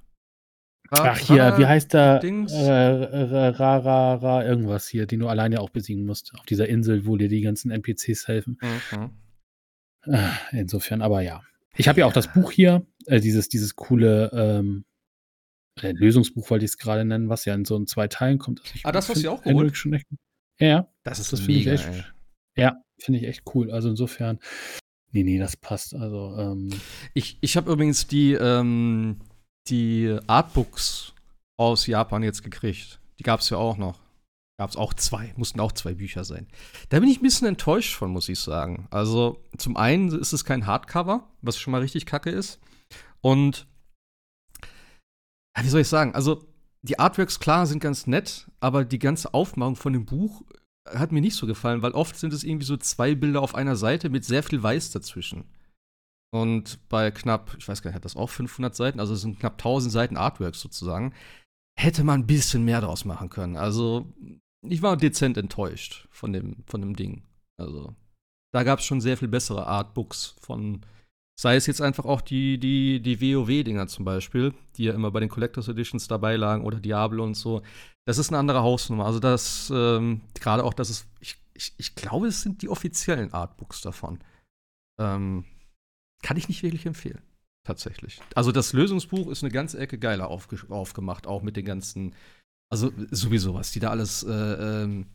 [0.92, 2.20] Ra- Ach hier, Ra- wie heißt der?
[2.20, 2.54] Dings?
[2.54, 6.34] Äh, ra, ra, ra, irgendwas hier, den du alleine auch besiegen musst.
[6.40, 8.60] Auf dieser Insel, wo dir die ganzen NPCs helfen.
[8.62, 9.12] Mhm.
[10.14, 11.42] Äh, Insofern, aber ja.
[11.76, 14.86] Ich habe ja auch das Buch hier, äh, dieses, dieses coole ähm,
[15.82, 18.62] äh, Lösungsbuch, wollte ich es gerade nennen, was ja in so in zwei Teilen kommt.
[18.62, 19.76] Also Ah, das hast du auch geholt?
[19.78, 20.08] Schon echt,
[20.60, 21.88] ja, ja, Das ist das finde ich mega, echt.
[21.90, 22.04] ey.
[22.64, 23.70] Ja, finde ich echt cool.
[23.72, 24.40] Also insofern,
[25.12, 25.94] nee, nee, das passt.
[25.94, 26.70] Also, ähm,
[27.14, 29.18] Ich, ich habe übrigens die, ähm,
[29.70, 31.14] die Artbooks
[31.58, 33.00] aus Japan jetzt gekriegt.
[33.20, 34.00] Die gab es ja auch noch.
[34.60, 36.48] Gab es auch zwei, mussten auch zwei Bücher sein.
[36.90, 38.88] Da bin ich ein bisschen enttäuscht von, muss ich sagen.
[38.90, 42.60] Also, zum einen ist es kein Hardcover, was schon mal richtig kacke ist.
[43.22, 43.68] Und,
[45.56, 46.16] ja, wie soll ich sagen?
[46.16, 46.44] Also,
[46.82, 50.44] die Artworks, klar, sind ganz nett, aber die ganze Aufmachung von dem Buch
[50.90, 53.76] hat mir nicht so gefallen, weil oft sind es irgendwie so zwei Bilder auf einer
[53.76, 55.46] Seite mit sehr viel Weiß dazwischen.
[56.34, 59.40] Und bei knapp, ich weiß gar nicht, hat das auch 500 Seiten, also es sind
[59.40, 61.14] knapp 1000 Seiten Artworks sozusagen,
[61.80, 63.56] hätte man ein bisschen mehr draus machen können.
[63.56, 64.12] Also
[64.62, 67.24] ich war dezent enttäuscht von dem, von dem Ding.
[67.60, 67.96] Also
[68.54, 70.82] da gab es schon sehr viel bessere Artbooks von,
[71.40, 75.20] sei es jetzt einfach auch die, die, die WoW-Dinger zum Beispiel, die ja immer bei
[75.20, 77.62] den Collectors Editions dabei lagen oder Diablo und so.
[78.06, 79.06] Das ist eine andere Hausnummer.
[79.06, 83.34] Also das, ähm, gerade auch, dass es, ich, ich, ich glaube, es sind die offiziellen
[83.34, 84.20] Artbooks davon.
[85.00, 85.46] Ähm,
[86.22, 87.22] kann ich nicht wirklich empfehlen.
[87.64, 88.22] Tatsächlich.
[88.34, 92.16] Also das Lösungsbuch ist eine ganze Ecke geiler aufge aufgemacht, auch mit den ganzen,
[92.70, 95.08] also sowieso, was die da alles äh, ähm,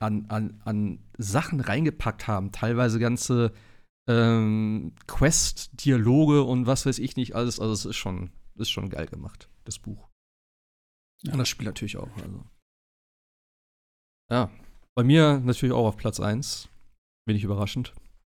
[0.00, 2.50] an, an, an Sachen reingepackt haben.
[2.50, 3.52] Teilweise ganze
[4.08, 7.60] ähm, Quest-Dialoge und was weiß ich nicht alles.
[7.60, 10.08] Also es ist schon, ist schon geil gemacht, das Buch.
[11.22, 11.32] Ja.
[11.32, 12.16] Und das Spiel natürlich auch.
[12.16, 12.44] Also.
[14.30, 14.50] Ja,
[14.96, 16.68] bei mir natürlich auch auf Platz 1.
[17.26, 17.92] Wenig überraschend.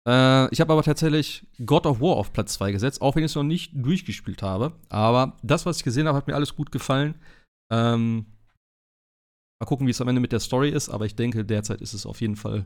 [0.07, 3.31] Äh, ich habe aber tatsächlich God of War auf Platz 2 gesetzt, auch wenn ich
[3.31, 4.73] es noch nicht durchgespielt habe.
[4.89, 7.15] Aber das, was ich gesehen habe, hat mir alles gut gefallen.
[7.71, 8.25] Ähm,
[9.59, 11.93] mal gucken, wie es am Ende mit der Story ist, aber ich denke, derzeit ist
[11.93, 12.65] es auf jeden Fall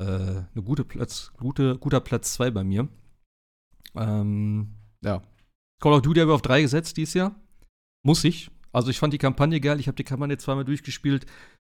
[0.00, 2.88] äh, eine gute Platz, gute, guter Platz 2 bei mir.
[3.94, 5.22] Ähm, ja.
[5.80, 7.34] Call of Duty habe ich auf 3 gesetzt dieses Jahr.
[8.04, 8.50] Muss ich.
[8.72, 11.26] Also ich fand die Kampagne geil, ich habe die Kampagne zweimal durchgespielt.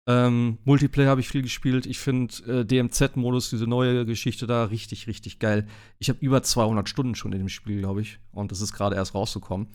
[0.10, 1.86] Ähm, Multiplayer habe ich viel gespielt.
[1.86, 5.68] Ich finde äh, DMZ-Modus, diese neue Geschichte da, richtig, richtig geil.
[6.00, 8.18] Ich habe über 200 Stunden schon in dem Spiel, glaube ich.
[8.32, 9.68] Und das ist gerade erst rausgekommen.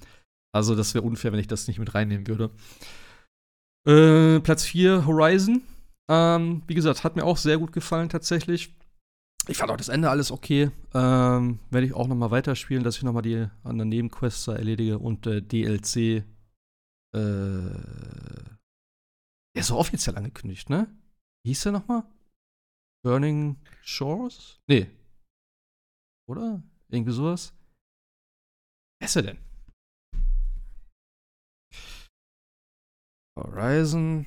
[0.53, 2.51] Also, das wäre unfair, wenn ich das nicht mit reinnehmen würde.
[3.87, 5.63] Äh, Platz 4, Horizon.
[6.11, 8.75] Ähm, wie gesagt, hat mir auch sehr gut gefallen, tatsächlich.
[9.47, 10.71] Ich fand auch das Ende alles okay.
[10.95, 14.99] Ähm, Werde ich auch noch mal weiterspielen, dass ich noch mal die anderen Nebenquests erledige
[14.99, 16.25] und äh, DLC.
[17.15, 18.54] Äh,
[19.55, 20.87] der ist so offiziell angekündigt, ne?
[21.45, 22.05] Wie hieß der nochmal?
[23.05, 24.61] Burning Shores?
[24.67, 24.91] Nee.
[26.29, 26.63] Oder?
[26.89, 27.53] Irgendwie sowas?
[28.99, 29.39] Wer ist er denn?
[33.39, 34.27] Horizon.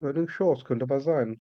[0.00, 1.40] Burning Shores könnte aber sein.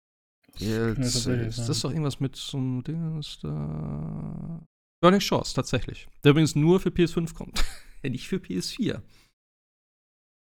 [0.58, 4.66] Jetzt, Ja, ist das doch irgendwas mit so einem Ding, ist da.
[5.02, 6.08] Burning Shores, tatsächlich.
[6.24, 7.64] Der übrigens nur für PS5 kommt.
[8.04, 9.02] Nicht für PS4.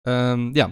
[0.06, 0.70] Ähm, ja.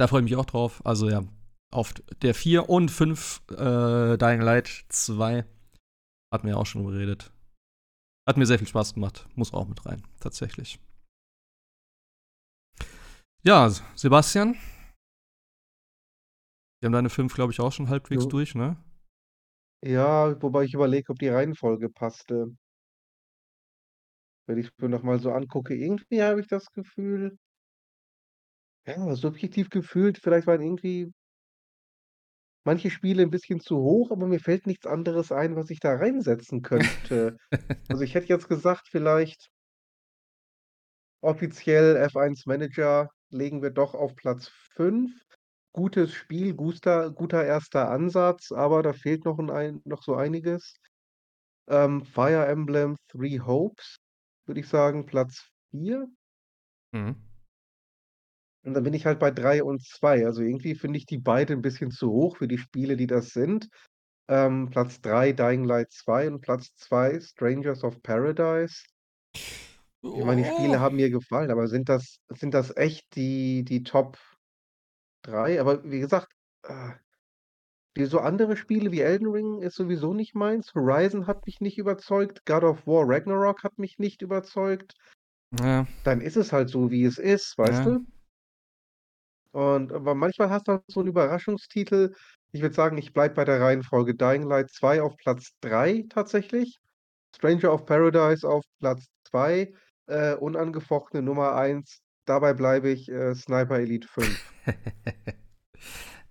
[0.00, 0.80] Da freue ich mich auch drauf.
[0.86, 1.22] Also ja,
[1.70, 5.44] auf der 4 und 5 äh, Dying Light 2
[6.32, 7.30] hatten wir auch schon geredet.
[8.26, 9.28] Hat mir sehr viel Spaß gemacht.
[9.34, 10.80] Muss auch mit rein, tatsächlich.
[13.42, 14.54] Ja, Sebastian.
[16.80, 18.30] Wir haben deine 5, glaube ich, auch schon halbwegs Jo.
[18.30, 18.82] durch, ne?
[19.84, 22.56] Ja, wobei ich überlege, ob die Reihenfolge passte.
[24.48, 27.36] Wenn ich mir noch mal so angucke, irgendwie habe ich das Gefühl
[28.96, 31.12] ja, subjektiv gefühlt, vielleicht waren irgendwie
[32.66, 35.94] manche Spiele 'n bisschen zu hoch, aber mir fällt nichts anderes ein, was ich da
[35.94, 37.36] reinsetzen könnte.
[37.88, 39.48] Also, ich hätte jetzt gesagt, vielleicht
[41.22, 45.10] offiziell F1 Manager legen wir doch auf Platz 5.
[45.72, 50.76] Gutes Spiel, guter guter erster Ansatz, aber da fehlt noch 'n ein noch so einiges.
[51.68, 53.98] Ähm, Fire Emblem Three Hopes,
[54.46, 56.08] würde ich sagen, Platz 4.
[56.92, 57.29] Mhm.
[58.70, 60.24] Und dann bin ich halt bei 3 und 2.
[60.24, 63.30] Also, irgendwie finde ich die beide 'n bisschen zu hoch für die Spiele, die das
[63.30, 63.68] sind.
[64.28, 68.84] Ähm, Platz 3 Dying Light 2 und Platz 2 Strangers of Paradise.
[70.12, 70.80] Ich meine, die Spiele Oh.
[70.80, 74.18] haben mir gefallen, aber sind das sind das echt die die Top
[75.22, 75.60] 3?
[75.60, 76.32] Aber wie gesagt,
[76.64, 76.92] äh
[78.06, 80.72] so andere Spiele wie Elden Ring ist sowieso nicht meins.
[80.74, 82.46] Horizon hat mich nicht überzeugt.
[82.46, 84.94] God of War Ragnarok hat mich nicht überzeugt.
[85.52, 85.86] Ja.
[86.06, 87.86] Dann ist es halt so, wie es ist, weißt Ja.
[87.86, 88.06] du?
[89.52, 92.14] Und aber manchmal hast du halt so 'n Überraschungstitel.
[92.52, 96.78] Ich würde sagen, ich bleibe bei der Reihenfolge Dying Light 2 auf Platz 3 tatsächlich,
[97.36, 99.72] Stranger of Paradise auf Platz 2,
[100.06, 104.38] äh, unangefochtene Nummer 1, dabei bleibe ich, äh, Sniper Elite 5.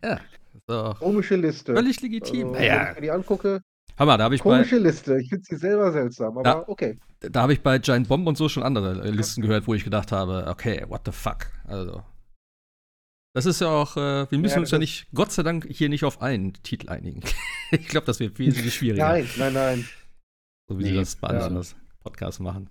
[0.04, 0.16] Ja,
[0.54, 1.74] ist doch Komische Liste.
[1.74, 2.56] völlig legitim.
[2.56, 2.90] Also, wenn ja.
[2.90, 3.62] ich mir die angucke
[3.98, 5.20] Hammer, da habe ich bei komische Liste.
[5.20, 6.66] Ich finde sie selber seltsam, aber Ja.
[6.68, 7.00] okay.
[7.22, 9.84] da habe ich bei Giant Bomb und so schon andere, äh, Listen gehört, wo ich
[9.84, 12.04] gedacht habe: „Okay, what the fuck?“ Also
[13.34, 15.90] das ist ja auch äh, wir müssen Ja, uns ja nicht Gott sei Dank hier
[15.90, 17.22] nicht auf einen Titel einigen.
[17.72, 19.90] Ich glaube, das wird wesentlich schwieriger, Nein, nein, nein.
[20.68, 21.46] so wie sie Ne, das bei ja.
[21.46, 21.68] anderen
[22.00, 22.68] Podcasts machen.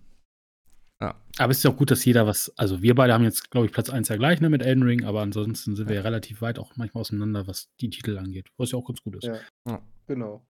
[1.38, 3.66] Aber es ist ja auch gut, dass jeder was also, wir beide haben jetzt, glaube
[3.66, 6.42] ich, Platz 1 ja gleich, ne, mit Elden Ring, aber ansonsten sind wir ja relativ
[6.42, 9.24] weit auch manchmal auseinander, was die Titel angeht, was ja auch ganz gut ist.
[9.24, 9.38] Ja.
[9.68, 9.80] Ja.
[10.08, 10.44] Genau.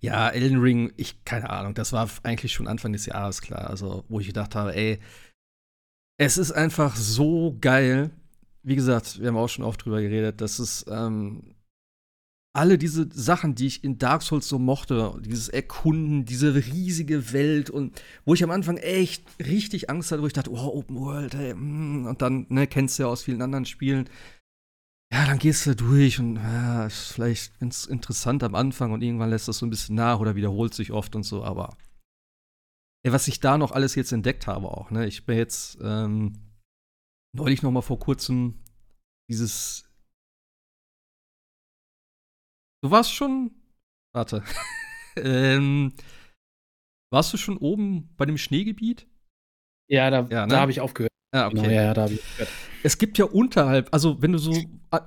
[0.00, 4.04] Ja, Elden Ring, ich keine Ahnung, das war eigentlich schon Anfang des Jahres klar, also,
[4.08, 5.00] wo ich gedacht habe: „Ey,
[6.18, 8.10] es ist einfach so geil.“
[8.62, 11.54] Wie gesagt, wir haben auch schon oft drüber geredet, dass es, ähm
[12.52, 17.70] alle diese Sachen, die ich in Dark Souls so mochte, dieses Erkunden, diese riesige Welt
[17.70, 21.34] und wo ich am Anfang echt richtig Angst hatte, wo ich dachte: „Oh, Open World,
[21.34, 24.08] ey, hm“ und dann, ne, kennst du ja aus vielen anderen Spielen.
[25.12, 29.30] Ja, dann gehst du durch und, ja, ist vielleicht ganz interessant am Anfang und irgendwann
[29.30, 31.76] lässt das so 'n bisschen nach oder wiederholt sich oft und so, aber
[33.04, 35.06] ey, was ich da noch alles jetzt entdeckt habe auch, ne?
[35.06, 36.34] Ich bin jetzt, ähm,
[37.32, 38.62] neulich noch mal vor Kurzem
[39.30, 39.84] dieses
[42.82, 43.50] Du warst schon
[44.14, 44.42] warte,
[45.16, 45.92] ähm,
[47.12, 49.06] warst du schon oben bei dem Schneegebiet?
[49.88, 50.56] Ja, da Ja, da ne?
[50.56, 51.10] habe ich aufgehört.
[51.32, 51.74] Ah, Genau, okay.
[51.74, 52.48] ja, ja, da habe ich aufgehört.
[52.82, 54.52] Es gibt ja unterhalb also, wenn du so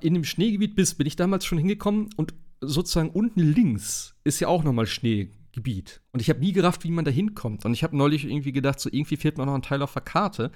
[0.00, 4.48] in dem Schneegebiet bist, bin ich damals schon hingekommen und sozusagen unten links ist ja
[4.48, 6.00] auch noch mal Schneegebiet.
[6.12, 7.64] Und ich habe nie gerafft, wie man da hinkommt.
[7.66, 10.02] Und ich habe neulich irgendwie gedacht, so irgendwie fehlt mir noch 'n Teil auf der
[10.02, 10.50] Karte,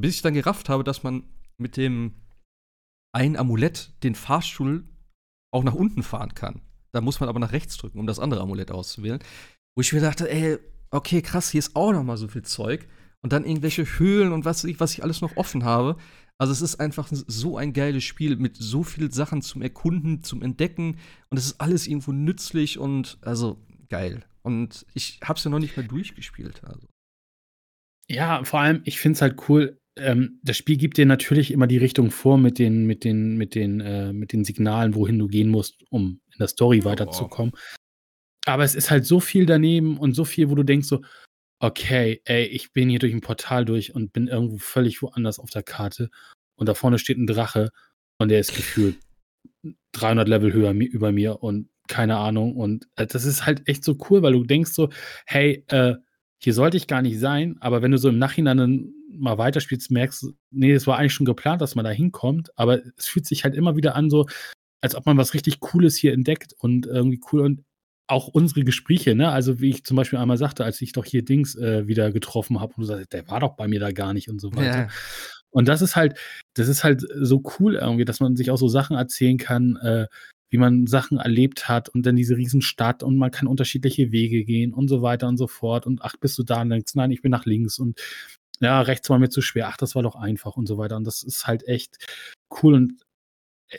[0.00, 1.24] bis ich dann gerafft habe, dass man
[1.56, 2.14] mit dem
[3.12, 4.84] einen Amulett den Fahrstuhl
[5.50, 6.62] auch nach unten fahren kann.
[6.92, 9.20] Da muss man aber nach rechts drücken, um das andere Amulett auszuwählen.
[9.76, 10.58] Wo ich mir dachte: „Ey,
[10.90, 12.86] okay, krass, hier ist auch noch mal so viel Zeug.“
[13.20, 15.96] Und dann irgendwelche Höhlen und was ich was ich alles noch offen habe.
[16.40, 20.42] Also, es ist einfach so ein geiles Spiel mit so viel Sachen zum Erkunden, zum
[20.42, 20.98] Entdecken
[21.30, 24.24] und es ist alles irgendwo nützlich und also, geil.
[24.42, 26.86] Und ich habe es ja noch nicht mal durchgespielt, also.
[28.08, 31.66] Ja, vor allem, ich finde es halt cool, ähm, das Spiel gibt dir natürlich immer
[31.66, 35.28] die Richtung vor mit den mit den mit den äh, mit den Signalen, wohin du
[35.28, 36.84] gehen musst, um in der Story Ja.
[36.86, 37.52] weiterzukommen.
[38.46, 41.02] Aber es ist halt so viel daneben und so viel, wo du denkst so:
[41.60, 45.50] „Okay, ey, ich bin hier durch 'n Portal durch und bin irgendwo völlig woanders auf
[45.50, 46.10] der Karte
[46.56, 47.70] und da vorne steht 'n Drache
[48.18, 48.96] und der ist gefühlt
[49.92, 53.96] 300 Level höher über mir und keine Ahnung.“ Und, äh, das ist halt echt so
[54.10, 54.90] cool, weil du denkst so:
[55.26, 55.94] „Hey, äh,
[56.42, 59.90] hier sollte ich gar nicht sein.“ Aber wenn du so im Nachhinein dann mal weiterspielst,
[59.90, 63.26] merkst du: „Ne, es war eigentlich schon geplant, dass man da hinkommt.“ Aber es fühlt
[63.26, 64.26] sich halt immer wieder an so,
[64.82, 67.64] als ob man was richtig Cooles hier entdeckt und irgendwie cool und
[68.10, 69.30] auch unsere Gespräche, ne?
[69.30, 72.60] Also, wie ich zum Beispiel einmal sagte, als ich doch hier Dings, äh, wieder getroffen
[72.60, 74.64] habe und du sagst: „Der war doch bei mir da gar nicht“ und so weiter.
[74.64, 74.88] Ja.
[75.50, 76.18] Und das ist halt
[76.54, 80.06] das ist halt so cool irgendwie, dass man sich auch so Sachen erzählen kann, äh,
[80.50, 84.72] wie man Sachen erlebt hat und dann diese Riesenstadt und man kann unterschiedliche Wege gehen
[84.72, 85.86] und so weiter und so fort.
[85.86, 88.00] Und ach, bist du da und denkst, nein, ich bin nach links und
[88.60, 90.96] ja, rechts war mir zu schwer, ach, das war doch einfach und so weiter.
[90.96, 91.96] Und das ist halt echt
[92.62, 92.94] cool und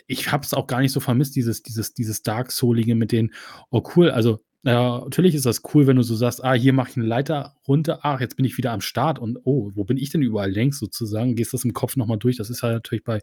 [0.06, 3.34] ich habe es auch gar nicht so vermisst, dieses, dieses, dieses Dark Soulige mit den,
[3.70, 6.90] oh cool, also ja, natürlich ist das cool, wenn du so sagst, ah, hier mache
[6.90, 9.96] ich eine Leiter runter, ach, jetzt bin ich wieder am Start und oh, wo bin
[9.96, 11.34] ich denn überall längs sozusagen?
[11.34, 12.36] Gehst das im Kopf nochmal durch.
[12.36, 13.20] Das ist halt natürlich bei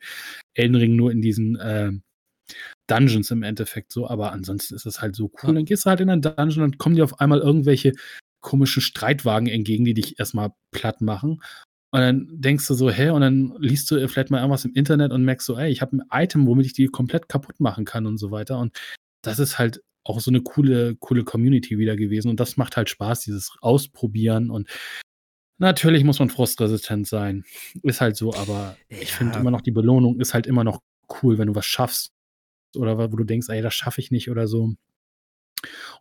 [0.56, 1.92] Elden Ring nur in diesen äh,
[2.88, 5.54] Dungeons im Endeffekt so, aber ansonsten ist das halt so cool.
[5.54, 7.94] Dann gehst du halt in einen Dungeon und kommen dir auf einmal irgendwelche
[8.48, 11.42] komischen Streitwagen entgegen, die dich erstmal platt machen.
[11.92, 15.12] Und dann denkst du so, hä, und dann liest du vielleicht mal irgendwas im Internet
[15.12, 18.06] und merkst so, ey, ich habe ein Item, womit ich die komplett kaputt machen kann
[18.06, 18.58] und so weiter.
[18.58, 18.78] Und
[19.22, 22.30] das ist halt auch so eine coole, coole Community wieder gewesen.
[22.30, 24.50] Und das macht halt Spaß, dieses Ausprobieren.
[24.50, 24.70] Und
[25.58, 27.44] natürlich muss man frustresistent sein.
[27.84, 28.98] Ist halt so, aber ja.
[29.02, 30.80] ich finde immer noch, die Belohnung ist halt immer noch
[31.22, 32.14] cool, wenn du was schaffst.
[32.78, 34.76] Oder wo du denkst, ey, das schaffe ich nicht oder so.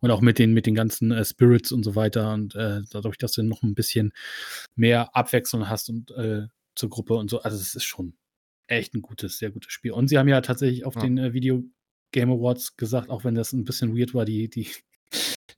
[0.01, 2.33] Und auch mit den, mit den ganzen äh, Spirits und so weiter.
[2.33, 4.13] Und äh, dadurch, dass du noch ein bisschen
[4.75, 7.41] mehr Abwechslung hast und äh, zur Gruppe und so.
[7.41, 8.15] Also es ist schon
[8.69, 9.93] echt ein gutes, sehr gutes Spiel.
[9.93, 11.03] Und sie haben ja tatsächlich auf ja.
[11.03, 11.65] den äh, Video
[12.13, 14.71] Game Awards gesagt, auch wenn das ein bisschen weird war, die, die,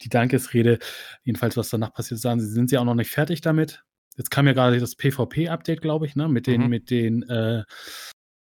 [0.03, 0.79] die Dankesrede.
[1.25, 3.83] Jedenfalls, was danach passiert, sagen sie, sind sie auch noch nicht fertig damit.
[4.17, 6.29] Jetzt kam ja gerade das PvP-Update, glaube ich, ne?
[6.29, 6.69] Mit den, mhm.
[6.69, 7.65] mit den äh, äh,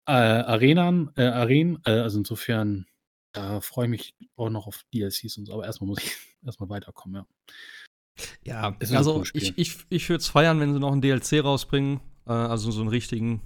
[0.07, 1.79] Arenern, äh, Arenen.
[1.85, 2.87] Äh, also insofern,
[3.33, 5.53] da freue ich mich auch noch auf DLCs und so.
[5.53, 6.11] Aber erstmal muss ich
[6.45, 7.27] erstmal weiterkommen, ja.
[8.43, 12.01] Ja, also ich, ich, ich würde es feiern, wenn sie noch einen DLC rausbringen.
[12.27, 13.41] Äh, also so einen richtigen.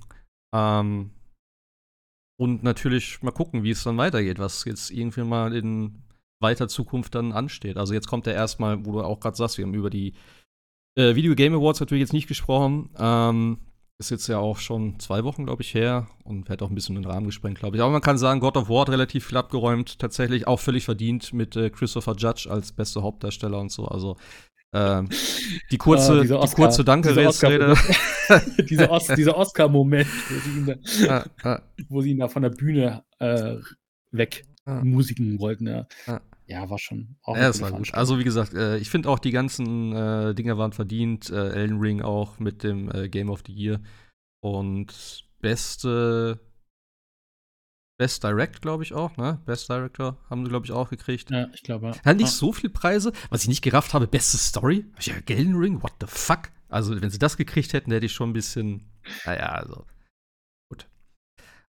[0.54, 1.12] Ähm,
[2.38, 6.04] und natürlich mal gucken, wie es dann weitergeht, was jetzt irgendwie mal in
[6.42, 7.78] weiter Zukunft dann ansteht.
[7.78, 10.14] Also jetzt kommt der erstmal, wo du auch gerade sagst, wir haben über die
[10.98, 12.90] äh, Video Game Awards natürlich jetzt nicht gesprochen.
[12.98, 13.60] Ähm,
[13.98, 16.96] ist jetzt ja auch schon zwei Wochen, glaube ich, her und wird auch ein bisschen
[16.96, 17.82] den Rahmen gesprengt, glaube ich.
[17.82, 21.34] Aber man kann sagen, God of War hat relativ viel abgeräumt, tatsächlich auch völlig verdient
[21.34, 23.86] mit äh, Christopher Judge als bester Hauptdarsteller und so.
[23.86, 24.18] Also
[24.74, 25.08] ähm,
[25.72, 27.76] die kurze, Oscar, die kurze Danke-Rede.
[28.70, 31.62] diese Os dieser Oscar-Moment, wo, sie ihn da, ah, ah.
[31.88, 33.56] wo sie ihn da von der Bühne äh,
[34.12, 34.84] weg ah.
[34.84, 35.68] musiken wollten.
[35.68, 35.88] Ja.
[36.48, 37.94] Ja, war schon auch ja, das war gut.
[37.94, 41.30] Also wie gesagt, äh, ich finde auch die ganzen äh, Dinge waren verdient.
[41.30, 43.82] Äh, Elden Ring auch mit dem äh, Game of the Year.
[44.42, 46.40] Und beste
[47.98, 49.42] Best Direct, glaube ich auch, ne?
[49.46, 51.32] Best Director haben sie, glaube ich, auch gekriegt.
[51.32, 51.88] Ja, ich glaube.
[51.88, 52.04] Ja.
[52.04, 53.14] Hat nicht so viele Preise.
[53.30, 54.86] Was ich nicht gerafft habe, beste Story.
[55.00, 56.52] Ja, Gelden Ring, what the fuck?
[56.68, 58.92] Also, wenn sie das gekriegt hätten, hätte ich schon ein bisschen.
[59.26, 59.86] Naja, also.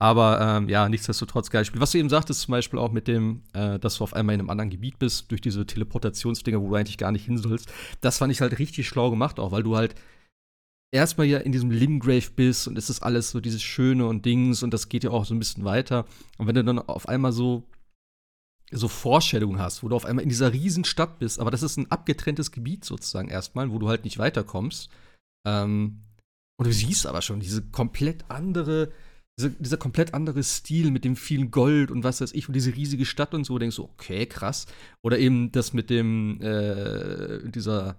[0.01, 1.81] Aber ähm, ja, nichtsdestotrotz geil Spiel.
[1.81, 4.41] Was du eben sagtest, zum Beispiel auch mit dem, äh, dass du auf einmal in
[4.41, 7.69] einem anderen Gebiet bist, durch diese Teleportationsdinger, wo du eigentlich gar nicht hin sollst.
[8.01, 9.97] Das fand ich halt richtig schlau gemacht, auch weil du halt
[10.93, 14.63] erstmal ja in diesem Limgrave bist und es ist alles so dieses Schöne und Dings
[14.63, 16.07] und das geht ja auch so ein bisschen weiter.
[16.39, 17.65] Und wenn du dann auf einmal so
[18.71, 21.91] so Vorstellungen hast, wo du auf einmal in dieser Riesenstadt bist, aber das ist ein
[21.91, 24.91] abgetrenntes Gebiet sozusagen erstmal, wo du halt nicht weiterkommst.
[25.47, 26.03] Ähm,
[26.59, 28.91] und du siehst aber schon diese komplett andere,
[29.39, 32.75] diese, dieser komplett andere Stil mit dem vielen Gold und was weiß ich und diese
[32.75, 34.67] riesige Stadt und so, denkst du, okay, krass.
[35.03, 37.97] Oder eben das mit dem, äh, dieser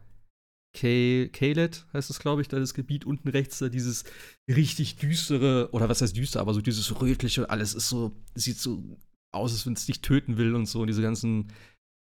[0.74, 4.04] Kalet heißt es, glaube ich, da das Gebiet unten rechts, da dieses
[4.48, 8.60] richtig düstere, oder was heißt düster, aber so dieses rötliche, und alles ist so, sieht
[8.60, 8.98] so
[9.32, 11.52] aus, als wenn es dich töten will und so, und diese ganzen,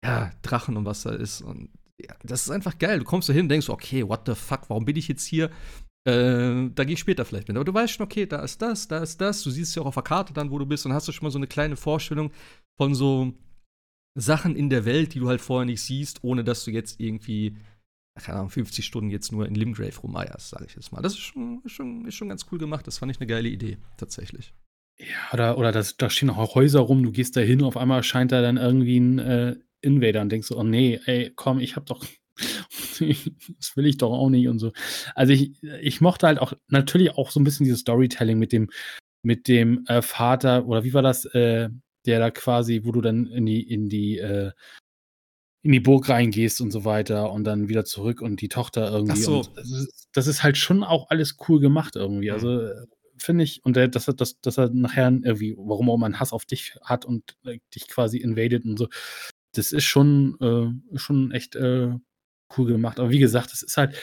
[0.05, 1.43] ja, Drachen und was da ist.
[1.43, 2.99] Und ja, das ist einfach geil.
[2.99, 5.51] Du kommst da hin und denkst, okay, what the fuck, warum bin ich jetzt hier?
[6.09, 7.57] Äh, da gehe ich später vielleicht mit.
[7.57, 9.43] Aber du weißt schon, okay, da ist das, da ist das.
[9.43, 11.27] Du siehst ja auch auf der Karte dann, wo du bist, und hast du schon
[11.27, 12.33] mal so eine kleine Vorstellung
[12.77, 13.35] von so
[14.15, 17.57] Sachen in der Welt, die du halt vorher nicht siehst, ohne dass du jetzt irgendwie
[18.21, 21.03] keine Ahnung, 50 Stunden jetzt nur in Limgrave rumeierst, sage ich jetzt mal.
[21.03, 22.87] Das ist schon, schon, ist schon ganz cool gemacht.
[22.87, 24.53] Das fand ich eine geile Idee, tatsächlich.
[24.99, 28.03] Ja, oder, oder das, da stehen auch Häuser rum, du gehst da hin, auf einmal
[28.03, 31.77] scheint da dann irgendwie ein äh, Invader und denkst so, oh nee, ey, komm, ich
[31.77, 32.05] hab doch,
[33.01, 34.73] das will ich doch auch nicht und so.
[35.15, 38.71] Also ich, ich mochte halt auch natürlich auch so ein bisschen dieses Storytelling mit dem,
[39.23, 41.69] mit dem äh, Vater, oder wie war das, äh,
[42.07, 44.53] der da quasi, wo du dann in die, in die äh,
[45.63, 49.13] in die Burg reingehst und so weiter und dann wieder zurück und die Tochter irgendwie.
[49.13, 49.43] Ach so.
[49.55, 52.31] Das ist, das, ist, halt schon auch alles cool gemacht irgendwie.
[52.31, 52.61] Also mhm.
[52.61, 52.87] äh,
[53.19, 56.33] finde ich, und der, dass, er, dass, dass er nachher irgendwie, warum auch man Hass
[56.33, 58.89] auf dich hat und äh, dich quasi invadet und so,
[59.53, 61.91] das ist schon, äh, schon echt äh,
[62.57, 62.99] cool gemacht.
[63.01, 63.97] Aber wie gesagt, das ist halt,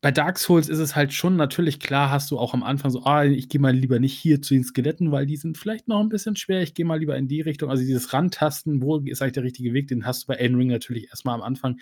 [0.00, 3.02] bei Dark Souls ist es halt schon natürlich klar, hast du auch am Anfang so,
[3.02, 5.98] ah, ich gehe mal lieber nicht hier zu den Skeletten, weil die sind vielleicht noch
[6.00, 6.62] ein bisschen schwer.
[6.62, 7.68] Ich gehe mal lieber in die Richtung.
[7.68, 10.68] Also dieses Rantasten, wo ist eigentlich der richtige Weg, den hast du bei Elden Ring
[10.68, 11.72] natürlich erstmal am Anfang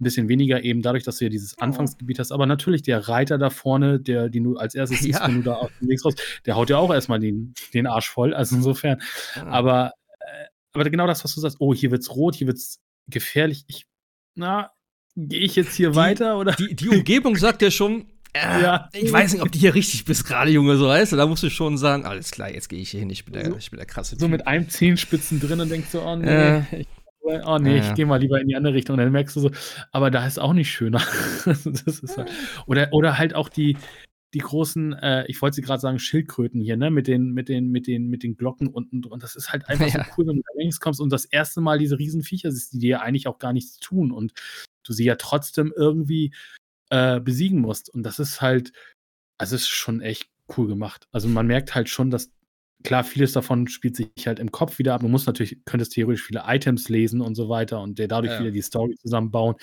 [0.00, 2.32] ein bisschen weniger eben dadurch, dass du ja dieses Anfangsgebiet hast.
[2.32, 5.26] Aber natürlich der Reiter da vorne, der, den du als erstes siehst, Ja.
[5.26, 8.10] wenn du da auf dem Weg raus, der haut ja auch erstmal den, den Arsch
[8.10, 8.34] voll.
[8.34, 9.00] Also insofern.
[9.36, 10.44] Aber, äh,
[10.74, 13.64] aber genau das, was du sagst, oh, hier wird's rot, hier wird's gefährlich.
[13.68, 13.86] Ich,
[14.38, 14.70] na,
[15.16, 16.52] gehe ich jetzt hier Die- weiter oder?
[16.52, 18.88] die, die Umgebung sagt ja schon, äh, Ja.
[18.92, 21.16] ich weiß nicht, ob du hier richtig bist gerade, Junge, so weißt du.
[21.16, 23.46] Da musst du schon sagen, alles klar, jetzt gehe ich hier hin, ich bin der,
[23.46, 24.30] So- ich bin der krasse so Typ.
[24.30, 26.66] mit einem Zehenspitzen drin und denkst so, oh nee, Ja.
[26.70, 26.86] ich,
[27.46, 27.82] oh nee, ja.
[27.88, 28.94] ich gehe mal lieber in die andere Richtung.
[28.94, 29.50] Und dann merkst du so,
[29.92, 31.00] aber da ist auch nicht schöner.
[31.44, 32.30] halt,
[32.66, 33.76] oder, oder halt auch die,
[34.34, 37.70] die großen, äh, ich wollte sie gerade sagen, Schildkröten hier, ne, mit den, mit den,
[37.70, 39.24] mit den, mit den Glocken unten drunter.
[39.24, 40.04] Das ist halt einfach Ja.
[40.04, 42.78] so cool, wenn du da links kommst und das erste Mal diese Riesenviecher siehst, die
[42.78, 44.34] dir ja eigentlich auch gar nichts tun und
[44.84, 46.34] du sie ja trotzdem irgendwie
[46.90, 47.88] äh, besiegen musst.
[47.88, 48.72] Und das ist halt,
[49.38, 51.08] also es ist schon echt cool gemacht.
[51.12, 52.30] Also man merkt halt schon, dass
[52.84, 55.00] klar, vieles davon spielt sich halt im Kopf wieder ab.
[55.00, 58.40] Du musst natürlich, könntest theoretisch viele Items lesen und so weiter und dir dadurch Ja.
[58.40, 59.56] wieder die Story zusammenbauen.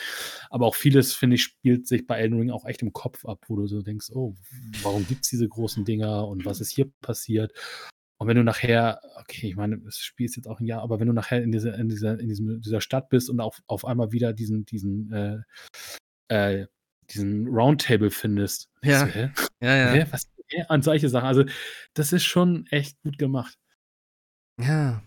[0.50, 3.44] Aber auch vieles, finde ich, spielt sich bei Elden Ring auch echt im Kopf ab,
[3.48, 4.36] wo du so denkst, oh,
[4.84, 7.54] warum gibt es diese großen Dinger und was ist hier passiert?
[8.18, 11.00] Und wenn du nachher, okay, ich meine, das Spiel ist jetzt auch ein Jahr, aber
[11.00, 13.84] wenn du nachher in dieser, in dieser, in diesem, dieser Stadt bist und auf, auf
[13.86, 15.38] einmal wieder diesen, diesen, äh,
[16.30, 16.68] äh,
[17.10, 19.06] diesen Roundtable findest, Ja.
[19.06, 19.30] du, hä?
[19.62, 19.92] ja, ja.
[19.92, 20.06] Hä?
[20.12, 20.28] Was?
[20.70, 21.28] An solche Sachen.
[21.28, 21.44] Also,
[21.94, 23.58] das ist schon echt gut gemacht.
[24.62, 25.02] Ja.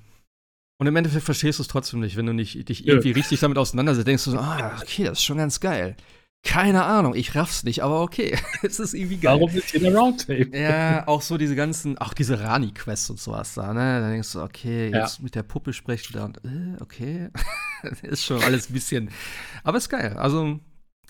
[0.81, 2.86] Und im Endeffekt verstehst du es trotzdem nicht, wenn du nicht dich Ja.
[2.94, 5.97] irgendwie richtig damit auseinandersetzt, denkst du so, ah, okay, das ist schon ganz geil.
[6.44, 9.34] Keine Ahnung, ich raff's nicht, aber okay, es ist irgendwie geil.
[9.41, 10.57] Warum ist hier der Roundtable?
[10.57, 14.00] Ja, auch so diese ganzen, auch diese Rani-Quests und sowas da, ne?
[14.00, 15.00] Da denkst du, okay, Ja.
[15.00, 17.31] jetzt mit der Puppe sprechen da und, äh, okay.
[18.02, 19.10] ist schon alles ein bisschen,
[19.65, 20.17] aber ist geil.
[20.17, 20.60] Also,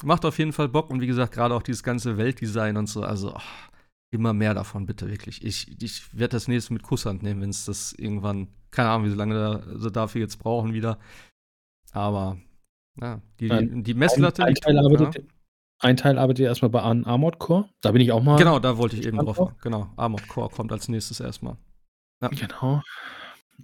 [0.03, 3.03] macht auf jeden Fall Bock und wie gesagt, gerade auch dieses ganze Weltdesign und so,
[3.03, 3.69] also, ach,
[4.11, 5.45] immer mehr davon, bitte, wirklich.
[5.45, 9.15] Ich, ich werde das nächste mit Kusshand nehmen, wenn es das irgendwann, keine Ahnung, wie
[9.15, 10.99] lange da, sie dafür jetzt brauchen wieder.
[11.93, 12.39] Aber,
[13.01, 14.43] ja, die, die, die Messlatte.
[14.43, 15.29] ein, liegt Teil hoch, arbeitet,
[15.81, 17.69] ein Teil arbeitet erstmal bei Armored Core.
[17.81, 18.37] Da bin ich auch mal.
[18.37, 19.55] Genau, da wollte ich eben drauf.
[19.63, 21.57] Genau, Armored Core kommt als nächstes erstmal.
[22.21, 22.29] Ja.
[22.29, 22.83] Genau.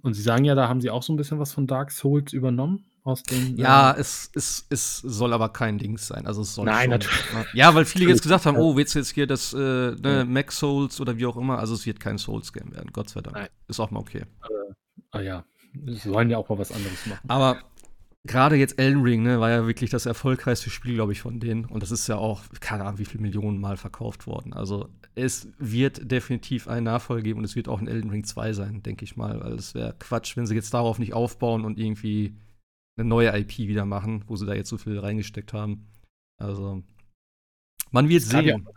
[0.01, 2.33] Und sie sagen ja, da haben sie auch so ein bisschen was von Dark Souls
[2.33, 2.85] übernommen.
[3.05, 6.25] Aus dem, Ja, äh, es, es, es soll aber kein Dings sein.
[6.25, 7.53] Also es soll Nein, schon, natürlich.
[7.53, 8.61] Ja, weil viele jetzt gesagt haben, Ja.
[8.61, 10.25] oh, willst du jetzt hier das äh, ne, Ja.
[10.25, 11.59] Mac Souls oder wie auch immer?
[11.59, 13.35] Also es wird kein Souls-Game werden, Gott sei Dank.
[13.35, 13.47] Nein.
[13.67, 14.23] Ist auch mal okay.
[15.11, 15.45] ah, ja.
[15.85, 17.29] Sie sollen ja auch mal was anderes machen.
[17.29, 17.59] Aber
[18.23, 21.65] gerade jetzt Elden Ring, ne, war ja wirklich das erfolgreichste Spiel, glaube ich, von denen.
[21.65, 24.51] Und das ist ja auch, keine Ahnung, wie viele Millionen Mal verkauft worden.
[24.53, 28.53] Also es wird definitiv einen Nachfolger geben und es wird auch ein Elden Ring 2
[28.53, 29.41] sein, denke ich mal.
[29.41, 32.33] Weil es wäre Quatsch, wenn sie jetzt darauf nicht aufbauen und irgendwie
[32.97, 35.87] eine neue IP wieder machen, wo sie da jetzt so viel reingesteckt haben.
[36.37, 36.83] Also,
[37.91, 38.67] man wird Es ja sehen.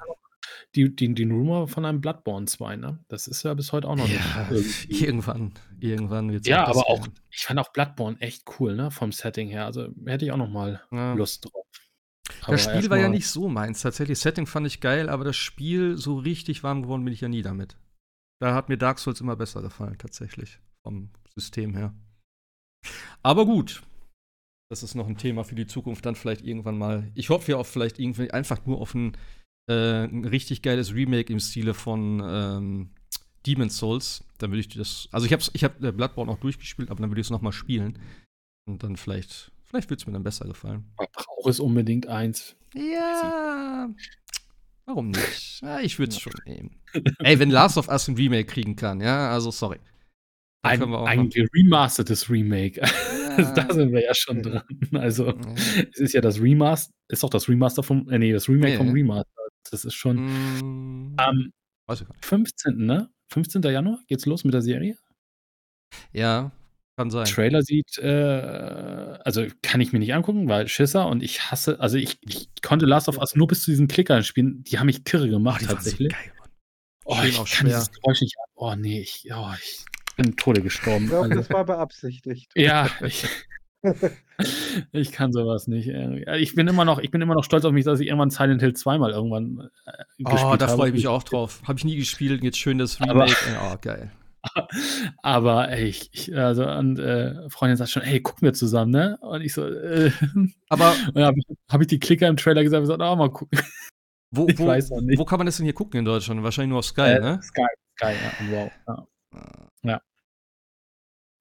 [0.74, 3.02] Die, die, den Rumor von einem Bloodborne 2, ne?
[3.08, 4.90] Das ist ja bis heute auch noch Ja, nicht.
[4.90, 8.90] irgendwie- irgendwann, irgendwann wird Ja, aber auch, ich fand auch Bloodborne echt cool, ne?
[8.90, 9.64] Vom Setting her.
[9.66, 11.14] Also hätte ich auch noch mal Ja.
[11.14, 11.64] Lust drauf.
[12.42, 13.80] Aber Das Spiel war ja nicht so meins.
[13.80, 17.28] Tatsächlich, Setting fand ich geil, aber das Spiel so richtig warm geworden bin ich ja
[17.28, 17.76] nie damit.
[18.40, 20.60] Da hat mir Dark Souls immer besser gefallen, tatsächlich.
[20.82, 21.94] Vom System her.
[23.22, 23.82] Aber gut.
[24.70, 27.10] Das ist noch ein Thema für die Zukunft, dann vielleicht irgendwann mal.
[27.14, 29.16] Ich hoffe ja auf vielleicht irgendwie einfach nur auf ein,
[29.70, 32.90] äh, ein richtig geiles Remake im Stile von ähm,
[33.46, 34.24] Demon's Souls.
[34.38, 35.08] Dann würde ich das.
[35.10, 37.52] Also ich habe ich hab äh, Bloodborne auch durchgespielt, aber dann würde ich es nochmal
[37.52, 37.98] spielen.
[38.66, 40.84] Und dann vielleicht, vielleicht wird es mir dann besser gefallen.
[40.98, 42.54] Man braucht es unbedingt eins.
[42.74, 43.88] Ja.
[44.84, 45.62] Warum nicht?
[45.62, 46.76] Ja, ich würde es schon nehmen.
[47.20, 49.78] Ey, wenn Last of Us ein Remake kriegen kann, ja, also sorry.
[50.62, 52.82] Ein, auch ein remastertes Remake.
[53.56, 53.64] Ja.
[53.66, 54.62] da sind wir ja schon dran.
[54.94, 55.54] Also, Ja.
[55.92, 58.76] es ist ja das Remaster, ist doch das Remaster vom, äh, nee, das Remake Nee.
[58.76, 59.30] vom Remaster.
[59.70, 61.52] Das ist schon Mm, am
[61.86, 62.24] weiß ich gar nicht.
[62.24, 62.76] 15.
[62.86, 63.10] ne?
[63.32, 63.62] 15.
[63.62, 64.96] Januar geht's los mit der Serie.
[66.12, 66.52] Ja,
[66.96, 67.26] kann sein.
[67.26, 68.08] Trailer sieht, äh,
[69.24, 72.86] also kann ich mir nicht angucken, weil Schisser und ich hasse, also ich, ich konnte
[72.86, 75.66] Last of Us nur bis zu diesen Klickern spielen, die haben mich kirre gemacht die
[75.66, 76.12] waren so tatsächlich.
[76.12, 76.32] geil,
[77.04, 77.64] oh, ich kann schwer.
[77.68, 78.50] dieses Geräusch nicht ab.
[78.56, 79.84] Oh nee, ich, oh, ich
[80.18, 81.04] bin Tode gestorben.
[81.04, 82.52] Ich glaube, Also, das war beabsichtigt.
[82.56, 83.26] ja, ich,
[84.92, 85.88] ich kann sowas nicht.
[85.88, 88.30] äh, Ich bin immer noch, ich bin immer noch stolz auf mich, dass ich irgendwann
[88.30, 89.90] Silent Hill zweimal irgendwann äh,
[90.24, 90.76] Oh, gespielt da habe.
[90.76, 91.62] freue ich mich auch drauf.
[91.66, 93.36] Habe ich nie gespielt, jetzt schön das Aber- Remake.
[93.62, 94.10] oh, geil.
[95.22, 99.18] Aber ey, ich, ich also und äh, Freundin sagt schon, ey, gucken wir zusammen, ne?
[99.20, 100.10] Und ich so, äh,
[100.68, 103.58] Aber habe ich, hab ich die Klicker im Trailer gesagt gesagt, oh, mal gucken.
[104.30, 105.18] wo, Ich wo, weiß noch nicht.
[105.18, 106.42] wo kann man das denn hier gucken in Deutschland?
[106.42, 107.40] Wahrscheinlich nur auf Sky, Äh, ne?
[107.42, 107.62] Sky,
[107.98, 108.12] Sky,
[108.52, 109.06] ja, wow.
[109.34, 109.67] Ja.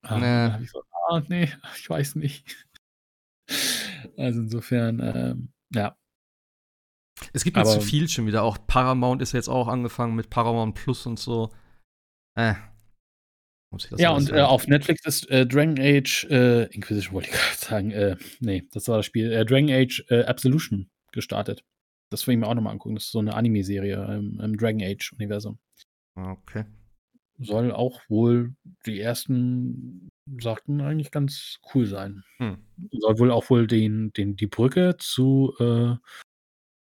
[0.03, 0.21] Ah, Nee.
[0.21, 2.67] dann hab ich so, ah, nee, ich weiß nicht.
[4.17, 5.97] Also insofern, ähm, ja.
[7.33, 8.43] Es gibt mir zu viel schon wieder.
[8.43, 11.51] Auch Paramount ist jetzt auch angefangen mit Paramount Plus und so.
[12.35, 12.53] Äh.
[13.71, 17.29] Muss ich das Ja, und äh, auf Netflix ist äh, Dragon Age äh, Inquisition, wollte
[17.29, 17.91] ich gerade sagen.
[17.91, 19.31] Äh, nee, das war das Spiel.
[19.31, 21.63] Äh, Dragon Age äh, Absolution gestartet.
[22.11, 22.95] Das will ich mir auch nochmal angucken.
[22.95, 25.59] Das ist so eine Anime-Serie im, im Dragon Age-Universum.
[26.15, 26.65] Ah, Okay.
[27.39, 30.09] Soll auch wohl die ersten
[30.41, 32.23] sagten eigentlich ganz cool sein.
[32.37, 32.57] Hm.
[32.91, 35.95] Soll wohl auch wohl den, den, die Brücke zu äh,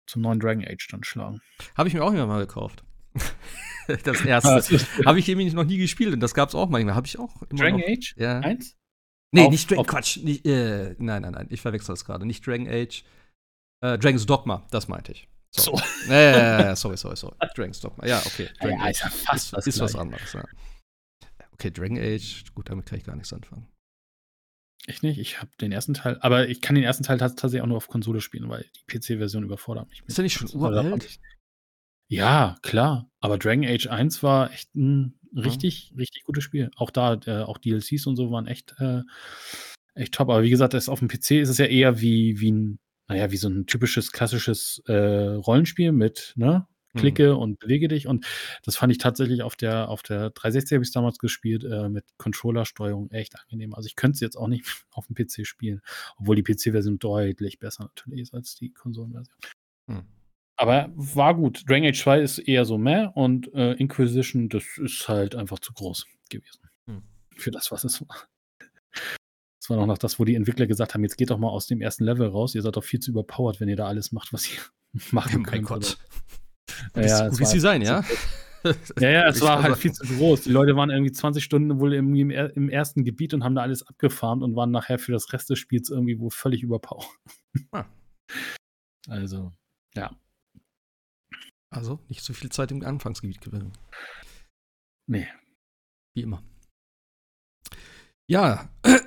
[0.07, 1.41] zum neuen Dragon Age dann schlagen.
[1.77, 2.85] Habe ich mir auch immer mal gekauft.
[4.05, 4.49] das Ah, erste.
[4.55, 6.95] das ist- Habe ich nämlich noch nie gespielt und das gab es auch manchmal.
[6.95, 7.87] Habe ich auch immer Dragon noch.
[7.89, 8.15] Age?
[8.19, 8.41] Ja.
[8.41, 8.77] Eins?
[9.33, 10.19] Nee, Auf- nicht Dragon Quatsch.
[10.19, 11.47] Nicht, äh, nein, nein, nein.
[11.51, 12.27] Ich verwechsel das gerade.
[12.27, 13.05] Nicht Dragon Age.
[13.81, 15.29] Äh, Dragon's Dogma, das meinte ich.
[15.55, 15.79] So.
[16.09, 17.37] Ja, ja, ja, ja, sorry, sorry, sorry.
[17.55, 18.07] Dragon's Dogma.
[18.07, 18.49] Ja, okay.
[18.61, 20.45] Dragon Ja, Age ist ja fast ist, das ist was anderes, ja.
[21.53, 23.69] Okay, Dragon Age, gut, damit kann ich gar nichts anfangen.
[24.87, 25.19] Ich nicht.
[25.19, 27.77] Ich habe den ersten Teil, aber ich kann den ersten Teil tats- tatsächlich auch nur
[27.77, 30.03] auf Konsole spielen, weil die PC-Version überfordert mich.
[30.07, 31.21] Ist der nicht schon uralt?
[32.09, 33.09] Ja, klar.
[33.21, 36.71] Aber Dragon Age 1 war echt ein richtig, richtig gutes Spiel.
[36.77, 39.03] Auch da, äh, auch DLCs und so waren echt, äh,
[39.95, 40.31] echt top.
[40.31, 43.31] Aber wie gesagt, das auf dem PC ist es ja eher wie, wie ein, naja,
[43.31, 46.67] wie so ein typisches klassisches äh, Rollenspiel mit, ne?
[46.93, 47.01] Hm.
[47.01, 48.07] Klicke und bewege dich.
[48.07, 48.27] Und
[48.65, 51.89] das fand ich tatsächlich auf der, auf der 360 habe ich es damals gespielt, äh,
[51.89, 53.75] mit Controllersteuerung echt angenehm.
[53.75, 55.81] Also ich könnte es jetzt auch nicht auf dem PC spielen,
[56.19, 59.37] obwohl die PC-Version deutlich besser natürlich ist als die Konsolenversion.
[59.89, 60.03] Hm.
[60.57, 61.69] Aber war gut.
[61.69, 65.73] Dragon Age 2 ist eher so meh und äh, Inquisition, das ist halt einfach zu
[65.73, 66.69] groß gewesen.
[66.87, 67.03] Hm.
[67.35, 68.29] Für das, was es war.
[69.63, 71.69] Das war noch noch das, wo die Entwickler gesagt haben, jetzt geht doch mal aus
[71.69, 72.57] dem ersten Level raus.
[72.57, 74.61] Ihr seid doch viel zu überpowered, wenn ihr da alles macht, was ihr
[75.13, 75.67] machen Oh mein könnt.
[75.67, 75.99] Gott.
[76.97, 78.05] Ja, Ja, gut, wie sie sein, ja?
[79.01, 80.43] Ja, ja, es war halt viel zu groß.
[80.43, 83.85] Die Leute waren irgendwie 20 Stunden wohl im, im ersten Gebiet und haben da alles
[83.85, 87.09] abgefarmt und waren nachher für das Rest des Spiels irgendwie wohl völlig überpowered.
[87.73, 87.87] Ah.
[89.09, 89.53] Also,
[89.97, 90.17] ja.
[91.71, 93.73] Also, nicht so viel Zeit im Anfangsgebiet gewinnen.
[95.09, 95.27] Nee.
[96.15, 96.41] Wie immer.
[98.31, 98.71] Ja,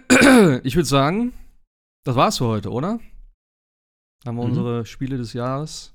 [0.63, 1.33] ich würde sagen,
[2.05, 2.99] das war's für heute, oder?
[4.25, 4.49] Haben wir Mhm.
[4.49, 5.93] unsere Spiele des Jahres.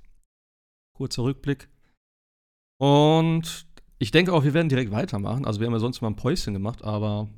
[0.97, 1.69] Kurzer Rückblick.
[2.79, 3.67] Und
[3.99, 5.45] ich denke auch, wir werden direkt weitermachen.
[5.47, 7.29] Also, wir haben ja sonst mal ein Päuschen gemacht, aber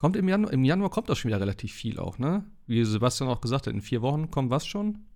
[0.00, 2.44] kommt im Januar, im Januar kommt das schon wieder relativ viel auch, ne?
[2.66, 5.06] Wie Sebastian auch gesagt hat, in vier Wochen kommt was schon?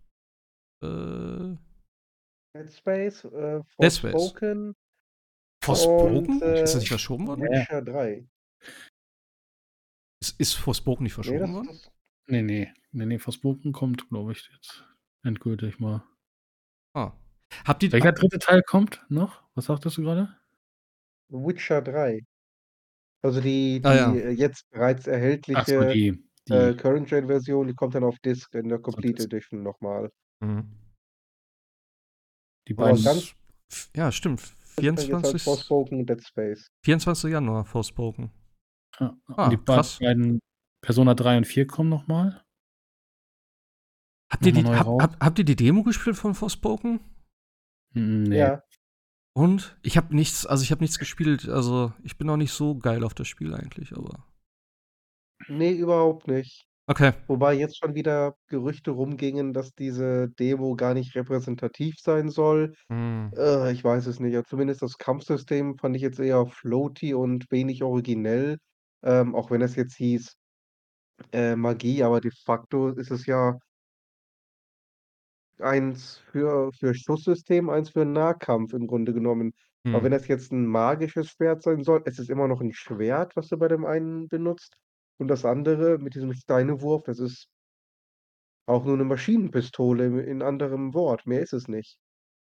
[0.83, 1.57] Äh,
[2.57, 4.11] Dead Space, äh, Dead Space.
[4.13, 4.75] Forspoken,
[5.65, 6.27] Forspoken?
[6.35, 7.43] Und, äh, ist das nicht verschoben worden?
[7.45, 7.61] Ja.
[7.61, 8.27] Witcher 3.
[10.25, 11.81] Ist, ist Forspoken nicht Nee, verschoben das, worden?
[12.29, 12.73] Nee, nee.
[12.93, 14.85] Nee, nee, Forspoken kommt, glaube ich, jetzt
[15.23, 16.03] endgültig mal.
[16.95, 17.13] Ah.
[17.67, 19.43] Habt ihr, Welcher dritte Teil kommt noch?
[19.55, 20.35] Was sagtest du gerade?
[21.29, 22.21] Witcher 3.
[23.23, 24.31] Also die, die Ah, ja.
[24.31, 26.25] jetzt bereits Ach so, erhältliche die.
[26.49, 29.27] die äh, Current-Gen-Version, die kommt dann auf Disc in der Complete Disc.
[29.33, 30.11] Edition nochmal.
[30.41, 30.71] Mhm.
[32.69, 33.03] die beiden.
[33.03, 33.35] ganz-
[33.95, 34.41] Ja, stimmt.
[34.81, 36.71] Jetzt halt 24, Forspoken und Dead Space.
[36.83, 37.31] 24.
[37.31, 38.31] Januar Forspoken.
[39.01, 39.99] Ja, Ah, und die krass.
[39.99, 40.41] beiden
[40.83, 42.43] Persona 3 und 4 kommen nochmal.
[44.31, 47.01] Habt ihr, die, hab, hab, habt ihr die Demo gespielt von Forspoken?
[47.93, 48.37] Nee.
[48.39, 48.63] Ja,
[49.37, 49.79] Und?
[49.83, 51.49] Ich habe nichts, also ich habe nichts gespielt.
[51.49, 54.27] Also ich bin auch nicht so geil auf das Spiel eigentlich, aber.
[55.49, 56.67] nee, überhaupt nicht.
[56.87, 57.13] Okay.
[57.29, 62.75] Wobei jetzt schon wieder Gerüchte rumgingen, dass diese Demo gar nicht repräsentativ sein soll.
[62.91, 63.31] Hm.
[63.37, 64.35] Äh, ich weiß es nicht.
[64.35, 68.59] Also zumindest das Kampfsystem fand ich jetzt eher floaty und wenig originell.
[69.05, 70.37] Ähm, auch wenn es jetzt hieß
[71.33, 73.59] äh, Magie, aber de facto ist es ja
[75.59, 79.55] eins für, für Schusssystem, eins für Nahkampf im Grunde genommen.
[79.93, 80.19] Aber wenn Hm.
[80.19, 83.59] das jetzt ein magisches Schwert sein soll, es ist immer noch ein Schwert, was du
[83.59, 84.77] bei dem einen benutzt.
[85.19, 87.49] Und das andere mit diesem Steinewurf, das ist
[88.67, 91.27] auch nur eine Maschinenpistole in in anderem Wort.
[91.27, 91.99] Mehr ist es nicht.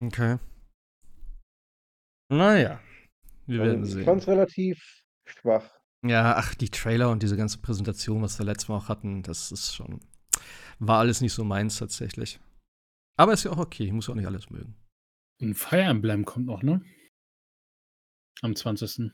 [0.02, 0.38] Okay.
[2.30, 2.80] Naja.
[3.46, 4.04] Wir Also werden ich sehen.
[4.04, 4.78] fand es relativ
[5.26, 5.70] schwach.
[6.04, 9.52] Ja, ach, die Trailer und diese ganze Präsentation, was wir letztes Mal auch hatten, das
[9.52, 10.00] ist schon.
[10.78, 12.40] War alles nicht so meins tatsächlich.
[13.16, 14.74] Aber ist ja auch okay, ich muss ja auch nicht alles mögen.
[15.40, 16.82] Und Fire Emblem kommt noch, ne?
[18.40, 19.12] Am 20.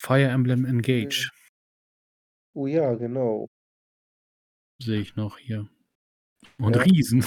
[0.00, 1.30] Fire Emblem Engage
[2.56, 3.48] Oh ja, genau.
[4.82, 5.68] sehe ich noch hier.
[6.58, 6.82] Und Ja.
[6.82, 7.24] Riesen.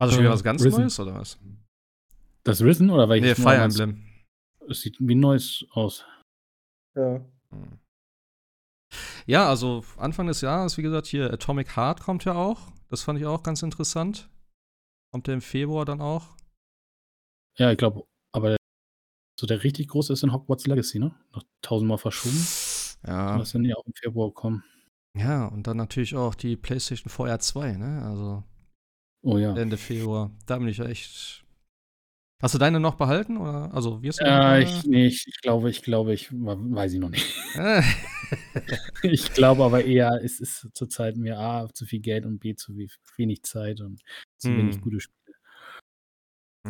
[0.00, 0.80] Also schon wieder Äh, was ganz Risen.
[0.80, 1.38] Neues oder was?
[2.42, 3.38] Das Risen oder Nee, welches?
[3.42, 3.78] Fire neues?
[3.78, 4.03] Emblem.
[4.68, 6.04] Es sieht wie neues aus.
[6.94, 7.24] Ja.
[7.50, 7.78] Hm.
[9.26, 12.72] Ja, also Anfang des Jahres, wie gesagt, hier Atomic Heart kommt ja auch.
[12.90, 14.28] Das fand ich auch ganz interessant.
[15.12, 16.36] Kommt der im Februar dann auch?
[17.56, 18.56] Ja, ich glaube, aber der,
[19.38, 21.14] so der richtig große ist in Hogwarts Legacy, ne?
[21.32, 22.46] Noch tausendmal verschoben.
[23.06, 23.38] Ja.
[23.38, 24.64] Das sind ja auch im Februar kommen.
[25.16, 28.02] Ja, und dann natürlich auch die PlayStation VR 2, ne?
[28.04, 28.44] Also
[29.24, 29.56] Oh ja.
[29.56, 30.30] Ende Februar.
[30.46, 31.43] Da bin ich ja echt
[32.42, 33.36] Hast du deine noch behalten?
[33.38, 33.72] Oder?
[33.72, 37.08] Also, wirst du äh, ich, nee, ich, ich, glaube, ich glaube, ich weiß ich noch
[37.08, 37.26] nicht.
[39.02, 42.76] ich glaube aber eher, es ist zurzeit mir A, zu viel Geld und B, zu
[43.16, 44.00] wenig Zeit und
[44.36, 44.58] zu hm.
[44.58, 45.36] wenig gute Spiele.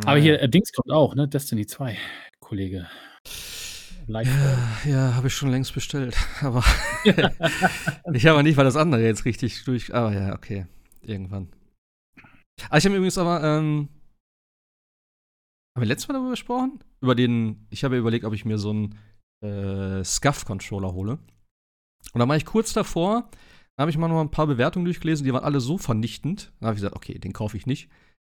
[0.05, 1.28] Aber hier, äh, Dings kommt auch, ne?
[1.28, 1.97] Destiny 2,
[2.41, 2.89] Kollege.
[4.07, 4.28] Live
[4.84, 6.17] ja, ja habe ich schon längst bestellt.
[6.43, 6.62] Aber
[8.12, 9.94] ich habe nicht, weil das andere jetzt richtig durch.
[9.94, 10.67] Aber ja, okay.
[11.01, 11.49] Irgendwann.
[12.68, 13.89] Ah, ich habe übrigens aber, ähm,
[15.74, 16.78] haben wir letztes Mal darüber gesprochen?
[17.00, 18.98] Über den, ich habe ja überlegt, ob ich mir so einen
[19.42, 21.18] äh, Scuff-Controller hole.
[22.12, 23.30] Und da war ich kurz davor,
[23.76, 26.52] da habe ich mal noch ein paar Bewertungen durchgelesen, die waren alle so vernichtend.
[26.60, 27.88] Da habe ich gesagt, okay, den kaufe ich nicht.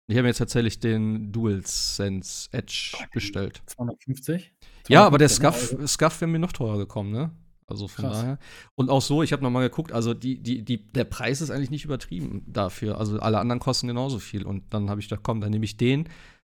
[0.07, 3.61] Ich habe mir jetzt tatsächlich den DualSense Edge bestellt.
[3.67, 4.25] 250?
[4.25, 4.53] 250
[4.89, 7.31] ja, aber der Scuff, Scuff wäre mir noch teurer gekommen, ne?
[7.67, 8.21] Also von Krass.
[8.21, 8.39] daher.
[8.75, 11.69] Und auch so, ich habe nochmal geguckt, also die, die, die, der Preis ist eigentlich
[11.69, 12.97] nicht übertrieben dafür.
[12.97, 14.43] Also alle anderen kosten genauso viel.
[14.43, 16.09] Und dann habe ich gedacht, komm, dann nehme ich den.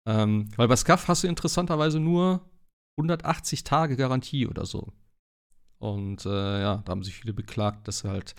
[0.09, 2.41] Ähm, weil bei Scuff hast du interessanterweise nur
[2.99, 4.93] 180 Tage Garantie oder so.
[5.79, 8.35] Und äh, ja, da haben sich viele beklagt, dass sie halt,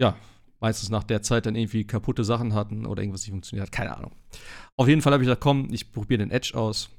[0.00, 0.16] ja,
[0.60, 3.72] meistens nach der Zeit dann irgendwie kaputte Sachen hatten oder irgendwas nicht funktioniert hat.
[3.72, 4.12] Keine Ahnung.
[4.76, 6.90] Auf jeden Fall habe ich gesagt, komm, ich probiere den Edge aus.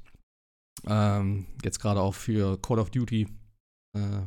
[0.86, 3.28] Ähm, jetzt gerade auch für Call of Duty.
[3.96, 4.22] Äh,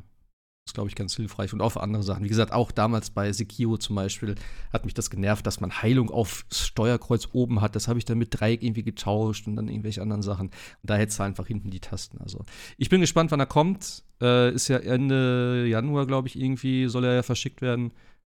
[0.65, 1.53] ist, glaube ich, ganz hilfreich.
[1.53, 2.23] Und auch für andere Sachen.
[2.23, 4.35] Wie gesagt, auch damals bei Sekiro zum Beispiel
[4.73, 7.75] hat mich das genervt, dass man Heilung auf Steuerkreuz oben hat.
[7.75, 10.47] Das habe ich dann mit Dreieck irgendwie getauscht und dann irgendwelche anderen Sachen.
[10.47, 12.19] Und da hättest du einfach hinten die Tasten.
[12.19, 12.43] Also,
[12.77, 14.03] ich bin gespannt, wann er kommt.
[14.21, 17.93] Äh, ist ja Ende Januar, glaube ich, irgendwie, soll er ja verschickt werden.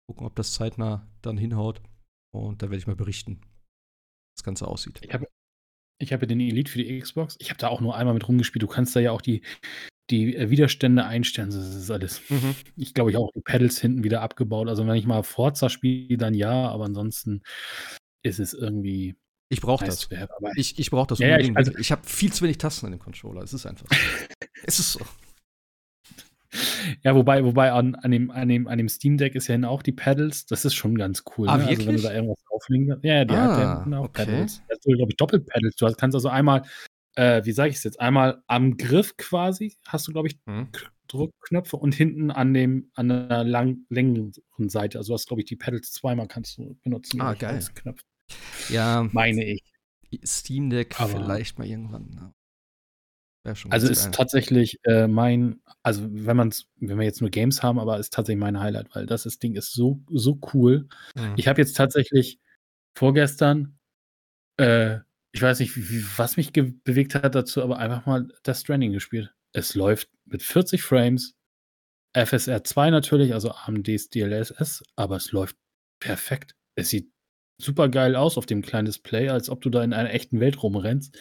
[0.07, 1.81] Gucken, ob das zeitnah dann hinhaut.
[2.35, 5.01] Und da werde ich mal berichten, wie das Ganze aussieht.
[5.03, 5.27] Ich habe
[6.01, 7.37] ich habe den Elite für die Xbox.
[7.41, 8.63] Ich habe da auch nur einmal mit rumgespielt.
[8.63, 9.43] Du kannst da ja auch die
[10.11, 12.23] die äh, Widerstände einstellen, das ist alles.
[12.29, 12.55] Mhm.
[12.77, 14.69] Ich glaube, ich auch die Pedals hinten wieder abgebaut.
[14.69, 17.43] Also wenn ich mal Forza spiele, dann ja, aber ansonsten
[18.23, 19.17] ist es irgendwie.
[19.51, 20.09] Ich brauche das.
[20.57, 21.53] Ich ich brauche das ja, unbedingt.
[21.53, 23.43] Ich, also, ich habe viel zu wenig Tasten an dem Controller.
[23.43, 23.87] Es ist einfach
[24.65, 25.01] es ist so.
[27.05, 29.83] Ja, wobei, wobei an, an, dem, an, dem, an dem Steam Deck ist ja auch
[29.83, 30.47] die Pedals.
[30.47, 31.49] Das ist schon ganz cool.
[31.49, 31.67] Ah, ne?
[31.67, 34.25] Also wenn du da irgendwas auflegen Ja, die ah, hat ja auch okay.
[34.25, 34.63] Pedals.
[34.69, 35.77] Das ist, glaube ich, Doppelpedals.
[35.77, 36.63] Du kannst also einmal
[37.19, 40.69] äh, wie sage ich es jetzt, einmal am Griff quasi hast du, glaube ich, mhm.
[41.09, 44.33] Druckknöpfe und hinten an dem an der lang, längeren
[44.69, 44.99] Seite.
[44.99, 47.21] Also du hast, glaube ich, die Pedals zweimal kannst du benutzen.
[47.21, 47.65] Ah, geil.
[47.75, 48.05] Knöpfe.
[48.69, 49.09] Ja.
[49.13, 49.65] Meine ich.
[50.25, 52.33] Steam Deck Aber vielleicht mal irgendwann.
[53.45, 53.55] Ja.
[53.71, 54.13] also ist geil.
[54.13, 58.41] tatsächlich äh, mein, also wenn man wenn wir jetzt nur Games haben, aber ist tatsächlich
[58.41, 60.89] mein Highlight, weil das, das Ding ist so, so cool.
[61.17, 61.35] Mhm.
[61.37, 62.39] Ich habe jetzt tatsächlich
[62.95, 63.79] vorgestern
[64.57, 64.99] äh,
[65.39, 69.33] ich weiß nicht, wie, was mich bewegt hat dazu, aber einfach mal das Stranding gespielt.
[69.53, 71.37] Es läuft mit 40 Frames,
[72.13, 75.57] FSR 2 natürlich, also AMDs DLSS, aber es läuft
[76.01, 76.57] perfekt.
[76.75, 77.13] Es sieht
[77.63, 80.61] super geil aus auf dem kleinen Display, als ob du da in einer echten Welt
[80.61, 81.17] rumrennst.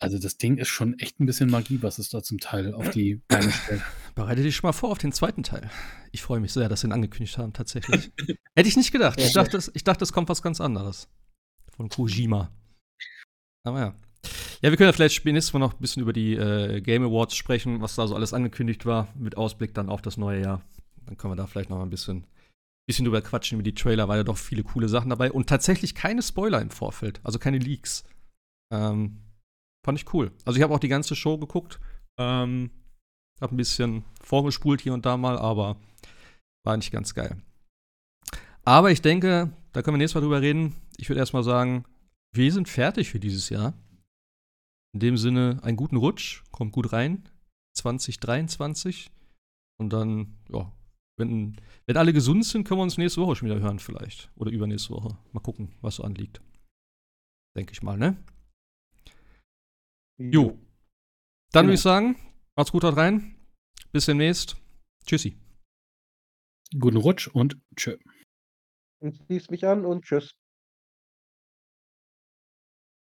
[0.00, 2.90] Also das Ding ist schon echt ein bisschen Magie, was es da zum Teil auf
[2.90, 3.82] die Beine stellt.
[4.16, 5.70] Bereite dich schon mal vor auf den zweiten Teil.
[6.10, 8.10] Ich freue mich sehr, dass sie ihn angekündigt haben, tatsächlich.
[8.56, 9.20] Hätte ich nicht gedacht.
[9.20, 11.08] Ich dachte, ich dachte, es kommt was ganz anderes.
[11.76, 12.50] Von Kojima.
[13.66, 13.94] Aber ja.
[14.62, 17.36] Ja, wir können ja vielleicht nächstes Mal noch ein bisschen über die äh, Game Awards
[17.36, 20.62] sprechen, was da so alles angekündigt war, mit Ausblick dann auf das neue Jahr.
[21.04, 22.26] Dann können wir da vielleicht noch ein bisschen,
[22.88, 25.94] bisschen drüber quatschen über die Trailer, weil ja doch viele coole Sachen dabei und tatsächlich
[25.94, 28.04] keine Spoiler im Vorfeld, also keine Leaks.
[28.72, 29.18] Ähm,
[29.84, 30.32] fand ich cool.
[30.44, 31.78] Also ich habe auch die ganze Show geguckt,
[32.18, 32.70] ähm,
[33.40, 35.76] habe ein bisschen vorgespult hier und da mal, aber
[36.64, 37.36] war nicht ganz geil.
[38.64, 40.74] Aber ich denke, da können wir nächstes Mal drüber reden.
[40.96, 41.84] Ich würde erstmal sagen,
[42.36, 43.74] wir sind fertig für dieses Jahr.
[44.94, 47.28] In dem Sinne, einen guten Rutsch, kommt gut rein.
[47.74, 49.10] 2023.
[49.78, 50.72] Und dann, ja,
[51.18, 51.56] wenn,
[51.86, 54.30] wenn alle gesund sind, können wir uns nächste Woche schon wieder hören, vielleicht.
[54.36, 55.18] Oder übernächste Woche.
[55.32, 56.40] Mal gucken, was so anliegt.
[57.56, 58.16] Denke ich mal, ne?
[60.18, 60.58] Jo.
[61.52, 61.64] Dann genau.
[61.64, 62.16] würde ich sagen,
[62.54, 63.34] macht's gut dort rein.
[63.92, 64.56] Bis demnächst.
[65.04, 65.36] Tschüssi.
[66.78, 67.96] Guten Rutsch und tschö.
[69.00, 70.34] Ich schließe mich an und tschüss.